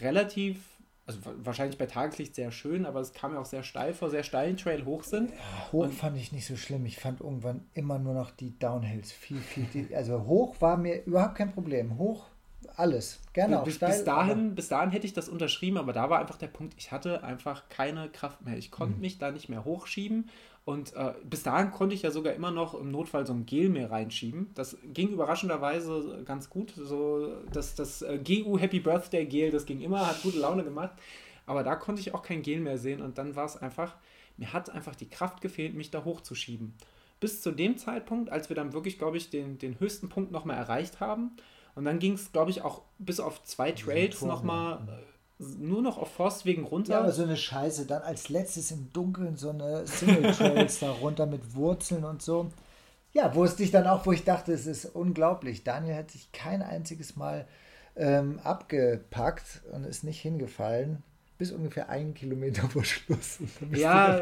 relativ, 0.00 0.64
also 1.06 1.24
wa- 1.24 1.34
wahrscheinlich 1.38 1.78
bei 1.78 1.86
Tageslicht 1.86 2.34
sehr 2.34 2.50
schön, 2.52 2.86
aber 2.86 3.00
es 3.00 3.12
kam 3.12 3.32
mir 3.32 3.40
auch 3.40 3.44
sehr 3.46 3.62
steil 3.62 3.94
vor, 3.94 4.10
sehr 4.10 4.22
steilen 4.22 4.56
Trail 4.56 4.84
hoch 4.84 5.04
sind. 5.04 5.32
Hoch 5.72 5.84
Und- 5.84 5.94
fand 5.94 6.16
ich 6.16 6.32
nicht 6.32 6.46
so 6.46 6.56
schlimm. 6.56 6.86
Ich 6.86 6.98
fand 6.98 7.20
irgendwann 7.20 7.64
immer 7.74 7.98
nur 7.98 8.14
noch 8.14 8.30
die 8.30 8.58
Downhills 8.58 9.12
viel, 9.12 9.38
viel, 9.40 9.64
die, 9.72 9.94
also 9.94 10.24
hoch 10.26 10.56
war 10.60 10.76
mir 10.76 11.04
überhaupt 11.04 11.36
kein 11.36 11.52
Problem. 11.52 11.98
Hoch, 11.98 12.26
alles. 12.76 13.20
Gerne 13.32 13.60
auch 13.60 13.64
bis, 13.64 13.74
steil. 13.76 13.90
bis, 13.90 14.04
dahin, 14.04 14.54
bis 14.54 14.68
dahin 14.68 14.90
hätte 14.90 15.06
ich 15.06 15.12
das 15.12 15.28
unterschrieben, 15.28 15.76
aber 15.78 15.92
da 15.92 16.08
war 16.10 16.20
einfach 16.20 16.38
der 16.38 16.46
Punkt, 16.46 16.74
ich 16.78 16.92
hatte 16.92 17.22
einfach 17.24 17.68
keine 17.68 18.08
Kraft 18.08 18.42
mehr. 18.42 18.56
Ich 18.56 18.68
Mhm. 18.68 18.74
konnte 18.74 19.00
mich 19.00 19.18
da 19.18 19.30
nicht 19.30 19.48
mehr 19.48 19.64
hochschieben. 19.64 20.28
Und 20.64 20.94
äh, 20.94 21.14
bis 21.24 21.42
dahin 21.42 21.72
konnte 21.72 21.94
ich 21.94 22.02
ja 22.02 22.12
sogar 22.12 22.34
immer 22.34 22.52
noch 22.52 22.74
im 22.74 22.92
Notfall 22.92 23.26
so 23.26 23.32
ein 23.32 23.46
Gel 23.46 23.68
mehr 23.68 23.90
reinschieben. 23.90 24.50
Das 24.54 24.76
ging 24.84 25.08
überraschenderweise 25.08 26.22
ganz 26.24 26.48
gut. 26.48 26.72
So 26.76 27.34
das, 27.52 27.74
das 27.74 28.02
äh, 28.02 28.18
GU 28.18 28.58
Happy 28.58 28.78
Birthday 28.78 29.26
Gel, 29.26 29.50
das 29.50 29.66
ging 29.66 29.80
immer, 29.80 30.06
hat 30.06 30.22
gute 30.22 30.38
Laune 30.38 30.62
gemacht. 30.62 30.92
Aber 31.46 31.64
da 31.64 31.74
konnte 31.74 32.00
ich 32.00 32.14
auch 32.14 32.22
kein 32.22 32.42
Gel 32.42 32.60
mehr 32.60 32.78
sehen. 32.78 33.02
Und 33.02 33.18
dann 33.18 33.34
war 33.34 33.44
es 33.44 33.56
einfach, 33.56 33.96
mir 34.36 34.52
hat 34.52 34.70
einfach 34.70 34.94
die 34.94 35.08
Kraft 35.08 35.40
gefehlt, 35.40 35.74
mich 35.74 35.90
da 35.90 36.04
hochzuschieben. 36.04 36.74
Bis 37.18 37.40
zu 37.40 37.50
dem 37.50 37.76
Zeitpunkt, 37.76 38.30
als 38.30 38.48
wir 38.48 38.56
dann 38.56 38.72
wirklich, 38.72 38.98
glaube 38.98 39.16
ich, 39.16 39.30
den, 39.30 39.58
den 39.58 39.80
höchsten 39.80 40.08
Punkt 40.08 40.30
nochmal 40.30 40.58
erreicht 40.58 41.00
haben. 41.00 41.32
Und 41.74 41.84
dann 41.86 41.98
ging 41.98 42.12
es, 42.12 42.30
glaube 42.30 42.52
ich, 42.52 42.62
auch 42.62 42.82
bis 42.98 43.18
auf 43.18 43.42
zwei 43.42 43.72
Trails 43.72 44.22
nochmal 44.22 44.86
nur 45.58 45.82
noch 45.82 45.98
auf 45.98 46.12
Forstwegen 46.12 46.64
runter. 46.64 46.94
Ja, 46.94 47.00
aber 47.00 47.12
so 47.12 47.22
eine 47.22 47.36
Scheiße. 47.36 47.86
Dann 47.86 48.02
als 48.02 48.28
letztes 48.28 48.70
im 48.70 48.92
Dunkeln 48.92 49.36
so 49.36 49.50
eine 49.50 49.86
Single 49.86 50.32
Trails 50.32 50.80
da 50.80 50.90
runter 50.90 51.26
mit 51.26 51.54
Wurzeln 51.54 52.04
und 52.04 52.22
so. 52.22 52.50
Ja, 53.12 53.34
wusste 53.34 53.62
ich 53.62 53.70
dann 53.70 53.86
auch, 53.86 54.06
wo 54.06 54.12
ich 54.12 54.24
dachte, 54.24 54.52
es 54.52 54.66
ist 54.66 54.86
unglaublich. 54.86 55.64
Daniel 55.64 55.96
hat 55.96 56.10
sich 56.10 56.32
kein 56.32 56.62
einziges 56.62 57.16
Mal 57.16 57.46
ähm, 57.94 58.40
abgepackt 58.42 59.62
und 59.72 59.84
ist 59.84 60.04
nicht 60.04 60.20
hingefallen. 60.20 61.02
Bis 61.38 61.50
ungefähr 61.50 61.88
einen 61.88 62.14
Kilometer 62.14 62.68
vor 62.68 62.84
Schluss. 62.84 63.38
Ja, 63.72 64.20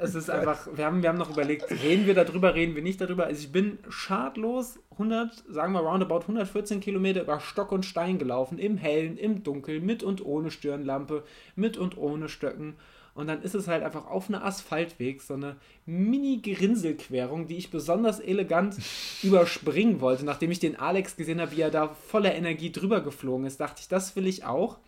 es 0.00 0.14
ist 0.14 0.28
einfach, 0.28 0.68
wir 0.74 0.84
haben, 0.84 1.02
wir 1.02 1.08
haben 1.08 1.18
noch 1.18 1.30
überlegt, 1.30 1.70
reden 1.70 2.06
wir 2.06 2.14
darüber, 2.14 2.54
reden 2.54 2.74
wir 2.74 2.82
nicht 2.82 3.00
darüber. 3.00 3.26
Also 3.26 3.40
ich 3.40 3.52
bin 3.52 3.78
schadlos 3.88 4.78
100, 4.92 5.44
sagen 5.48 5.72
wir 5.72 5.80
roundabout 5.80 6.22
114 6.22 6.80
Kilometer 6.80 7.22
über 7.22 7.38
Stock 7.38 7.70
und 7.70 7.86
Stein 7.86 8.18
gelaufen, 8.18 8.58
im 8.58 8.76
Hellen, 8.76 9.16
im 9.16 9.44
Dunkeln, 9.44 9.86
mit 9.86 10.02
und 10.02 10.24
ohne 10.24 10.50
Stirnlampe, 10.50 11.22
mit 11.54 11.76
und 11.76 11.96
ohne 11.96 12.28
Stöcken. 12.28 12.74
Und 13.18 13.26
dann 13.26 13.42
ist 13.42 13.56
es 13.56 13.66
halt 13.66 13.82
einfach 13.82 14.06
auf 14.06 14.28
einer 14.28 14.44
Asphaltweg 14.44 15.22
so 15.22 15.34
eine 15.34 15.56
Mini-Gerinselquerung, 15.86 17.48
die 17.48 17.56
ich 17.56 17.68
besonders 17.68 18.20
elegant 18.20 18.76
überspringen 19.24 20.00
wollte. 20.00 20.24
Nachdem 20.24 20.52
ich 20.52 20.60
den 20.60 20.76
Alex 20.76 21.16
gesehen 21.16 21.40
habe, 21.40 21.50
wie 21.56 21.62
er 21.62 21.72
da 21.72 21.88
voller 21.88 22.32
Energie 22.36 22.70
drüber 22.70 23.00
geflogen 23.00 23.44
ist, 23.44 23.58
dachte 23.58 23.80
ich, 23.80 23.88
das 23.88 24.14
will 24.14 24.28
ich 24.28 24.44
auch. 24.44 24.78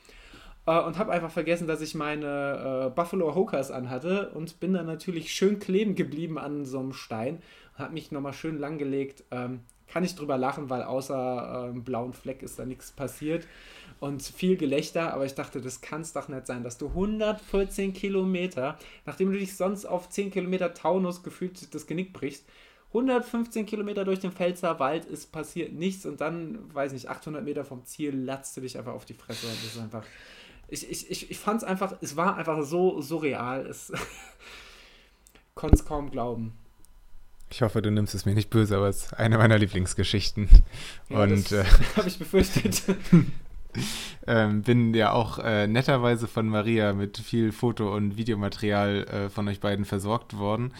Äh, 0.67 0.81
und 0.81 0.99
habe 0.99 1.13
einfach 1.13 1.31
vergessen, 1.31 1.67
dass 1.67 1.81
ich 1.81 1.95
meine 1.95 2.87
äh, 2.87 2.91
Buffalo 2.91 3.35
Hokers 3.35 3.71
anhatte 3.71 4.31
und 4.31 4.61
bin 4.61 4.75
dann 4.75 4.87
natürlich 4.87 5.33
schön 5.33 5.59
kleben 5.59 5.95
geblieben 5.95 6.39
an 6.39 6.65
so 6.65 6.79
einem 6.79 6.93
Stein 6.93 7.43
und 7.75 7.85
habe 7.85 7.95
mich 7.95 8.13
nochmal 8.13 8.33
schön 8.33 8.59
langgelegt. 8.59 9.25
Ähm, 9.31 9.61
kann 9.89 10.05
ich 10.05 10.15
drüber 10.15 10.39
lachen, 10.39 10.71
weil 10.71 10.85
außer 10.85 11.15
äh, 11.15 11.69
einem 11.71 11.83
blauen 11.83 12.13
Fleck 12.13 12.43
ist 12.43 12.59
da 12.59 12.65
nichts 12.65 12.93
passiert 12.93 13.47
und 13.99 14.23
viel 14.23 14.57
Gelächter, 14.57 15.13
aber 15.13 15.27
ich 15.27 15.35
dachte, 15.35 15.61
das 15.61 15.81
kann 15.81 16.03
es 16.03 16.13
doch 16.13 16.29
nicht 16.29 16.47
sein, 16.47 16.63
dass 16.63 16.79
du 16.79 16.87
114 16.89 17.93
Kilometer, 17.93 18.79
nachdem 19.05 19.33
du 19.33 19.39
dich 19.39 19.57
sonst 19.57 19.85
auf 19.87 20.09
10 20.09 20.31
Kilometer 20.31 20.75
Taunus 20.75 21.23
gefühlt 21.23 21.75
das 21.75 21.87
Genick 21.87 22.13
brichst, 22.13 22.47
115 22.89 23.67
Kilometer 23.67 24.05
durch 24.05 24.19
den 24.19 24.33
Pfälzer 24.33 24.81
Wald 24.81 25.05
ist 25.05 25.31
passiert 25.31 25.73
nichts 25.73 26.07
und 26.07 26.21
dann, 26.21 26.75
weiß 26.75 26.93
nicht, 26.93 27.09
800 27.09 27.45
Meter 27.45 27.65
vom 27.65 27.85
Ziel 27.85 28.17
latzt 28.17 28.57
du 28.57 28.63
dich 28.63 28.77
einfach 28.77 28.95
auf 28.95 29.05
die 29.05 29.15
Fresse. 29.15 29.47
Das 29.47 29.65
ist 29.65 29.81
einfach. 29.81 30.03
Ich, 30.71 30.89
ich, 30.89 31.11
ich, 31.11 31.31
ich 31.31 31.39
fand 31.39 31.63
es 31.63 31.69
einfach, 31.69 31.95
es 32.01 32.17
war 32.17 32.37
einfach 32.37 32.63
so 32.63 33.01
surreal. 33.01 33.67
Es 33.67 33.93
konnte 35.55 35.77
es 35.77 35.85
kaum 35.85 36.11
glauben. 36.11 36.53
Ich 37.51 37.63
hoffe, 37.63 37.83
du 37.83 37.91
nimmst 37.91 38.15
es 38.15 38.27
mir 38.27 38.35
nicht 38.35 38.51
böse, 38.51 38.77
aber 38.77 38.89
es 38.89 39.07
ist 39.07 39.15
eine 39.15 39.37
meiner 39.37 39.59
Lieblingsgeschichten. 39.59 40.49
Ja, 41.09 41.23
und 41.25 41.51
äh, 41.51 41.65
habe 41.97 42.09
ich 42.09 42.19
befürchtet. 42.19 42.83
ähm, 44.27 44.63
bin 44.63 44.95
ja 44.95 45.13
auch 45.13 45.41
äh, 45.41 45.67
netterweise 45.67 46.29
von 46.29 46.49
Maria 46.49 46.93
mit 46.93 47.19
viel 47.19 47.51
Foto- 47.51 47.95
und 47.95 48.17
Videomaterial 48.17 49.05
äh, 49.05 49.29
von 49.29 49.49
euch 49.49 49.59
beiden 49.59 49.85
versorgt 49.85 50.39
worden. 50.39 50.73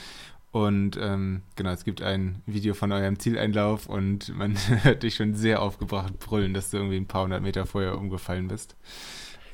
Und 0.53 0.97
ähm, 1.01 1.43
genau, 1.57 1.71
es 1.71 1.85
gibt 1.85 2.03
ein 2.03 2.43
Video 2.47 2.75
von 2.75 2.91
eurem 2.91 3.19
Zieleinlauf 3.19 3.87
und 3.87 4.37
man 4.37 4.57
hört 4.83 5.03
dich 5.03 5.17
schon 5.17 5.35
sehr 5.35 5.63
aufgebracht 5.63 6.19
brüllen, 6.19 6.55
dass 6.55 6.71
du 6.71 6.77
irgendwie 6.77 6.97
ein 6.97 7.07
paar 7.07 7.25
hundert 7.25 7.43
Meter 7.43 7.67
vorher 7.67 7.99
umgefallen 7.99 8.49
bist. 8.49 8.77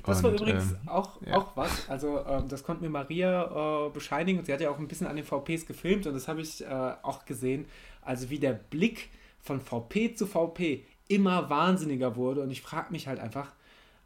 Das 0.07 0.23
war 0.23 0.33
übrigens 0.33 0.73
ähm, 0.73 0.89
auch, 0.89 1.21
ja. 1.27 1.37
auch 1.37 1.57
was. 1.57 1.89
Also, 1.89 2.25
ähm, 2.27 2.49
das 2.49 2.63
konnte 2.63 2.83
mir 2.83 2.91
Maria 2.91 3.87
äh, 3.87 3.91
bescheinigen. 3.91 4.45
Sie 4.45 4.53
hat 4.53 4.61
ja 4.61 4.71
auch 4.71 4.79
ein 4.79 4.89
bisschen 4.89 5.07
an 5.07 5.17
den 5.17 5.25
VPs 5.25 5.67
gefilmt 5.67 6.07
und 6.07 6.15
das 6.15 6.29
habe 6.29 6.41
ich 6.41 6.65
äh, 6.65 6.69
auch 7.03 7.25
gesehen. 7.25 7.67
Also, 8.03 8.31
wie 8.31 8.39
der 8.39 8.53
Blick 8.53 9.11
von 9.41 9.61
VP 9.61 10.15
zu 10.15 10.27
VP 10.27 10.85
immer 11.09 11.51
wahnsinniger 11.51 12.17
wurde. 12.17 12.43
Und 12.43 12.51
ich 12.51 12.63
frage 12.63 12.93
mich 12.93 13.07
halt 13.07 13.21
einfach, 13.21 13.53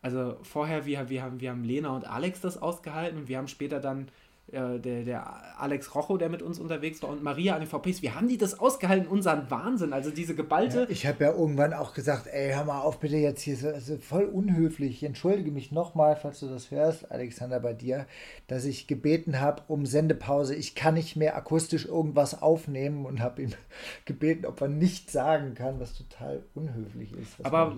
also 0.03 0.36
vorher, 0.42 0.86
wir, 0.86 1.09
wir, 1.09 1.22
haben, 1.22 1.40
wir 1.40 1.51
haben 1.51 1.64
Lena 1.64 1.94
und 1.94 2.07
Alex 2.07 2.40
das 2.40 2.61
ausgehalten 2.61 3.18
und 3.18 3.28
wir 3.28 3.38
haben 3.38 3.48
später 3.48 3.80
dann 3.80 4.09
der, 4.53 5.05
der 5.05 5.61
Alex 5.61 5.94
Rocho, 5.94 6.16
der 6.16 6.28
mit 6.28 6.42
uns 6.42 6.59
unterwegs 6.59 7.03
war, 7.03 7.11
und 7.11 7.22
Maria 7.22 7.55
an 7.55 7.61
den 7.61 7.68
VPs, 7.68 8.03
wie 8.03 8.11
haben 8.11 8.28
die 8.28 8.38
das 8.38 8.59
ausgehalten, 8.59 9.07
unseren 9.07 9.51
Wahnsinn, 9.51 9.92
also 9.92 10.11
diese 10.11 10.34
geballte... 10.34 10.80
Ja, 10.80 10.86
ich 10.88 11.07
habe 11.07 11.24
ja 11.24 11.32
irgendwann 11.32 11.72
auch 11.72 11.94
gesagt, 11.94 12.26
ey, 12.26 12.53
hör 12.53 12.64
mal 12.64 12.80
auf 12.80 12.98
bitte 12.98 13.16
jetzt 13.16 13.42
hier, 13.42 13.57
also 13.72 13.96
voll 13.98 14.24
unhöflich, 14.24 14.90
ich 14.90 15.03
entschuldige 15.05 15.51
mich 15.51 15.72
nochmal, 15.72 16.16
falls 16.16 16.40
du 16.40 16.48
das 16.48 16.70
hörst, 16.70 17.11
Alexander, 17.11 17.61
bei 17.61 17.72
dir, 17.72 18.07
dass 18.48 18.64
ich 18.64 18.86
gebeten 18.86 19.40
habe 19.40 19.62
um 19.68 19.86
Sendepause, 19.86 20.55
ich 20.55 20.74
kann 20.74 20.94
nicht 20.94 21.16
mehr 21.16 21.36
akustisch 21.36 21.86
irgendwas 21.86 22.40
aufnehmen 22.40 23.07
und 23.07 23.20
habe 23.20 23.42
ihn 23.42 23.55
gebeten, 24.05 24.46
ob 24.46 24.61
er 24.61 24.68
nicht 24.68 25.11
sagen 25.11 25.55
kann, 25.55 25.78
was 25.80 25.94
total 25.94 26.42
unhöflich 26.55 27.12
ist, 27.12 27.44
Aber 27.44 27.76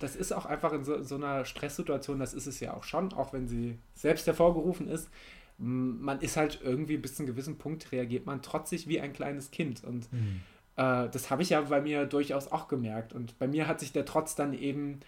das 0.00 0.16
ist 0.16 0.32
auch 0.32 0.46
einfach 0.46 0.72
in 0.72 0.84
so, 0.84 1.02
so 1.02 1.14
einer 1.14 1.44
Stresssituation, 1.44 2.18
das 2.18 2.34
ist 2.34 2.46
es 2.46 2.60
ja 2.60 2.74
auch 2.74 2.84
schon, 2.84 3.12
auch 3.12 3.32
wenn 3.32 3.48
sie 3.48 3.78
selbst 3.94 4.26
hervorgerufen 4.26 4.88
ist, 4.88 5.08
man 5.60 6.20
ist 6.20 6.36
halt 6.36 6.60
irgendwie 6.64 6.96
bis 6.96 7.14
zu 7.14 7.22
einem 7.22 7.32
gewissen 7.32 7.58
Punkt 7.58 7.92
reagiert 7.92 8.26
man 8.26 8.42
trotzig 8.42 8.88
wie 8.88 9.00
ein 9.00 9.12
kleines 9.12 9.50
Kind. 9.50 9.84
Und 9.84 10.10
mhm. 10.12 10.40
äh, 10.76 11.08
das 11.08 11.30
habe 11.30 11.42
ich 11.42 11.50
ja 11.50 11.60
bei 11.60 11.80
mir 11.80 12.06
durchaus 12.06 12.50
auch 12.50 12.66
gemerkt. 12.66 13.12
Und 13.12 13.38
bei 13.38 13.46
mir 13.46 13.66
hat 13.66 13.80
sich 13.80 13.92
der 13.92 14.04
Trotz 14.06 14.34
dann 14.34 14.54
eben 14.54 15.00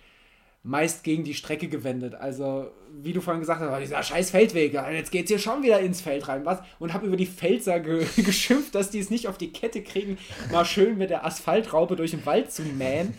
meist 0.64 1.03
gegen 1.03 1.24
die 1.24 1.34
Strecke 1.34 1.68
gewendet. 1.68 2.14
Also, 2.14 2.70
wie 3.03 3.12
du 3.12 3.20
vorhin 3.20 3.40
gesagt 3.40 3.61
hast, 3.61 3.80
dieser 3.80 4.03
scheiß 4.03 4.30
Feldweg, 4.30 4.74
jetzt 4.74 5.11
geht 5.11 5.24
es 5.24 5.28
hier 5.30 5.38
schon 5.38 5.62
wieder 5.62 5.80
ins 5.80 6.00
Feld 6.00 6.28
rein, 6.28 6.44
was? 6.44 6.61
Und 6.78 6.92
habe 6.92 7.07
über 7.07 7.16
die 7.16 7.26
Pfälzer 7.26 7.80
ge 7.80 8.07
geschimpft, 8.22 8.74
dass 8.74 8.90
die 8.90 9.00
es 9.00 9.11
nicht 9.11 9.26
auf 9.26 9.38
die 9.38 9.53
Kette 9.53 9.82
kriegen, 9.82 10.18
mal 10.53 10.64
schön 10.64 10.98
mit 10.98 11.11
der 11.11 11.26
Asphaltraube 11.26 11.96
durch 11.96 12.12
den 12.12 12.24
Wald 12.26 12.53
zu 12.53 12.62
mähen. 12.62 13.14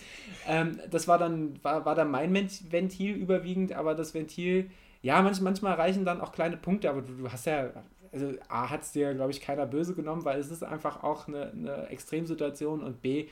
Ähm, 0.47 0.79
das 0.89 1.07
war 1.07 1.17
dann, 1.17 1.61
war, 1.63 1.85
war 1.85 1.95
dann 1.95 2.11
mein 2.11 2.33
Ventil 2.33 3.13
überwiegend, 3.13 3.73
aber 3.73 3.95
das 3.95 4.13
Ventil 4.13 4.69
ja, 5.03 5.21
manch, 5.21 5.39
manchmal 5.41 5.75
reichen 5.75 6.05
dann 6.05 6.19
auch 6.19 6.31
kleine 6.31 6.57
Punkte, 6.57 6.89
aber 6.89 7.03
du, 7.03 7.13
du 7.13 7.31
hast 7.31 7.45
ja, 7.45 7.69
also 8.11 8.33
A 8.47 8.69
hat 8.69 8.81
es 8.81 8.91
dir, 8.91 9.13
glaube 9.13 9.31
ich, 9.31 9.41
keiner 9.41 9.67
böse 9.67 9.93
genommen, 9.93 10.25
weil 10.25 10.39
es 10.39 10.49
ist 10.49 10.63
einfach 10.63 11.03
auch 11.03 11.27
eine, 11.27 11.51
eine 11.51 11.87
Extremsituation 11.87 12.81
und 12.81 13.01
B, 13.01 13.27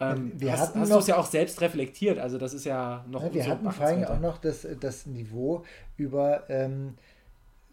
ähm, 0.00 0.32
wir 0.36 0.52
hast, 0.52 0.76
hast 0.76 0.92
du 0.92 0.98
es 0.98 1.06
ja 1.08 1.16
auch 1.16 1.26
selbst 1.26 1.60
reflektiert, 1.60 2.18
also 2.18 2.38
das 2.38 2.54
ist 2.54 2.64
ja 2.64 3.04
noch. 3.10 3.24
Ja, 3.24 3.34
wir 3.34 3.42
so 3.42 3.50
hatten 3.50 3.70
vor 3.70 3.86
allem 3.86 4.04
auch 4.04 4.20
noch 4.20 4.38
das, 4.38 4.66
das 4.78 5.06
Niveau 5.06 5.64
über 5.96 6.48
ähm, 6.48 6.94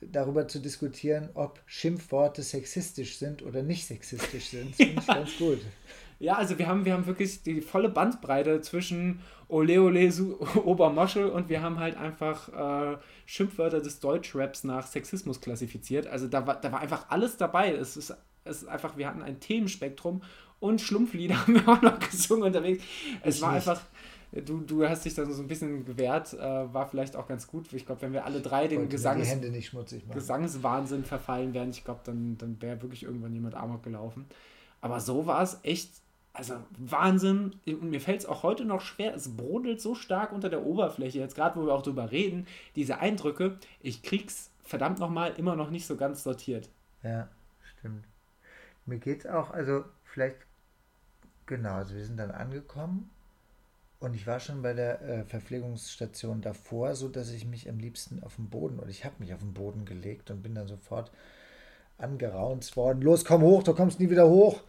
darüber 0.01 0.47
zu 0.47 0.59
diskutieren, 0.59 1.29
ob 1.35 1.61
Schimpfworte 1.65 2.41
sexistisch 2.41 3.17
sind 3.17 3.43
oder 3.43 3.61
nicht 3.61 3.85
sexistisch 3.85 4.49
sind. 4.49 4.71
Das 4.71 4.77
finde 4.77 5.01
ich 5.01 5.07
ganz 5.07 5.37
gut. 5.37 5.59
Ja, 6.19 6.35
also 6.35 6.57
wir 6.57 6.67
haben, 6.67 6.85
wir 6.85 6.93
haben 6.93 7.05
wirklich 7.05 7.43
die 7.43 7.61
volle 7.61 7.89
Bandbreite 7.89 8.61
zwischen 8.61 9.21
Ole 9.47 9.81
Ole 9.81 10.11
Obermoschel 10.63 11.29
und 11.29 11.49
wir 11.49 11.61
haben 11.61 11.79
halt 11.79 11.97
einfach 11.97 12.93
äh, 12.93 12.97
Schimpfwörter 13.25 13.79
des 13.79 13.99
Deutschraps 13.99 14.63
nach 14.63 14.87
Sexismus 14.87 15.41
klassifiziert. 15.41 16.07
Also 16.07 16.27
da 16.27 16.45
war, 16.47 16.59
da 16.59 16.71
war 16.71 16.79
einfach 16.79 17.05
alles 17.09 17.37
dabei. 17.37 17.73
Es 17.73 17.97
ist, 17.97 18.13
es 18.43 18.63
ist 18.63 18.67
einfach, 18.67 18.97
wir 18.97 19.07
hatten 19.07 19.21
ein 19.21 19.39
Themenspektrum 19.39 20.21
und 20.59 20.81
Schlumpflieder 20.81 21.35
haben 21.47 21.55
wir 21.55 21.67
auch 21.67 21.81
noch 21.81 21.99
gesungen 21.99 22.43
unterwegs. 22.43 22.83
Es 23.21 23.37
ich 23.37 23.41
war 23.41 23.53
nicht. 23.53 23.67
einfach, 23.67 23.83
du, 24.31 24.61
du 24.61 24.87
hast 24.87 25.05
dich 25.05 25.13
da 25.13 25.25
so 25.25 25.41
ein 25.41 25.47
bisschen 25.47 25.85
gewehrt, 25.85 26.33
äh, 26.33 26.73
war 26.73 26.87
vielleicht 26.87 27.15
auch 27.15 27.27
ganz 27.27 27.47
gut. 27.47 27.71
Ich 27.73 27.85
glaube, 27.85 28.01
wenn 28.01 28.13
wir 28.13 28.25
alle 28.25 28.41
drei 28.41 28.67
den 28.67 28.89
Gesangs 28.89 29.27
Gesangswahnsinn 30.11 31.03
verfallen 31.03 31.53
wären, 31.53 31.69
ich 31.69 31.83
glaube, 31.83 32.01
dann, 32.03 32.37
dann 32.37 32.61
wäre 32.61 32.81
wirklich 32.81 33.03
irgendwann 33.03 33.33
jemand 33.33 33.55
Amok 33.55 33.83
gelaufen. 33.83 34.25
Aber 34.81 34.99
so 34.99 35.25
war 35.25 35.41
es 35.41 35.59
echt 35.63 35.89
also 36.35 36.55
Wahnsinn. 36.77 37.55
Und 37.65 37.89
mir 37.89 38.01
fällt 38.01 38.19
es 38.19 38.25
auch 38.25 38.43
heute 38.43 38.65
noch 38.65 38.81
schwer. 38.81 39.13
Es 39.15 39.35
brodelt 39.35 39.81
so 39.81 39.95
stark 39.95 40.31
unter 40.31 40.49
der 40.49 40.65
Oberfläche. 40.65 41.19
Jetzt 41.19 41.35
gerade, 41.35 41.59
wo 41.59 41.65
wir 41.65 41.73
auch 41.73 41.81
drüber 41.81 42.11
reden, 42.11 42.47
diese 42.75 42.99
Eindrücke, 42.99 43.57
ich 43.81 44.03
krieg's 44.03 44.51
verdammt 44.63 44.99
nochmal 44.99 45.33
immer 45.37 45.55
noch 45.55 45.69
nicht 45.69 45.85
so 45.85 45.95
ganz 45.95 46.23
sortiert. 46.23 46.69
Ja, 47.03 47.29
stimmt. 47.77 48.05
Mir 48.85 48.99
geht's 48.99 49.25
auch, 49.25 49.51
also 49.51 49.83
vielleicht, 50.03 50.37
genau, 51.45 51.75
also 51.75 51.95
wir 51.95 52.05
sind 52.05 52.17
dann 52.17 52.31
angekommen 52.31 53.09
und 53.99 54.13
ich 54.13 54.27
war 54.27 54.39
schon 54.39 54.61
bei 54.61 54.73
der 54.73 55.01
äh, 55.01 55.23
Verpflegungsstation 55.23 56.41
davor, 56.41 56.95
so 56.95 57.07
dass 57.07 57.31
ich 57.31 57.45
mich 57.45 57.67
am 57.69 57.79
liebsten 57.79 58.21
auf 58.23 58.35
den 58.35 58.49
Boden, 58.49 58.79
oder 58.79 58.89
ich 58.89 59.05
habe 59.05 59.15
mich 59.19 59.33
auf 59.33 59.39
den 59.39 59.53
Boden 59.53 59.85
gelegt 59.85 60.29
und 60.29 60.43
bin 60.43 60.53
dann 60.53 60.67
sofort 60.67 61.11
angeraunt 61.97 62.75
worden. 62.75 63.01
Los, 63.01 63.25
komm 63.25 63.41
hoch, 63.41 63.63
du 63.63 63.73
kommst 63.73 63.99
nie 63.99 64.09
wieder 64.09 64.27
hoch. 64.27 64.61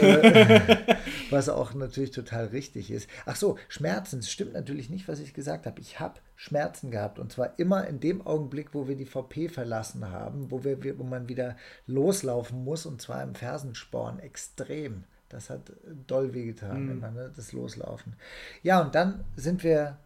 Äh, 0.00 0.96
was 1.30 1.48
auch 1.48 1.74
natürlich 1.74 2.10
total 2.10 2.46
richtig 2.46 2.90
ist. 2.90 3.08
Ach 3.26 3.36
so, 3.36 3.58
Schmerzen, 3.68 4.20
es 4.20 4.30
stimmt 4.30 4.52
natürlich 4.52 4.90
nicht, 4.90 5.08
was 5.08 5.20
ich 5.20 5.34
gesagt 5.34 5.66
habe. 5.66 5.80
Ich 5.80 6.00
habe 6.00 6.20
Schmerzen 6.36 6.90
gehabt 6.90 7.18
und 7.18 7.32
zwar 7.32 7.58
immer 7.58 7.86
in 7.86 8.00
dem 8.00 8.26
Augenblick, 8.26 8.74
wo 8.74 8.88
wir 8.88 8.96
die 8.96 9.06
VP 9.06 9.48
verlassen 9.48 10.10
haben, 10.10 10.50
wo, 10.50 10.64
wir, 10.64 10.98
wo 10.98 11.04
man 11.04 11.28
wieder 11.28 11.56
loslaufen 11.86 12.64
muss 12.64 12.86
und 12.86 13.02
zwar 13.02 13.22
im 13.22 13.34
Fersensporn 13.34 14.18
extrem. 14.20 15.04
Das 15.28 15.50
hat 15.50 15.72
doll 16.06 16.32
wehgetan, 16.32 16.84
mhm. 16.84 16.90
immer, 16.92 17.10
ne, 17.10 17.32
das 17.34 17.52
Loslaufen. 17.52 18.14
Ja, 18.62 18.80
und 18.80 18.94
dann 18.94 19.24
sind 19.36 19.62
wir, 19.62 19.98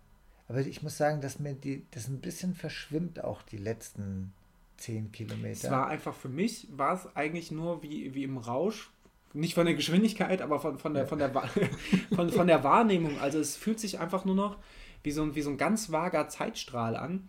aber 0.48 0.60
ich 0.60 0.82
muss 0.82 0.96
sagen, 0.96 1.20
dass 1.20 1.38
mir 1.38 1.54
die, 1.54 1.86
das 1.92 2.08
ein 2.08 2.20
bisschen 2.20 2.54
verschwimmt 2.54 3.22
auch 3.22 3.42
die 3.42 3.58
letzten 3.58 4.32
zehn 4.78 5.12
Kilometer. 5.12 5.50
Es 5.52 5.70
war 5.70 5.88
einfach 5.88 6.14
für 6.14 6.28
mich, 6.28 6.68
war 6.72 6.94
es 6.94 7.14
eigentlich 7.14 7.52
nur 7.52 7.82
wie, 7.82 8.14
wie 8.14 8.24
im 8.24 8.36
Rausch, 8.36 8.90
nicht 9.34 9.54
von 9.54 9.66
der 9.66 9.74
Geschwindigkeit, 9.74 10.42
aber 10.42 10.60
von, 10.60 10.78
von, 10.78 10.94
der, 10.94 11.06
von, 11.06 11.18
der, 11.18 11.32
von, 12.14 12.30
von 12.30 12.46
der 12.46 12.64
Wahrnehmung. 12.64 13.18
Also 13.20 13.38
es 13.38 13.56
fühlt 13.56 13.80
sich 13.80 14.00
einfach 14.00 14.24
nur 14.24 14.34
noch 14.34 14.56
wie 15.02 15.10
so 15.10 15.22
ein, 15.22 15.34
wie 15.34 15.42
so 15.42 15.50
ein 15.50 15.58
ganz 15.58 15.90
vager 15.90 16.28
Zeitstrahl 16.28 16.96
an. 16.96 17.28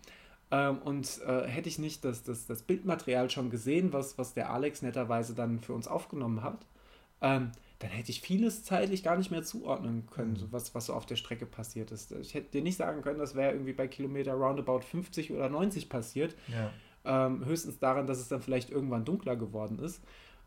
Ähm, 0.50 0.78
und 0.78 1.20
äh, 1.26 1.46
hätte 1.46 1.68
ich 1.68 1.78
nicht 1.78 2.04
das, 2.04 2.22
das, 2.22 2.46
das 2.46 2.62
Bildmaterial 2.62 3.30
schon 3.30 3.50
gesehen, 3.50 3.92
was, 3.92 4.18
was 4.18 4.34
der 4.34 4.50
Alex 4.50 4.82
netterweise 4.82 5.34
dann 5.34 5.58
für 5.58 5.72
uns 5.72 5.88
aufgenommen 5.88 6.42
hat, 6.42 6.66
ähm, 7.20 7.52
dann 7.78 7.90
hätte 7.90 8.10
ich 8.10 8.20
vieles 8.20 8.62
zeitlich 8.62 9.02
gar 9.02 9.16
nicht 9.16 9.30
mehr 9.30 9.42
zuordnen 9.42 10.06
können, 10.10 10.32
mhm. 10.32 10.36
so 10.36 10.52
was, 10.52 10.74
was 10.74 10.86
so 10.86 10.94
auf 10.94 11.06
der 11.06 11.16
Strecke 11.16 11.46
passiert 11.46 11.90
ist. 11.90 12.12
Ich 12.12 12.34
hätte 12.34 12.50
dir 12.52 12.62
nicht 12.62 12.76
sagen 12.76 13.02
können, 13.02 13.18
das 13.18 13.34
wäre 13.34 13.52
irgendwie 13.52 13.72
bei 13.72 13.88
Kilometer 13.88 14.34
roundabout 14.34 14.80
50 14.80 15.32
oder 15.32 15.48
90 15.48 15.88
passiert. 15.88 16.36
Ja. 16.48 16.70
Ähm, 17.06 17.44
höchstens 17.44 17.78
daran, 17.78 18.06
dass 18.06 18.18
es 18.18 18.28
dann 18.28 18.40
vielleicht 18.40 18.70
irgendwann 18.70 19.04
dunkler 19.04 19.36
geworden 19.36 19.78
ist. 19.78 20.02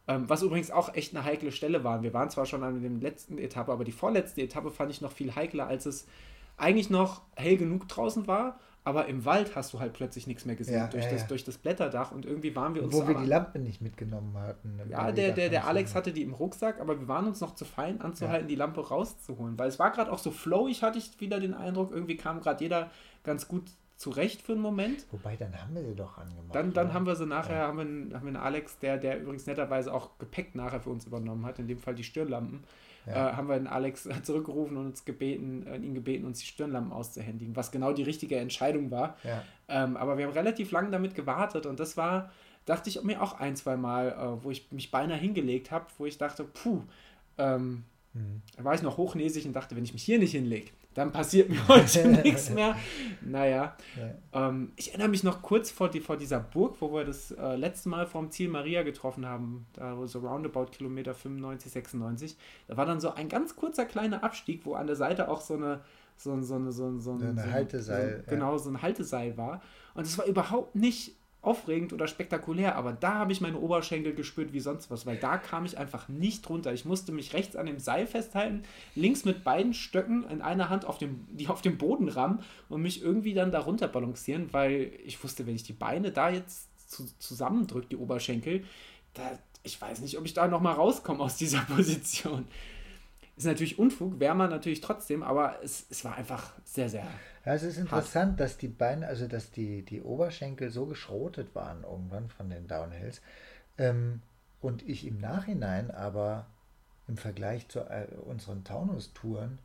Ähm, 0.07 0.29
was 0.29 0.41
übrigens 0.41 0.71
auch 0.71 0.93
echt 0.95 1.15
eine 1.15 1.25
heikle 1.25 1.51
Stelle 1.51 1.83
war. 1.83 2.01
Wir 2.01 2.13
waren 2.13 2.29
zwar 2.29 2.45
schon 2.45 2.63
an 2.63 2.81
der 2.81 2.89
letzten 2.89 3.37
Etappe, 3.37 3.71
aber 3.71 3.83
die 3.83 3.91
vorletzte 3.91 4.41
Etappe 4.41 4.71
fand 4.71 4.91
ich 4.91 5.01
noch 5.01 5.11
viel 5.11 5.35
heikler, 5.35 5.67
als 5.67 5.85
es 5.85 6.07
eigentlich 6.55 6.89
noch 6.89 7.21
hell 7.35 7.57
genug 7.57 7.87
draußen 7.87 8.25
war, 8.25 8.59
aber 8.83 9.07
im 9.07 9.25
Wald 9.25 9.55
hast 9.57 9.73
du 9.73 9.81
halt 9.81 9.91
plötzlich 9.91 10.27
nichts 10.27 10.45
mehr 10.45 10.55
gesehen 10.55 10.75
ja, 10.75 10.87
durch, 10.87 11.03
ja, 11.03 11.11
das, 11.11 11.21
ja. 11.21 11.27
durch 11.27 11.43
das 11.43 11.57
Blätterdach 11.57 12.13
und 12.13 12.25
irgendwie 12.25 12.55
waren 12.55 12.73
wir 12.73 12.83
uns. 12.83 12.93
Wo 12.93 13.05
wir 13.05 13.15
die 13.15 13.25
Lampe 13.25 13.59
nicht 13.59 13.81
mitgenommen 13.81 14.37
hatten. 14.37 14.79
Ja, 14.89 15.11
der, 15.11 15.33
der, 15.33 15.49
der 15.49 15.67
Alex 15.67 15.93
hatte 15.93 16.13
die 16.13 16.23
im 16.23 16.33
Rucksack, 16.33 16.79
aber 16.79 16.97
wir 16.97 17.07
waren 17.09 17.27
uns 17.27 17.41
noch 17.41 17.53
zu 17.53 17.65
fein 17.65 17.99
anzuhalten, 17.99 18.47
die 18.47 18.55
Lampe 18.55 18.87
rauszuholen, 18.87 19.59
weil 19.59 19.67
es 19.67 19.77
war 19.77 19.91
gerade 19.91 20.09
auch 20.09 20.19
so 20.19 20.31
flowig, 20.31 20.83
hatte 20.83 20.97
ich 20.97 21.19
wieder 21.19 21.41
den 21.41 21.53
Eindruck, 21.53 21.91
irgendwie 21.91 22.15
kam 22.15 22.39
gerade 22.39 22.63
jeder 22.63 22.89
ganz 23.23 23.49
gut 23.49 23.65
zurecht 23.97 24.43
für 24.43 24.53
einen 24.53 24.61
Moment. 24.61 25.05
Wobei, 25.11 25.35
dann 25.35 25.59
haben 25.59 25.73
wir 25.73 25.83
sie 25.83 25.95
doch 25.95 26.17
angemacht. 26.17 26.53
Dann, 26.53 26.71
dann 26.71 26.93
haben 26.93 27.05
wir 27.07 27.15
sie 27.15 27.25
nachher, 27.25 27.57
ja. 27.57 27.67
haben, 27.67 27.77
wir, 27.77 28.15
haben 28.15 28.25
wir 28.25 28.27
einen 28.27 28.35
Alex, 28.35 28.77
der, 28.77 28.97
der 28.97 29.19
übrigens 29.19 29.47
netterweise 29.47 29.91
auch 29.91 30.19
Gepäck 30.19 30.53
nachher 30.55 30.79
für 30.79 30.91
uns 30.91 31.05
übernommen 31.05 31.45
hat, 31.45 31.57
in 31.57 31.67
dem 31.67 31.79
Fall 31.79 31.95
die 31.95 32.03
Stirnlampen. 32.03 32.63
Ja. 33.07 33.31
Äh, 33.31 33.33
haben 33.33 33.47
wir 33.47 33.55
den 33.55 33.67
Alex 33.67 34.07
zurückgerufen 34.23 34.77
und 34.77 34.85
uns 34.85 35.03
gebeten, 35.03 35.65
äh, 35.65 35.77
ihn 35.77 35.95
gebeten, 35.95 36.25
uns 36.25 36.39
die 36.39 36.45
Stirnlampen 36.45 36.93
auszuhändigen, 36.93 37.55
was 37.55 37.71
genau 37.71 37.91
die 37.91 38.03
richtige 38.03 38.37
Entscheidung 38.37 38.91
war. 38.91 39.17
Ja. 39.23 39.43
Ähm, 39.67 39.97
aber 39.97 40.17
wir 40.17 40.27
haben 40.27 40.33
relativ 40.33 40.71
lange 40.71 40.91
damit 40.91 41.15
gewartet 41.15 41.65
und 41.65 41.79
das 41.79 41.97
war, 41.97 42.31
dachte 42.65 42.89
ich 42.89 43.01
mir 43.03 43.21
auch 43.21 43.39
ein, 43.39 43.55
zwei 43.55 43.77
Mal, 43.77 44.09
äh, 44.09 44.43
wo 44.43 44.51
ich 44.51 44.71
mich 44.71 44.91
beinahe 44.91 45.17
hingelegt 45.17 45.71
habe, 45.71 45.87
wo 45.97 46.05
ich 46.05 46.19
dachte, 46.19 46.43
puh, 46.43 46.83
ähm, 47.39 47.85
mhm. 48.13 48.43
da 48.55 48.63
war 48.63 48.75
ich 48.75 48.83
noch 48.83 48.97
hochnäsig 48.97 49.47
und 49.47 49.53
dachte, 49.53 49.75
wenn 49.75 49.83
ich 49.83 49.93
mich 49.93 50.03
hier 50.03 50.19
nicht 50.19 50.31
hinlege, 50.31 50.69
dann 50.97 51.11
passiert 51.11 51.49
mir 51.49 51.67
heute 51.67 52.07
nichts 52.23 52.49
mehr. 52.49 52.75
Naja, 53.21 53.77
ja. 54.33 54.47
ähm, 54.47 54.71
ich 54.75 54.89
erinnere 54.89 55.09
mich 55.09 55.23
noch 55.23 55.43
kurz 55.43 55.69
vor, 55.69 55.89
die, 55.89 55.99
vor 55.99 56.17
dieser 56.17 56.39
Burg, 56.39 56.77
wo 56.79 56.91
wir 56.91 57.05
das 57.05 57.31
äh, 57.31 57.55
letzte 57.55 57.89
Mal 57.89 58.07
vom 58.07 58.31
Ziel 58.31 58.49
Maria 58.49 58.81
getroffen 58.81 59.25
haben, 59.27 59.67
da 59.73 59.95
so 60.07 60.19
roundabout 60.19 60.71
Kilometer 60.71 61.13
95, 61.13 61.71
96. 61.71 62.37
Da 62.67 62.77
war 62.77 62.87
dann 62.87 62.99
so 62.99 63.13
ein 63.13 63.29
ganz 63.29 63.55
kurzer 63.55 63.85
kleiner 63.85 64.23
Abstieg, 64.23 64.65
wo 64.65 64.73
an 64.73 64.87
der 64.87 64.95
Seite 64.95 65.29
auch 65.29 65.41
so 65.41 65.53
eine 65.53 65.81
so, 66.19 66.41
so, 66.41 66.59
so, 66.71 66.71
so, 66.71 66.99
so, 66.99 67.11
eine 67.11 67.43
so, 67.43 67.51
Halteseil. 67.51 68.23
So, 68.25 68.31
genau, 68.31 68.57
so 68.57 68.71
ein 68.71 68.81
Halteseil 68.81 69.37
war. 69.37 69.61
Und 69.93 70.07
es 70.07 70.17
war 70.17 70.25
überhaupt 70.25 70.75
nicht 70.75 71.15
aufregend 71.47 71.93
oder 71.93 72.07
spektakulär, 72.07 72.75
aber 72.75 72.91
da 72.91 73.15
habe 73.15 73.31
ich 73.31 73.39
meine 73.39 73.57
Oberschenkel 73.57 74.13
gespürt 74.13 74.51
wie 74.51 74.59
sonst 74.59 74.91
was, 74.91 75.05
weil 75.05 75.15
da 75.15 75.37
kam 75.37 75.65
ich 75.65 75.77
einfach 75.77 76.09
nicht 76.09 76.49
runter. 76.49 76.73
Ich 76.73 76.83
musste 76.83 77.13
mich 77.13 77.33
rechts 77.33 77.55
an 77.55 77.65
dem 77.65 77.79
Seil 77.79 78.05
festhalten, 78.05 78.63
links 78.95 79.23
mit 79.23 79.45
beiden 79.45 79.73
Stöcken 79.73 80.29
in 80.29 80.41
einer 80.41 80.69
Hand 80.69 80.85
auf 80.85 80.97
dem, 80.97 81.25
die 81.31 81.47
auf 81.47 81.61
dem 81.61 81.77
Boden 81.77 82.09
rammen 82.09 82.41
und 82.67 82.81
mich 82.81 83.01
irgendwie 83.01 83.33
dann 83.33 83.51
darunter 83.51 83.87
balancieren, 83.87 84.49
weil 84.51 84.91
ich 85.05 85.23
wusste, 85.23 85.47
wenn 85.47 85.55
ich 85.55 85.63
die 85.63 85.73
Beine 85.73 86.11
da 86.11 86.29
jetzt 86.29 86.67
zu, 86.89 87.05
zusammendrücke, 87.19 87.87
die 87.87 87.97
Oberschenkel, 87.97 88.65
da, 89.13 89.39
ich 89.63 89.81
weiß 89.81 90.01
nicht, 90.01 90.17
ob 90.17 90.25
ich 90.25 90.33
da 90.33 90.47
nochmal 90.47 90.73
rauskomme 90.73 91.21
aus 91.21 91.37
dieser 91.37 91.61
Position. 91.75 92.45
Ist 93.37 93.45
natürlich 93.45 93.77
Unfug, 93.77 94.19
wäre 94.19 94.33
man 94.33 94.49
natürlich 94.49 94.81
trotzdem, 94.81 95.21
aber 95.21 95.59
es, 95.63 95.85
es 95.91 96.03
war 96.03 96.15
einfach 96.15 96.53
sehr, 96.63 96.89
sehr. 96.89 97.05
Ja, 97.45 97.53
es 97.53 97.61
ist 97.61 97.77
interessant, 97.77 98.31
hart. 98.31 98.39
dass 98.39 98.57
die 98.57 98.67
Beine, 98.67 99.05
also 99.05 99.27
dass 99.27 99.51
die, 99.51 99.83
die 99.83 100.01
Oberschenkel 100.01 100.71
so 100.71 100.87
geschrotet 100.87 101.53
waren 101.53 101.83
irgendwann 101.83 102.29
von 102.29 102.49
den 102.49 102.67
Downhills. 102.67 103.21
Ähm, 103.77 104.21
und 104.59 104.81
ich 104.89 105.05
im 105.05 105.19
Nachhinein 105.19 105.91
aber 105.91 106.47
im 107.07 107.15
Vergleich 107.15 107.67
zu 107.69 107.81
äh, 107.81 108.07
unseren 108.25 108.63
Taunus-Touren, 108.63 109.59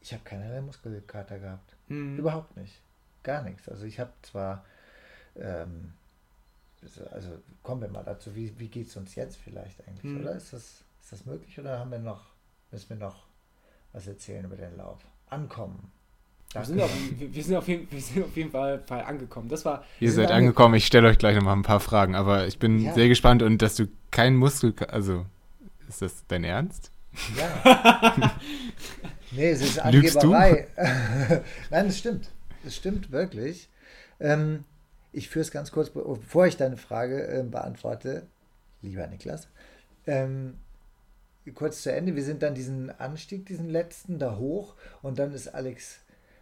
ich 0.00 0.14
habe 0.14 0.24
keinerlei 0.24 0.62
Muskelkater 0.62 1.38
gehabt. 1.38 1.76
Mhm. 1.88 2.18
Überhaupt 2.18 2.56
nicht. 2.56 2.80
Gar 3.22 3.42
nichts. 3.42 3.68
Also 3.68 3.84
ich 3.84 4.00
habe 4.00 4.12
zwar, 4.22 4.64
ähm, 5.36 5.92
also 7.10 7.38
kommen 7.62 7.82
wir 7.82 7.88
mal 7.88 8.02
dazu, 8.02 8.34
wie, 8.34 8.58
wie 8.58 8.68
geht 8.68 8.88
es 8.88 8.96
uns 8.96 9.14
jetzt 9.14 9.36
vielleicht 9.36 9.86
eigentlich, 9.86 10.04
mhm. 10.04 10.20
oder? 10.22 10.36
Ist 10.36 10.54
das, 10.54 10.84
ist 11.02 11.12
das 11.12 11.26
möglich 11.26 11.60
oder 11.60 11.78
haben 11.78 11.90
wir 11.90 11.98
noch 11.98 12.33
müssen 12.70 12.90
wir 12.90 12.96
noch 12.96 13.26
was 13.92 14.06
erzählen 14.06 14.44
über 14.44 14.56
den 14.56 14.76
Lauf. 14.76 14.98
Ankommen. 15.28 15.90
Wir 16.52 16.64
sind, 16.64 16.80
auf, 16.80 16.90
wir, 17.18 17.42
sind 17.42 17.56
auf 17.56 17.66
jeden, 17.66 17.90
wir 17.90 18.00
sind 18.00 18.24
auf 18.24 18.36
jeden 18.36 18.50
Fall, 18.50 18.80
Fall 18.86 19.02
angekommen. 19.02 19.48
Das 19.48 19.64
war, 19.64 19.84
Ihr 19.98 20.12
seid 20.12 20.30
angekommen. 20.30 20.76
Ich 20.76 20.86
stelle 20.86 21.08
euch 21.08 21.18
gleich 21.18 21.34
nochmal 21.34 21.56
ein 21.56 21.62
paar 21.62 21.80
Fragen, 21.80 22.14
aber 22.14 22.46
ich 22.46 22.60
bin 22.60 22.78
ja. 22.78 22.94
sehr 22.94 23.08
gespannt 23.08 23.42
und 23.42 23.60
dass 23.60 23.74
du 23.74 23.88
keinen 24.12 24.36
Muskel. 24.36 24.72
Also, 24.88 25.26
ist 25.88 26.00
das 26.00 26.24
dein 26.28 26.44
Ernst? 26.44 26.92
Ja. 27.36 28.36
nee, 29.32 29.50
es 29.50 29.62
ist 29.62 29.80
Angeberei. 29.80 30.68
Nein, 31.70 31.86
es 31.86 31.98
stimmt. 31.98 32.30
Es 32.64 32.76
stimmt 32.76 33.10
wirklich. 33.10 33.68
Ähm, 34.20 34.64
ich 35.10 35.28
führe 35.28 35.42
es 35.42 35.50
ganz 35.50 35.72
kurz, 35.72 35.90
bevor 35.90 36.46
ich 36.46 36.56
deine 36.56 36.76
Frage 36.76 37.26
äh, 37.26 37.42
beantworte, 37.42 38.26
lieber 38.80 39.06
Niklas. 39.08 39.48
Ähm, 40.06 40.54
kurz 41.52 41.82
zu 41.82 41.92
Ende. 41.92 42.16
Wir 42.16 42.24
sind 42.24 42.42
dann 42.42 42.54
diesen 42.54 42.90
Anstieg, 42.98 43.46
diesen 43.46 43.68
letzten, 43.68 44.18
da 44.18 44.36
hoch 44.36 44.74
und 45.02 45.18
dann 45.18 45.32
ist 45.32 45.48
Alex, 45.48 46.00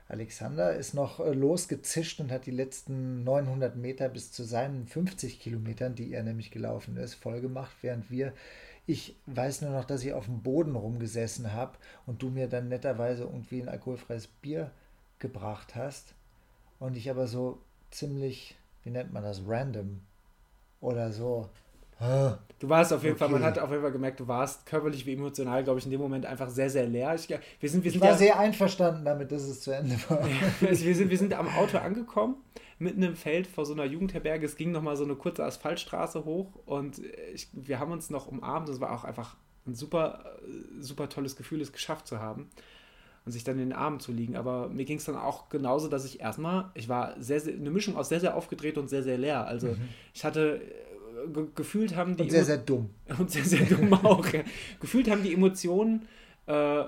Alexander 0.08 0.74
ist 0.74 0.94
noch 0.94 1.20
äh, 1.20 1.32
losgezischt 1.32 2.20
und 2.20 2.30
hat 2.30 2.46
die 2.46 2.50
letzten 2.50 3.24
900 3.24 3.76
Meter 3.76 4.08
bis 4.08 4.30
zu 4.32 4.44
seinen 4.44 4.86
50 4.86 5.40
Kilometern, 5.40 5.94
die 5.94 6.12
er 6.12 6.22
nämlich 6.22 6.50
gelaufen 6.50 6.96
ist, 6.96 7.14
voll 7.14 7.40
gemacht, 7.40 7.74
während 7.80 8.10
wir 8.10 8.32
ich 8.86 9.16
weiß 9.26 9.62
nur 9.62 9.70
noch, 9.70 9.84
dass 9.84 10.04
ich 10.04 10.12
auf 10.12 10.24
dem 10.24 10.42
Boden 10.42 10.74
rumgesessen 10.74 11.52
habe 11.52 11.78
und 12.06 12.22
du 12.22 12.30
mir 12.30 12.48
dann 12.48 12.68
netterweise 12.68 13.24
irgendwie 13.24 13.62
ein 13.62 13.68
alkoholfreies 13.68 14.26
Bier 14.26 14.70
gebracht 15.18 15.76
hast 15.76 16.14
und 16.80 16.96
ich 16.96 17.08
aber 17.08 17.28
so 17.28 17.60
ziemlich, 17.90 18.56
wie 18.82 18.90
nennt 18.90 19.12
man 19.12 19.22
das, 19.22 19.42
random 19.46 20.00
oder 20.80 21.12
so 21.12 21.48
Du 22.58 22.68
warst 22.68 22.92
auf 22.92 23.02
jeden 23.02 23.14
okay. 23.14 23.24
Fall, 23.24 23.28
man 23.28 23.42
hat 23.42 23.58
auf 23.58 23.70
jeden 23.70 23.82
Fall 23.82 23.90
gemerkt, 23.90 24.20
du 24.20 24.28
warst 24.28 24.66
körperlich 24.66 25.04
wie 25.04 25.14
emotional, 25.14 25.64
glaube 25.64 25.80
ich, 25.80 25.84
in 25.84 25.90
dem 25.90 26.00
Moment 26.00 26.26
einfach 26.26 26.48
sehr, 26.48 26.70
sehr 26.70 26.86
leer. 26.86 27.14
Ich, 27.14 27.28
wir 27.28 27.38
sind, 27.68 27.82
wir 27.82 27.90
sind 27.90 27.96
ich 27.96 28.00
war 28.00 28.10
ja, 28.10 28.16
sehr 28.16 28.38
einverstanden 28.38 29.04
damit, 29.04 29.32
dass 29.32 29.42
es 29.42 29.60
zu 29.62 29.72
Ende 29.72 29.96
war. 30.08 30.24
wir, 30.60 30.94
sind, 30.94 31.10
wir 31.10 31.18
sind 31.18 31.34
am 31.34 31.48
Auto 31.48 31.78
angekommen, 31.78 32.36
mitten 32.78 33.02
im 33.02 33.16
Feld 33.16 33.46
vor 33.46 33.66
so 33.66 33.72
einer 33.72 33.84
Jugendherberge. 33.84 34.46
Es 34.46 34.56
ging 34.56 34.70
nochmal 34.70 34.96
so 34.96 35.04
eine 35.04 35.16
kurze 35.16 35.44
Asphaltstraße 35.44 36.24
hoch 36.24 36.52
und 36.66 37.00
ich, 37.34 37.48
wir 37.52 37.80
haben 37.80 37.90
uns 37.90 38.10
noch 38.10 38.28
umarmt. 38.28 38.68
Es 38.68 38.80
war 38.80 38.92
auch 38.92 39.04
einfach 39.04 39.36
ein 39.66 39.74
super, 39.74 40.36
super 40.80 41.08
tolles 41.08 41.36
Gefühl, 41.36 41.60
es 41.60 41.72
geschafft 41.72 42.06
zu 42.06 42.20
haben 42.20 42.48
und 43.24 43.32
sich 43.32 43.44
dann 43.44 43.58
in 43.58 43.70
den 43.70 43.72
Armen 43.72 44.00
zu 44.00 44.12
liegen. 44.12 44.36
Aber 44.36 44.68
mir 44.68 44.84
ging 44.84 44.98
es 44.98 45.04
dann 45.04 45.16
auch 45.16 45.48
genauso, 45.48 45.88
dass 45.88 46.04
ich 46.04 46.20
erstmal, 46.20 46.70
ich 46.74 46.88
war 46.88 47.20
sehr, 47.20 47.40
sehr, 47.40 47.54
eine 47.54 47.70
Mischung 47.70 47.96
aus 47.96 48.08
sehr, 48.08 48.20
sehr 48.20 48.36
aufgedreht 48.36 48.78
und 48.78 48.88
sehr, 48.88 49.02
sehr 49.02 49.18
leer. 49.18 49.46
Also 49.46 49.68
mhm. 49.68 49.88
ich 50.14 50.24
hatte 50.24 50.60
ge 51.32 51.46
gefühlt 51.54 51.96
haben 51.96 52.16
die. 52.16 52.24
Und 52.24 52.30
sehr, 52.30 52.44
sehr 52.44 52.58
dumm. 52.58 52.90
Und 53.18 53.30
sehr, 53.30 53.44
sehr 53.44 53.64
dumm 53.64 53.92
auch. 53.92 54.26
Ja. 54.32 54.42
Gefühlt 54.80 55.10
haben 55.10 55.22
die 55.22 55.34
Emotionen 55.34 56.08
äh, 56.46 56.84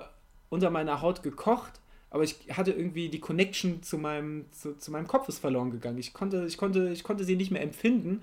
unter 0.49 0.69
meiner 0.69 1.01
Haut 1.01 1.23
gekocht, 1.23 1.79
aber 2.09 2.23
ich 2.23 2.37
hatte 2.51 2.71
irgendwie 2.71 3.09
die 3.09 3.19
Connection 3.19 3.83
zu 3.83 3.97
meinem, 3.97 4.45
zu, 4.51 4.77
zu 4.77 4.91
meinem 4.91 5.07
Kopf 5.07 5.27
ist 5.27 5.39
verloren 5.39 5.71
gegangen. 5.71 5.97
Ich 5.97 6.13
konnte, 6.13 6.45
ich, 6.47 6.57
konnte, 6.57 6.89
ich 6.89 7.03
konnte 7.03 7.23
sie 7.23 7.35
nicht 7.35 7.51
mehr 7.51 7.61
empfinden 7.61 8.21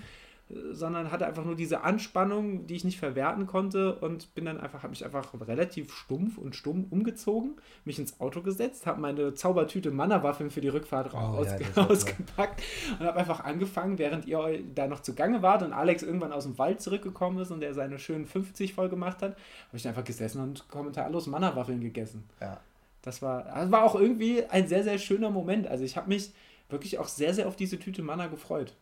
sondern 0.73 1.11
hatte 1.11 1.27
einfach 1.27 1.45
nur 1.45 1.57
diese 1.57 1.83
Anspannung, 1.83 2.67
die 2.67 2.75
ich 2.75 2.85
nicht 2.85 2.99
verwerten 2.99 3.47
konnte 3.47 3.97
und 3.97 4.35
bin 4.35 4.45
dann 4.45 4.61
einfach, 4.61 4.83
habe 4.83 4.91
mich 4.91 5.05
einfach 5.05 5.33
relativ 5.47 5.93
stumpf 5.93 6.39
und 6.39 6.55
stumm 6.55 6.87
umgezogen, 6.91 7.57
mich 7.85 7.99
ins 7.99 8.21
Auto 8.21 8.43
gesetzt, 8.43 8.87
habe 8.87 9.01
meine 9.01 9.35
Zaubertüte 9.35 9.91
Mannerwaffeln 9.91 10.51
für 10.51 10.61
die 10.61 10.69
Rückfahrt 10.69 11.13
oh, 11.15 11.17
ausge 11.17 11.65
ja, 11.75 11.83
ausgepackt 11.89 12.63
und 12.99 13.07
habe 13.07 13.19
einfach 13.19 13.41
angefangen, 13.41 13.99
während 13.99 14.27
ihr 14.27 14.63
da 14.75 14.87
noch 14.87 15.01
zugange 15.01 15.43
wart 15.43 15.63
und 15.63 15.73
Alex 15.73 16.03
irgendwann 16.03 16.33
aus 16.33 16.45
dem 16.45 16.59
Wald 16.59 16.81
zurückgekommen 16.81 17.39
ist 17.39 17.51
und 17.51 17.63
er 17.63 17.75
seine 17.75 17.99
schönen 17.99 18.27
50 18.27 18.75
voll 18.75 18.89
gemacht 18.89 19.23
hat, 19.23 19.33
habe 19.69 19.77
ich 19.77 19.89
einfach 19.89 20.05
gesessen 20.05 20.43
und 20.43 20.69
kommentarlos 20.69 21.27
Mannerwaffeln 21.27 21.81
gegessen. 21.81 22.25
Ja. 22.41 22.61
Das 23.03 23.21
war, 23.21 23.45
das 23.45 23.71
war 23.71 23.85
auch 23.85 23.97
irgendwie 23.97 24.45
ein 24.45 24.69
sehr, 24.69 24.85
sehr 24.85 24.99
schöner 24.99 25.31
Moment. 25.31 25.67
Also 25.67 25.83
ich 25.85 25.97
habe 25.97 26.09
mich 26.09 26.33
wirklich 26.69 26.99
auch 26.99 27.09
sehr, 27.09 27.35
sehr 27.35 27.49
auf 27.49 27.57
diese 27.57 27.79
Tüte 27.79 28.03
Manna 28.03 28.29
gefreut. 28.29 28.75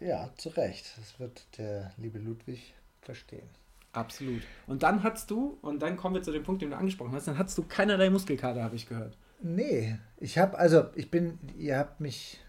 Ja, 0.00 0.30
zu 0.36 0.48
Recht. 0.50 0.92
Das 0.98 1.20
wird 1.20 1.46
der 1.58 1.92
liebe 1.98 2.18
Ludwig 2.18 2.74
verstehen. 3.02 3.48
Absolut. 3.92 4.42
Und 4.66 4.82
dann 4.82 5.02
hast 5.02 5.30
du, 5.30 5.58
und 5.62 5.80
dann 5.82 5.96
kommen 5.96 6.14
wir 6.14 6.22
zu 6.22 6.32
dem 6.32 6.42
Punkt, 6.42 6.62
den 6.62 6.70
du 6.70 6.76
angesprochen 6.76 7.12
hast, 7.12 7.26
dann 7.26 7.38
hast 7.38 7.58
du 7.58 7.64
keinerlei 7.64 8.08
Muskelkater, 8.08 8.62
habe 8.62 8.76
ich 8.76 8.88
gehört. 8.88 9.16
Nee, 9.42 9.98
ich 10.18 10.38
habe, 10.38 10.58
also 10.58 10.84
ich 10.94 11.10
bin, 11.10 11.38
ihr 11.56 11.78
habt 11.78 12.00
mich 12.00 12.40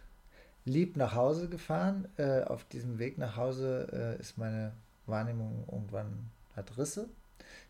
lieb 0.66 0.97
nach 0.97 1.16
Hause 1.16 1.49
gefahren. 1.49 2.08
Äh, 2.18 2.43
auf 2.43 2.64
diesem 2.66 2.99
Weg 2.99 3.18
nach 3.18 3.38
Hause 3.38 3.88
äh, 4.18 4.22
ist 4.22 4.38
meine 4.38 4.74
Wahrnehmung 5.08 5.66
irgendwann 5.72 6.30
hat 6.56 6.78
Risse. 6.78 7.10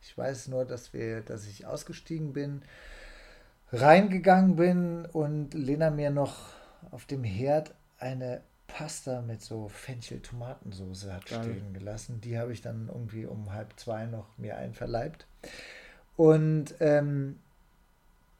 Ich 0.01 0.17
weiß 0.17 0.49
nur, 0.49 0.65
dass 0.65 0.93
wir, 0.93 1.21
dass 1.21 1.47
ich 1.47 1.65
ausgestiegen 1.65 2.33
bin, 2.33 2.61
reingegangen 3.71 4.55
bin 4.55 5.05
und 5.05 5.53
Lena 5.53 5.91
mir 5.91 6.09
noch 6.09 6.49
auf 6.91 7.05
dem 7.05 7.23
Herd 7.23 7.73
eine 7.99 8.41
Pasta 8.73 9.21
mit 9.21 9.41
so 9.41 9.67
Fenchel-Tomatensoße 9.67 11.13
hat 11.13 11.25
Geil. 11.25 11.43
stehen 11.43 11.73
gelassen. 11.73 12.21
Die 12.21 12.37
habe 12.37 12.53
ich 12.53 12.61
dann 12.61 12.87
irgendwie 12.87 13.25
um 13.25 13.53
halb 13.53 13.79
zwei 13.79 14.05
noch 14.05 14.37
mir 14.37 14.57
einverleibt. 14.57 15.25
Und 16.17 16.75
ähm, 16.79 17.39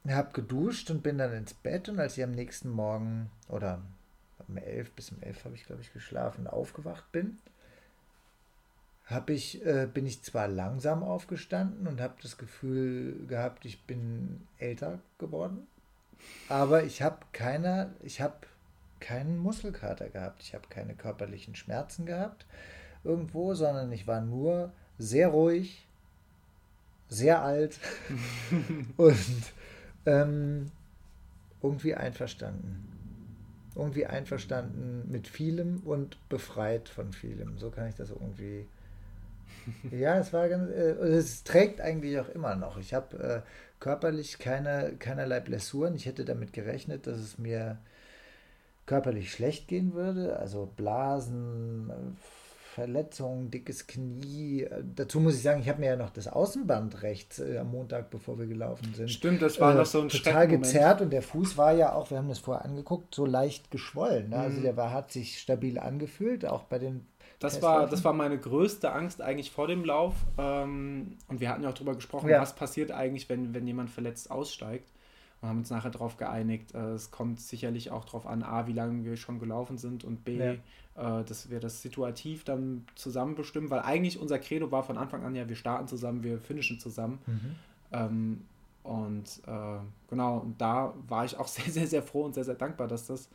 habe 0.08 0.32
geduscht 0.32 0.90
und 0.90 1.02
bin 1.02 1.18
dann 1.18 1.32
ins 1.32 1.54
Bett. 1.54 1.88
Und 1.88 1.98
als 2.00 2.16
ich 2.16 2.24
am 2.24 2.32
nächsten 2.32 2.70
Morgen 2.70 3.30
oder 3.48 3.82
um 4.48 4.56
elf 4.56 4.90
bis 4.92 5.10
um 5.10 5.22
elf 5.22 5.44
habe 5.44 5.54
ich, 5.54 5.64
glaube 5.64 5.82
ich, 5.82 5.92
geschlafen, 5.92 6.46
aufgewacht 6.46 7.10
bin, 7.12 7.38
habe 9.06 9.32
ich, 9.32 9.64
äh, 9.64 9.86
bin 9.92 10.06
ich 10.06 10.22
zwar 10.22 10.48
langsam 10.48 11.02
aufgestanden 11.02 11.86
und 11.86 12.00
habe 12.00 12.14
das 12.22 12.38
Gefühl 12.38 13.26
gehabt, 13.26 13.64
ich 13.64 13.82
bin 13.84 14.46
älter 14.58 15.00
geworden, 15.18 15.66
aber 16.48 16.84
ich 16.84 17.02
habe 17.02 17.18
keiner, 17.32 17.90
ich 18.02 18.20
habe 18.20 18.46
keinen 19.02 19.36
Muskelkater 19.36 20.08
gehabt. 20.08 20.42
Ich 20.42 20.54
habe 20.54 20.68
keine 20.70 20.94
körperlichen 20.94 21.54
Schmerzen 21.54 22.06
gehabt 22.06 22.46
irgendwo, 23.04 23.54
sondern 23.54 23.90
ich 23.92 24.06
war 24.06 24.20
nur 24.20 24.72
sehr 24.98 25.28
ruhig, 25.28 25.86
sehr 27.08 27.42
alt 27.42 27.78
und 28.96 29.52
ähm, 30.06 30.70
irgendwie 31.62 31.94
einverstanden. 31.94 32.88
irgendwie 33.74 34.06
einverstanden 34.06 35.10
mit 35.10 35.28
vielem 35.28 35.80
und 35.84 36.16
befreit 36.28 36.88
von 36.88 37.12
vielem. 37.12 37.58
So 37.58 37.70
kann 37.70 37.88
ich 37.88 37.94
das 37.94 38.10
irgendwie. 38.10 38.66
Ja, 39.92 40.18
es 40.18 40.32
war 40.32 40.48
ganz. 40.48 40.70
Äh, 40.70 40.92
es 41.18 41.44
trägt 41.44 41.80
eigentlich 41.80 42.18
auch 42.18 42.28
immer 42.30 42.56
noch. 42.56 42.78
Ich 42.78 42.94
habe 42.94 43.18
äh, 43.18 43.42
körperlich 43.80 44.38
keine, 44.38 44.94
keinerlei 44.98 45.40
Blessuren. 45.40 45.94
Ich 45.94 46.06
hätte 46.06 46.24
damit 46.24 46.52
gerechnet, 46.52 47.06
dass 47.06 47.18
es 47.18 47.38
mir 47.38 47.78
körperlich 48.86 49.32
schlecht 49.32 49.68
gehen 49.68 49.94
würde. 49.94 50.38
Also 50.38 50.70
Blasen, 50.76 52.16
Verletzung, 52.72 53.50
dickes 53.50 53.86
Knie. 53.86 54.66
Dazu 54.96 55.20
muss 55.20 55.34
ich 55.34 55.42
sagen, 55.42 55.60
ich 55.60 55.68
habe 55.68 55.80
mir 55.80 55.90
ja 55.90 55.96
noch 55.96 56.08
das 56.08 56.26
Außenband 56.26 57.02
rechts 57.02 57.38
äh, 57.38 57.58
am 57.58 57.70
Montag, 57.70 58.10
bevor 58.10 58.38
wir 58.38 58.46
gelaufen 58.46 58.94
sind. 58.94 59.10
Stimmt, 59.10 59.42
das 59.42 59.60
war 59.60 59.74
äh, 59.74 59.76
noch 59.76 59.86
so 59.86 60.00
ein 60.00 60.08
Total 60.08 60.48
gezerrt 60.48 61.02
und 61.02 61.10
der 61.10 61.20
Fuß 61.20 61.58
war 61.58 61.72
ja 61.72 61.92
auch, 61.92 62.10
wir 62.10 62.16
haben 62.16 62.30
das 62.30 62.38
vorher 62.38 62.64
angeguckt, 62.64 63.14
so 63.14 63.26
leicht 63.26 63.70
geschwollen. 63.70 64.30
Ne? 64.30 64.36
Also 64.38 64.58
mhm. 64.58 64.62
der 64.62 64.76
war, 64.78 64.90
hat 64.90 65.12
sich 65.12 65.38
stabil 65.38 65.78
angefühlt, 65.78 66.46
auch 66.46 66.62
bei 66.62 66.78
den. 66.78 67.06
Das 67.40 67.60
war, 67.60 67.88
das 67.88 68.04
war 68.04 68.12
meine 68.12 68.38
größte 68.38 68.92
Angst 68.92 69.20
eigentlich 69.20 69.50
vor 69.50 69.66
dem 69.66 69.84
Lauf. 69.84 70.14
Ähm, 70.38 71.18
und 71.28 71.40
wir 71.40 71.50
hatten 71.50 71.64
ja 71.64 71.68
auch 71.68 71.74
darüber 71.74 71.94
gesprochen, 71.94 72.30
ja. 72.30 72.40
was 72.40 72.54
passiert 72.54 72.90
eigentlich, 72.90 73.28
wenn, 73.28 73.52
wenn 73.52 73.66
jemand 73.66 73.90
verletzt 73.90 74.30
aussteigt 74.30 74.88
und 75.42 75.48
haben 75.48 75.58
uns 75.58 75.70
nachher 75.70 75.90
darauf 75.90 76.16
geeinigt, 76.16 76.72
äh, 76.74 76.92
es 76.92 77.10
kommt 77.10 77.40
sicherlich 77.40 77.90
auch 77.90 78.04
darauf 78.04 78.26
an, 78.26 78.44
A, 78.44 78.68
wie 78.68 78.72
lange 78.72 79.04
wir 79.04 79.16
schon 79.16 79.40
gelaufen 79.40 79.76
sind 79.76 80.04
und 80.04 80.24
B, 80.24 80.38
ja. 80.38 80.52
äh, 81.20 81.24
dass 81.24 81.50
wir 81.50 81.58
das 81.58 81.82
situativ 81.82 82.44
dann 82.44 82.86
zusammen 82.94 83.34
bestimmen, 83.34 83.68
weil 83.68 83.80
eigentlich 83.80 84.20
unser 84.20 84.38
Credo 84.38 84.70
war 84.70 84.84
von 84.84 84.96
Anfang 84.96 85.24
an 85.24 85.34
ja, 85.34 85.48
wir 85.48 85.56
starten 85.56 85.88
zusammen, 85.88 86.22
wir 86.22 86.38
finishen 86.38 86.78
zusammen. 86.78 87.18
Mhm. 87.26 87.54
Ähm, 87.90 88.40
und 88.84 89.42
äh, 89.46 89.78
genau, 90.08 90.38
und 90.38 90.60
da 90.60 90.94
war 91.08 91.24
ich 91.24 91.36
auch 91.36 91.48
sehr, 91.48 91.70
sehr, 91.70 91.88
sehr 91.88 92.02
froh 92.02 92.24
und 92.24 92.34
sehr, 92.34 92.44
sehr 92.44 92.54
dankbar, 92.54 92.86
dass 92.86 93.08
das, 93.08 93.28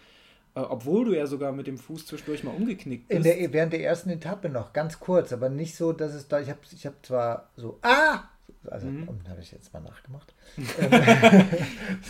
äh, 0.56 0.62
obwohl 0.62 1.04
du 1.04 1.14
ja 1.14 1.28
sogar 1.28 1.52
mit 1.52 1.68
dem 1.68 1.78
Fuß 1.78 2.06
zwischendurch 2.06 2.46
mal 2.46 2.56
umgeknickt 2.56 3.10
bist. 3.10 3.26
Der, 3.26 3.52
während 3.52 3.74
der 3.74 3.84
ersten 3.84 4.10
Etappe 4.10 4.48
noch, 4.48 4.72
ganz 4.72 5.02
kurz, 5.02 5.34
aber 5.34 5.50
nicht 5.50 5.76
so, 5.76 5.92
dass 5.92 6.14
es 6.14 6.30
da, 6.30 6.40
ich 6.40 6.50
habe 6.50 6.60
ich 6.72 6.86
hab 6.86 7.06
zwar 7.06 7.50
so, 7.58 7.80
ah, 7.82 8.30
also 8.72 8.88
mhm. 8.88 9.08
habe 9.28 9.42
ich 9.42 9.52
jetzt 9.52 9.74
mal 9.74 9.82
nachgemacht. 9.82 10.34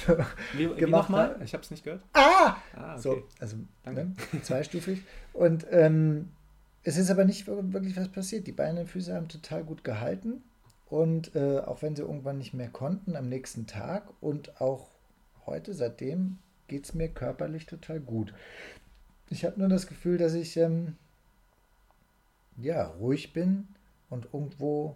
so, 0.05 0.17
wie, 0.53 0.69
wie 0.69 0.79
gemacht 0.79 1.09
mal? 1.09 1.39
Ich 1.43 1.53
habe 1.53 1.63
es 1.63 1.71
nicht 1.71 1.83
gehört. 1.83 2.03
Ah! 2.13 2.55
ah 2.75 2.93
okay. 2.93 3.01
So, 3.01 3.23
also 3.39 3.57
ne, 3.85 4.13
zweistufig. 4.41 5.01
Und 5.33 5.65
ähm, 5.71 6.31
es 6.83 6.97
ist 6.97 7.11
aber 7.11 7.25
nicht 7.25 7.47
wirklich 7.47 7.97
was 7.97 8.09
passiert. 8.09 8.47
Die 8.47 8.51
Beine 8.51 8.81
und 8.81 8.87
Füße 8.87 9.13
haben 9.13 9.27
total 9.27 9.63
gut 9.63 9.83
gehalten. 9.83 10.43
Und 10.89 11.35
äh, 11.35 11.59
auch 11.59 11.81
wenn 11.81 11.95
sie 11.95 12.03
irgendwann 12.03 12.37
nicht 12.37 12.53
mehr 12.53 12.69
konnten, 12.69 13.15
am 13.15 13.27
nächsten 13.27 13.67
Tag 13.67 14.07
und 14.21 14.61
auch 14.61 14.89
heute, 15.45 15.73
seitdem, 15.73 16.39
geht 16.67 16.85
es 16.85 16.93
mir 16.93 17.09
körperlich 17.09 17.65
total 17.65 17.99
gut. 17.99 18.33
Ich 19.29 19.43
habe 19.43 19.59
nur 19.59 19.67
das 19.67 19.87
Gefühl, 19.87 20.17
dass 20.17 20.33
ich 20.33 20.55
ähm, 20.55 20.95
ja 22.57 22.85
ruhig 22.85 23.33
bin 23.33 23.67
und 24.09 24.29
irgendwo 24.33 24.95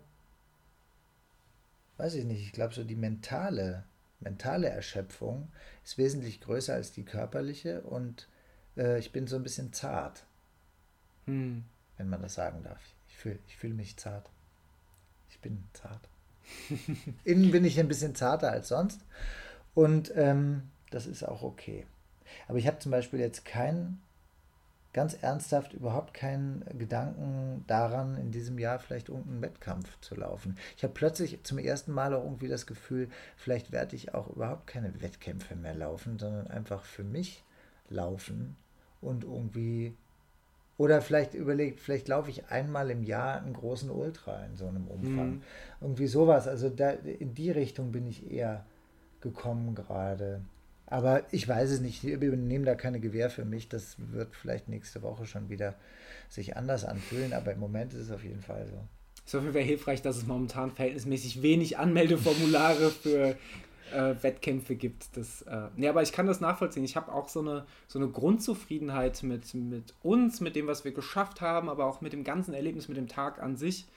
weiß 2.02 2.16
ich 2.16 2.26
nicht, 2.26 2.42
ich 2.42 2.52
glaube, 2.52 2.74
so 2.74 2.84
die 2.84 2.96
mentale, 2.96 3.84
mentale 4.22 4.70
Erschöpfung 4.70 5.50
ist 5.84 6.00
wesentlich 6.00 6.42
größer 6.42 6.74
als 6.74 6.92
die 6.92 7.06
körperliche 7.06 7.82
und 7.82 8.28
äh, 8.76 8.98
ich 8.98 9.12
bin 9.12 9.28
so 9.28 9.36
ein 9.36 9.44
bisschen 9.44 9.72
zart. 9.72 10.26
Hm. 11.26 11.64
Wenn 11.98 12.10
man 12.10 12.24
das 12.24 12.34
sagen 12.34 12.64
darf. 12.64 12.82
Ich 13.08 13.18
fühle 13.18 13.38
ich 13.48 13.56
fühl 13.56 13.74
mich 13.74 13.98
zart. 13.98 14.28
Ich 15.30 15.40
bin 15.42 15.64
zart. 15.74 16.10
Innen 17.24 17.52
bin 17.52 17.66
ich 17.66 17.80
ein 17.80 17.88
bisschen 17.88 18.16
zarter 18.16 18.52
als 18.52 18.70
sonst 18.70 19.02
und 19.76 20.12
ähm, 20.16 20.72
das 20.90 21.06
ist 21.06 21.24
auch 21.24 21.44
okay. 21.44 21.86
Aber 22.48 22.58
ich 22.58 22.66
habe 22.66 22.80
zum 22.80 22.92
Beispiel 22.92 23.20
jetzt 23.20 23.46
keinen 23.46 24.02
ganz 24.94 25.14
ernsthaft 25.22 25.74
überhaupt 25.74 26.14
keinen 26.14 26.66
Gedanken 26.78 27.64
daran, 27.68 28.18
in 28.18 28.32
diesem 28.32 28.60
Jahr 28.60 28.80
vielleicht 28.80 29.10
irgendeinen 29.10 29.42
Wettkampf 29.42 30.00
zu 30.02 30.16
laufen. 30.16 30.58
Ich 30.76 30.84
habe 30.84 30.94
plötzlich 30.94 31.44
zum 31.44 31.58
ersten 31.60 31.92
Mal 31.94 32.14
auch 32.14 32.24
irgendwie 32.24 32.48
das 32.48 32.68
Gefühl, 32.68 33.10
vielleicht 33.38 33.72
werde 33.72 33.96
ich 33.96 34.14
auch 34.14 34.28
überhaupt 34.28 34.68
keine 34.68 35.02
Wettkämpfe 35.02 35.56
mehr 35.56 35.76
laufen, 35.76 36.20
sondern 36.20 36.48
einfach 36.48 36.84
für 36.84 37.04
mich 37.04 37.44
laufen 37.90 38.56
und 39.02 39.24
irgendwie 39.24 39.96
oder 40.78 41.02
vielleicht 41.02 41.36
überlegt, 41.36 41.80
vielleicht 41.80 42.08
laufe 42.08 42.32
ich 42.32 42.48
einmal 42.48 42.90
im 42.90 43.04
Jahr 43.04 43.40
einen 43.40 43.54
großen 43.54 43.92
Ultra 43.92 44.46
in 44.46 44.56
so 44.56 44.66
einem 44.66 44.88
Umfang. 44.88 45.30
Mhm. 45.30 45.42
Irgendwie 45.80 46.08
sowas. 46.08 46.48
Also 46.48 46.70
da, 46.70 46.90
in 46.90 47.36
die 47.36 47.52
Richtung 47.52 47.92
bin 47.92 48.08
ich 48.08 48.32
eher 48.32 48.66
gekommen 49.20 49.76
gerade. 49.76 50.42
Aber 50.92 51.24
ich 51.32 51.48
weiß 51.48 51.72
es 51.72 51.80
nicht. 51.80 52.04
Wir 52.04 52.18
nehmen 52.36 52.66
da 52.66 52.76
keine 52.76 53.00
Gewähr 53.00 53.30
für 53.30 53.46
mich. 53.46 53.70
Das 53.70 53.96
wird 53.98 54.36
vielleicht 54.36 54.68
nächste 54.68 55.02
Woche 55.02 55.26
schon 55.26 55.50
wieder 55.50 55.76
sich 56.30 56.58
anders 56.58 56.84
anfühlen. 56.84 57.34
Aber 57.34 57.54
im 57.54 57.60
Moment 57.60 57.94
ist 57.94 58.02
es 58.02 58.12
auf 58.12 58.24
jeden 58.24 58.42
Fall 58.42 58.68
so. 58.68 59.38
Auf 59.38 59.44
jeden 59.44 59.54
Fall 59.54 59.64
hilfreich, 59.64 60.02
dass 60.02 60.18
es 60.18 60.28
momentan 60.28 60.72
verhältnismäßig 60.72 61.42
wenig 61.42 61.78
Anmeldeformulare 61.78 62.90
für 63.04 63.38
äh, 63.94 64.16
Wettkämpfe 64.22 64.76
gibt. 64.76 65.16
Das, 65.16 65.44
äh, 65.44 65.70
nee, 65.78 65.88
aber 65.88 66.02
ich 66.02 66.12
kann 66.12 66.28
das 66.28 66.42
nachvollziehen. 66.42 66.84
Ich 66.84 66.98
habe 66.98 67.14
auch 67.14 67.30
so 67.30 67.40
eine, 67.40 67.66
so 67.88 67.98
eine 67.98 68.10
Grundzufriedenheit 68.10 69.24
mit, 69.24 69.54
mit 69.54 69.94
uns, 70.04 70.42
mit 70.42 70.58
dem, 70.58 70.68
was 70.68 70.84
wir 70.84 70.92
geschafft 70.92 71.40
haben, 71.40 71.70
aber 71.70 71.86
auch 71.86 72.02
mit 72.02 72.12
dem 72.12 72.26
ganzen 72.26 72.54
Erlebnis, 72.54 72.90
mit 72.90 72.98
dem 72.98 73.08
Tag 73.08 73.42
an 73.42 73.56
sich. 73.56 73.88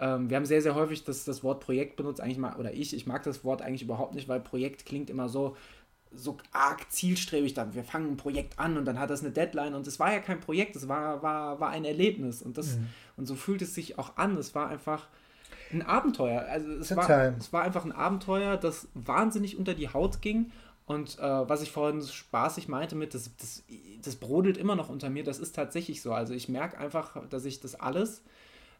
Ähm, 0.00 0.30
wir 0.30 0.36
haben 0.36 0.46
sehr, 0.46 0.62
sehr 0.62 0.74
häufig 0.74 1.04
das, 1.04 1.24
das 1.24 1.42
Wort 1.42 1.60
Projekt 1.60 1.96
benutzt, 1.96 2.20
eigentlich 2.20 2.38
mal, 2.38 2.56
oder 2.56 2.72
ich, 2.72 2.94
ich 2.94 3.06
mag 3.06 3.22
das 3.24 3.44
Wort 3.44 3.62
eigentlich 3.62 3.82
überhaupt 3.82 4.14
nicht, 4.14 4.28
weil 4.28 4.40
Projekt 4.40 4.86
klingt 4.86 5.10
immer 5.10 5.28
so, 5.28 5.56
so 6.14 6.36
arg 6.52 6.90
zielstrebig 6.90 7.54
dann. 7.54 7.74
Wir 7.74 7.84
fangen 7.84 8.12
ein 8.12 8.16
Projekt 8.16 8.58
an 8.58 8.76
und 8.76 8.84
dann 8.84 8.98
hat 8.98 9.10
das 9.10 9.20
eine 9.20 9.30
Deadline 9.30 9.74
und 9.74 9.86
es 9.86 9.98
war 9.98 10.12
ja 10.12 10.20
kein 10.20 10.40
Projekt, 10.40 10.76
es 10.76 10.88
war, 10.88 11.22
war, 11.22 11.60
war 11.60 11.70
ein 11.70 11.84
Erlebnis 11.84 12.42
und 12.42 12.58
das 12.58 12.76
mhm. 12.76 12.88
und 13.16 13.26
so 13.26 13.34
fühlt 13.34 13.62
es 13.62 13.74
sich 13.74 13.98
auch 13.98 14.16
an. 14.16 14.36
Es 14.36 14.54
war 14.54 14.68
einfach 14.68 15.08
ein 15.72 15.82
Abenteuer. 15.82 16.42
Also 16.48 16.72
es 16.72 16.96
war, 16.96 17.10
es 17.38 17.52
war 17.52 17.62
einfach 17.62 17.84
ein 17.84 17.92
Abenteuer, 17.92 18.56
das 18.56 18.88
wahnsinnig 18.94 19.58
unter 19.58 19.74
die 19.74 19.88
Haut 19.88 20.22
ging 20.22 20.50
und 20.88 21.18
äh, 21.18 21.22
was 21.22 21.60
ich 21.60 21.70
vorhin 21.70 22.00
spaßig 22.00 22.66
meinte 22.66 22.96
mit, 22.96 23.12
das, 23.12 23.30
das, 23.36 23.62
das 24.02 24.16
brodelt 24.16 24.56
immer 24.56 24.74
noch 24.74 24.88
unter 24.88 25.10
mir, 25.10 25.22
das 25.22 25.38
ist 25.38 25.54
tatsächlich 25.54 26.00
so. 26.00 26.14
Also 26.14 26.32
ich 26.32 26.48
merke 26.48 26.78
einfach, 26.78 27.28
dass 27.28 27.44
ich 27.44 27.60
das 27.60 27.74
alles 27.74 28.22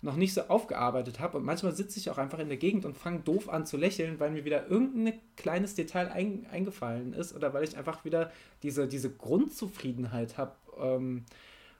noch 0.00 0.16
nicht 0.16 0.34
so 0.34 0.42
aufgearbeitet 0.42 1.18
habe. 1.18 1.38
Und 1.38 1.44
manchmal 1.44 1.74
sitze 1.74 1.98
ich 1.98 2.10
auch 2.10 2.18
einfach 2.18 2.38
in 2.38 2.48
der 2.48 2.56
Gegend 2.56 2.84
und 2.84 2.96
fange 2.96 3.20
doof 3.20 3.48
an 3.48 3.66
zu 3.66 3.76
lächeln, 3.76 4.20
weil 4.20 4.30
mir 4.30 4.44
wieder 4.44 4.68
irgendein 4.68 5.18
kleines 5.36 5.74
Detail 5.74 6.08
ein, 6.08 6.46
eingefallen 6.50 7.12
ist 7.12 7.34
oder 7.34 7.52
weil 7.52 7.64
ich 7.64 7.76
einfach 7.76 8.04
wieder 8.04 8.30
diese, 8.62 8.86
diese 8.86 9.10
Grundzufriedenheit 9.10 10.38
habe. 10.38 10.54
Ähm, 10.80 11.24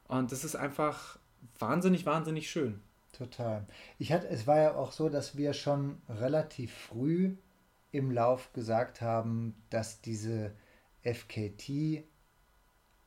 und 0.08 0.32
das 0.32 0.44
ist 0.44 0.56
einfach 0.56 1.18
wahnsinnig, 1.58 2.06
wahnsinnig 2.06 2.50
schön. 2.50 2.80
Total. 3.12 3.66
Ich 3.98 4.12
hatte, 4.12 4.28
es 4.28 4.46
war 4.46 4.58
ja 4.58 4.74
auch 4.74 4.92
so, 4.92 5.08
dass 5.08 5.36
wir 5.36 5.52
schon 5.52 6.00
relativ 6.08 6.72
früh 6.72 7.36
im 7.90 8.10
Lauf 8.10 8.52
gesagt 8.52 9.00
haben, 9.00 9.54
dass 9.70 10.00
diese 10.00 10.52
FKT 11.02 12.04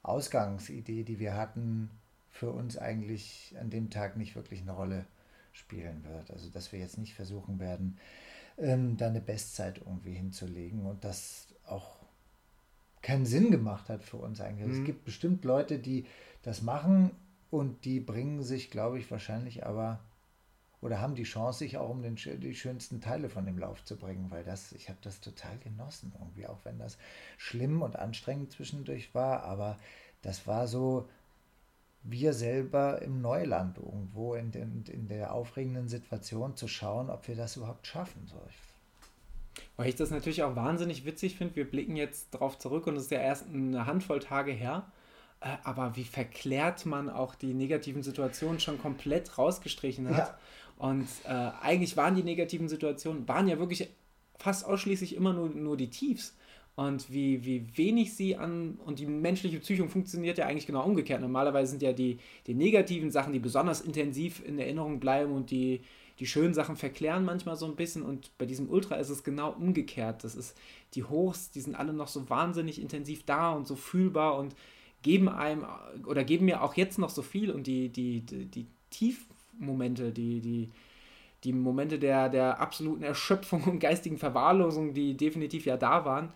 Ausgangsidee, 0.03 1.03
die 1.03 1.19
wir 1.19 1.35
hatten, 1.35 1.91
für 2.41 2.49
uns 2.49 2.75
eigentlich 2.75 3.53
an 3.61 3.69
dem 3.69 3.91
Tag 3.91 4.17
nicht 4.17 4.35
wirklich 4.35 4.61
eine 4.61 4.71
Rolle 4.71 5.05
spielen 5.53 6.03
wird. 6.03 6.31
Also 6.31 6.49
dass 6.49 6.71
wir 6.71 6.79
jetzt 6.79 6.97
nicht 6.97 7.13
versuchen 7.13 7.59
werden, 7.59 7.99
ähm, 8.57 8.97
da 8.97 9.09
eine 9.09 9.21
Bestzeit 9.21 9.77
irgendwie 9.77 10.13
hinzulegen 10.13 10.87
und 10.87 11.03
das 11.03 11.49
auch 11.67 11.97
keinen 13.03 13.27
Sinn 13.27 13.51
gemacht 13.51 13.89
hat 13.89 14.03
für 14.03 14.17
uns 14.17 14.41
eigentlich. 14.41 14.65
Mhm. 14.65 14.79
Es 14.79 14.83
gibt 14.83 15.05
bestimmt 15.05 15.45
Leute, 15.45 15.77
die 15.77 16.07
das 16.41 16.63
machen 16.63 17.11
und 17.51 17.85
die 17.85 17.99
bringen 17.99 18.41
sich, 18.41 18.71
glaube 18.71 18.97
ich, 18.97 19.11
wahrscheinlich 19.11 19.63
aber 19.67 19.99
oder 20.81 20.99
haben 20.99 21.13
die 21.13 21.21
Chance, 21.21 21.59
sich 21.59 21.77
auch 21.77 21.91
um 21.91 22.01
den, 22.01 22.15
die 22.15 22.55
schönsten 22.55 23.01
Teile 23.01 23.29
von 23.29 23.45
dem 23.45 23.59
Lauf 23.59 23.85
zu 23.85 23.97
bringen, 23.97 24.31
weil 24.31 24.43
das, 24.43 24.71
ich 24.71 24.89
habe 24.89 24.97
das 25.03 25.21
total 25.21 25.59
genossen 25.59 26.11
irgendwie, 26.19 26.47
auch 26.47 26.57
wenn 26.63 26.79
das 26.79 26.97
schlimm 27.37 27.83
und 27.83 27.97
anstrengend 27.97 28.51
zwischendurch 28.51 29.13
war, 29.13 29.43
aber 29.43 29.77
das 30.23 30.47
war 30.47 30.67
so, 30.67 31.07
wir 32.03 32.33
selber 32.33 33.01
im 33.01 33.21
Neuland 33.21 33.77
irgendwo 33.77 34.33
in, 34.33 34.51
den, 34.51 34.83
in 34.87 35.07
der 35.07 35.33
aufregenden 35.33 35.87
Situation 35.87 36.55
zu 36.55 36.67
schauen, 36.67 37.09
ob 37.09 37.27
wir 37.27 37.35
das 37.35 37.57
überhaupt 37.57 37.85
schaffen. 37.85 38.25
So. 38.25 38.41
Weil 39.77 39.89
ich 39.89 39.95
das 39.95 40.09
natürlich 40.09 40.43
auch 40.43 40.55
wahnsinnig 40.55 41.05
witzig 41.05 41.35
finde. 41.35 41.55
Wir 41.55 41.69
blicken 41.69 41.95
jetzt 41.95 42.33
darauf 42.33 42.57
zurück 42.57 42.87
und 42.87 42.95
es 42.95 43.03
ist 43.03 43.11
ja 43.11 43.19
erst 43.19 43.47
eine 43.47 43.85
Handvoll 43.85 44.19
Tage 44.19 44.51
her. 44.51 44.91
Äh, 45.41 45.57
aber 45.63 45.95
wie 45.95 46.03
verklärt 46.03 46.85
man 46.85 47.09
auch 47.09 47.35
die 47.35 47.53
negativen 47.53 48.03
Situationen 48.03 48.59
schon 48.59 48.79
komplett 48.79 49.37
rausgestrichen 49.37 50.09
hat. 50.09 50.17
Ja. 50.17 50.37
Und 50.77 51.07
äh, 51.25 51.51
eigentlich 51.61 51.97
waren 51.97 52.15
die 52.15 52.23
negativen 52.23 52.67
Situationen, 52.67 53.27
waren 53.27 53.47
ja 53.47 53.59
wirklich 53.59 53.89
fast 54.39 54.65
ausschließlich 54.65 55.15
immer 55.15 55.33
nur, 55.33 55.49
nur 55.49 55.77
die 55.77 55.91
Tiefs 55.91 56.35
und 56.75 57.11
wie, 57.11 57.43
wie 57.45 57.65
wenig 57.77 58.15
sie 58.15 58.37
an. 58.37 58.79
Und 58.85 58.99
die 58.99 59.05
menschliche 59.05 59.59
Psychung 59.59 59.89
funktioniert 59.89 60.37
ja 60.37 60.47
eigentlich 60.47 60.67
genau 60.67 60.85
umgekehrt. 60.85 61.21
Normalerweise 61.21 61.71
sind 61.71 61.81
ja 61.81 61.93
die, 61.93 62.19
die 62.47 62.53
negativen 62.53 63.11
Sachen, 63.11 63.33
die 63.33 63.39
besonders 63.39 63.81
intensiv 63.81 64.41
in 64.45 64.57
Erinnerung 64.57 64.99
bleiben 64.99 65.33
und 65.33 65.51
die, 65.51 65.81
die 66.19 66.25
schönen 66.25 66.53
Sachen 66.53 66.75
verklären 66.75 67.25
manchmal 67.25 67.55
so 67.55 67.65
ein 67.65 67.75
bisschen. 67.75 68.03
Und 68.03 68.31
bei 68.37 68.45
diesem 68.45 68.69
Ultra 68.69 68.95
ist 68.95 69.09
es 69.09 69.23
genau 69.23 69.51
umgekehrt. 69.51 70.23
Das 70.23 70.35
ist 70.35 70.57
die 70.93 71.03
Hochs, 71.03 71.51
die 71.51 71.61
sind 71.61 71.75
alle 71.75 71.93
noch 71.93 72.07
so 72.07 72.29
wahnsinnig 72.29 72.81
intensiv 72.81 73.25
da 73.25 73.51
und 73.51 73.67
so 73.67 73.75
fühlbar 73.75 74.37
und 74.37 74.55
geben 75.01 75.29
einem 75.29 75.65
oder 76.05 76.23
geben 76.23 76.45
mir 76.45 76.61
auch 76.61 76.75
jetzt 76.75 76.99
noch 76.99 77.09
so 77.09 77.21
viel 77.21 77.51
und 77.51 77.65
die, 77.65 77.89
die, 77.89 78.21
die, 78.21 78.45
die 78.45 78.67
Tiefmomente, 78.91 80.11
die, 80.11 80.39
die, 80.41 80.69
die 81.43 81.53
Momente 81.53 81.97
der, 81.97 82.29
der 82.29 82.59
absoluten 82.59 83.03
Erschöpfung 83.03 83.63
und 83.63 83.79
geistigen 83.79 84.17
Verwahrlosung, 84.17 84.93
die 84.93 85.17
definitiv 85.17 85.65
ja 85.65 85.77
da 85.77 86.05
waren, 86.05 86.31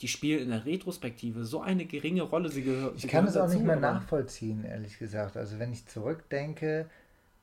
die 0.00 0.08
spielen 0.08 0.42
in 0.42 0.50
der 0.50 0.64
Retrospektive 0.64 1.44
so 1.44 1.60
eine 1.60 1.84
geringe 1.84 2.22
Rolle. 2.22 2.48
Sie 2.48 2.62
gehör, 2.62 2.92
ich 2.96 3.06
kann 3.06 3.26
es 3.26 3.36
auch 3.36 3.48
nicht 3.48 3.64
mehr 3.64 3.76
nachvollziehen, 3.76 4.64
ehrlich 4.64 4.98
gesagt. 4.98 5.36
Also 5.36 5.58
wenn 5.58 5.72
ich 5.72 5.86
zurückdenke, 5.86 6.88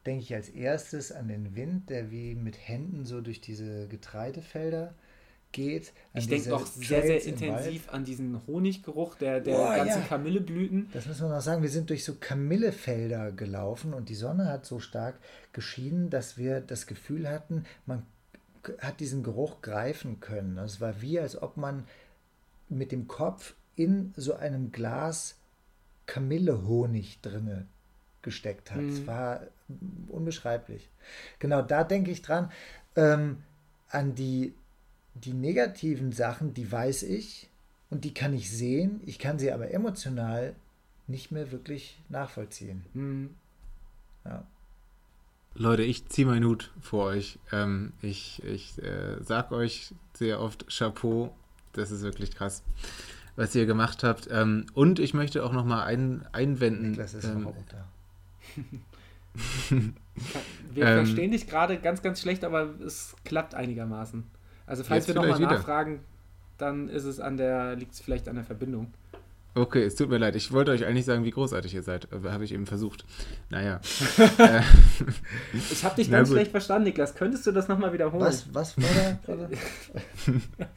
denke 0.05 0.23
ich 0.23 0.33
als 0.33 0.49
erstes 0.49 1.11
an 1.11 1.27
den 1.27 1.55
Wind, 1.55 1.89
der 1.89 2.09
wie 2.09 2.33
mit 2.33 2.57
Händen 2.67 3.05
so 3.05 3.21
durch 3.21 3.41
diese 3.41 3.87
Getreidefelder 3.87 4.95
geht. 5.51 5.93
Ich 6.13 6.27
denke 6.27 6.49
doch 6.49 6.65
sehr, 6.65 7.01
sehr 7.03 7.23
intensiv 7.23 7.89
an 7.89 8.03
diesen 8.03 8.45
Honiggeruch 8.47 9.15
der, 9.15 9.39
der 9.39 9.59
oh, 9.59 9.67
ganzen 9.67 10.01
ja. 10.01 10.07
Kamilleblüten. 10.07 10.89
Das 10.93 11.05
müssen 11.05 11.27
wir 11.27 11.35
noch 11.35 11.41
sagen. 11.41 11.61
Wir 11.61 11.69
sind 11.69 11.89
durch 11.89 12.03
so 12.03 12.15
Kamillefelder 12.15 13.31
gelaufen 13.31 13.93
und 13.93 14.09
die 14.09 14.15
Sonne 14.15 14.45
hat 14.49 14.65
so 14.65 14.79
stark 14.79 15.15
geschienen, 15.53 16.09
dass 16.09 16.37
wir 16.37 16.59
das 16.59 16.87
Gefühl 16.87 17.29
hatten, 17.29 17.65
man 17.85 18.03
hat 18.79 18.99
diesen 18.99 19.23
Geruch 19.23 19.61
greifen 19.61 20.19
können. 20.19 20.57
Es 20.57 20.81
war 20.81 21.01
wie, 21.01 21.19
als 21.19 21.41
ob 21.41 21.57
man 21.57 21.85
mit 22.69 22.91
dem 22.91 23.07
Kopf 23.07 23.55
in 23.75 24.13
so 24.15 24.35
einem 24.35 24.71
Glas 24.71 25.35
Kamillehonig 26.05 27.21
drinne 27.21 27.67
gesteckt 28.21 28.71
hat. 28.71 28.81
Mhm. 28.81 28.89
Es 28.89 29.07
war 29.07 29.41
unbeschreiblich. 30.07 30.89
Genau, 31.39 31.61
da 31.61 31.83
denke 31.83 32.11
ich 32.11 32.21
dran. 32.21 32.51
Ähm, 32.95 33.43
an 33.89 34.15
die, 34.15 34.53
die 35.13 35.33
negativen 35.33 36.11
Sachen, 36.11 36.53
die 36.53 36.71
weiß 36.71 37.03
ich 37.03 37.49
und 37.89 38.03
die 38.03 38.13
kann 38.13 38.33
ich 38.33 38.51
sehen. 38.51 39.01
Ich 39.05 39.19
kann 39.19 39.39
sie 39.39 39.51
aber 39.51 39.71
emotional 39.71 40.55
nicht 41.07 41.31
mehr 41.31 41.51
wirklich 41.51 41.99
nachvollziehen. 42.09 42.83
Mhm. 42.93 43.35
Ja. 44.25 44.45
Leute, 45.53 45.83
ich 45.83 46.07
ziehe 46.07 46.27
meinen 46.27 46.45
Hut 46.45 46.71
vor 46.81 47.05
euch. 47.05 47.39
Ähm, 47.51 47.93
ich 48.01 48.43
ich 48.43 48.77
äh, 48.83 49.17
sag 49.21 49.51
euch 49.51 49.93
sehr 50.13 50.39
oft 50.39 50.67
Chapeau 50.67 51.33
das 51.77 51.91
ist 51.91 52.01
wirklich 52.01 52.35
krass, 52.35 52.63
was 53.35 53.55
ihr 53.55 53.65
gemacht 53.65 54.03
habt. 54.03 54.27
Ähm, 54.31 54.65
und 54.73 54.99
ich 54.99 55.13
möchte 55.13 55.43
auch 55.43 55.53
nochmal 55.53 55.85
ein, 55.85 56.25
einwenden. 56.31 56.91
Niklas 56.91 57.13
ist 57.13 57.25
ähm, 57.25 57.45
Roboter. 57.45 57.87
wir 60.73 60.85
ähm, 60.85 61.05
verstehen 61.05 61.31
dich 61.31 61.47
gerade 61.47 61.77
ganz, 61.77 62.01
ganz 62.01 62.21
schlecht, 62.21 62.43
aber 62.43 62.73
es 62.85 63.15
klappt 63.23 63.55
einigermaßen. 63.55 64.23
Also 64.65 64.83
falls 64.83 65.07
wir 65.07 65.15
nochmal 65.15 65.39
nachfragen, 65.39 65.99
dann 66.57 66.89
ist 66.89 67.05
es 67.05 67.19
an 67.19 67.37
der, 67.37 67.75
liegt 67.75 67.93
es 67.93 67.99
vielleicht 68.01 68.27
an 68.27 68.35
der 68.35 68.43
Verbindung. 68.43 68.93
Okay, 69.55 69.83
es 69.83 69.95
tut 69.95 70.09
mir 70.09 70.19
leid. 70.19 70.35
Ich 70.35 70.51
wollte 70.51 70.69
euch 70.69 70.85
eigentlich 70.85 71.05
sagen, 71.05 71.23
wie 71.23 71.31
großartig 71.31 71.73
ihr 71.73 71.81
seid. 71.81 72.07
Habe 72.11 72.43
ich 72.43 72.53
eben 72.53 72.67
versucht. 72.67 73.05
Naja. 73.49 73.81
ich 75.71 75.83
habe 75.83 75.95
dich 75.95 76.11
ganz 76.11 76.29
schlecht 76.29 76.51
verstanden, 76.51 76.83
Niklas. 76.83 77.15
Könntest 77.15 77.47
du 77.47 77.51
das 77.51 77.67
nochmal 77.67 77.91
wiederholen? 77.91 78.23
Was, 78.23 78.53
was 78.53 78.77
war 78.77 79.17
da? 79.25 79.49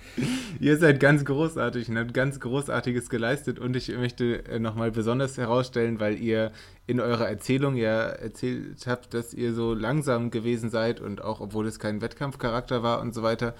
ihr 0.61 0.79
seid 0.79 0.99
ganz 0.99 1.27
großartig 1.27 1.91
und 1.91 1.99
habt 1.99 2.15
ganz 2.15 2.41
Großartiges 2.41 3.11
geleistet. 3.11 3.59
Und 3.59 3.77
ich 3.77 3.89
möchte 3.95 4.47
äh, 4.47 4.59
nochmal 4.59 4.91
besonders 4.91 5.37
herausstellen, 5.37 6.01
weil 6.01 6.19
ihr 6.19 6.51
in 6.87 7.01
eurer 7.01 7.29
Erzählung 7.29 7.77
ja 7.77 8.09
erzählt 8.09 8.87
habt, 8.87 9.13
dass 9.13 9.35
ihr 9.35 9.53
so 9.53 9.75
langsam 9.75 10.31
gewesen 10.31 10.71
seid 10.71 11.01
und 11.01 11.23
auch, 11.23 11.41
obwohl 11.41 11.67
es 11.67 11.79
kein 11.79 12.01
Wettkampfcharakter 12.01 12.83
war 12.83 13.01
und 13.01 13.15
so 13.15 13.23
weiter, 13.23 13.55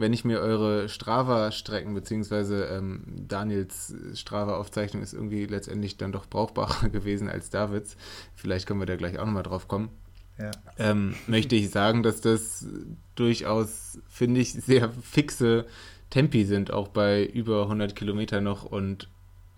wenn 0.00 0.12
ich 0.12 0.24
mir 0.24 0.40
eure 0.40 0.88
Strava-Strecken, 0.88 1.94
beziehungsweise 1.94 2.64
ähm, 2.66 3.02
Daniels 3.28 3.94
Strava-Aufzeichnung 4.14 5.02
ist 5.02 5.12
irgendwie 5.12 5.46
letztendlich 5.46 5.96
dann 5.96 6.12
doch 6.12 6.26
brauchbarer 6.26 6.88
gewesen 6.92 7.28
als 7.28 7.50
Davids, 7.50 7.96
vielleicht 8.34 8.66
können 8.66 8.80
wir 8.80 8.86
da 8.86 8.96
gleich 8.96 9.18
auch 9.18 9.26
nochmal 9.26 9.42
drauf 9.42 9.68
kommen, 9.68 9.90
ja. 10.38 10.50
ähm, 10.78 11.14
möchte 11.26 11.56
ich 11.56 11.70
sagen, 11.70 12.02
dass 12.02 12.20
das 12.20 12.66
durchaus, 13.14 13.98
finde 14.08 14.40
ich, 14.40 14.52
sehr 14.52 14.90
fixe 14.90 15.66
Tempi 16.10 16.44
sind, 16.44 16.72
auch 16.72 16.88
bei 16.88 17.24
über 17.24 17.62
100 17.62 17.94
Kilometer 17.94 18.40
noch 18.40 18.64
und 18.64 19.08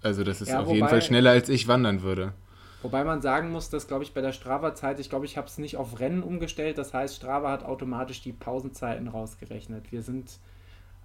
also 0.02 0.24
das 0.24 0.40
ist 0.40 0.48
ja, 0.48 0.60
auf 0.60 0.66
wobei, 0.66 0.76
jeden 0.76 0.88
Fall 0.88 1.02
schneller, 1.02 1.30
als 1.30 1.48
ich 1.48 1.68
wandern 1.68 2.02
würde. 2.02 2.32
Wobei 2.82 3.04
man 3.04 3.22
sagen 3.22 3.50
muss, 3.50 3.70
dass, 3.70 3.86
glaube 3.86 4.04
ich, 4.04 4.12
bei 4.12 4.20
der 4.20 4.32
Strava-Zeit, 4.32 4.98
ich 4.98 5.08
glaube, 5.08 5.24
ich 5.24 5.36
habe 5.36 5.46
es 5.46 5.58
nicht 5.58 5.76
auf 5.76 6.00
Rennen 6.00 6.22
umgestellt. 6.22 6.78
Das 6.78 6.92
heißt, 6.92 7.14
Strava 7.14 7.50
hat 7.50 7.64
automatisch 7.64 8.22
die 8.22 8.32
Pausenzeiten 8.32 9.08
rausgerechnet. 9.08 9.92
Wir 9.92 10.02
sind, 10.02 10.38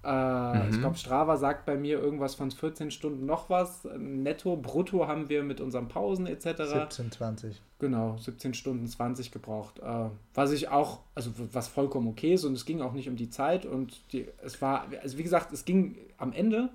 äh, 0.04 0.10
mhm. 0.10 0.70
ich 0.72 0.80
glaube, 0.80 0.98
Strava 0.98 1.38
sagt 1.38 1.66
bei 1.66 1.78
mir 1.78 2.00
irgendwas 2.00 2.34
von 2.34 2.50
14 2.50 2.90
Stunden 2.90 3.26
noch 3.26 3.50
was. 3.50 3.88
Netto, 3.98 4.56
brutto 4.56 5.08
haben 5.08 5.30
wir 5.30 5.44
mit 5.44 5.62
unseren 5.62 5.88
Pausen 5.88 6.26
etc. 6.26 6.64
17, 6.64 7.12
20. 7.12 7.62
Genau, 7.80 8.18
17 8.18 8.56
Stunden 8.56 8.88
20 8.88 9.32
gebraucht. 9.32 9.80
Äh, 9.80 10.10
was 10.34 10.52
ich 10.52 10.70
auch, 10.70 11.02
also 11.14 11.32
was 11.54 11.68
vollkommen 11.68 12.08
okay 12.08 12.34
ist 12.34 12.44
und 12.44 12.54
es 12.54 12.66
ging 12.66 12.82
auch 12.82 12.94
nicht 12.94 13.08
um 13.08 13.16
die 13.16 13.30
Zeit 13.30 13.68
und 13.68 14.02
die, 14.14 14.28
es 14.44 14.62
war, 14.64 14.88
also 15.04 15.20
wie 15.20 15.24
gesagt, 15.24 15.54
es 15.54 15.64
ging 15.64 15.96
am 16.18 16.34
Ende 16.34 16.70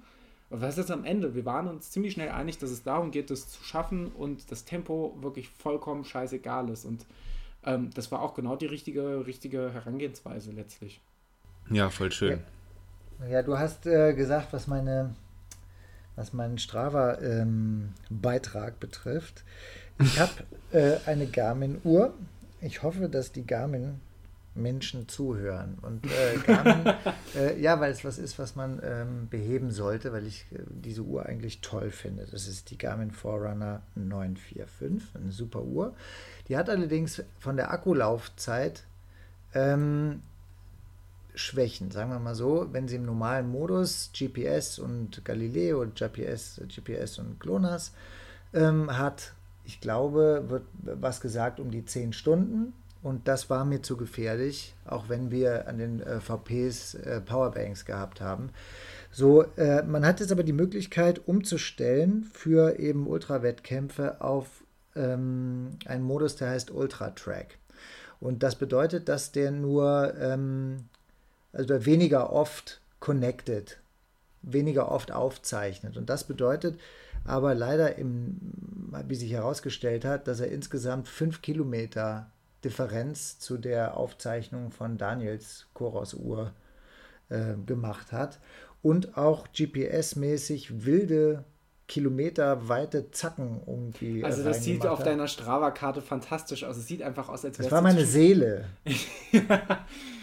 was 0.53 0.74
ist 0.74 0.78
jetzt 0.78 0.90
am 0.90 1.05
Ende? 1.05 1.34
Wir 1.34 1.44
waren 1.44 1.66
uns 1.66 1.90
ziemlich 1.90 2.12
schnell 2.12 2.30
einig, 2.30 2.59
dass 2.59 2.70
es 2.70 2.82
darum 2.82 3.11
geht, 3.11 3.30
das 3.30 3.50
zu 3.50 3.64
schaffen 3.64 4.12
und 4.12 4.50
das 4.50 4.64
Tempo 4.64 5.16
wirklich 5.20 5.48
vollkommen 5.48 6.05
scheißegal 6.05 6.68
ist. 6.68 6.84
Und 6.84 7.07
ähm, 7.64 7.90
das 7.94 8.12
war 8.12 8.20
auch 8.20 8.34
genau 8.34 8.57
die 8.57 8.66
richtige, 8.66 9.26
richtige 9.26 9.72
Herangehensweise 9.72 10.53
letztlich. 10.53 11.00
Ja, 11.70 11.90
voll 11.90 12.12
schön. 12.12 12.40
Ja, 13.20 13.28
ja 13.28 13.42
du 13.42 13.59
hast 13.59 13.86
äh, 13.86 14.14
gesagt, 14.14 14.53
was 14.53 14.66
meine 14.66 15.14
was 16.14 16.34
meinen 16.34 16.59
Strava-Beitrag 16.59 18.72
ähm, 18.72 18.78
betrifft. 18.78 19.44
Ich 19.98 20.20
habe 20.20 20.32
äh, 20.72 20.98
eine 21.07 21.26
Garmin-Uhr. 21.26 22.12
Ich 22.61 22.82
hoffe, 22.82 23.09
dass 23.09 23.32
die 23.32 23.46
Garmin 23.46 23.98
Menschen 24.55 25.09
zuhören. 25.09 25.78
Und 25.80 26.07
äh, 26.07 26.38
Garmin, 26.46 26.94
äh, 27.36 27.61
ja, 27.61 27.80
weil 27.80 27.92
es 27.92 28.05
was 28.05 28.18
ist, 28.18 28.38
was 28.38 28.55
man 28.55 28.80
ähm, 28.84 29.28
beheben 29.28 29.70
sollte, 29.70 30.12
weil 30.12 30.26
ich 30.26 30.46
äh, 30.53 30.59
diese 30.68 31.03
Uhr 31.03 31.26
eigentlich 31.26 31.61
toll 31.61 31.90
finde. 31.90 32.26
Das 32.30 32.46
ist 32.46 32.70
die 32.70 32.78
Garmin 32.78 33.11
Forerunner 33.11 33.82
945, 33.94 35.16
eine 35.16 35.32
super 35.32 35.62
Uhr. 35.62 35.94
Die 36.48 36.57
hat 36.57 36.68
allerdings 36.68 37.22
von 37.38 37.57
der 37.57 37.72
Akkulaufzeit 37.72 38.84
ähm, 39.55 40.22
Schwächen, 41.34 41.90
sagen 41.90 42.11
wir 42.11 42.18
mal 42.18 42.34
so. 42.34 42.68
Wenn 42.72 42.88
sie 42.88 42.96
im 42.96 43.05
normalen 43.05 43.48
Modus 43.48 44.11
GPS 44.12 44.78
und 44.78 45.24
Galileo, 45.24 45.86
GPS, 45.86 46.61
GPS 46.68 47.18
und 47.18 47.40
GLONASS 47.40 47.92
ähm, 48.53 48.96
hat, 48.98 49.32
ich 49.64 49.80
glaube, 49.80 50.44
wird 50.48 50.64
was 50.82 51.20
gesagt 51.20 51.59
um 51.59 51.70
die 51.70 51.84
10 51.84 52.12
Stunden 52.12 52.74
und 53.03 53.26
das 53.26 53.50
war 53.50 53.64
mir 53.64 53.82
zu 53.82 53.96
gefährlich, 53.96 54.74
auch 54.84 55.09
wenn 55.09 55.30
wir 55.30 55.66
an 55.66 55.78
den 55.78 56.00
äh, 56.00 56.20
VPs 56.20 56.94
äh, 56.94 57.20
Powerbanks 57.20 57.84
gehabt 57.84 58.20
haben. 58.20 58.50
So, 59.11 59.42
äh, 59.57 59.82
man 59.82 60.07
hat 60.07 60.20
jetzt 60.20 60.32
aber 60.32 60.44
die 60.44 60.53
Möglichkeit 60.53 61.26
umzustellen 61.26 62.24
für 62.32 62.78
eben 62.78 63.07
Ultrawettkämpfe 63.07 64.20
auf 64.20 64.46
ähm, 64.94 65.70
einen 65.86 66.05
Modus, 66.05 66.36
der 66.36 66.50
heißt 66.50 66.70
Ultra 66.70 67.11
Track. 67.11 67.59
Und 68.20 68.44
das 68.44 68.55
bedeutet, 68.55 69.09
dass 69.09 69.32
der 69.32 69.50
nur, 69.50 70.14
ähm, 70.18 70.84
also 71.53 71.84
weniger 71.84 72.32
oft 72.32 72.80
connected, 73.00 73.80
weniger 74.42 74.92
oft 74.92 75.11
aufzeichnet. 75.11 75.96
Und 75.96 76.09
das 76.09 76.24
bedeutet 76.24 76.78
aber 77.24 77.55
leider, 77.55 77.96
im, 77.96 78.36
wie 79.07 79.14
sich 79.14 79.32
herausgestellt 79.32 80.05
hat, 80.05 80.28
dass 80.28 80.40
er 80.40 80.50
insgesamt 80.50 81.09
fünf 81.09 81.42
Kilometer 81.42 82.30
Differenz 82.65 83.39
zu 83.39 83.59
der 83.59 83.97
Aufzeichnung 83.97 84.71
von 84.71 84.99
Daniels 84.99 85.67
Choros-Uhr 85.75 86.53
äh, 87.29 87.55
gemacht 87.67 88.13
hat 88.13 88.41
und 88.83 89.17
auch 89.17 89.49
GPS-mäßig 89.49 90.85
wilde 90.85 91.45
kilometerweite 91.93 93.11
Zacken 93.11 93.61
irgendwie. 93.67 94.25
Also 94.25 94.43
das 94.43 94.65
sieht 94.65 94.87
auf 94.87 95.03
deiner 95.03 95.29
Strava-Karte 95.29 96.01
fantastisch 96.01 96.65
aus. 96.65 96.79
Es 96.79 96.87
sieht 96.87 97.03
einfach 97.03 97.29
aus, 97.29 97.45
als 97.45 97.59
wäre 97.59 97.65
Das 97.65 97.73
war 97.73 97.83
meine 97.83 98.07
Seele. 98.07 98.65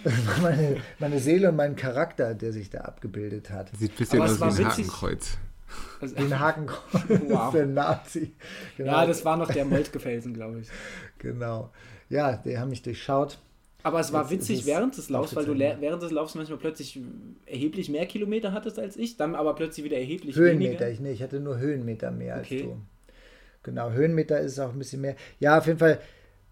das 0.04 0.28
war 0.28 0.40
meine, 0.42 0.78
meine 0.98 1.20
Seele 1.20 1.50
und 1.50 1.58
mein 1.58 1.76
Charakter, 1.76 2.34
der 2.34 2.54
sich 2.54 2.72
da 2.72 2.80
abgebildet 2.80 3.52
hat. 3.52 3.70
Sieht 3.78 3.92
ein 3.92 3.98
bisschen 3.98 4.22
aus 4.22 4.40
wie 4.40 4.46
ein 4.46 4.58
witzig. 4.58 4.88
Hakenkreuz. 4.88 5.38
Also, 6.02 6.16
ein 6.16 6.40
Hakenkreuz. 6.40 7.22
Wow. 7.28 7.52
der 7.54 7.68
Nazi. 7.68 8.34
Genau. 8.78 8.92
Ja, 8.92 9.06
das 9.06 9.24
war 9.24 9.38
noch 9.38 9.52
der 9.52 9.66
Moltke-Felsen, 9.66 10.34
glaube 10.34 10.62
ich. 10.62 10.70
Genau. 11.20 11.70
Ja, 12.10 12.38
die 12.38 12.58
haben 12.58 12.70
mich 12.70 12.82
durchschaut. 12.82 13.38
Aber 13.82 14.00
es 14.00 14.12
war 14.12 14.24
Jetzt 14.24 14.50
witzig 14.50 14.66
während 14.66 14.98
des 14.98 15.10
Laufs, 15.10 15.36
weil 15.36 15.46
du 15.46 15.58
während 15.58 16.04
des 16.04 16.12
Laufs 16.12 16.36
manchmal 16.36 16.58
plötzlich 16.58 17.00
erheblich 17.46 17.88
mehr 17.90 18.06
Kilometer 18.06 18.52
hattest 18.52 18.78
als 18.78 18.98
ich, 18.98 19.16
dann 19.16 19.36
aber 19.36 19.56
plötzlich 19.56 19.86
wieder 19.86 19.98
erheblich 19.98 20.36
Höhenmeter, 20.36 20.72
weniger. 20.72 20.90
Ich, 20.90 21.00
nee, 21.00 21.12
ich 21.12 21.24
hatte 21.24 21.40
nur 21.40 21.60
Höhenmeter 21.60 22.12
mehr 22.12 22.40
okay. 22.40 22.56
als 22.56 22.64
du. 22.64 22.78
Genau, 23.64 23.92
Höhenmeter 23.92 24.40
ist 24.40 24.60
auch 24.60 24.74
ein 24.74 24.80
bisschen 24.80 25.02
mehr. 25.02 25.16
Ja, 25.40 25.58
auf 25.58 25.68
jeden 25.68 25.80
Fall, 25.80 26.00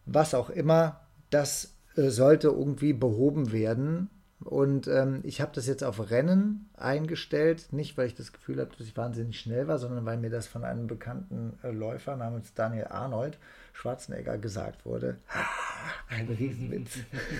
was 0.05 0.34
auch 0.34 0.49
immer, 0.49 1.01
das 1.30 1.76
äh, 1.95 2.10
sollte 2.10 2.47
irgendwie 2.47 2.93
behoben 2.93 3.51
werden. 3.51 4.10
Und 4.40 4.88
ähm, 4.88 5.22
ich 5.24 5.42
habe 5.42 5.52
das 5.56 5.66
jetzt 5.66 5.84
auf 5.84 6.12
Rennen 6.12 6.70
eingestellt, 6.78 7.74
nicht 7.74 7.98
weil 7.98 8.06
ich 8.08 8.16
das 8.16 8.34
Gefühl 8.34 8.60
habe, 8.60 8.70
dass 8.78 8.86
ich 8.86 8.96
wahnsinnig 8.96 9.40
schnell 9.40 9.68
war, 9.68 9.80
sondern 9.80 10.06
weil 10.06 10.18
mir 10.18 10.30
das 10.30 10.46
von 10.46 10.64
einem 10.64 10.86
bekannten 10.86 11.58
äh, 11.64 11.72
Läufer 11.72 12.16
namens 12.16 12.54
Daniel 12.54 12.88
Arnold 12.88 13.40
Schwarzenegger 13.74 14.38
gesagt 14.38 14.86
wurde. 14.86 15.18
Ein 16.10 16.28
Riesenwitz. 16.28 17.00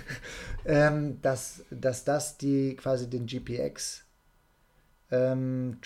ähm, 0.66 1.22
dass, 1.22 1.64
dass 1.70 2.04
das 2.04 2.38
die 2.38 2.76
quasi 2.76 3.08
den 3.10 3.28
GPX 3.28 4.04
ähm, 5.12 5.78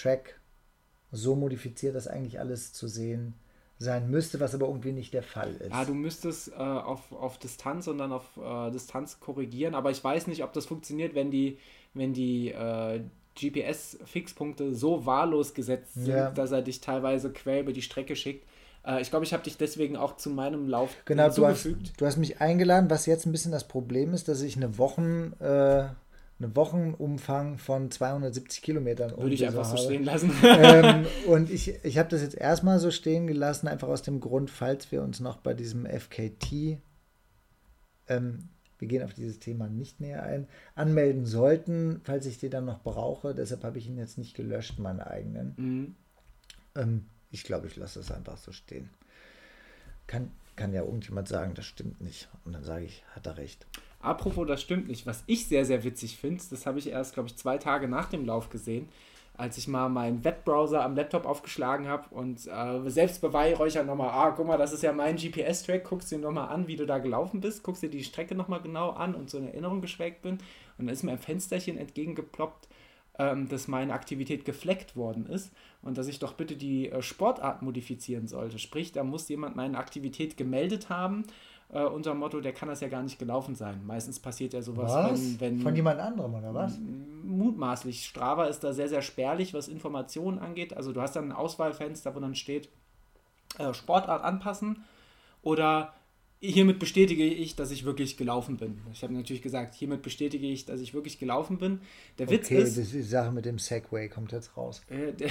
so 1.12 1.36
modifiziert, 1.36 1.96
dass 1.96 2.08
eigentlich 2.08 2.40
alles 2.40 2.72
zu 2.72 2.88
sehen 2.88 3.34
sein 3.82 4.10
müsste, 4.10 4.40
was 4.40 4.54
aber 4.54 4.68
irgendwie 4.68 4.92
nicht 4.92 5.14
der 5.14 5.24
Fall 5.24 5.56
ist. 5.56 5.72
Ja, 5.72 5.84
du 5.86 5.94
müsstest 5.94 6.50
äh, 6.50 6.54
auf, 6.54 7.12
auf 7.12 7.40
Distanz 7.40 7.88
und 7.88 7.98
dann 7.98 8.12
auf 8.12 8.26
äh, 8.38 8.72
Distanz 8.72 9.20
korrigieren, 9.20 9.74
aber 9.74 9.92
ich 9.92 10.04
weiß 10.04 10.28
nicht, 10.28 10.44
ob 10.44 10.54
das 10.54 10.66
funktioniert, 10.66 11.16
wenn 11.16 11.32
die, 11.32 11.58
wenn 11.94 12.14
die 12.14 12.50
äh, 12.50 13.02
GPS-Fixpunkte 13.36 14.76
so 14.76 15.06
wahllos 15.06 15.54
gesetzt 15.54 15.96
sind, 15.96 16.08
ja. 16.08 16.32
dass 16.32 16.52
er 16.52 16.62
dich 16.62 16.82
teilweise 16.82 17.32
quer 17.32 17.62
über 17.62 17.74
die 17.74 17.82
Strecke 17.82 18.16
schickt. 18.16 18.46
Äh, 18.86 19.02
ich 19.02 19.10
glaube, 19.10 19.26
ich 19.26 19.34
habe 19.34 19.44
dich 19.44 19.58
deswegen 19.58 19.96
auch 19.96 20.16
zu 20.18 20.30
meinem 20.30 20.68
Lauf 20.68 20.96
genau, 21.06 21.24
hinzugefügt. 21.24 21.82
Du 21.82 21.86
hast, 21.90 22.02
du 22.02 22.06
hast 22.06 22.18
mich 22.18 22.42
eingeladen, 22.42 22.90
was 22.90 23.06
jetzt 23.08 23.26
ein 23.26 23.32
bisschen 23.32 23.52
das 23.52 23.68
Problem 23.68 24.14
ist, 24.14 24.28
dass 24.28 24.42
ich 24.42 24.58
eine 24.58 24.78
Wochen 24.78 25.34
äh, 25.40 25.86
einen 26.42 26.56
Wochenumfang 26.56 27.58
von 27.58 27.92
270 27.92 28.62
Kilometern. 28.62 29.16
Würde 29.18 29.34
ich 29.34 29.46
einfach 29.46 29.66
so 29.66 29.78
stehen 29.78 30.04
lassen. 30.04 30.32
ähm, 30.44 31.06
und 31.28 31.50
ich, 31.50 31.84
ich 31.84 31.98
habe 31.98 32.10
das 32.10 32.22
jetzt 32.22 32.36
erstmal 32.36 32.80
so 32.80 32.92
stehen 32.92 33.28
gelassen, 33.28 33.68
einfach 33.68 33.88
aus 33.88 34.02
dem 34.02 34.20
Grund, 34.20 34.50
falls 34.50 34.92
wir 34.92 35.02
uns 35.04 35.20
noch 35.20 35.38
bei 35.38 35.54
diesem 35.54 35.86
FKT, 35.86 36.80
ähm, 38.08 38.50
wir 38.80 38.88
gehen 38.88 39.04
auf 39.04 39.14
dieses 39.14 39.40
Thema 39.40 39.70
nicht 39.70 40.00
näher 40.00 40.24
ein, 40.24 40.48
anmelden 40.74 41.26
sollten, 41.26 42.02
falls 42.04 42.26
ich 42.26 42.40
die 42.40 42.50
dann 42.50 42.66
noch 42.66 42.82
brauche. 42.82 43.36
Deshalb 43.36 43.64
habe 43.64 43.78
ich 43.78 43.88
ihn 43.88 43.98
jetzt 43.98 44.18
nicht 44.18 44.36
gelöscht, 44.36 44.80
meine 44.80 45.06
eigenen. 45.06 45.54
Mhm. 45.56 45.96
Ähm, 46.76 47.06
ich 47.30 47.44
glaube, 47.44 47.68
ich 47.68 47.76
lasse 47.76 48.00
es 48.00 48.12
einfach 48.12 48.38
so 48.38 48.52
stehen. 48.52 48.90
Kann, 50.08 50.32
kann 50.56 50.74
ja 50.74 50.82
irgendjemand 50.82 51.28
sagen, 51.28 51.54
das 51.54 51.66
stimmt 51.66 52.02
nicht. 52.02 52.28
Und 52.44 52.54
dann 52.54 52.64
sage 52.64 52.86
ich, 52.86 53.04
hat 53.16 53.28
er 53.28 53.38
recht. 53.38 53.68
Apropos, 54.02 54.48
das 54.48 54.62
stimmt 54.62 54.88
nicht. 54.88 55.06
Was 55.06 55.24
ich 55.28 55.46
sehr, 55.48 55.66
sehr 55.66 55.84
witzig 55.84 56.18
finde, 56.18 56.44
das 56.50 56.66
habe 56.66 56.80
ich 56.80 56.90
erst, 56.90 57.14
glaube 57.14 57.30
ich, 57.30 57.38
zwei 57.38 57.58
Tage 57.58 57.88
nach 57.88 58.10
dem 58.10 58.26
Lauf 58.26 58.50
gesehen, 58.50 58.90
als 59.38 59.58
ich 59.58 59.68
mal 59.68 59.90
meinen 59.90 60.24
Webbrowser 60.24 60.84
am 60.84 60.96
Laptop 60.96 61.26
aufgeschlagen 61.26 61.88
habe 61.88 62.14
und 62.14 62.48
äh, 62.48 62.90
selbst 62.90 63.22
beweihräuchern 63.22 63.86
nochmal, 63.88 64.10
ah, 64.10 64.32
guck 64.32 64.48
mal, 64.48 64.58
das 64.58 64.74
ist 64.74 64.84
ja 64.84 64.92
mein 64.92 65.16
GPS-Track, 65.16 65.84
guckst 65.84 66.12
dir 66.12 66.20
nochmal 66.20 66.50
an, 66.50 66.68
wie 66.68 66.76
du 66.76 66.86
da 66.86 66.98
gelaufen 66.98 67.42
bist, 67.42 67.64
guckst 67.64 67.84
dir 67.84 67.90
die 67.90 68.04
Strecke 68.04 68.36
nochmal 68.36 68.62
genau 68.62 68.90
an 68.90 69.16
und 69.16 69.30
so 69.30 69.38
in 69.38 69.48
Erinnerung 69.48 69.82
geschwelgt 69.82 70.22
bin. 70.22 70.34
Und 70.78 70.86
dann 70.86 70.90
ist 70.90 71.04
mir 71.04 71.12
ein 71.12 71.20
Fensterchen 71.20 71.78
entgegengeploppt, 71.78 72.68
ähm, 73.20 73.48
dass 73.50 73.68
meine 73.68 73.94
Aktivität 73.94 74.46
gefleckt 74.46 74.96
worden 74.96 75.26
ist 75.28 75.52
und 75.82 75.98
dass 75.98 76.08
ich 76.08 76.20
doch 76.20 76.34
bitte 76.34 76.56
die 76.56 76.90
äh, 76.90 77.02
Sportart 77.02 77.62
modifizieren 77.62 78.28
sollte. 78.28 78.60
Sprich, 78.60 78.92
da 78.92 79.04
muss 79.04 79.30
jemand 79.30 79.56
meine 79.56 79.78
Aktivität 79.78 80.38
gemeldet 80.38 80.90
haben 80.90 81.24
äh, 81.72 81.84
unser 81.84 82.14
Motto, 82.14 82.42
der 82.42 82.54
kann 82.54 82.70
das 82.70 82.82
ja 82.82 82.88
gar 82.88 83.02
nicht 83.02 83.18
gelaufen 83.18 83.56
sein. 83.56 83.82
Meistens 83.86 84.20
passiert 84.20 84.54
ja 84.54 84.62
sowas, 84.62 85.12
wenn, 85.12 85.40
wenn. 85.40 85.60
Von 85.62 85.76
jemand 85.76 86.00
anderem, 86.00 86.34
oder 86.34 86.54
was? 86.54 86.78
Mutmaßlich. 87.24 88.06
Strava 88.06 88.46
ist 88.46 88.60
da 88.60 88.74
sehr, 88.74 88.90
sehr 88.90 89.02
spärlich, 89.02 89.54
was 89.54 89.68
Informationen 89.68 90.40
angeht. 90.40 90.76
Also 90.76 90.92
du 90.92 91.02
hast 91.02 91.16
dann 91.16 91.26
ein 91.26 91.32
Auswahlfenster, 91.32 92.14
wo 92.16 92.20
dann 92.20 92.36
steht, 92.36 92.70
äh, 93.58 93.74
Sportart 93.74 94.24
anpassen 94.24 94.84
oder 95.42 95.94
hiermit 96.42 96.80
bestätige 96.80 97.24
ich, 97.24 97.56
dass 97.56 97.70
ich 97.72 97.86
wirklich 97.86 98.18
gelaufen 98.18 98.58
bin. 98.58 98.82
Ich 98.92 99.04
habe 99.04 99.14
natürlich 99.14 99.44
gesagt, 99.44 99.76
hiermit 99.76 100.02
bestätige 100.02 100.48
ich, 100.48 100.66
dass 100.66 100.82
ich 100.82 100.94
wirklich 100.94 101.20
gelaufen 101.20 101.60
bin. 101.60 101.82
Der 102.18 102.30
Witz 102.30 102.48
okay, 102.48 102.64
ist. 102.64 102.78
die 102.94 103.02
Sache 103.04 103.32
mit 103.32 103.46
dem 103.46 103.60
Segway 103.60 104.10
kommt 104.10 104.32
jetzt 104.32 104.58
raus. 104.58 104.82
Äh, 104.90 105.14
der, 105.14 105.30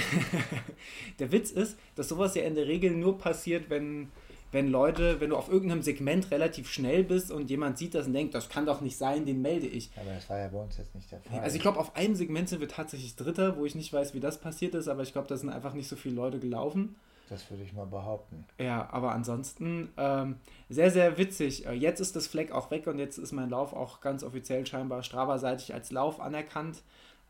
der, 1.19 1.31
Witz 1.31 1.51
ist, 1.51 1.77
dass 1.95 2.07
sowas 2.07 2.33
ja 2.35 2.43
in 2.43 2.55
der 2.55 2.67
Regel 2.67 2.91
nur 2.91 3.17
passiert, 3.17 3.69
wenn 3.69 4.07
wenn 4.51 4.69
Leute, 4.69 5.19
wenn 5.19 5.29
du 5.29 5.37
auf 5.37 5.49
irgendeinem 5.49 5.81
Segment 5.81 6.29
relativ 6.31 6.69
schnell 6.69 7.03
bist 7.03 7.31
und 7.31 7.49
jemand 7.49 7.77
sieht 7.77 7.95
das 7.95 8.07
und 8.07 8.13
denkt, 8.13 8.35
das 8.35 8.49
kann 8.49 8.65
doch 8.65 8.81
nicht 8.81 8.97
sein, 8.97 9.25
den 9.25 9.41
melde 9.41 9.67
ich. 9.67 9.91
Aber 9.95 10.13
das 10.13 10.29
war 10.29 10.39
ja 10.39 10.47
bei 10.49 10.59
uns 10.59 10.77
jetzt 10.77 10.93
nicht 10.93 11.11
der 11.11 11.21
Fall. 11.21 11.39
Also 11.39 11.55
ich 11.55 11.61
glaube, 11.61 11.79
auf 11.79 11.95
einem 11.95 12.15
Segment 12.15 12.49
sind 12.49 12.59
wir 12.59 12.67
tatsächlich 12.67 13.15
Dritter, 13.15 13.57
wo 13.57 13.65
ich 13.65 13.75
nicht 13.75 13.91
weiß, 13.93 14.13
wie 14.13 14.19
das 14.19 14.39
passiert 14.39 14.75
ist, 14.75 14.87
aber 14.87 15.03
ich 15.03 15.13
glaube, 15.13 15.27
da 15.27 15.37
sind 15.37 15.49
einfach 15.49 15.73
nicht 15.73 15.87
so 15.87 15.95
viele 15.95 16.15
Leute 16.15 16.39
gelaufen. 16.39 16.95
Das 17.29 17.49
würde 17.49 17.63
ich 17.63 17.71
mal 17.71 17.85
behaupten. 17.85 18.43
Ja, 18.59 18.89
aber 18.91 19.13
ansonsten 19.13 19.87
ähm, 19.95 20.35
sehr, 20.67 20.91
sehr 20.91 21.17
witzig. 21.17 21.65
Äh, 21.65 21.71
jetzt 21.71 22.01
ist 22.01 22.13
das 22.17 22.27
Fleck 22.27 22.51
auch 22.51 22.71
weg 22.71 22.87
und 22.87 22.99
jetzt 22.99 23.17
ist 23.17 23.31
mein 23.31 23.49
Lauf 23.49 23.71
auch 23.71 24.01
ganz 24.01 24.21
offiziell 24.21 24.67
scheinbar 24.67 25.01
Strava-seitig 25.01 25.73
als 25.73 25.91
Lauf 25.91 26.19
anerkannt. 26.19 26.83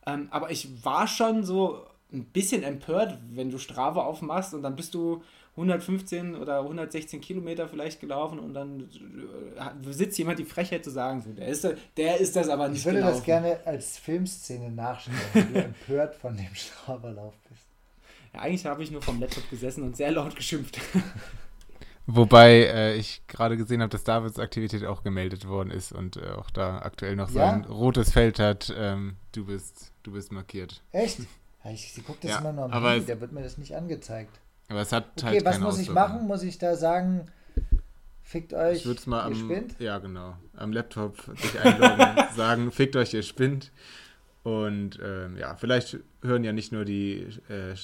Ähm, 0.07 0.28
aber 0.32 0.49
ich 0.49 0.84
war 0.84 1.05
schon 1.05 1.43
so 1.43 1.86
ein 2.12 2.26
bisschen 2.26 2.64
empört, 2.64 3.18
wenn 3.32 3.51
du 3.51 3.57
Strava 3.57 4.03
aufmachst 4.03 4.53
und 4.53 4.64
dann 4.64 4.76
bist 4.76 4.93
du 4.93 5.24
115 5.55 6.36
oder 6.36 6.59
116 6.59 7.20
Kilometer 7.20 7.68
vielleicht 7.68 7.99
gelaufen 7.99 8.39
und 8.39 8.53
dann 8.53 8.89
äh, 9.57 9.91
sitzt 9.91 10.18
jemand 10.18 10.39
die 10.39 10.45
Frechheit 10.45 10.84
zu 10.84 10.91
sagen, 10.91 11.22
so, 11.22 11.30
der, 11.32 11.47
ist, 11.47 11.68
der 11.97 12.20
ist 12.20 12.36
das 12.36 12.47
aber 12.47 12.70
nicht 12.70 12.80
Ich 12.80 12.86
würde 12.86 12.99
gelaufen. 12.99 13.18
das 13.18 13.26
gerne 13.26 13.59
als 13.66 13.97
Filmszene 13.97 14.72
nachstellen, 14.72 15.18
wenn 15.34 15.53
du 15.53 15.59
empört 15.64 16.16
von 16.16 16.38
dem 16.38 16.53
Strava-Lauf 16.53 17.34
bist. 17.49 17.66
Ja, 18.34 18.41
eigentlich 18.41 18.66
habe 18.66 18.82
ich 18.82 18.91
nur 18.91 19.01
vom 19.01 19.20
Laptop 19.20 19.49
gesessen 19.49 19.84
und 19.84 19.97
sehr 19.97 20.12
laut 20.12 20.36
geschimpft. 20.36 20.80
Wobei 22.07 22.64
äh, 22.64 22.95
ich 22.95 23.22
gerade 23.28 23.57
gesehen 23.57 23.82
habe, 23.82 23.89
dass 23.89 24.03
Davids 24.03 24.39
Aktivität 24.39 24.86
auch 24.86 25.03
gemeldet 25.03 25.47
worden 25.47 25.70
ist 25.70 25.91
und 25.91 26.18
äh, 26.18 26.32
auch 26.32 26.49
da 26.49 26.80
aktuell 26.80 27.16
noch 27.16 27.30
ja? 27.30 27.51
sein 27.51 27.66
rotes 27.66 28.12
Feld 28.12 28.39
hat. 28.39 28.74
Ähm, 28.76 29.18
du, 29.34 29.45
bist, 29.45 29.91
du 30.03 30.14
bist 30.14 30.32
markiert. 30.32 30.82
Echt? 30.91 31.20
Ich, 31.66 31.95
ich 31.95 32.05
gucke 32.05 32.20
das 32.22 32.32
ja, 32.32 32.39
immer 32.39 32.53
noch 32.53 32.72
am 32.72 32.84
Handy, 32.84 33.05
da 33.05 33.20
wird 33.20 33.32
mir 33.32 33.43
das 33.43 33.57
nicht 33.57 33.76
angezeigt. 33.76 34.39
Aber 34.70 34.82
es 34.82 34.91
hat 34.91 35.05
okay, 35.18 35.28
halt 35.28 35.45
was 35.45 35.59
muss 35.59 35.80
ich 35.80 35.89
machen? 35.89 36.26
Muss 36.28 36.43
ich 36.43 36.57
da 36.57 36.76
sagen, 36.76 37.28
fickt 38.24 38.53
euch, 38.53 38.86
ich 38.86 39.07
mal 39.07 39.20
ihr 39.20 39.26
am, 39.26 39.36
spinnt? 39.36 39.76
Ja, 39.80 39.99
genau. 39.99 40.38
Am 40.55 40.72
Laptop 40.72 41.18
sich 41.38 41.59
einloggen, 41.59 42.16
sagen, 42.36 42.72
fickt 42.72 42.95
euch, 42.95 43.14
ihr 43.14 43.24
spinnt. 43.24 43.72
Und 44.43 44.99
ähm, 45.03 45.38
ja, 45.38 45.55
vielleicht 45.55 45.99
hören 46.24 46.43
ja 46.43 46.51
nicht 46.51 46.72
nur 46.72 46.86
die 46.86 47.28
äh, 47.49 47.76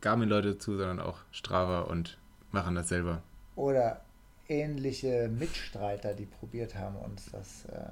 Garmin-Leute 0.00 0.58
zu, 0.58 0.76
sondern 0.76 1.00
auch 1.00 1.18
Strava 1.32 1.82
und 1.82 2.18
machen 2.50 2.74
das 2.74 2.88
selber. 2.88 3.22
Oder 3.56 4.00
ähnliche 4.48 5.28
Mitstreiter, 5.28 6.14
die 6.14 6.26
probiert 6.26 6.76
haben, 6.76 6.96
uns 6.96 7.30
das 7.30 7.66
äh, 7.66 7.90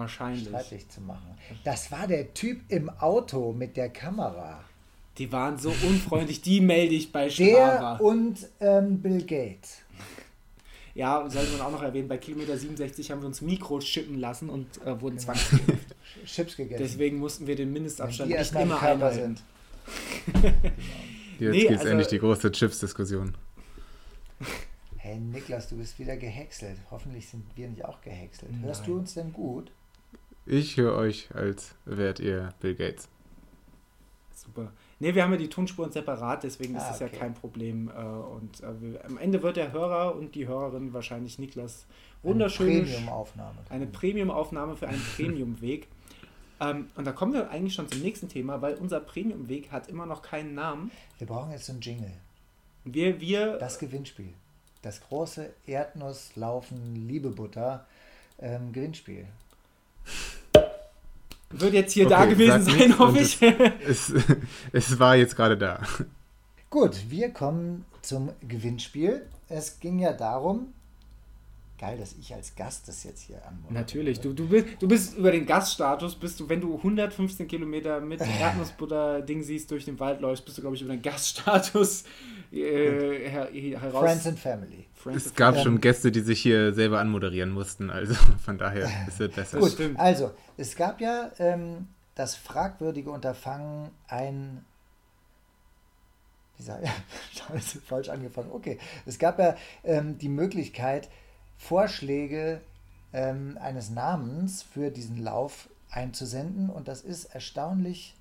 Wahrscheinlich. 0.00 0.48
streitig 0.48 0.88
zu 0.88 1.00
machen. 1.00 1.36
Das 1.64 1.90
war 1.92 2.06
der 2.06 2.32
Typ 2.34 2.60
im 2.68 2.88
Auto 2.88 3.52
mit 3.52 3.76
der 3.76 3.88
Kamera. 3.90 4.64
Die 5.18 5.30
waren 5.32 5.58
so 5.58 5.70
unfreundlich, 5.70 6.40
die 6.40 6.60
melde 6.60 6.94
ich 6.94 7.12
bei 7.12 7.28
Strava. 7.28 7.96
Der 7.96 8.04
und 8.04 8.48
ähm, 8.60 9.00
Bill 9.02 9.22
Gates. 9.22 9.82
Ja, 10.94 11.28
sollte 11.28 11.52
man 11.52 11.60
auch 11.60 11.70
noch 11.70 11.82
erwähnen, 11.82 12.08
bei 12.08 12.18
Kilometer 12.18 12.56
67 12.56 13.10
haben 13.10 13.20
wir 13.20 13.26
uns 13.26 13.40
Mikros 13.40 13.84
chippen 13.84 14.18
lassen 14.18 14.50
und 14.50 14.66
äh, 14.84 15.00
wurden 15.00 15.18
genau. 15.18 15.32
Chips 16.26 16.56
gegessen. 16.56 16.82
Deswegen 16.82 17.18
mussten 17.18 17.46
wir 17.46 17.54
den 17.54 17.72
Mindestabstand 17.72 18.30
nicht 18.30 18.54
immer 18.54 18.82
einhalten. 18.82 19.36
Sind. 19.36 19.42
Jetzt 21.38 21.52
nee, 21.52 21.60
gibt 21.60 21.70
es 21.70 21.78
also, 21.78 21.88
endlich 21.90 22.08
die 22.08 22.18
große 22.18 22.52
Chips-Diskussion. 22.52 23.34
Hey 24.96 25.18
Niklas, 25.18 25.68
du 25.68 25.76
bist 25.76 25.98
wieder 25.98 26.16
gehäckselt. 26.16 26.76
Hoffentlich 26.90 27.28
sind 27.28 27.44
wir 27.56 27.68
nicht 27.68 27.84
auch 27.84 28.00
gehäckselt. 28.02 28.50
Hörst 28.62 28.86
du 28.86 28.98
uns 28.98 29.14
denn 29.14 29.32
gut? 29.32 29.70
Ich 30.52 30.76
höre 30.76 30.96
euch, 30.96 31.28
als 31.32 31.76
wärt 31.84 32.18
ihr 32.18 32.48
Bill 32.58 32.74
Gates. 32.74 33.08
Super. 34.34 34.72
Ne, 34.98 35.14
wir 35.14 35.22
haben 35.22 35.30
ja 35.30 35.38
die 35.38 35.48
Tonspuren 35.48 35.92
separat, 35.92 36.42
deswegen 36.42 36.74
ah, 36.74 36.78
ist 36.78 36.88
das 36.88 37.02
okay. 37.02 37.12
ja 37.12 37.18
kein 37.20 37.34
Problem. 37.34 37.88
Äh, 37.88 38.02
und 38.02 38.60
äh, 38.60 38.98
am 39.06 39.16
Ende 39.18 39.44
wird 39.44 39.56
der 39.56 39.70
Hörer 39.70 40.16
und 40.16 40.34
die 40.34 40.48
Hörerin 40.48 40.92
wahrscheinlich 40.92 41.38
Niklas 41.38 41.86
wunderschön. 42.24 42.68
Eine 42.68 42.82
Premium-Aufnahme. 42.82 43.58
Eine 43.68 43.86
Premium-Aufnahme 43.86 44.74
für 44.74 44.88
einen 44.88 45.00
Premium-Weg. 45.14 45.86
ähm, 46.60 46.88
und 46.96 47.06
da 47.06 47.12
kommen 47.12 47.32
wir 47.32 47.48
eigentlich 47.48 47.74
schon 47.74 47.88
zum 47.88 48.00
nächsten 48.00 48.28
Thema, 48.28 48.60
weil 48.60 48.74
unser 48.74 48.98
Premium-Weg 48.98 49.70
hat 49.70 49.86
immer 49.86 50.06
noch 50.06 50.20
keinen 50.20 50.56
Namen. 50.56 50.90
Wir 51.18 51.28
brauchen 51.28 51.52
jetzt 51.52 51.70
einen 51.70 51.80
Jingle. 51.80 52.12
Wir, 52.82 53.20
wir, 53.20 53.56
das 53.58 53.78
Gewinnspiel. 53.78 54.34
Das 54.82 55.00
große 55.00 55.52
Erdnusslaufen 55.68 57.06
Liebebutter 57.06 57.86
ähm, 58.40 58.72
Gewinnspiel 58.72 59.26
wird 61.50 61.74
jetzt 61.74 61.92
hier 61.92 62.06
okay, 62.06 62.14
da 62.14 62.24
gewesen 62.26 62.62
sein, 62.62 62.98
hoffe 62.98 63.18
ich. 63.18 63.42
Es, 63.42 64.10
es, 64.10 64.24
es, 64.72 64.98
war 64.98 65.16
jetzt 65.16 65.36
gerade 65.36 65.56
da. 65.56 65.80
Gut, 66.70 67.10
wir 67.10 67.30
kommen 67.30 67.84
zum 68.02 68.30
Gewinnspiel. 68.46 69.26
Es 69.48 69.80
ging 69.80 69.98
ja 69.98 70.12
darum, 70.12 70.72
geil, 71.80 71.98
dass 71.98 72.12
ich 72.12 72.32
als 72.34 72.54
Gast 72.54 72.86
das 72.86 73.02
jetzt 73.04 73.22
hier 73.22 73.44
anmoderiere. 73.46 73.74
Natürlich, 73.74 74.20
du, 74.20 74.32
du, 74.32 74.46
bist, 74.46 74.66
du 74.78 74.86
bist 74.86 75.16
über 75.16 75.32
den 75.32 75.46
Gaststatus, 75.46 76.14
bist 76.14 76.38
du, 76.38 76.48
wenn 76.48 76.60
du 76.60 76.76
115 76.76 77.48
Kilometer 77.48 78.00
mit 78.00 78.20
Erdnussbutter-Ding 78.20 79.42
siehst, 79.42 79.70
durch 79.70 79.86
den 79.86 79.98
Wald 79.98 80.20
läufst, 80.20 80.44
bist 80.44 80.58
du, 80.58 80.62
glaube 80.62 80.76
ich, 80.76 80.82
über 80.82 80.92
den 80.92 81.02
Gaststatus 81.02 82.04
äh, 82.52 83.28
her, 83.28 83.48
heraus. 83.52 84.04
Friends 84.04 84.26
and 84.26 84.38
Family. 84.38 84.86
Friends 85.02 85.26
es 85.26 85.34
gab 85.34 85.58
schon 85.58 85.80
Gäste, 85.80 86.12
die 86.12 86.20
sich 86.20 86.40
hier 86.40 86.74
selber 86.74 87.00
anmoderieren 87.00 87.50
mussten, 87.50 87.90
also 87.90 88.14
von 88.44 88.58
daher 88.58 88.88
ist 89.08 89.20
es 89.20 89.34
besser. 89.34 89.58
Gut, 89.58 89.76
also 89.96 90.32
es 90.56 90.76
gab 90.76 91.00
ja 91.00 91.30
ähm, 91.38 91.88
das 92.14 92.36
fragwürdige 92.36 93.10
Unterfangen, 93.10 93.90
ein 94.08 94.64
wie 96.58 96.62
sage 96.62 96.84
ich, 97.54 97.80
falsch 97.86 98.10
angefangen. 98.10 98.50
Okay, 98.52 98.78
es 99.06 99.18
gab 99.18 99.38
ja 99.38 99.56
ähm, 99.82 100.18
die 100.18 100.28
Möglichkeit, 100.28 101.08
Vorschläge 101.56 102.60
ähm, 103.12 103.58
eines 103.60 103.90
Namens 103.90 104.62
für 104.62 104.90
diesen 104.90 105.16
Lauf 105.16 105.68
einzusenden 105.90 106.68
und 106.70 106.88
das 106.88 107.00
ist 107.00 107.34
erstaunlich 107.34 108.14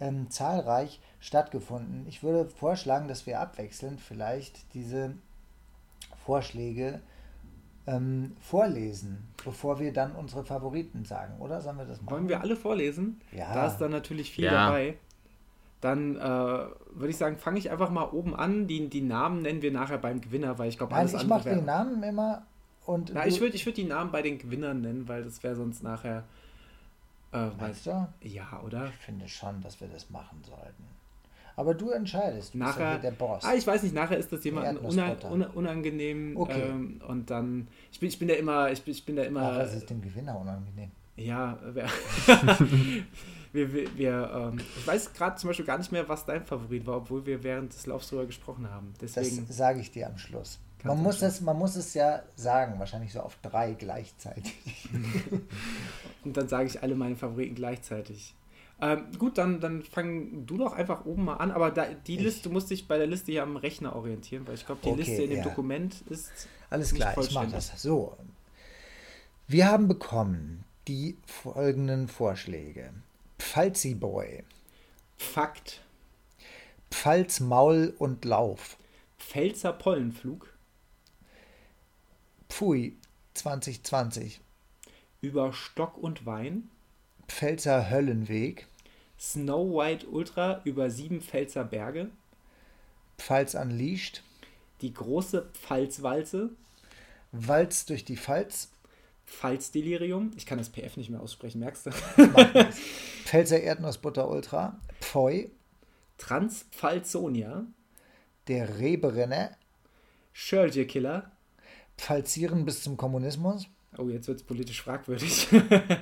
ähm, 0.00 0.30
zahlreich 0.30 1.00
stattgefunden. 1.20 2.06
Ich 2.08 2.22
würde 2.22 2.48
vorschlagen, 2.48 3.08
dass 3.08 3.26
wir 3.26 3.40
abwechselnd 3.40 4.00
vielleicht 4.00 4.74
diese 4.74 5.14
Vorschläge 6.24 7.00
ähm, 7.86 8.32
vorlesen, 8.40 9.28
bevor 9.44 9.78
wir 9.78 9.92
dann 9.92 10.12
unsere 10.12 10.44
Favoriten 10.44 11.04
sagen, 11.04 11.38
oder? 11.38 11.60
Sollen 11.60 11.76
wir 11.76 11.84
das 11.84 12.00
machen? 12.00 12.14
Wollen 12.14 12.28
wir 12.28 12.40
alle 12.40 12.56
vorlesen? 12.56 13.20
Ja. 13.32 13.52
Da 13.52 13.66
ist 13.66 13.78
dann 13.78 13.90
natürlich 13.90 14.30
viel 14.30 14.44
ja. 14.44 14.66
dabei. 14.66 14.96
Dann 15.80 16.16
äh, 16.16 16.20
würde 16.20 17.08
ich 17.10 17.18
sagen, 17.18 17.36
fange 17.36 17.58
ich 17.58 17.70
einfach 17.70 17.90
mal 17.90 18.04
oben 18.04 18.34
an. 18.34 18.66
Die, 18.66 18.88
die 18.88 19.02
Namen 19.02 19.42
nennen 19.42 19.60
wir 19.60 19.70
nachher 19.70 19.98
beim 19.98 20.22
Gewinner, 20.22 20.58
weil 20.58 20.70
ich 20.70 20.78
glaube, 20.78 20.94
alles 20.94 21.12
Nein, 21.12 21.22
ich 21.22 21.28
mache 21.28 21.54
die 21.54 21.60
Namen 21.60 22.02
immer 22.02 22.42
und. 22.86 23.12
Na, 23.12 23.26
ich 23.26 23.40
würde 23.40 23.54
ich 23.54 23.66
würd 23.66 23.76
die 23.76 23.84
Namen 23.84 24.10
bei 24.10 24.22
den 24.22 24.38
Gewinnern 24.38 24.80
nennen, 24.80 25.06
weil 25.08 25.22
das 25.22 25.42
wäre 25.42 25.56
sonst 25.56 25.82
nachher. 25.82 26.24
Äh, 27.32 27.48
weißt 27.58 27.86
du? 27.86 28.08
Ja, 28.22 28.62
oder? 28.64 28.86
Ich 28.88 29.04
finde 29.04 29.28
schon, 29.28 29.60
dass 29.60 29.78
wir 29.82 29.88
das 29.88 30.08
machen 30.08 30.42
sollten. 30.42 30.84
Aber 31.56 31.74
du 31.74 31.90
entscheidest, 31.90 32.54
du 32.54 32.58
nachher, 32.58 32.94
bist 32.94 33.04
ja 33.04 33.10
der 33.10 33.16
Boss. 33.16 33.44
Ah, 33.44 33.54
ich 33.54 33.66
weiß 33.66 33.82
nicht, 33.82 33.94
nachher 33.94 34.18
ist 34.18 34.32
das 34.32 34.42
jemand 34.44 34.80
unangenehm 34.80 36.36
okay. 36.36 36.62
ähm, 36.62 37.00
und 37.06 37.30
dann, 37.30 37.68
ich 37.92 38.00
bin, 38.00 38.08
ich 38.08 38.18
bin 38.18 38.28
da 38.28 38.34
immer, 38.34 38.70
ich 38.72 38.82
bin, 38.82 38.92
ich 38.92 39.04
bin 39.04 39.16
da 39.16 39.22
immer. 39.22 39.52
Ach, 39.52 39.58
es 39.60 39.74
ist 39.74 39.90
dem 39.90 40.02
Gewinner 40.02 40.38
unangenehm. 40.38 40.90
Ja, 41.16 41.58
wir, 41.72 41.86
wir, 43.52 43.72
wir, 43.72 43.96
wir 43.96 44.30
ähm, 44.52 44.60
ich 44.78 44.86
weiß 44.86 45.12
gerade 45.12 45.36
zum 45.36 45.48
Beispiel 45.48 45.64
gar 45.64 45.78
nicht 45.78 45.92
mehr, 45.92 46.08
was 46.08 46.26
dein 46.26 46.44
Favorit 46.44 46.86
war, 46.86 46.96
obwohl 46.96 47.24
wir 47.24 47.44
während 47.44 47.72
des 47.72 47.86
Laufs 47.86 48.08
darüber 48.08 48.26
gesprochen 48.26 48.68
haben. 48.68 48.94
Deswegen 49.00 49.46
das 49.46 49.56
sage 49.56 49.80
ich 49.80 49.92
dir 49.92 50.08
am 50.08 50.18
Schluss. 50.18 50.58
Man 50.82 51.02
muss, 51.02 51.20
das, 51.20 51.40
man 51.40 51.56
muss 51.56 51.76
es 51.76 51.94
ja 51.94 52.22
sagen, 52.36 52.78
wahrscheinlich 52.78 53.12
so 53.12 53.20
auf 53.20 53.38
drei 53.40 53.72
gleichzeitig. 53.72 54.54
und 56.24 56.36
dann 56.36 56.46
sage 56.46 56.66
ich 56.66 56.82
alle 56.82 56.94
meine 56.94 57.16
Favoriten 57.16 57.54
gleichzeitig. 57.54 58.34
Ähm, 58.80 59.06
gut, 59.18 59.38
dann, 59.38 59.60
dann 59.60 59.82
fang 59.82 60.46
du 60.46 60.58
doch 60.58 60.72
einfach 60.72 61.04
oben 61.04 61.26
mal 61.26 61.36
an, 61.36 61.50
aber 61.50 61.70
da, 61.70 61.86
die 61.86 62.16
ich. 62.16 62.22
Liste, 62.22 62.44
du 62.44 62.50
musst 62.50 62.70
dich 62.70 62.88
bei 62.88 62.98
der 62.98 63.06
Liste 63.06 63.32
ja 63.32 63.42
am 63.42 63.56
Rechner 63.56 63.94
orientieren, 63.94 64.46
weil 64.46 64.54
ich 64.54 64.66
glaube, 64.66 64.80
die 64.84 64.90
okay, 64.90 64.98
Liste 64.98 65.22
in 65.22 65.30
dem 65.30 65.38
ja. 65.38 65.44
Dokument 65.44 66.02
ist. 66.10 66.30
Alles 66.70 66.92
klar, 66.92 67.16
ich 67.18 67.32
mache 67.32 67.48
das. 67.48 67.80
So. 67.80 68.16
Wir 69.46 69.66
haben 69.66 69.88
bekommen 69.88 70.64
die 70.88 71.16
folgenden 71.24 72.08
Vorschläge: 72.08 72.92
Pfalzi 73.38 73.94
Boy. 73.94 74.42
Fakt. 75.16 75.82
Pfalz 76.90 77.40
Maul 77.40 77.94
und 77.98 78.24
Lauf. 78.24 78.76
Pfälzer 79.18 79.72
Pollenflug. 79.72 80.52
Pfui 82.48 82.96
2020. 83.34 84.40
Über 85.20 85.52
Stock 85.52 85.96
und 85.98 86.26
Wein. 86.26 86.70
Pfälzer 87.28 87.90
Höllenweg. 87.90 88.66
Snow 89.18 89.74
White 89.74 90.06
Ultra 90.06 90.60
über 90.64 90.90
sieben 90.90 91.20
Pfälzer 91.20 91.64
Berge. 91.64 92.10
Pfalz 93.18 93.54
Unleashed. 93.54 94.22
Die 94.80 94.92
große 94.92 95.48
Pfalzwalze. 95.52 96.50
Walz 97.32 97.86
durch 97.86 98.04
die 98.04 98.16
Pfalz. 98.16 98.70
Pfalzdelirium. 99.26 100.32
Ich 100.36 100.46
kann 100.46 100.58
das 100.58 100.70
PF 100.70 100.96
nicht 100.96 101.10
mehr 101.10 101.20
aussprechen, 101.20 101.60
merkst 101.60 101.86
du? 101.86 101.90
Pfälzer 103.24 103.60
Erdnussbutter 103.60 104.28
Ultra. 104.28 104.78
Pfoi. 105.00 105.50
Transpfalzonia. 106.18 107.64
Der 108.48 108.78
Reberenner. 108.78 109.56
Schörlje 110.32 110.86
Killer. 110.86 111.30
Pfalzieren 111.96 112.64
bis 112.64 112.82
zum 112.82 112.96
Kommunismus. 112.96 113.66
Oh, 113.98 114.08
jetzt 114.08 114.28
wird 114.28 114.38
es 114.38 114.44
politisch 114.44 114.82
fragwürdig. 114.82 115.48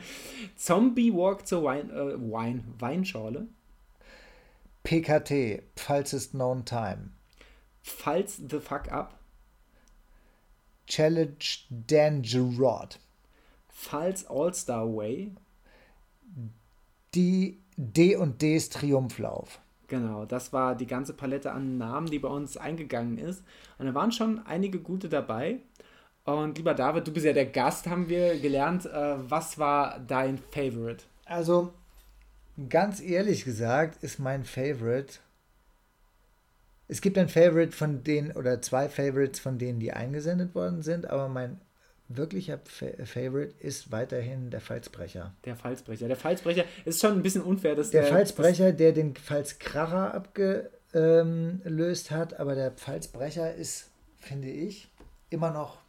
Zombie 0.56 1.12
Walk 1.12 1.46
zur 1.46 1.64
Wein, 1.64 1.90
äh, 1.90 2.14
Wein, 2.30 2.64
Weinschorle. 2.78 3.46
PKT, 4.82 5.62
Pfalz 5.76 6.12
ist 6.12 6.32
known 6.32 6.64
time. 6.64 7.10
Pfalz 7.82 8.36
the 8.36 8.60
fuck 8.60 8.90
up. 8.90 9.18
Challenge 10.86 11.36
Dangerod. 11.70 12.98
Pfalz 13.68 14.24
All-Star 14.26 14.86
Way. 14.86 15.32
Die 17.14 17.60
D 17.76 18.16
und 18.16 18.40
Ds 18.42 18.70
Triumphlauf. 18.70 19.60
Genau, 19.88 20.24
das 20.24 20.52
war 20.54 20.74
die 20.74 20.86
ganze 20.86 21.12
Palette 21.12 21.52
an 21.52 21.76
Namen, 21.76 22.06
die 22.06 22.18
bei 22.18 22.28
uns 22.28 22.56
eingegangen 22.56 23.18
ist. 23.18 23.44
Und 23.78 23.86
da 23.86 23.94
waren 23.94 24.10
schon 24.10 24.38
einige 24.46 24.78
gute 24.78 25.10
dabei. 25.10 25.60
Und 26.24 26.56
lieber 26.56 26.74
David, 26.74 27.06
du 27.06 27.12
bist 27.12 27.26
ja 27.26 27.32
der 27.32 27.46
Gast, 27.46 27.86
haben 27.86 28.08
wir 28.08 28.38
gelernt. 28.38 28.86
Äh, 28.86 29.16
was 29.28 29.58
war 29.58 29.98
dein 29.98 30.38
Favorite? 30.38 31.04
Also, 31.24 31.72
ganz 32.68 33.00
ehrlich 33.00 33.44
gesagt, 33.44 34.02
ist 34.04 34.18
mein 34.20 34.44
Favorite. 34.44 35.14
Es 36.86 37.00
gibt 37.00 37.18
ein 37.18 37.28
Favorite 37.28 37.72
von 37.72 38.04
denen 38.04 38.32
oder 38.32 38.60
zwei 38.60 38.88
Favorites 38.88 39.40
von 39.40 39.58
denen, 39.58 39.80
die 39.80 39.92
eingesendet 39.92 40.54
worden 40.54 40.82
sind, 40.82 41.10
aber 41.10 41.28
mein 41.28 41.60
wirklicher 42.08 42.58
Favorite 42.58 43.54
ist 43.58 43.90
weiterhin 43.90 44.50
der 44.50 44.60
Falzbrecher. 44.60 45.34
Der 45.44 45.56
Falzbrecher. 45.56 46.06
Der 46.06 46.16
Falzbrecher 46.16 46.64
ist 46.84 47.00
schon 47.00 47.14
ein 47.14 47.22
bisschen 47.22 47.42
unfair, 47.42 47.74
dass 47.74 47.90
der. 47.90 48.02
Der 48.02 48.12
Falzbrecher, 48.12 48.72
der 48.72 48.92
den 48.92 49.14
Pfalzkracher 49.14 50.14
abgelöst 50.14 52.10
hat, 52.10 52.38
aber 52.38 52.54
der 52.54 52.70
Pfalzbrecher 52.72 53.54
ist, 53.54 53.90
finde 54.18 54.50
ich, 54.50 54.90
immer 55.30 55.50
noch 55.50 55.81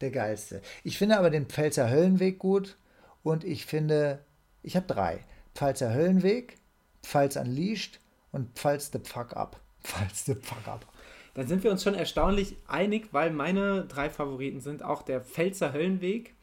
der 0.00 0.10
geilste. 0.10 0.62
Ich 0.84 0.98
finde 0.98 1.18
aber 1.18 1.30
den 1.30 1.46
Pfälzer 1.46 1.90
Höllenweg 1.90 2.38
gut 2.38 2.76
und 3.22 3.44
ich 3.44 3.66
finde, 3.66 4.24
ich 4.62 4.76
habe 4.76 4.86
drei. 4.86 5.24
Pfalzer 5.54 5.92
Höllenweg, 5.92 6.56
Pfalz 7.02 7.36
Unleashed 7.36 8.00
und 8.30 8.56
Pfalz 8.56 8.90
the 8.92 9.00
Fuck 9.02 9.36
Up. 9.36 9.60
Pfalz 9.82 10.24
the 10.24 10.34
Fuck 10.34 10.68
Up. 10.68 10.86
Dann 11.34 11.46
sind 11.46 11.62
wir 11.62 11.70
uns 11.70 11.82
schon 11.82 11.94
erstaunlich 11.94 12.56
einig, 12.66 13.08
weil 13.12 13.30
meine 13.30 13.84
drei 13.86 14.10
Favoriten 14.10 14.60
sind 14.60 14.82
auch 14.82 15.02
der 15.02 15.20
Pfälzer 15.20 15.72
Höllenweg, 15.72 16.34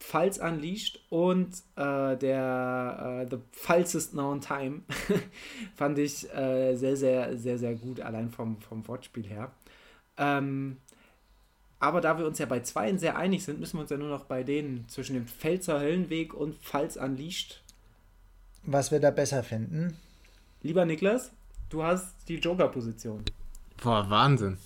Pfalz 0.00 0.38
Unleashed 0.38 1.00
und 1.10 1.54
äh, 1.76 2.16
der 2.16 3.24
äh, 3.24 3.30
The 3.30 3.38
Pfalzest 3.52 4.12
Known 4.12 4.40
Time. 4.40 4.82
Fand 5.74 5.98
ich 5.98 6.28
äh, 6.34 6.74
sehr, 6.74 6.96
sehr, 6.96 7.36
sehr, 7.36 7.58
sehr 7.58 7.74
gut, 7.74 8.00
allein 8.00 8.30
vom, 8.30 8.60
vom 8.60 8.86
Wortspiel 8.88 9.26
her. 9.26 9.52
Ähm, 10.16 10.78
aber 11.82 12.00
da 12.00 12.16
wir 12.16 12.26
uns 12.26 12.38
ja 12.38 12.46
bei 12.46 12.60
zweien 12.60 12.96
sehr 13.00 13.16
einig 13.16 13.44
sind, 13.44 13.58
müssen 13.58 13.76
wir 13.76 13.80
uns 13.82 13.90
ja 13.90 13.96
nur 13.96 14.08
noch 14.08 14.24
bei 14.24 14.44
denen 14.44 14.88
zwischen 14.88 15.14
dem 15.14 15.26
Pfälzer 15.26 15.80
Höllenweg 15.80 16.32
und 16.32 16.54
Pfalz 16.62 16.94
Unleashed. 16.94 17.60
Was 18.62 18.92
wir 18.92 19.00
da 19.00 19.10
besser 19.10 19.42
finden. 19.42 19.96
Lieber 20.62 20.84
Niklas, 20.84 21.32
du 21.70 21.82
hast 21.82 22.14
die 22.28 22.36
Joker-Position. 22.36 23.24
Boah, 23.82 24.08
Wahnsinn. 24.08 24.58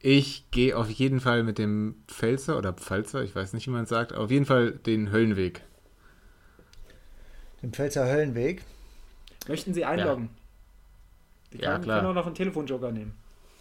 Ich 0.00 0.50
gehe 0.50 0.76
auf 0.76 0.90
jeden 0.90 1.20
Fall 1.20 1.44
mit 1.44 1.58
dem 1.58 1.94
Pfälzer 2.08 2.58
oder 2.58 2.72
Pfalzer, 2.72 3.22
ich 3.22 3.36
weiß 3.36 3.52
nicht, 3.52 3.68
wie 3.68 3.70
man 3.70 3.84
es 3.84 3.88
sagt, 3.88 4.12
auf 4.12 4.32
jeden 4.32 4.44
Fall 4.44 4.72
den 4.72 5.12
Höllenweg. 5.12 5.62
Den 7.62 7.72
Pfälzer 7.72 8.06
Höllenweg? 8.06 8.64
Möchten 9.46 9.72
Sie 9.72 9.84
einloggen? 9.84 10.30
Ja, 11.52 11.58
Die 11.58 11.58
ja 11.58 11.78
klar. 11.78 12.00
können 12.00 12.10
auch 12.10 12.14
noch 12.14 12.26
einen 12.26 12.34
Telefonjoker 12.34 12.90
nehmen. 12.90 13.14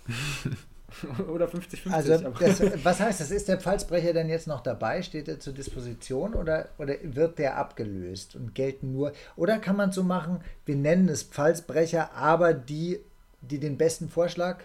oder 1.28 1.48
50-50. 1.48 1.92
Also, 1.92 2.18
das, 2.40 2.62
was 2.84 3.00
heißt 3.00 3.22
das? 3.22 3.32
Ist 3.32 3.48
der 3.48 3.60
Pfalzbrecher 3.60 4.14
denn 4.14 4.30
jetzt 4.30 4.48
noch 4.48 4.62
dabei? 4.62 5.02
Steht 5.02 5.28
er 5.28 5.40
zur 5.40 5.54
Disposition 5.54 6.34
oder, 6.34 6.70
oder 6.78 6.96
wird 7.04 7.40
der 7.40 7.58
abgelöst 7.58 8.36
und 8.36 8.56
gelten 8.56 8.92
nur? 8.92 9.14
Oder 9.36 9.60
kann 9.60 9.76
man 9.76 9.92
so 9.92 10.04
machen, 10.04 10.42
wir 10.66 10.76
nennen 10.76 11.10
es 11.10 11.24
Pfalzbrecher, 11.24 12.14
aber 12.14 12.54
die, 12.54 13.00
die 13.42 13.60
den 13.60 13.78
besten 13.78 14.10
Vorschlag, 14.10 14.64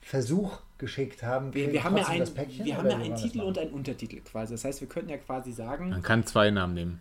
Versuch 0.00 0.60
geschickt 0.78 1.24
haben, 1.24 1.52
wir, 1.52 1.72
wir 1.72 1.82
haben 1.82 1.96
ja 1.96 2.06
ein, 2.06 2.22
Päckchen, 2.32 2.64
wir 2.64 2.76
haben 2.76 2.88
ja 2.88 2.96
einen 2.96 3.16
Titel 3.16 3.40
und 3.40 3.58
einen 3.58 3.72
Untertitel 3.72 4.20
quasi. 4.20 4.54
Das 4.54 4.64
heißt, 4.64 4.80
wir 4.80 4.88
könnten 4.88 5.10
ja 5.10 5.16
quasi 5.16 5.50
sagen. 5.50 5.90
Man 5.90 6.02
kann 6.02 6.24
zwei 6.24 6.52
Namen 6.52 6.74
nehmen. 6.74 7.00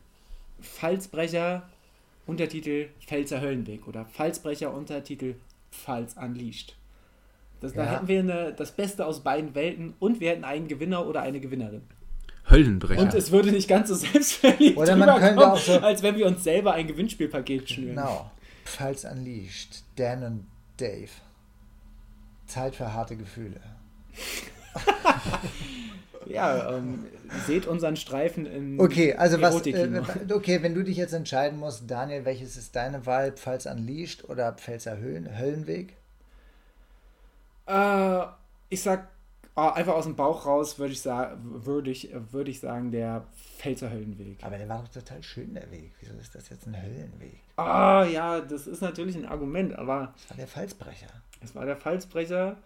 Pfalzbrecher, 0.59 1.69
Untertitel 2.25 2.87
Pfälzer 3.05 3.41
Höllenweg 3.41 3.87
oder 3.87 4.05
Pfalzbrecher, 4.05 4.73
Untertitel 4.73 5.35
Pfalz 5.71 6.15
Unleashed. 6.15 6.75
Das, 7.65 7.75
ja. 7.75 7.85
Da 7.85 7.91
hätten 7.91 8.07
wir 8.07 8.19
eine, 8.19 8.53
das 8.53 8.71
Beste 8.71 9.05
aus 9.05 9.23
beiden 9.23 9.55
Welten 9.55 9.93
und 9.99 10.19
wir 10.19 10.31
hätten 10.31 10.43
einen 10.43 10.67
Gewinner 10.67 11.07
oder 11.07 11.21
eine 11.21 11.39
Gewinnerin. 11.39 11.81
Höllenbrecher. 12.49 13.01
Und 13.01 13.13
es 13.13 13.31
würde 13.31 13.51
nicht 13.51 13.67
ganz 13.67 13.89
so 13.89 13.95
selbstverliebt 13.95 14.77
Oder 14.77 14.95
man 14.95 15.19
könnte 15.19 15.51
auch 15.51 15.57
so, 15.57 15.79
als 15.79 16.03
wenn 16.03 16.15
wir 16.15 16.27
uns 16.27 16.43
selber 16.43 16.73
ein 16.73 16.87
Gewinnspielpaket 16.87 17.69
schnüren. 17.69 17.95
Genau. 17.95 18.31
Pfalz 18.65 19.03
Unleashed. 19.03 19.83
Dan 19.95 20.23
und 20.23 20.47
Dave. 20.77 21.09
Zeit 22.45 22.75
für 22.75 22.93
harte 22.93 23.15
Gefühle. 23.15 23.59
ja, 26.27 26.77
ähm, 26.77 27.05
seht 27.47 27.65
unseren 27.65 27.95
Streifen 27.95 28.45
in 28.45 28.79
Okay, 28.79 29.15
also 29.15 29.41
was, 29.41 29.65
äh, 29.65 30.01
okay, 30.31 30.61
wenn 30.61 30.75
du 30.75 30.83
dich 30.83 30.97
jetzt 30.97 31.13
entscheiden 31.13 31.59
musst, 31.59 31.89
Daniel, 31.89 32.25
welches 32.25 32.57
ist 32.57 32.75
deine 32.75 33.05
Wahl, 33.05 33.31
Pfalz 33.31 33.65
Unleashed 33.65 34.29
oder 34.29 34.53
Pfälzer 34.53 34.97
Höhlen, 34.97 35.37
Höllenweg? 35.37 35.95
Äh, 37.67 38.25
ich 38.69 38.81
sag 38.81 39.07
oh, 39.55 39.61
einfach 39.61 39.93
aus 39.93 40.05
dem 40.05 40.15
Bauch 40.15 40.45
raus, 40.45 40.77
würde 40.79 40.93
ich, 40.93 41.01
sagen, 41.01 41.65
würde 41.65 41.91
ich, 41.91 42.09
würd 42.31 42.47
ich 42.47 42.59
sagen, 42.59 42.91
der 42.91 43.25
Pfälzer 43.57 43.89
Höllenweg. 43.89 44.43
Aber 44.43 44.57
der 44.57 44.69
war 44.69 44.81
doch 44.81 44.89
total 44.89 45.23
schön, 45.23 45.53
der 45.53 45.69
Weg. 45.71 45.93
Wieso 45.99 46.13
ist 46.15 46.35
das 46.35 46.49
jetzt 46.49 46.67
ein 46.67 46.81
Höllenweg? 46.81 47.39
Ah, 47.55 48.03
ja, 48.03 48.41
das 48.41 48.67
ist 48.67 48.81
natürlich 48.81 49.15
ein 49.15 49.25
Argument, 49.25 49.77
aber. 49.77 50.13
Das 50.13 50.29
war 50.31 50.37
der 50.37 50.47
Falzbrecher. 50.47 51.07
Es 51.41 51.55
war 51.55 51.65
der 51.65 51.77
Falzbrecher. 51.77 52.57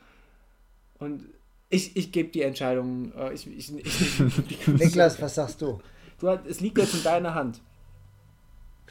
Und 0.98 1.26
ich, 1.70 1.96
ich 1.96 2.12
gebe 2.12 2.30
die 2.30 2.42
Entscheidung. 2.42 3.14
Äh, 3.14 3.34
ich, 3.34 3.48
ich, 3.48 3.74
ich, 3.76 4.68
Niklas, 4.68 5.22
was 5.22 5.36
sagst 5.36 5.62
du? 5.62 5.80
du? 6.20 6.28
Es 6.48 6.60
liegt 6.60 6.78
jetzt 6.78 6.96
in 6.96 7.04
deiner 7.04 7.36
Hand. 7.36 7.62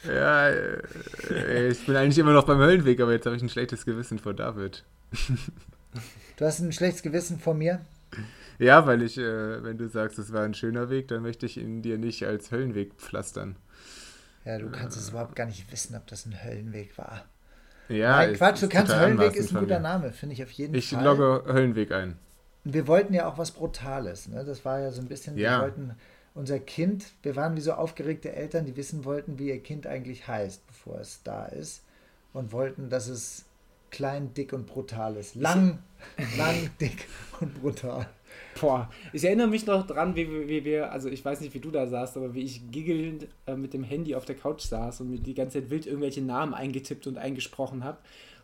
Ja, 0.07 0.49
äh, 0.49 1.67
ich 1.67 1.85
bin 1.85 1.95
eigentlich 1.95 2.17
immer 2.17 2.33
noch 2.33 2.45
beim 2.45 2.59
Höllenweg, 2.59 2.99
aber 3.01 3.11
jetzt 3.11 3.25
habe 3.25 3.35
ich 3.35 3.41
ein 3.41 3.49
schlechtes 3.49 3.85
Gewissen 3.85 4.19
vor 4.19 4.33
David. 4.33 4.83
Du 6.37 6.45
hast 6.45 6.59
ein 6.59 6.71
schlechtes 6.71 7.01
Gewissen 7.01 7.37
vor 7.39 7.53
mir? 7.53 7.81
Ja, 8.59 8.85
weil 8.85 9.01
ich, 9.01 9.17
äh, 9.17 9.63
wenn 9.63 9.77
du 9.77 9.87
sagst, 9.89 10.19
es 10.19 10.31
war 10.31 10.43
ein 10.43 10.53
schöner 10.53 10.89
Weg, 10.89 11.07
dann 11.09 11.21
möchte 11.21 11.45
ich 11.45 11.57
ihn 11.57 11.81
dir 11.81 11.97
nicht 11.97 12.25
als 12.25 12.51
Höllenweg 12.51 12.93
pflastern. 12.95 13.55
Ja, 14.45 14.57
du 14.57 14.69
kannst 14.69 14.97
es 14.97 15.09
überhaupt 15.09 15.35
gar 15.35 15.45
nicht 15.45 15.71
wissen, 15.71 15.95
ob 15.95 16.07
das 16.07 16.25
ein 16.25 16.43
Höllenweg 16.43 16.97
war. 16.97 17.25
Ja, 17.89 18.17
Nein, 18.17 18.35
Quatsch, 18.35 18.61
du 18.61 18.69
kannst 18.69 18.95
Höllenweg 18.95 19.35
ist 19.35 19.53
ein 19.53 19.59
guter 19.59 19.79
Name, 19.79 20.11
finde 20.11 20.33
ich 20.33 20.43
auf 20.43 20.51
jeden 20.51 20.75
ich 20.75 20.89
Fall. 20.89 20.99
Ich 20.99 21.05
logge 21.05 21.43
Höllenweg 21.51 21.91
ein. 21.91 22.17
Wir 22.63 22.87
wollten 22.87 23.13
ja 23.13 23.27
auch 23.27 23.37
was 23.37 23.51
Brutales. 23.51 24.27
Ne? 24.27 24.43
Das 24.45 24.63
war 24.63 24.79
ja 24.79 24.91
so 24.91 25.01
ein 25.01 25.07
bisschen, 25.07 25.37
ja. 25.37 25.57
wir 25.57 25.61
wollten 25.63 25.95
unser 26.33 26.59
Kind, 26.59 27.11
wir 27.23 27.35
waren 27.35 27.55
wie 27.55 27.61
so 27.61 27.73
aufgeregte 27.73 28.33
Eltern, 28.33 28.65
die 28.65 28.77
wissen 28.77 29.05
wollten, 29.05 29.39
wie 29.39 29.49
ihr 29.49 29.61
Kind 29.61 29.87
eigentlich 29.87 30.27
heißt, 30.27 30.65
bevor 30.67 30.99
es 30.99 31.21
da 31.23 31.45
ist. 31.45 31.83
Und 32.33 32.51
wollten, 32.51 32.89
dass 32.89 33.07
es 33.07 33.45
klein, 33.89 34.33
dick 34.33 34.53
und 34.53 34.67
brutal 34.67 35.15
ist. 35.15 35.35
Lang, 35.35 35.79
lang, 36.37 36.69
dick 36.79 37.07
und 37.39 37.59
brutal. 37.61 38.07
Boah, 38.61 38.89
ich 39.13 39.23
erinnere 39.23 39.47
mich 39.47 39.65
noch 39.65 39.87
dran, 39.87 40.15
wie, 40.15 40.47
wie 40.47 40.63
wir, 40.63 40.91
also 40.91 41.09
ich 41.09 41.25
weiß 41.25 41.41
nicht, 41.41 41.53
wie 41.53 41.59
du 41.59 41.71
da 41.71 41.87
saßt, 41.87 42.17
aber 42.17 42.33
wie 42.35 42.43
ich 42.43 42.69
giggelnd 42.71 43.27
äh, 43.47 43.55
mit 43.55 43.73
dem 43.73 43.83
Handy 43.83 44.13
auf 44.13 44.25
der 44.25 44.35
Couch 44.35 44.61
saß 44.61 45.01
und 45.01 45.09
mir 45.09 45.19
die 45.19 45.33
ganze 45.33 45.59
Zeit 45.59 45.71
wild 45.71 45.87
irgendwelche 45.87 46.21
Namen 46.21 46.53
eingetippt 46.53 47.07
und 47.07 47.17
eingesprochen 47.17 47.83
habe 47.83 47.97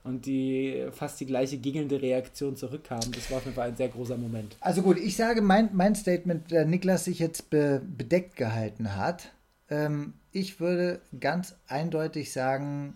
und 0.05 0.27
die 0.27 0.87
fast 0.91 1.19
die 1.19 1.25
gleiche 1.25 1.57
giggelnde 1.57 1.99
Reaktion 1.99 2.55
zurückkam. 2.55 3.11
Das 3.11 3.29
war 3.31 3.39
auf 3.39 3.45
jeden 3.45 3.55
Fall 3.55 3.69
ein 3.69 3.75
sehr 3.75 3.89
großer 3.89 4.17
Moment. 4.17 4.55
Also 4.61 4.83
gut, 4.83 4.97
ich 4.99 5.15
sage 5.15 5.41
mein, 5.41 5.71
mein 5.73 5.95
Statement, 5.95 6.51
der 6.51 6.65
Niklas 6.65 7.05
sich 7.05 7.17
jetzt 7.17 7.49
be, 7.49 7.81
bedeckt 7.83 8.35
gehalten 8.35 8.95
hat. 8.95 9.31
Ähm, 9.67 10.13
ich 10.31 10.59
würde 10.59 11.01
ganz 11.19 11.55
eindeutig 11.67 12.31
sagen, 12.31 12.93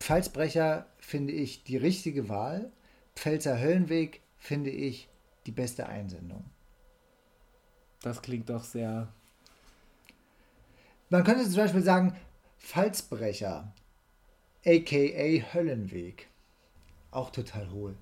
Pfalzbrecher 0.00 0.86
finde 0.98 1.34
ich 1.34 1.62
die 1.62 1.76
richtige 1.76 2.30
Wahl. 2.30 2.72
Pfälzer 3.14 3.60
Höllenweg 3.60 4.22
finde 4.38 4.70
ich 4.70 5.08
die 5.44 5.52
beste 5.52 5.90
Einsendung. 5.90 6.42
Das 8.00 8.22
klingt 8.22 8.48
doch 8.48 8.64
sehr. 8.64 9.08
Man 11.10 11.22
könnte 11.22 11.44
zum 11.44 11.56
Beispiel 11.56 11.82
sagen, 11.82 12.16
Pfalzbrecher, 12.58 13.74
aka 14.64 15.54
Höllenweg. 15.54 16.28
Auch 17.10 17.30
total 17.30 17.70
hohl. 17.70 17.94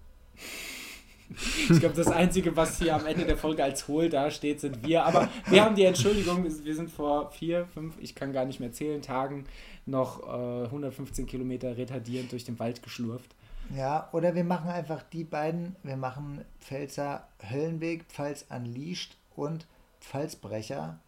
Ich 1.70 1.80
glaube, 1.80 1.94
das 1.94 2.08
Einzige, 2.08 2.56
was 2.56 2.78
hier 2.78 2.94
am 2.94 3.04
Ende 3.06 3.26
der 3.26 3.36
Folge 3.36 3.62
als 3.62 3.86
hohl 3.86 4.08
dasteht, 4.08 4.60
sind 4.60 4.82
wir. 4.86 5.04
Aber 5.04 5.28
wir 5.46 5.62
haben 5.62 5.74
die 5.74 5.84
Entschuldigung, 5.84 6.42
wir 6.42 6.74
sind 6.74 6.90
vor 6.90 7.30
vier, 7.30 7.66
fünf, 7.66 7.94
ich 8.00 8.14
kann 8.14 8.32
gar 8.32 8.46
nicht 8.46 8.60
mehr 8.60 8.72
zählen, 8.72 9.02
Tagen 9.02 9.44
noch 9.84 10.26
äh, 10.26 10.64
115 10.64 11.26
Kilometer 11.26 11.76
retardierend 11.76 12.32
durch 12.32 12.44
den 12.44 12.58
Wald 12.58 12.82
geschlurft. 12.82 13.34
Ja, 13.76 14.08
oder 14.12 14.34
wir 14.34 14.44
machen 14.44 14.70
einfach 14.70 15.02
die 15.02 15.24
beiden, 15.24 15.76
wir 15.82 15.98
machen 15.98 16.44
Pfälzer 16.60 17.28
Höllenweg, 17.50 18.04
Pfalz 18.04 18.46
Unleashed 18.48 19.16
und 19.36 19.66
Pfalzbrecher 20.00 20.98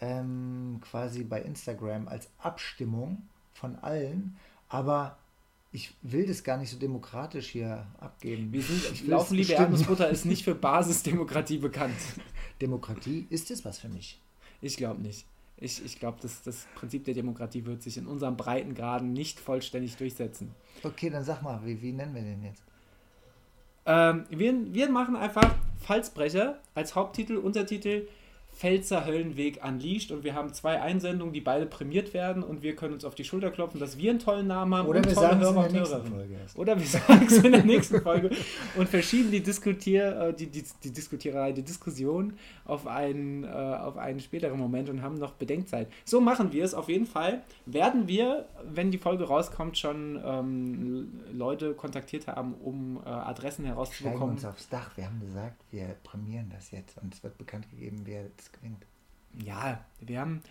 ähm, 0.00 0.80
quasi 0.80 1.24
bei 1.24 1.42
Instagram 1.42 2.06
als 2.06 2.28
Abstimmung 2.38 3.22
von 3.54 3.76
allen, 3.76 4.36
aber 4.68 5.18
ich 5.72 5.92
will 6.02 6.26
das 6.26 6.44
gar 6.44 6.56
nicht 6.56 6.70
so 6.70 6.78
demokratisch 6.78 7.48
hier 7.48 7.86
abgeben. 7.98 8.52
Wir 8.52 8.62
sind, 8.62 8.92
ich 8.92 9.06
Laufen, 9.06 9.36
liebe 9.36 9.54
Erdnussbutter 9.54 10.08
ist 10.08 10.24
nicht 10.24 10.44
für 10.44 10.54
Basisdemokratie 10.54 11.58
bekannt. 11.58 11.96
Demokratie, 12.60 13.26
ist 13.30 13.50
es 13.50 13.64
was 13.64 13.78
für 13.78 13.88
mich? 13.88 14.20
Ich 14.60 14.76
glaube 14.76 15.02
nicht. 15.02 15.26
Ich, 15.56 15.84
ich 15.84 15.98
glaube, 15.98 16.18
das, 16.20 16.42
das 16.42 16.66
Prinzip 16.74 17.04
der 17.04 17.14
Demokratie 17.14 17.64
wird 17.64 17.82
sich 17.82 17.96
in 17.96 18.06
unserem 18.06 18.36
Breitengraden 18.36 19.12
nicht 19.12 19.40
vollständig 19.40 19.96
durchsetzen. 19.96 20.54
Okay, 20.82 21.10
dann 21.10 21.24
sag 21.24 21.42
mal, 21.42 21.60
wie, 21.64 21.80
wie 21.80 21.92
nennen 21.92 22.14
wir 22.14 22.22
den 22.22 22.42
jetzt? 22.44 22.62
Ähm, 23.86 24.24
wir, 24.30 24.74
wir 24.74 24.88
machen 24.90 25.16
einfach 25.16 25.54
Falsbrecher 25.80 26.60
als 26.74 26.94
Haupttitel, 26.94 27.36
Untertitel 27.36 28.08
Pfälzer 28.54 29.04
Höllenweg 29.04 29.60
unleashed 29.64 30.12
und 30.12 30.22
wir 30.22 30.34
haben 30.34 30.52
zwei 30.52 30.80
Einsendungen, 30.80 31.34
die 31.34 31.40
beide 31.40 31.66
prämiert 31.66 32.14
werden 32.14 32.42
und 32.42 32.62
wir 32.62 32.76
können 32.76 32.94
uns 32.94 33.04
auf 33.04 33.14
die 33.14 33.24
Schulter 33.24 33.50
klopfen, 33.50 33.80
dass 33.80 33.98
wir 33.98 34.10
einen 34.10 34.20
tollen 34.20 34.46
Namen 34.46 34.74
haben 34.74 34.88
Oder 34.88 34.98
und 34.98 35.06
wir 35.06 35.14
tolle 35.14 35.26
sagen 35.26 35.40
Hörer 35.40 35.66
es 35.66 35.72
in 35.72 35.72
der 35.72 35.72
und 35.72 35.72
nächsten 35.72 36.12
Folge 36.12 36.34
erst. 36.34 36.58
Oder 36.58 36.78
wir 36.78 36.86
sagen 36.86 37.26
es 37.26 37.36
in 37.38 37.52
der 37.52 37.64
nächsten 37.64 38.00
Folge 38.00 38.30
und 38.76 38.88
verschieben 38.88 39.30
die, 39.30 39.42
Diskutier, 39.42 40.16
äh, 40.20 40.34
die, 40.34 40.46
die, 40.46 40.64
die 40.84 40.92
Diskutiererei, 40.92 41.52
die 41.52 41.62
Diskussion 41.62 42.34
auf 42.64 42.86
einen, 42.86 43.44
äh, 43.44 43.48
auf 43.48 43.96
einen 43.96 44.20
späteren 44.20 44.58
Moment 44.58 44.88
und 44.88 45.02
haben 45.02 45.18
noch 45.18 45.32
Bedenkzeit. 45.32 45.88
So 46.04 46.20
machen 46.20 46.52
wir 46.52 46.64
es 46.64 46.74
auf 46.74 46.88
jeden 46.88 47.06
Fall. 47.06 47.42
Werden 47.66 48.06
wir, 48.06 48.46
wenn 48.64 48.90
die 48.90 48.98
Folge 48.98 49.24
rauskommt, 49.24 49.78
schon 49.78 50.20
ähm, 50.24 51.20
Leute 51.32 51.74
kontaktiert 51.74 52.28
haben, 52.28 52.54
um 52.54 53.00
äh, 53.04 53.08
Adressen 53.08 53.64
herauszubekommen. 53.64 54.18
Steigen 54.18 54.30
uns 54.30 54.44
aufs 54.44 54.68
Dach. 54.68 54.96
Wir 54.96 55.06
haben 55.06 55.20
gesagt, 55.20 55.56
wir 55.70 55.96
prämieren 56.04 56.50
das 56.54 56.70
jetzt 56.70 56.98
und 57.02 57.14
es 57.14 57.22
wird 57.22 57.36
bekannt 57.36 57.68
gegeben, 57.70 58.02
wer 58.04 58.24
es 58.44 58.52
gewinnt. 58.52 58.84
Ja, 59.44 59.84
wir 60.00 60.20
haben. 60.20 60.42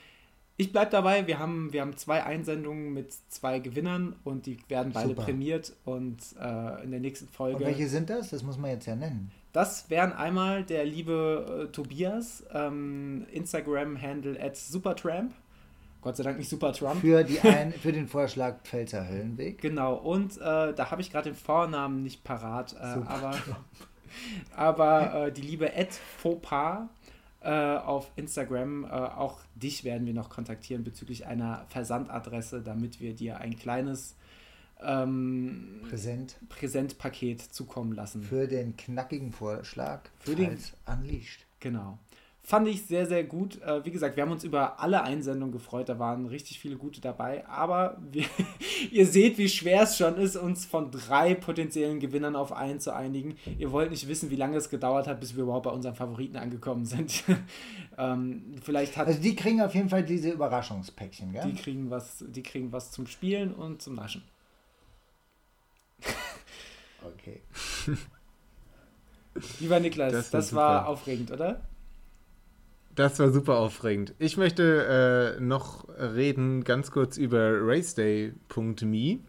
Ich 0.55 0.71
bleibe 0.71 0.91
dabei, 0.91 1.25
wir 1.25 1.39
haben, 1.39 1.73
wir 1.73 1.81
haben 1.81 1.97
zwei 1.97 2.23
Einsendungen 2.23 2.93
mit 2.93 3.11
zwei 3.29 3.57
Gewinnern 3.57 4.15
und 4.23 4.45
die 4.45 4.57
werden 4.69 4.93
beide 4.93 5.09
Super. 5.09 5.23
prämiert 5.23 5.73
und 5.83 6.19
äh, 6.39 6.83
in 6.83 6.91
der 6.91 6.99
nächsten 6.99 7.27
Folge. 7.27 7.57
Und 7.57 7.65
welche 7.65 7.87
sind 7.87 8.09
das? 8.11 8.29
Das 8.29 8.43
muss 8.43 8.57
man 8.57 8.69
jetzt 8.69 8.85
ja 8.85 8.95
nennen. 8.95 9.31
Das 9.51 9.89
wären 9.89 10.13
einmal 10.13 10.63
der 10.63 10.85
liebe 10.85 11.67
äh, 11.69 11.71
Tobias, 11.71 12.43
ähm, 12.53 13.25
Instagram-Handle 13.31 14.39
at 14.39 14.55
Supertramp. 14.55 15.33
Gott 16.01 16.17
sei 16.17 16.23
Dank 16.23 16.37
nicht 16.37 16.49
Supertrump. 16.49 17.01
Für, 17.01 17.23
die 17.23 17.39
ein, 17.43 17.71
für 17.71 17.91
den 17.91 18.07
Vorschlag 18.07 18.57
Pfälzer 18.63 19.07
Höllenweg. 19.07 19.59
Genau, 19.59 19.95
und 19.95 20.37
äh, 20.37 20.73
da 20.73 20.91
habe 20.91 21.01
ich 21.01 21.11
gerade 21.11 21.31
den 21.31 21.35
Vornamen 21.35 22.03
nicht 22.03 22.23
parat, 22.23 22.73
äh, 22.73 22.77
aber, 22.77 23.35
aber 24.55 25.27
äh, 25.27 25.31
die 25.31 25.41
liebe 25.41 25.73
Ed 25.73 25.93
Fauxpas 25.93 26.89
auf 27.47 28.11
Instagram, 28.15 28.85
äh, 28.85 28.87
auch 28.89 29.39
dich 29.55 29.83
werden 29.83 30.05
wir 30.07 30.13
noch 30.13 30.29
kontaktieren 30.29 30.83
bezüglich 30.83 31.25
einer 31.25 31.65
Versandadresse, 31.69 32.61
damit 32.61 32.99
wir 32.99 33.13
dir 33.15 33.37
ein 33.39 33.57
kleines 33.57 34.15
ähm, 34.81 35.81
Präsent 35.89 36.35
Präsentpaket 36.49 37.41
zukommen 37.41 37.93
lassen. 37.93 38.21
für 38.23 38.47
den 38.47 38.75
knackigen 38.75 39.31
Vorschlag 39.31 40.01
Für 40.19 40.35
den- 40.35 40.57
Unleashed. 40.85 41.45
Genau. 41.59 41.97
Fand 42.45 42.67
ich 42.67 42.85
sehr, 42.85 43.05
sehr 43.05 43.23
gut. 43.23 43.61
Äh, 43.61 43.85
wie 43.85 43.91
gesagt, 43.91 44.17
wir 44.17 44.23
haben 44.23 44.31
uns 44.33 44.43
über 44.43 44.81
alle 44.81 45.01
Einsendungen 45.01 45.53
gefreut. 45.53 45.87
Da 45.87 45.97
waren 45.97 46.25
richtig 46.25 46.59
viele 46.59 46.75
gute 46.75 46.99
dabei. 46.99 47.47
Aber 47.47 47.97
wir, 48.11 48.25
ihr 48.91 49.07
seht, 49.07 49.37
wie 49.37 49.47
schwer 49.47 49.83
es 49.83 49.97
schon 49.97 50.17
ist, 50.17 50.35
uns 50.35 50.65
von 50.65 50.91
drei 50.91 51.35
potenziellen 51.35 52.01
Gewinnern 52.01 52.35
auf 52.35 52.51
einen 52.51 52.81
zu 52.81 52.93
einigen. 52.93 53.37
Ihr 53.57 53.71
wollt 53.71 53.91
nicht 53.91 54.09
wissen, 54.09 54.29
wie 54.29 54.35
lange 54.35 54.57
es 54.57 54.69
gedauert 54.69 55.07
hat, 55.07 55.21
bis 55.21 55.37
wir 55.37 55.43
überhaupt 55.43 55.63
bei 55.63 55.71
unseren 55.71 55.95
Favoriten 55.95 56.35
angekommen 56.35 56.85
sind. 56.85 57.23
ähm, 57.97 58.55
vielleicht 58.61 58.97
hat 58.97 59.07
Also 59.07 59.21
die 59.21 59.35
kriegen 59.35 59.61
auf 59.61 59.73
jeden 59.73 59.87
Fall 59.87 60.03
diese 60.03 60.29
Überraschungspäckchen, 60.31 61.31
gell? 61.31 61.43
die 61.45 61.55
kriegen 61.55 61.89
was, 61.91 62.25
die 62.27 62.43
kriegen 62.43 62.73
was 62.73 62.91
zum 62.91 63.07
Spielen 63.07 63.53
und 63.53 63.81
zum 63.81 63.95
Naschen. 63.95 64.21
Okay. 67.05 67.41
Lieber 69.61 69.79
Niklas, 69.79 70.11
Das 70.11 70.29
das, 70.29 70.53
war 70.53 70.79
super. 70.79 70.89
aufregend, 70.89 71.31
oder? 71.31 71.61
Das 72.95 73.17
war 73.19 73.31
super 73.31 73.57
aufregend. 73.57 74.13
Ich 74.19 74.37
möchte 74.37 75.35
äh, 75.37 75.41
noch 75.41 75.87
reden 75.97 76.63
ganz 76.63 76.91
kurz 76.91 77.17
über 77.17 77.51
raceday.me. 77.61 79.19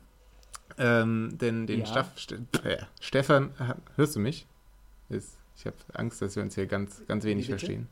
Ähm, 0.76 1.38
denn 1.40 1.66
den 1.66 1.80
Ja. 1.80 1.86
Staff, 1.86 2.18
Ste 2.18 2.40
äh, 2.64 2.78
Stefan, 3.00 3.50
hörst 3.96 4.16
du 4.16 4.20
mich? 4.20 4.46
Ist, 5.08 5.38
ich 5.56 5.66
habe 5.66 5.76
Angst, 5.92 6.20
dass 6.20 6.34
wir 6.36 6.42
uns 6.42 6.56
hier 6.56 6.66
ganz, 6.66 7.02
ganz 7.06 7.24
wenig 7.24 7.46
bitte? 7.46 7.58
verstehen. 7.58 7.86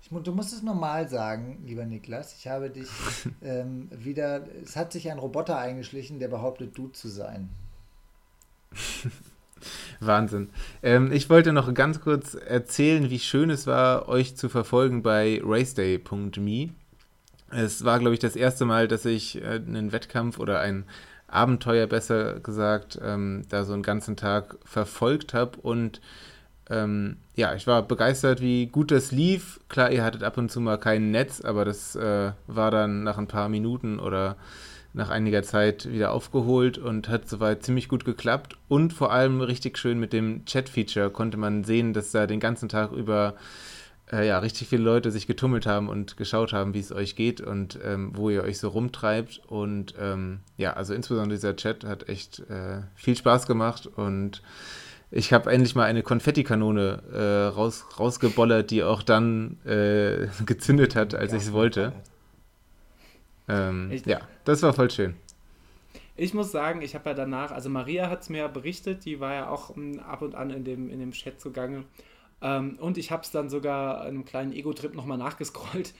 Ich, 0.00 0.08
du 0.08 0.32
musst 0.32 0.52
es 0.52 0.62
normal 0.62 1.08
sagen, 1.08 1.62
lieber 1.66 1.84
Niklas. 1.84 2.34
Ich 2.38 2.48
habe 2.48 2.70
dich 2.70 2.88
ähm, 3.42 3.88
wieder. 3.92 4.46
Es 4.62 4.74
hat 4.76 4.92
sich 4.92 5.10
ein 5.10 5.18
Roboter 5.18 5.58
eingeschlichen, 5.58 6.18
der 6.18 6.28
behauptet, 6.28 6.76
du 6.78 6.88
zu 6.88 7.08
sein. 7.08 7.50
Wahnsinn. 10.00 10.50
Ähm, 10.82 11.12
ich 11.12 11.30
wollte 11.30 11.52
noch 11.52 11.72
ganz 11.74 12.00
kurz 12.00 12.34
erzählen, 12.34 13.10
wie 13.10 13.18
schön 13.18 13.50
es 13.50 13.66
war, 13.66 14.08
euch 14.08 14.36
zu 14.36 14.48
verfolgen 14.48 15.02
bei 15.02 15.40
raceday.me. 15.42 16.70
Es 17.50 17.84
war, 17.84 17.98
glaube 17.98 18.14
ich, 18.14 18.20
das 18.20 18.36
erste 18.36 18.64
Mal, 18.64 18.88
dass 18.88 19.04
ich 19.04 19.42
äh, 19.42 19.60
einen 19.66 19.92
Wettkampf 19.92 20.38
oder 20.38 20.60
ein 20.60 20.84
Abenteuer, 21.26 21.86
besser 21.86 22.40
gesagt, 22.40 22.98
ähm, 23.02 23.44
da 23.48 23.64
so 23.64 23.74
einen 23.74 23.82
ganzen 23.82 24.16
Tag 24.16 24.56
verfolgt 24.64 25.34
habe 25.34 25.58
und 25.60 26.00
ähm, 26.70 27.16
ja, 27.34 27.54
ich 27.54 27.66
war 27.66 27.82
begeistert, 27.82 28.40
wie 28.40 28.66
gut 28.66 28.90
das 28.90 29.10
lief. 29.10 29.60
Klar, 29.68 29.90
ihr 29.90 30.04
hattet 30.04 30.22
ab 30.22 30.36
und 30.36 30.50
zu 30.50 30.60
mal 30.60 30.78
kein 30.78 31.10
Netz, 31.10 31.40
aber 31.40 31.64
das 31.64 31.96
äh, 31.96 32.32
war 32.46 32.70
dann 32.70 33.04
nach 33.04 33.16
ein 33.18 33.26
paar 33.26 33.48
Minuten 33.48 33.98
oder 33.98 34.36
nach 34.98 35.10
einiger 35.10 35.42
Zeit 35.42 35.90
wieder 35.90 36.12
aufgeholt 36.12 36.76
und 36.76 37.08
hat 37.08 37.28
soweit 37.28 37.62
ziemlich 37.62 37.88
gut 37.88 38.04
geklappt. 38.04 38.58
Und 38.68 38.92
vor 38.92 39.12
allem 39.12 39.40
richtig 39.40 39.78
schön 39.78 39.98
mit 39.98 40.12
dem 40.12 40.44
Chat-Feature 40.44 41.10
konnte 41.10 41.38
man 41.38 41.64
sehen, 41.64 41.94
dass 41.94 42.10
da 42.10 42.26
den 42.26 42.40
ganzen 42.40 42.68
Tag 42.68 42.92
über 42.92 43.34
äh, 44.12 44.26
ja, 44.26 44.40
richtig 44.40 44.68
viele 44.68 44.82
Leute 44.82 45.10
sich 45.12 45.26
getummelt 45.26 45.66
haben 45.66 45.88
und 45.88 46.16
geschaut 46.16 46.52
haben, 46.52 46.74
wie 46.74 46.80
es 46.80 46.92
euch 46.92 47.14
geht 47.14 47.40
und 47.40 47.78
ähm, 47.84 48.10
wo 48.14 48.28
ihr 48.28 48.42
euch 48.42 48.58
so 48.58 48.68
rumtreibt. 48.68 49.40
Und 49.46 49.94
ähm, 50.00 50.40
ja, 50.56 50.72
also 50.72 50.94
insbesondere 50.94 51.36
dieser 51.36 51.54
Chat 51.54 51.84
hat 51.84 52.08
echt 52.08 52.40
äh, 52.50 52.82
viel 52.96 53.16
Spaß 53.16 53.46
gemacht 53.46 53.86
und 53.86 54.42
ich 55.10 55.32
habe 55.32 55.50
endlich 55.50 55.74
mal 55.74 55.84
eine 55.84 56.02
Konfettikanone 56.02 57.02
äh, 57.12 57.54
raus, 57.54 57.86
rausgebollert, 57.98 58.70
die 58.70 58.82
auch 58.82 59.02
dann 59.02 59.58
äh, 59.64 60.26
gezündet 60.44 60.96
hat, 60.96 61.14
als 61.14 61.32
ich 61.32 61.42
es 61.42 61.52
wollte. 61.52 61.92
Ähm, 63.48 63.90
ich, 63.90 64.04
ja, 64.06 64.20
das 64.44 64.62
war 64.62 64.72
voll 64.72 64.90
schön. 64.90 65.16
Ich 66.16 66.34
muss 66.34 66.50
sagen, 66.50 66.82
ich 66.82 66.94
habe 66.94 67.10
ja 67.10 67.14
danach, 67.14 67.52
also 67.52 67.70
Maria 67.70 68.10
hat 68.10 68.22
es 68.22 68.28
mir 68.28 68.38
ja 68.38 68.48
berichtet, 68.48 69.04
die 69.04 69.20
war 69.20 69.34
ja 69.34 69.48
auch 69.48 69.70
um, 69.70 70.00
ab 70.00 70.20
und 70.22 70.34
an 70.34 70.50
in 70.50 70.64
dem, 70.64 70.90
in 70.90 70.98
dem 70.98 71.12
Chat 71.12 71.40
zugange. 71.40 71.84
Ähm, 72.42 72.76
und 72.80 72.98
ich 72.98 73.10
habe 73.10 73.22
es 73.22 73.30
dann 73.30 73.48
sogar 73.48 74.02
in 74.02 74.08
einem 74.08 74.24
kleinen 74.24 74.52
Ego-Trip 74.52 74.94
nochmal 74.94 75.18
nachgescrollt 75.18 75.94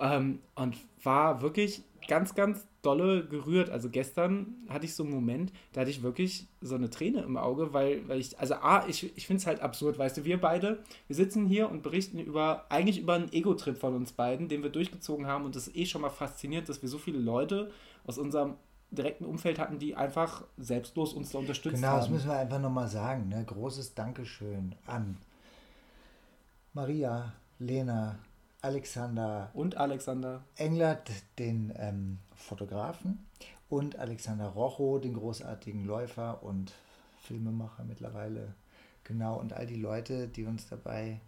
ähm, 0.00 0.40
und 0.54 0.76
war 1.02 1.42
wirklich 1.42 1.82
ganz, 2.08 2.34
ganz 2.34 2.66
dolle 2.82 3.26
gerührt. 3.26 3.70
Also 3.70 3.90
gestern 3.90 4.54
hatte 4.68 4.86
ich 4.86 4.94
so 4.94 5.02
einen 5.02 5.12
Moment, 5.12 5.52
da 5.72 5.82
hatte 5.82 5.90
ich 5.90 6.02
wirklich 6.02 6.48
so 6.60 6.74
eine 6.74 6.90
Träne 6.90 7.22
im 7.22 7.36
Auge, 7.36 7.72
weil, 7.72 8.08
weil 8.08 8.18
ich, 8.18 8.38
also 8.38 8.54
A, 8.54 8.86
ich, 8.88 9.16
ich 9.16 9.26
finde 9.26 9.40
es 9.40 9.46
halt 9.46 9.60
absurd, 9.60 9.98
weißt 9.98 10.18
du, 10.18 10.24
wir 10.24 10.40
beide, 10.40 10.82
wir 11.06 11.16
sitzen 11.16 11.46
hier 11.46 11.70
und 11.70 11.82
berichten 11.82 12.18
über, 12.18 12.66
eigentlich 12.70 12.98
über 12.98 13.14
einen 13.14 13.32
Ego-Trip 13.32 13.76
von 13.76 13.94
uns 13.94 14.12
beiden, 14.12 14.48
den 14.48 14.62
wir 14.62 14.70
durchgezogen 14.70 15.26
haben 15.26 15.44
und 15.44 15.56
das 15.56 15.68
ist 15.68 15.76
eh 15.76 15.86
schon 15.86 16.00
mal 16.00 16.10
fasziniert, 16.10 16.68
dass 16.68 16.82
wir 16.82 16.88
so 16.88 16.98
viele 16.98 17.18
Leute 17.18 17.70
aus 18.06 18.18
unserem 18.18 18.54
direkten 18.90 19.24
Umfeld 19.24 19.58
hatten, 19.58 19.78
die 19.78 19.94
einfach 19.94 20.44
selbstlos 20.56 21.12
uns 21.12 21.30
da 21.30 21.38
unterstützt 21.38 21.76
genau, 21.76 21.88
haben. 21.88 21.94
Genau, 21.96 22.06
das 22.06 22.10
müssen 22.10 22.28
wir 22.28 22.38
einfach 22.38 22.58
nochmal 22.58 22.88
sagen. 22.88 23.28
Ne? 23.28 23.44
Großes 23.44 23.94
Dankeschön 23.94 24.74
an 24.86 25.16
Maria, 26.72 27.34
Lena, 27.58 28.18
Alexander. 28.62 29.50
Und 29.54 29.76
Alexander. 29.76 30.42
Englert, 30.56 31.10
den 31.38 31.72
ähm, 31.76 32.18
Fotografen. 32.34 33.26
Und 33.68 33.98
Alexander 33.98 34.48
Rocho, 34.48 34.98
den 34.98 35.14
großartigen 35.14 35.84
Läufer 35.84 36.42
und 36.42 36.72
Filmemacher 37.22 37.84
mittlerweile. 37.84 38.54
Genau, 39.04 39.38
und 39.38 39.52
all 39.52 39.66
die 39.66 39.80
Leute, 39.80 40.28
die 40.28 40.44
uns 40.44 40.68
dabei. 40.68 41.20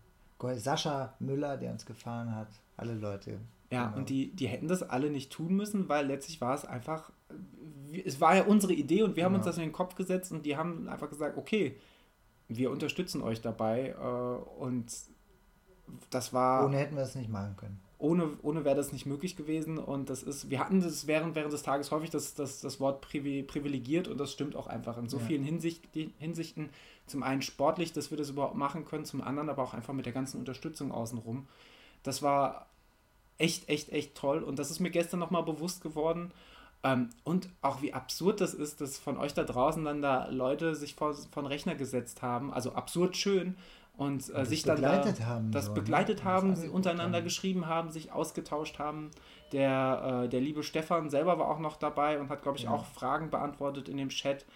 Sascha 0.56 1.14
Müller, 1.20 1.56
der 1.56 1.70
uns 1.70 1.86
gefahren 1.86 2.34
hat. 2.34 2.48
Alle 2.76 2.94
Leute. 2.94 3.38
Ja, 3.70 3.86
genau. 3.86 3.98
und 3.98 4.10
die, 4.10 4.32
die 4.34 4.48
hätten 4.48 4.68
das 4.68 4.82
alle 4.82 5.08
nicht 5.08 5.32
tun 5.32 5.54
müssen, 5.54 5.88
weil 5.88 6.06
letztlich 6.06 6.40
war 6.40 6.54
es 6.54 6.64
einfach. 6.64 7.12
Es 8.04 8.20
war 8.20 8.34
ja 8.36 8.42
unsere 8.42 8.72
Idee 8.72 9.02
und 9.02 9.16
wir 9.16 9.24
haben 9.24 9.32
genau. 9.32 9.44
uns 9.44 9.46
das 9.46 9.56
in 9.56 9.62
den 9.62 9.72
Kopf 9.72 9.94
gesetzt 9.94 10.32
und 10.32 10.44
die 10.44 10.56
haben 10.56 10.88
einfach 10.88 11.08
gesagt: 11.08 11.38
Okay, 11.38 11.76
wir 12.48 12.70
unterstützen 12.70 13.22
euch 13.22 13.40
dabei 13.40 13.94
äh, 13.98 14.60
und 14.60 14.92
das 16.10 16.32
war. 16.32 16.64
Ohne 16.66 16.78
hätten 16.78 16.96
wir 16.96 17.02
es 17.02 17.14
nicht 17.14 17.30
machen 17.30 17.56
können. 17.56 17.80
Ohne, 17.98 18.30
ohne 18.42 18.64
wäre 18.64 18.74
das 18.74 18.92
nicht 18.92 19.06
möglich 19.06 19.36
gewesen. 19.36 19.78
Und 19.78 20.10
das 20.10 20.24
ist, 20.24 20.50
wir 20.50 20.58
hatten 20.58 20.80
das 20.80 21.06
während, 21.06 21.36
während 21.36 21.52
des 21.52 21.62
Tages 21.62 21.92
häufig 21.92 22.10
das, 22.10 22.34
das, 22.34 22.60
das 22.60 22.80
Wort 22.80 23.00
privilegiert 23.00 24.08
und 24.08 24.18
das 24.18 24.32
stimmt 24.32 24.56
auch 24.56 24.66
einfach 24.66 24.98
in 24.98 25.08
so 25.08 25.18
ja. 25.18 25.26
vielen 25.26 25.44
Hinsicht, 25.44 25.84
Hinsichten. 26.18 26.70
Zum 27.06 27.22
einen 27.22 27.42
sportlich, 27.42 27.92
dass 27.92 28.10
wir 28.10 28.18
das 28.18 28.30
überhaupt 28.30 28.56
machen 28.56 28.84
können, 28.84 29.04
zum 29.04 29.22
anderen 29.22 29.48
aber 29.48 29.62
auch 29.62 29.72
einfach 29.72 29.94
mit 29.94 30.04
der 30.04 30.12
ganzen 30.12 30.38
Unterstützung 30.40 30.90
außenrum. 30.90 31.46
Das 32.02 32.22
war 32.22 32.66
echt, 33.38 33.68
echt, 33.68 33.90
echt 33.90 34.16
toll. 34.16 34.42
Und 34.42 34.58
das 34.58 34.70
ist 34.72 34.80
mir 34.80 34.90
gestern 34.90 35.20
nochmal 35.20 35.44
bewusst 35.44 35.80
geworden. 35.80 36.32
Ähm, 36.84 37.10
und 37.22 37.48
auch 37.60 37.82
wie 37.82 37.92
absurd 37.92 38.40
das 38.40 38.54
ist, 38.54 38.80
dass 38.80 38.98
von 38.98 39.16
euch 39.16 39.34
da 39.34 39.44
draußen 39.44 39.84
dann 39.84 40.02
da 40.02 40.26
Leute 40.26 40.74
sich 40.74 40.94
vor, 40.94 41.14
vor 41.14 41.42
den 41.42 41.46
Rechner 41.46 41.74
gesetzt 41.74 42.22
haben. 42.22 42.52
Also 42.52 42.72
absurd 42.72 43.16
schön, 43.16 43.56
und, 43.96 44.28
äh, 44.30 44.32
und 44.32 44.44
sich 44.46 44.62
dann 44.62 44.76
begleitet 44.76 45.20
da, 45.20 45.26
haben, 45.26 45.52
das 45.52 45.66
so, 45.66 45.74
begleitet 45.74 46.18
ne? 46.18 46.24
haben, 46.24 46.56
sie 46.56 46.68
untereinander 46.68 47.18
haben. 47.18 47.24
geschrieben 47.24 47.66
haben, 47.66 47.90
sich 47.90 48.12
ausgetauscht 48.12 48.78
haben. 48.78 49.10
Der, 49.52 50.22
äh, 50.24 50.28
der 50.28 50.40
liebe 50.40 50.62
Stefan 50.62 51.10
selber 51.10 51.38
war 51.38 51.48
auch 51.48 51.58
noch 51.58 51.76
dabei 51.76 52.18
und 52.18 52.30
hat, 52.30 52.42
glaube 52.42 52.58
ich, 52.58 52.64
ja. 52.64 52.70
auch 52.70 52.86
Fragen 52.86 53.30
beantwortet 53.30 53.88
in 53.88 53.96
dem 53.98 54.08
Chat. 54.08 54.46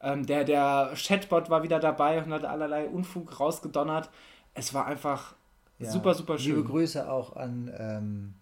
Ähm, 0.00 0.26
der, 0.26 0.44
der 0.44 0.92
Chatbot 0.94 1.50
war 1.50 1.62
wieder 1.62 1.80
dabei 1.80 2.22
und 2.22 2.32
hat 2.32 2.44
allerlei 2.44 2.86
Unfug 2.86 3.40
rausgedonnert. 3.40 4.10
Es 4.54 4.74
war 4.74 4.86
einfach 4.86 5.34
ja. 5.78 5.90
super, 5.90 6.14
super 6.14 6.38
schön. 6.38 6.56
Liebe 6.56 6.68
Grüße 6.68 7.10
auch 7.10 7.36
an 7.36 7.72
ähm, 7.76 8.34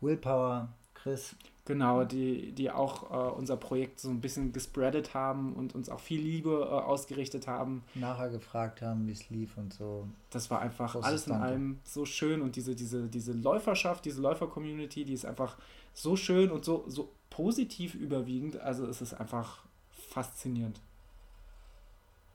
Willpower, 0.00 0.68
Chris. 0.94 1.36
Genau, 1.64 2.02
die, 2.02 2.50
die 2.52 2.72
auch 2.72 3.10
äh, 3.10 3.34
unser 3.36 3.56
Projekt 3.56 4.00
so 4.00 4.08
ein 4.08 4.20
bisschen 4.20 4.52
gespreadet 4.52 5.14
haben 5.14 5.52
und 5.52 5.76
uns 5.76 5.88
auch 5.88 6.00
viel 6.00 6.20
Liebe 6.20 6.50
äh, 6.50 6.74
ausgerichtet 6.74 7.46
haben. 7.46 7.84
Nachher 7.94 8.30
gefragt 8.30 8.82
haben, 8.82 9.06
wie 9.06 9.12
es 9.12 9.30
lief 9.30 9.56
und 9.56 9.72
so. 9.72 10.08
Das 10.30 10.50
war 10.50 10.60
einfach 10.60 10.92
Großes 10.92 11.06
alles 11.06 11.26
in 11.28 11.32
Danke. 11.34 11.46
allem 11.46 11.78
so 11.84 12.04
schön 12.04 12.42
und 12.42 12.56
diese, 12.56 12.74
diese, 12.74 13.08
diese 13.08 13.32
Läuferschaft, 13.32 14.04
diese 14.04 14.20
Läufer-Community, 14.20 15.04
die 15.04 15.12
ist 15.12 15.24
einfach 15.24 15.56
so 15.94 16.16
schön 16.16 16.50
und 16.50 16.64
so, 16.64 16.84
so 16.88 17.12
positiv 17.30 17.94
überwiegend. 17.94 18.58
Also 18.58 18.84
es 18.86 19.00
ist 19.00 19.14
einfach 19.14 19.62
faszinierend. 19.90 20.80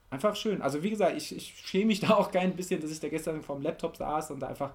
Einfach 0.10 0.38
schön. 0.38 0.62
Also 0.62 0.84
wie 0.84 0.90
gesagt, 0.90 1.18
ich, 1.18 1.36
ich 1.36 1.54
schäme 1.66 1.88
mich 1.88 2.00
da 2.02 2.12
auch 2.12 2.32
kein 2.32 2.56
bisschen, 2.56 2.80
dass 2.80 2.92
ich 2.92 3.02
da 3.02 3.10
gestern 3.10 3.42
vorm 3.42 3.62
Laptop 3.62 3.98
saß 3.98 4.32
und 4.32 4.40
da 4.40 4.48
einfach 4.48 4.74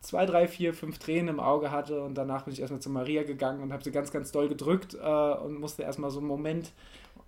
zwei, 0.00 0.26
drei, 0.26 0.48
vier, 0.48 0.74
fünf 0.74 0.98
Tränen 0.98 1.28
im 1.28 1.40
Auge 1.40 1.70
hatte 1.70 2.02
und 2.02 2.14
danach 2.14 2.44
bin 2.44 2.52
ich 2.52 2.60
erstmal 2.60 2.80
zu 2.80 2.90
Maria 2.90 3.22
gegangen 3.22 3.62
und 3.62 3.72
habe 3.72 3.84
sie 3.84 3.90
ganz, 3.90 4.10
ganz 4.10 4.32
doll 4.32 4.48
gedrückt 4.48 4.94
äh, 4.94 5.32
und 5.34 5.60
musste 5.60 5.82
erstmal 5.82 6.10
so 6.10 6.18
einen 6.18 6.28
Moment 6.28 6.72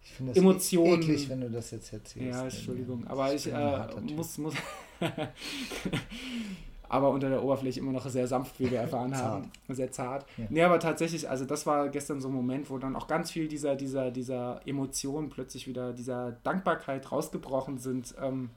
ich 0.05 0.13
finde 0.13 0.33
das 0.33 0.39
Emotionen. 0.39 1.03
eklig, 1.03 1.29
wenn 1.29 1.41
du 1.41 1.51
das 1.51 1.71
jetzt 1.71 1.93
erzählst. 1.93 2.37
Ja, 2.37 2.43
Entschuldigung, 2.43 3.07
aber 3.07 3.33
ich 3.33 3.47
äh, 3.47 3.87
muss, 4.15 4.37
muss 4.39 4.55
aber 6.89 7.11
unter 7.11 7.29
der 7.31 7.43
Oberfläche 7.43 7.81
immer 7.81 7.93
noch 7.93 8.07
sehr 8.07 8.27
sanft, 8.27 8.59
wie 8.59 8.71
wir 8.71 8.81
erfahren 8.81 9.17
haben. 9.17 9.51
Sehr 9.69 9.93
zart. 9.93 10.27
Ja. 10.37 10.47
Nee, 10.51 10.63
aber 10.63 10.81
tatsächlich, 10.81 11.29
also 11.31 11.45
das 11.45 11.67
war 11.67 11.89
gestern 11.89 12.21
so 12.21 12.29
ein 12.29 12.35
Moment, 12.35 12.69
wo 12.69 12.79
dann 12.79 12.97
auch 12.97 13.07
ganz 13.07 13.31
viel 13.31 13.47
dieser, 13.47 13.77
dieser, 13.77 14.11
dieser 14.11 14.61
Emotionen 14.67 15.31
plötzlich 15.31 15.69
wieder, 15.69 15.93
dieser 15.93 16.33
Dankbarkeit 16.43 17.11
rausgebrochen 17.13 17.79
sind, 17.79 18.15
ähm, 18.21 18.51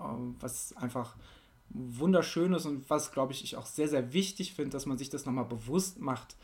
ähm 0.00 0.36
was 0.40 0.74
einfach 0.78 1.14
wunderschönes 1.74 2.66
und 2.66 2.88
was, 2.88 3.12
glaube 3.12 3.32
ich, 3.32 3.42
ich 3.44 3.56
auch 3.56 3.66
sehr, 3.66 3.88
sehr 3.88 4.12
wichtig 4.12 4.54
finde, 4.54 4.70
dass 4.70 4.86
man 4.86 4.96
sich 4.96 5.10
das 5.10 5.26
nochmal 5.26 5.44
bewusst 5.44 6.00
macht, 6.00 6.36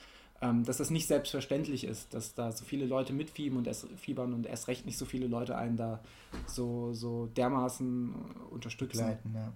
ähm, 0.42 0.64
dass 0.64 0.78
das 0.78 0.90
nicht 0.90 1.06
selbstverständlich 1.06 1.84
ist, 1.84 2.12
dass 2.12 2.34
da 2.34 2.50
so 2.52 2.64
viele 2.64 2.84
Leute 2.84 3.12
mitfiebern 3.12 3.58
und 3.58 3.66
erst, 3.66 3.86
fiebern 3.96 4.32
und 4.32 4.46
erst 4.46 4.68
recht 4.68 4.86
nicht 4.86 4.98
so 4.98 5.04
viele 5.04 5.26
Leute 5.26 5.56
einen 5.56 5.76
da 5.76 6.00
so, 6.46 6.92
so 6.92 7.26
dermaßen 7.26 8.14
unterstützen. 8.50 8.98
Begleiten, 8.98 9.32
ja. 9.34 9.52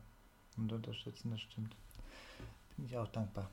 Und 0.56 0.72
unterstützen, 0.72 1.30
das 1.32 1.40
stimmt. 1.40 1.74
Bin 2.76 2.86
ich 2.86 2.96
auch 2.96 3.08
dankbar. 3.08 3.50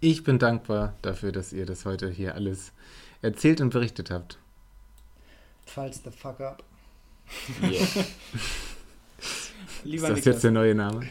Ich 0.00 0.22
bin 0.22 0.38
dankbar 0.38 0.94
dafür, 1.02 1.32
dass 1.32 1.52
ihr 1.52 1.66
das 1.66 1.84
heute 1.84 2.10
hier 2.10 2.34
alles 2.34 2.72
erzählt 3.22 3.60
und 3.60 3.70
berichtet 3.70 4.10
habt. 4.10 4.38
Falls 5.66 6.02
the 6.02 6.10
fuck 6.10 6.40
up. 6.40 6.62
Yeah. 7.62 8.04
Lieber 9.84 9.94
ist 9.94 10.02
das 10.02 10.16
Niklas. 10.16 10.24
jetzt 10.24 10.44
der 10.44 10.50
neue 10.50 10.74
Name? 10.74 11.02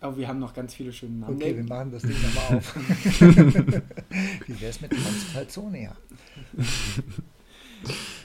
Aber 0.00 0.18
wir 0.18 0.28
haben 0.28 0.38
noch 0.38 0.52
ganz 0.52 0.74
viele 0.74 0.92
schöne 0.92 1.16
Namen. 1.16 1.36
Okay, 1.36 1.56
wir 1.56 1.64
machen 1.64 1.90
das 1.90 2.02
Ding 2.02 2.16
nochmal 2.20 2.58
auf. 2.58 2.76
Wie 4.46 4.60
wäre 4.60 4.70
es 4.70 4.80
mit 4.82 4.90
Consultonia? 4.90 5.96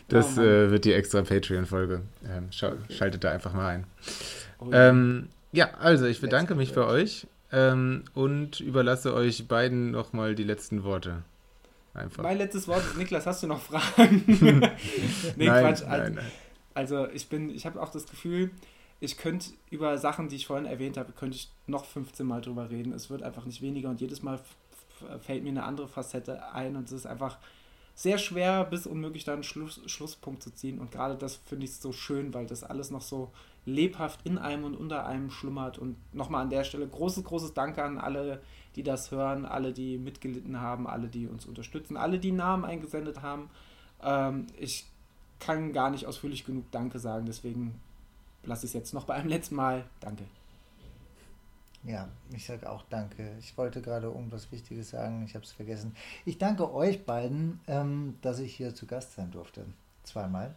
Das 0.09 0.37
oh 0.37 0.41
äh, 0.41 0.71
wird 0.71 0.85
die 0.85 0.93
extra 0.93 1.21
Patreon-Folge. 1.21 2.01
Ähm, 2.27 2.49
schaltet 2.51 3.23
da 3.23 3.31
einfach 3.31 3.53
mal 3.53 3.67
ein. 3.67 3.83
Oh, 4.59 4.69
ähm, 4.73 5.29
ja, 5.51 5.69
also 5.79 6.05
ich 6.05 6.19
bedanke 6.19 6.55
mich 6.55 6.73
für 6.73 6.85
euch 6.85 7.27
ähm, 7.51 8.03
und 8.13 8.59
überlasse 8.59 9.13
euch 9.13 9.47
beiden 9.47 9.91
nochmal 9.91 10.35
die 10.35 10.43
letzten 10.43 10.83
Worte. 10.83 11.23
Einfach. 11.93 12.23
Mein 12.23 12.37
letztes 12.37 12.67
Wort, 12.67 12.83
Niklas, 12.97 13.25
hast 13.25 13.43
du 13.43 13.47
noch 13.47 13.61
Fragen? 13.61 14.23
nee, 15.37 15.47
nein, 15.47 15.63
Quatsch. 15.63 15.83
Also, 15.83 15.87
nein, 15.87 16.13
nein. 16.15 16.31
also 16.73 17.07
ich 17.09 17.29
bin, 17.29 17.49
ich 17.49 17.65
habe 17.65 17.81
auch 17.81 17.89
das 17.89 18.05
Gefühl, 18.07 18.51
ich 18.99 19.17
könnte 19.17 19.51
über 19.69 19.97
Sachen, 19.97 20.27
die 20.27 20.35
ich 20.35 20.47
vorhin 20.47 20.65
erwähnt 20.65 20.97
habe, 20.97 21.13
könnte 21.13 21.37
ich 21.37 21.49
noch 21.67 21.85
15 21.85 22.25
Mal 22.25 22.41
drüber 22.41 22.69
reden. 22.69 22.91
Es 22.91 23.09
wird 23.09 23.23
einfach 23.23 23.45
nicht 23.45 23.61
weniger 23.61 23.89
und 23.89 24.01
jedes 24.01 24.21
Mal 24.21 24.39
fällt 25.21 25.43
mir 25.43 25.49
eine 25.49 25.63
andere 25.63 25.87
Facette 25.87 26.51
ein 26.53 26.75
und 26.75 26.85
es 26.85 26.91
ist 26.91 27.05
einfach 27.05 27.37
sehr 27.95 28.17
schwer 28.17 28.63
bis 28.63 28.87
unmöglich 28.87 29.25
da 29.25 29.33
einen 29.33 29.43
Schluss, 29.43 29.81
Schlusspunkt 29.85 30.43
zu 30.43 30.51
ziehen. 30.51 30.79
Und 30.79 30.91
gerade 30.91 31.15
das 31.15 31.35
finde 31.35 31.65
ich 31.65 31.75
so 31.75 31.91
schön, 31.91 32.33
weil 32.33 32.45
das 32.45 32.63
alles 32.63 32.91
noch 32.91 33.01
so 33.01 33.31
lebhaft 33.65 34.21
in 34.23 34.37
einem 34.37 34.63
und 34.63 34.75
unter 34.75 35.05
einem 35.05 35.31
schlummert. 35.31 35.77
Und 35.77 35.97
nochmal 36.13 36.43
an 36.43 36.49
der 36.49 36.63
Stelle 36.63 36.87
großes, 36.87 37.23
großes 37.25 37.53
Danke 37.53 37.83
an 37.83 37.97
alle, 37.97 38.41
die 38.75 38.83
das 38.83 39.11
hören, 39.11 39.45
alle, 39.45 39.73
die 39.73 39.97
mitgelitten 39.97 40.61
haben, 40.61 40.87
alle, 40.87 41.07
die 41.07 41.27
uns 41.27 41.45
unterstützen, 41.45 41.97
alle, 41.97 42.19
die 42.19 42.31
Namen 42.31 42.63
eingesendet 42.63 43.21
haben. 43.21 43.49
Ähm, 44.01 44.47
ich 44.57 44.85
kann 45.39 45.73
gar 45.73 45.89
nicht 45.89 46.05
ausführlich 46.05 46.45
genug 46.45 46.71
Danke 46.71 46.99
sagen, 46.99 47.25
deswegen 47.25 47.81
lasse 48.43 48.65
es 48.65 48.73
jetzt 48.73 48.93
noch 48.93 49.05
bei 49.05 49.15
einem 49.15 49.29
letzten 49.29 49.55
Mal. 49.55 49.85
Danke. 49.99 50.25
Ja, 51.83 52.09
ich 52.33 52.45
sage 52.45 52.69
auch 52.69 52.83
danke. 52.89 53.35
Ich 53.39 53.57
wollte 53.57 53.81
gerade 53.81 54.07
irgendwas 54.07 54.51
Wichtiges 54.51 54.89
sagen, 54.89 55.23
ich 55.25 55.35
habe 55.35 55.45
es 55.45 55.51
vergessen. 55.51 55.95
Ich 56.25 56.37
danke 56.37 56.73
euch 56.73 57.05
beiden, 57.05 57.61
ähm, 57.67 58.17
dass 58.21 58.39
ich 58.39 58.55
hier 58.55 58.75
zu 58.75 58.85
Gast 58.85 59.15
sein 59.15 59.31
durfte. 59.31 59.65
Zweimal. 60.03 60.53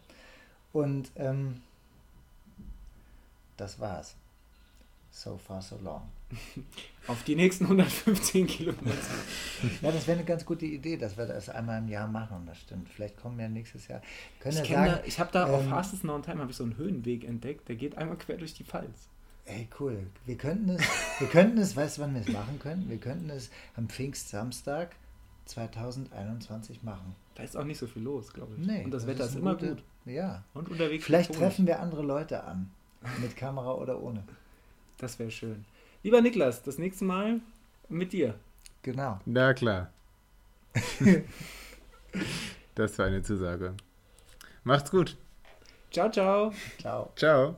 Und 0.72 1.12
ähm, 1.16 1.62
das 3.56 3.78
war's. 3.78 4.16
So 5.12 5.36
far, 5.36 5.62
so 5.62 5.78
long. 5.78 6.02
Auf 7.08 7.24
die 7.24 7.34
nächsten 7.34 7.64
115 7.64 8.46
Kilometer. 8.46 8.96
ja, 9.80 9.90
das 9.90 10.06
wäre 10.06 10.18
eine 10.18 10.26
ganz 10.26 10.44
gute 10.44 10.66
Idee, 10.66 10.96
dass 10.96 11.16
wir 11.16 11.26
das 11.26 11.48
einmal 11.48 11.78
im 11.78 11.88
Jahr 11.88 12.06
machen. 12.06 12.44
Das 12.46 12.58
stimmt. 12.58 12.88
Vielleicht 12.88 13.16
kommen 13.16 13.38
wir 13.38 13.48
nächstes 13.48 13.88
Jahr. 13.88 14.00
Können 14.40 14.62
ich 14.62 14.68
ja 14.68 15.00
ich 15.04 15.18
habe 15.18 15.30
da 15.32 15.48
ähm, 15.48 15.54
auf 15.54 15.68
Fastest 15.68 16.02
Known 16.02 16.22
Time 16.22 16.46
ich 16.48 16.56
so 16.56 16.64
einen 16.64 16.76
Höhenweg 16.76 17.24
entdeckt, 17.24 17.68
der 17.68 17.76
geht 17.76 17.98
einmal 17.98 18.16
quer 18.18 18.36
durch 18.36 18.54
die 18.54 18.64
Pfalz. 18.64 19.08
Ey, 19.44 19.68
cool. 19.80 20.06
Wir 20.24 20.36
könnten 20.36 20.68
es, 20.68 20.82
wir 21.18 21.26
könnten 21.26 21.58
es, 21.58 21.74
weißt 21.74 21.98
du, 21.98 22.02
wann 22.02 22.14
wir 22.14 22.20
es 22.20 22.28
machen 22.28 22.60
können? 22.60 22.88
Wir 22.88 22.98
könnten 22.98 23.28
es 23.30 23.50
am 23.74 23.88
Pfingstsamstag 23.88 24.94
2021 25.46 26.84
machen. 26.84 27.16
Da 27.34 27.42
ist 27.42 27.56
auch 27.56 27.64
nicht 27.64 27.78
so 27.78 27.88
viel 27.88 28.02
los, 28.02 28.32
glaube 28.32 28.54
ich. 28.56 28.66
Nee, 28.66 28.84
Und 28.84 28.92
das, 28.92 29.02
das 29.02 29.10
Wetter 29.10 29.24
ist, 29.24 29.30
ist 29.30 29.36
immer 29.36 29.54
gute, 29.54 29.68
gut. 29.70 29.82
Ja. 30.04 30.44
Und 30.54 30.68
unterwegs. 30.68 31.04
Vielleicht 31.04 31.34
treffen 31.34 31.66
wir 31.66 31.80
andere 31.80 32.02
Leute 32.02 32.44
an. 32.44 32.70
Mit 33.20 33.36
Kamera 33.36 33.74
oder 33.74 34.00
ohne. 34.00 34.22
Das 34.98 35.18
wäre 35.18 35.32
schön. 35.32 35.64
Lieber 36.02 36.20
Niklas, 36.20 36.62
das 36.62 36.78
nächste 36.78 37.04
Mal 37.04 37.40
mit 37.88 38.12
dir. 38.12 38.34
Genau. 38.82 39.20
Na 39.24 39.54
klar. 39.54 39.92
das 42.74 42.98
war 42.98 43.06
eine 43.06 43.22
Zusage. 43.22 43.74
Macht's 44.64 44.90
gut. 44.90 45.16
Ciao, 45.90 46.10
ciao. 46.10 46.52
Ciao. 46.78 47.12
Ciao. 47.16 47.56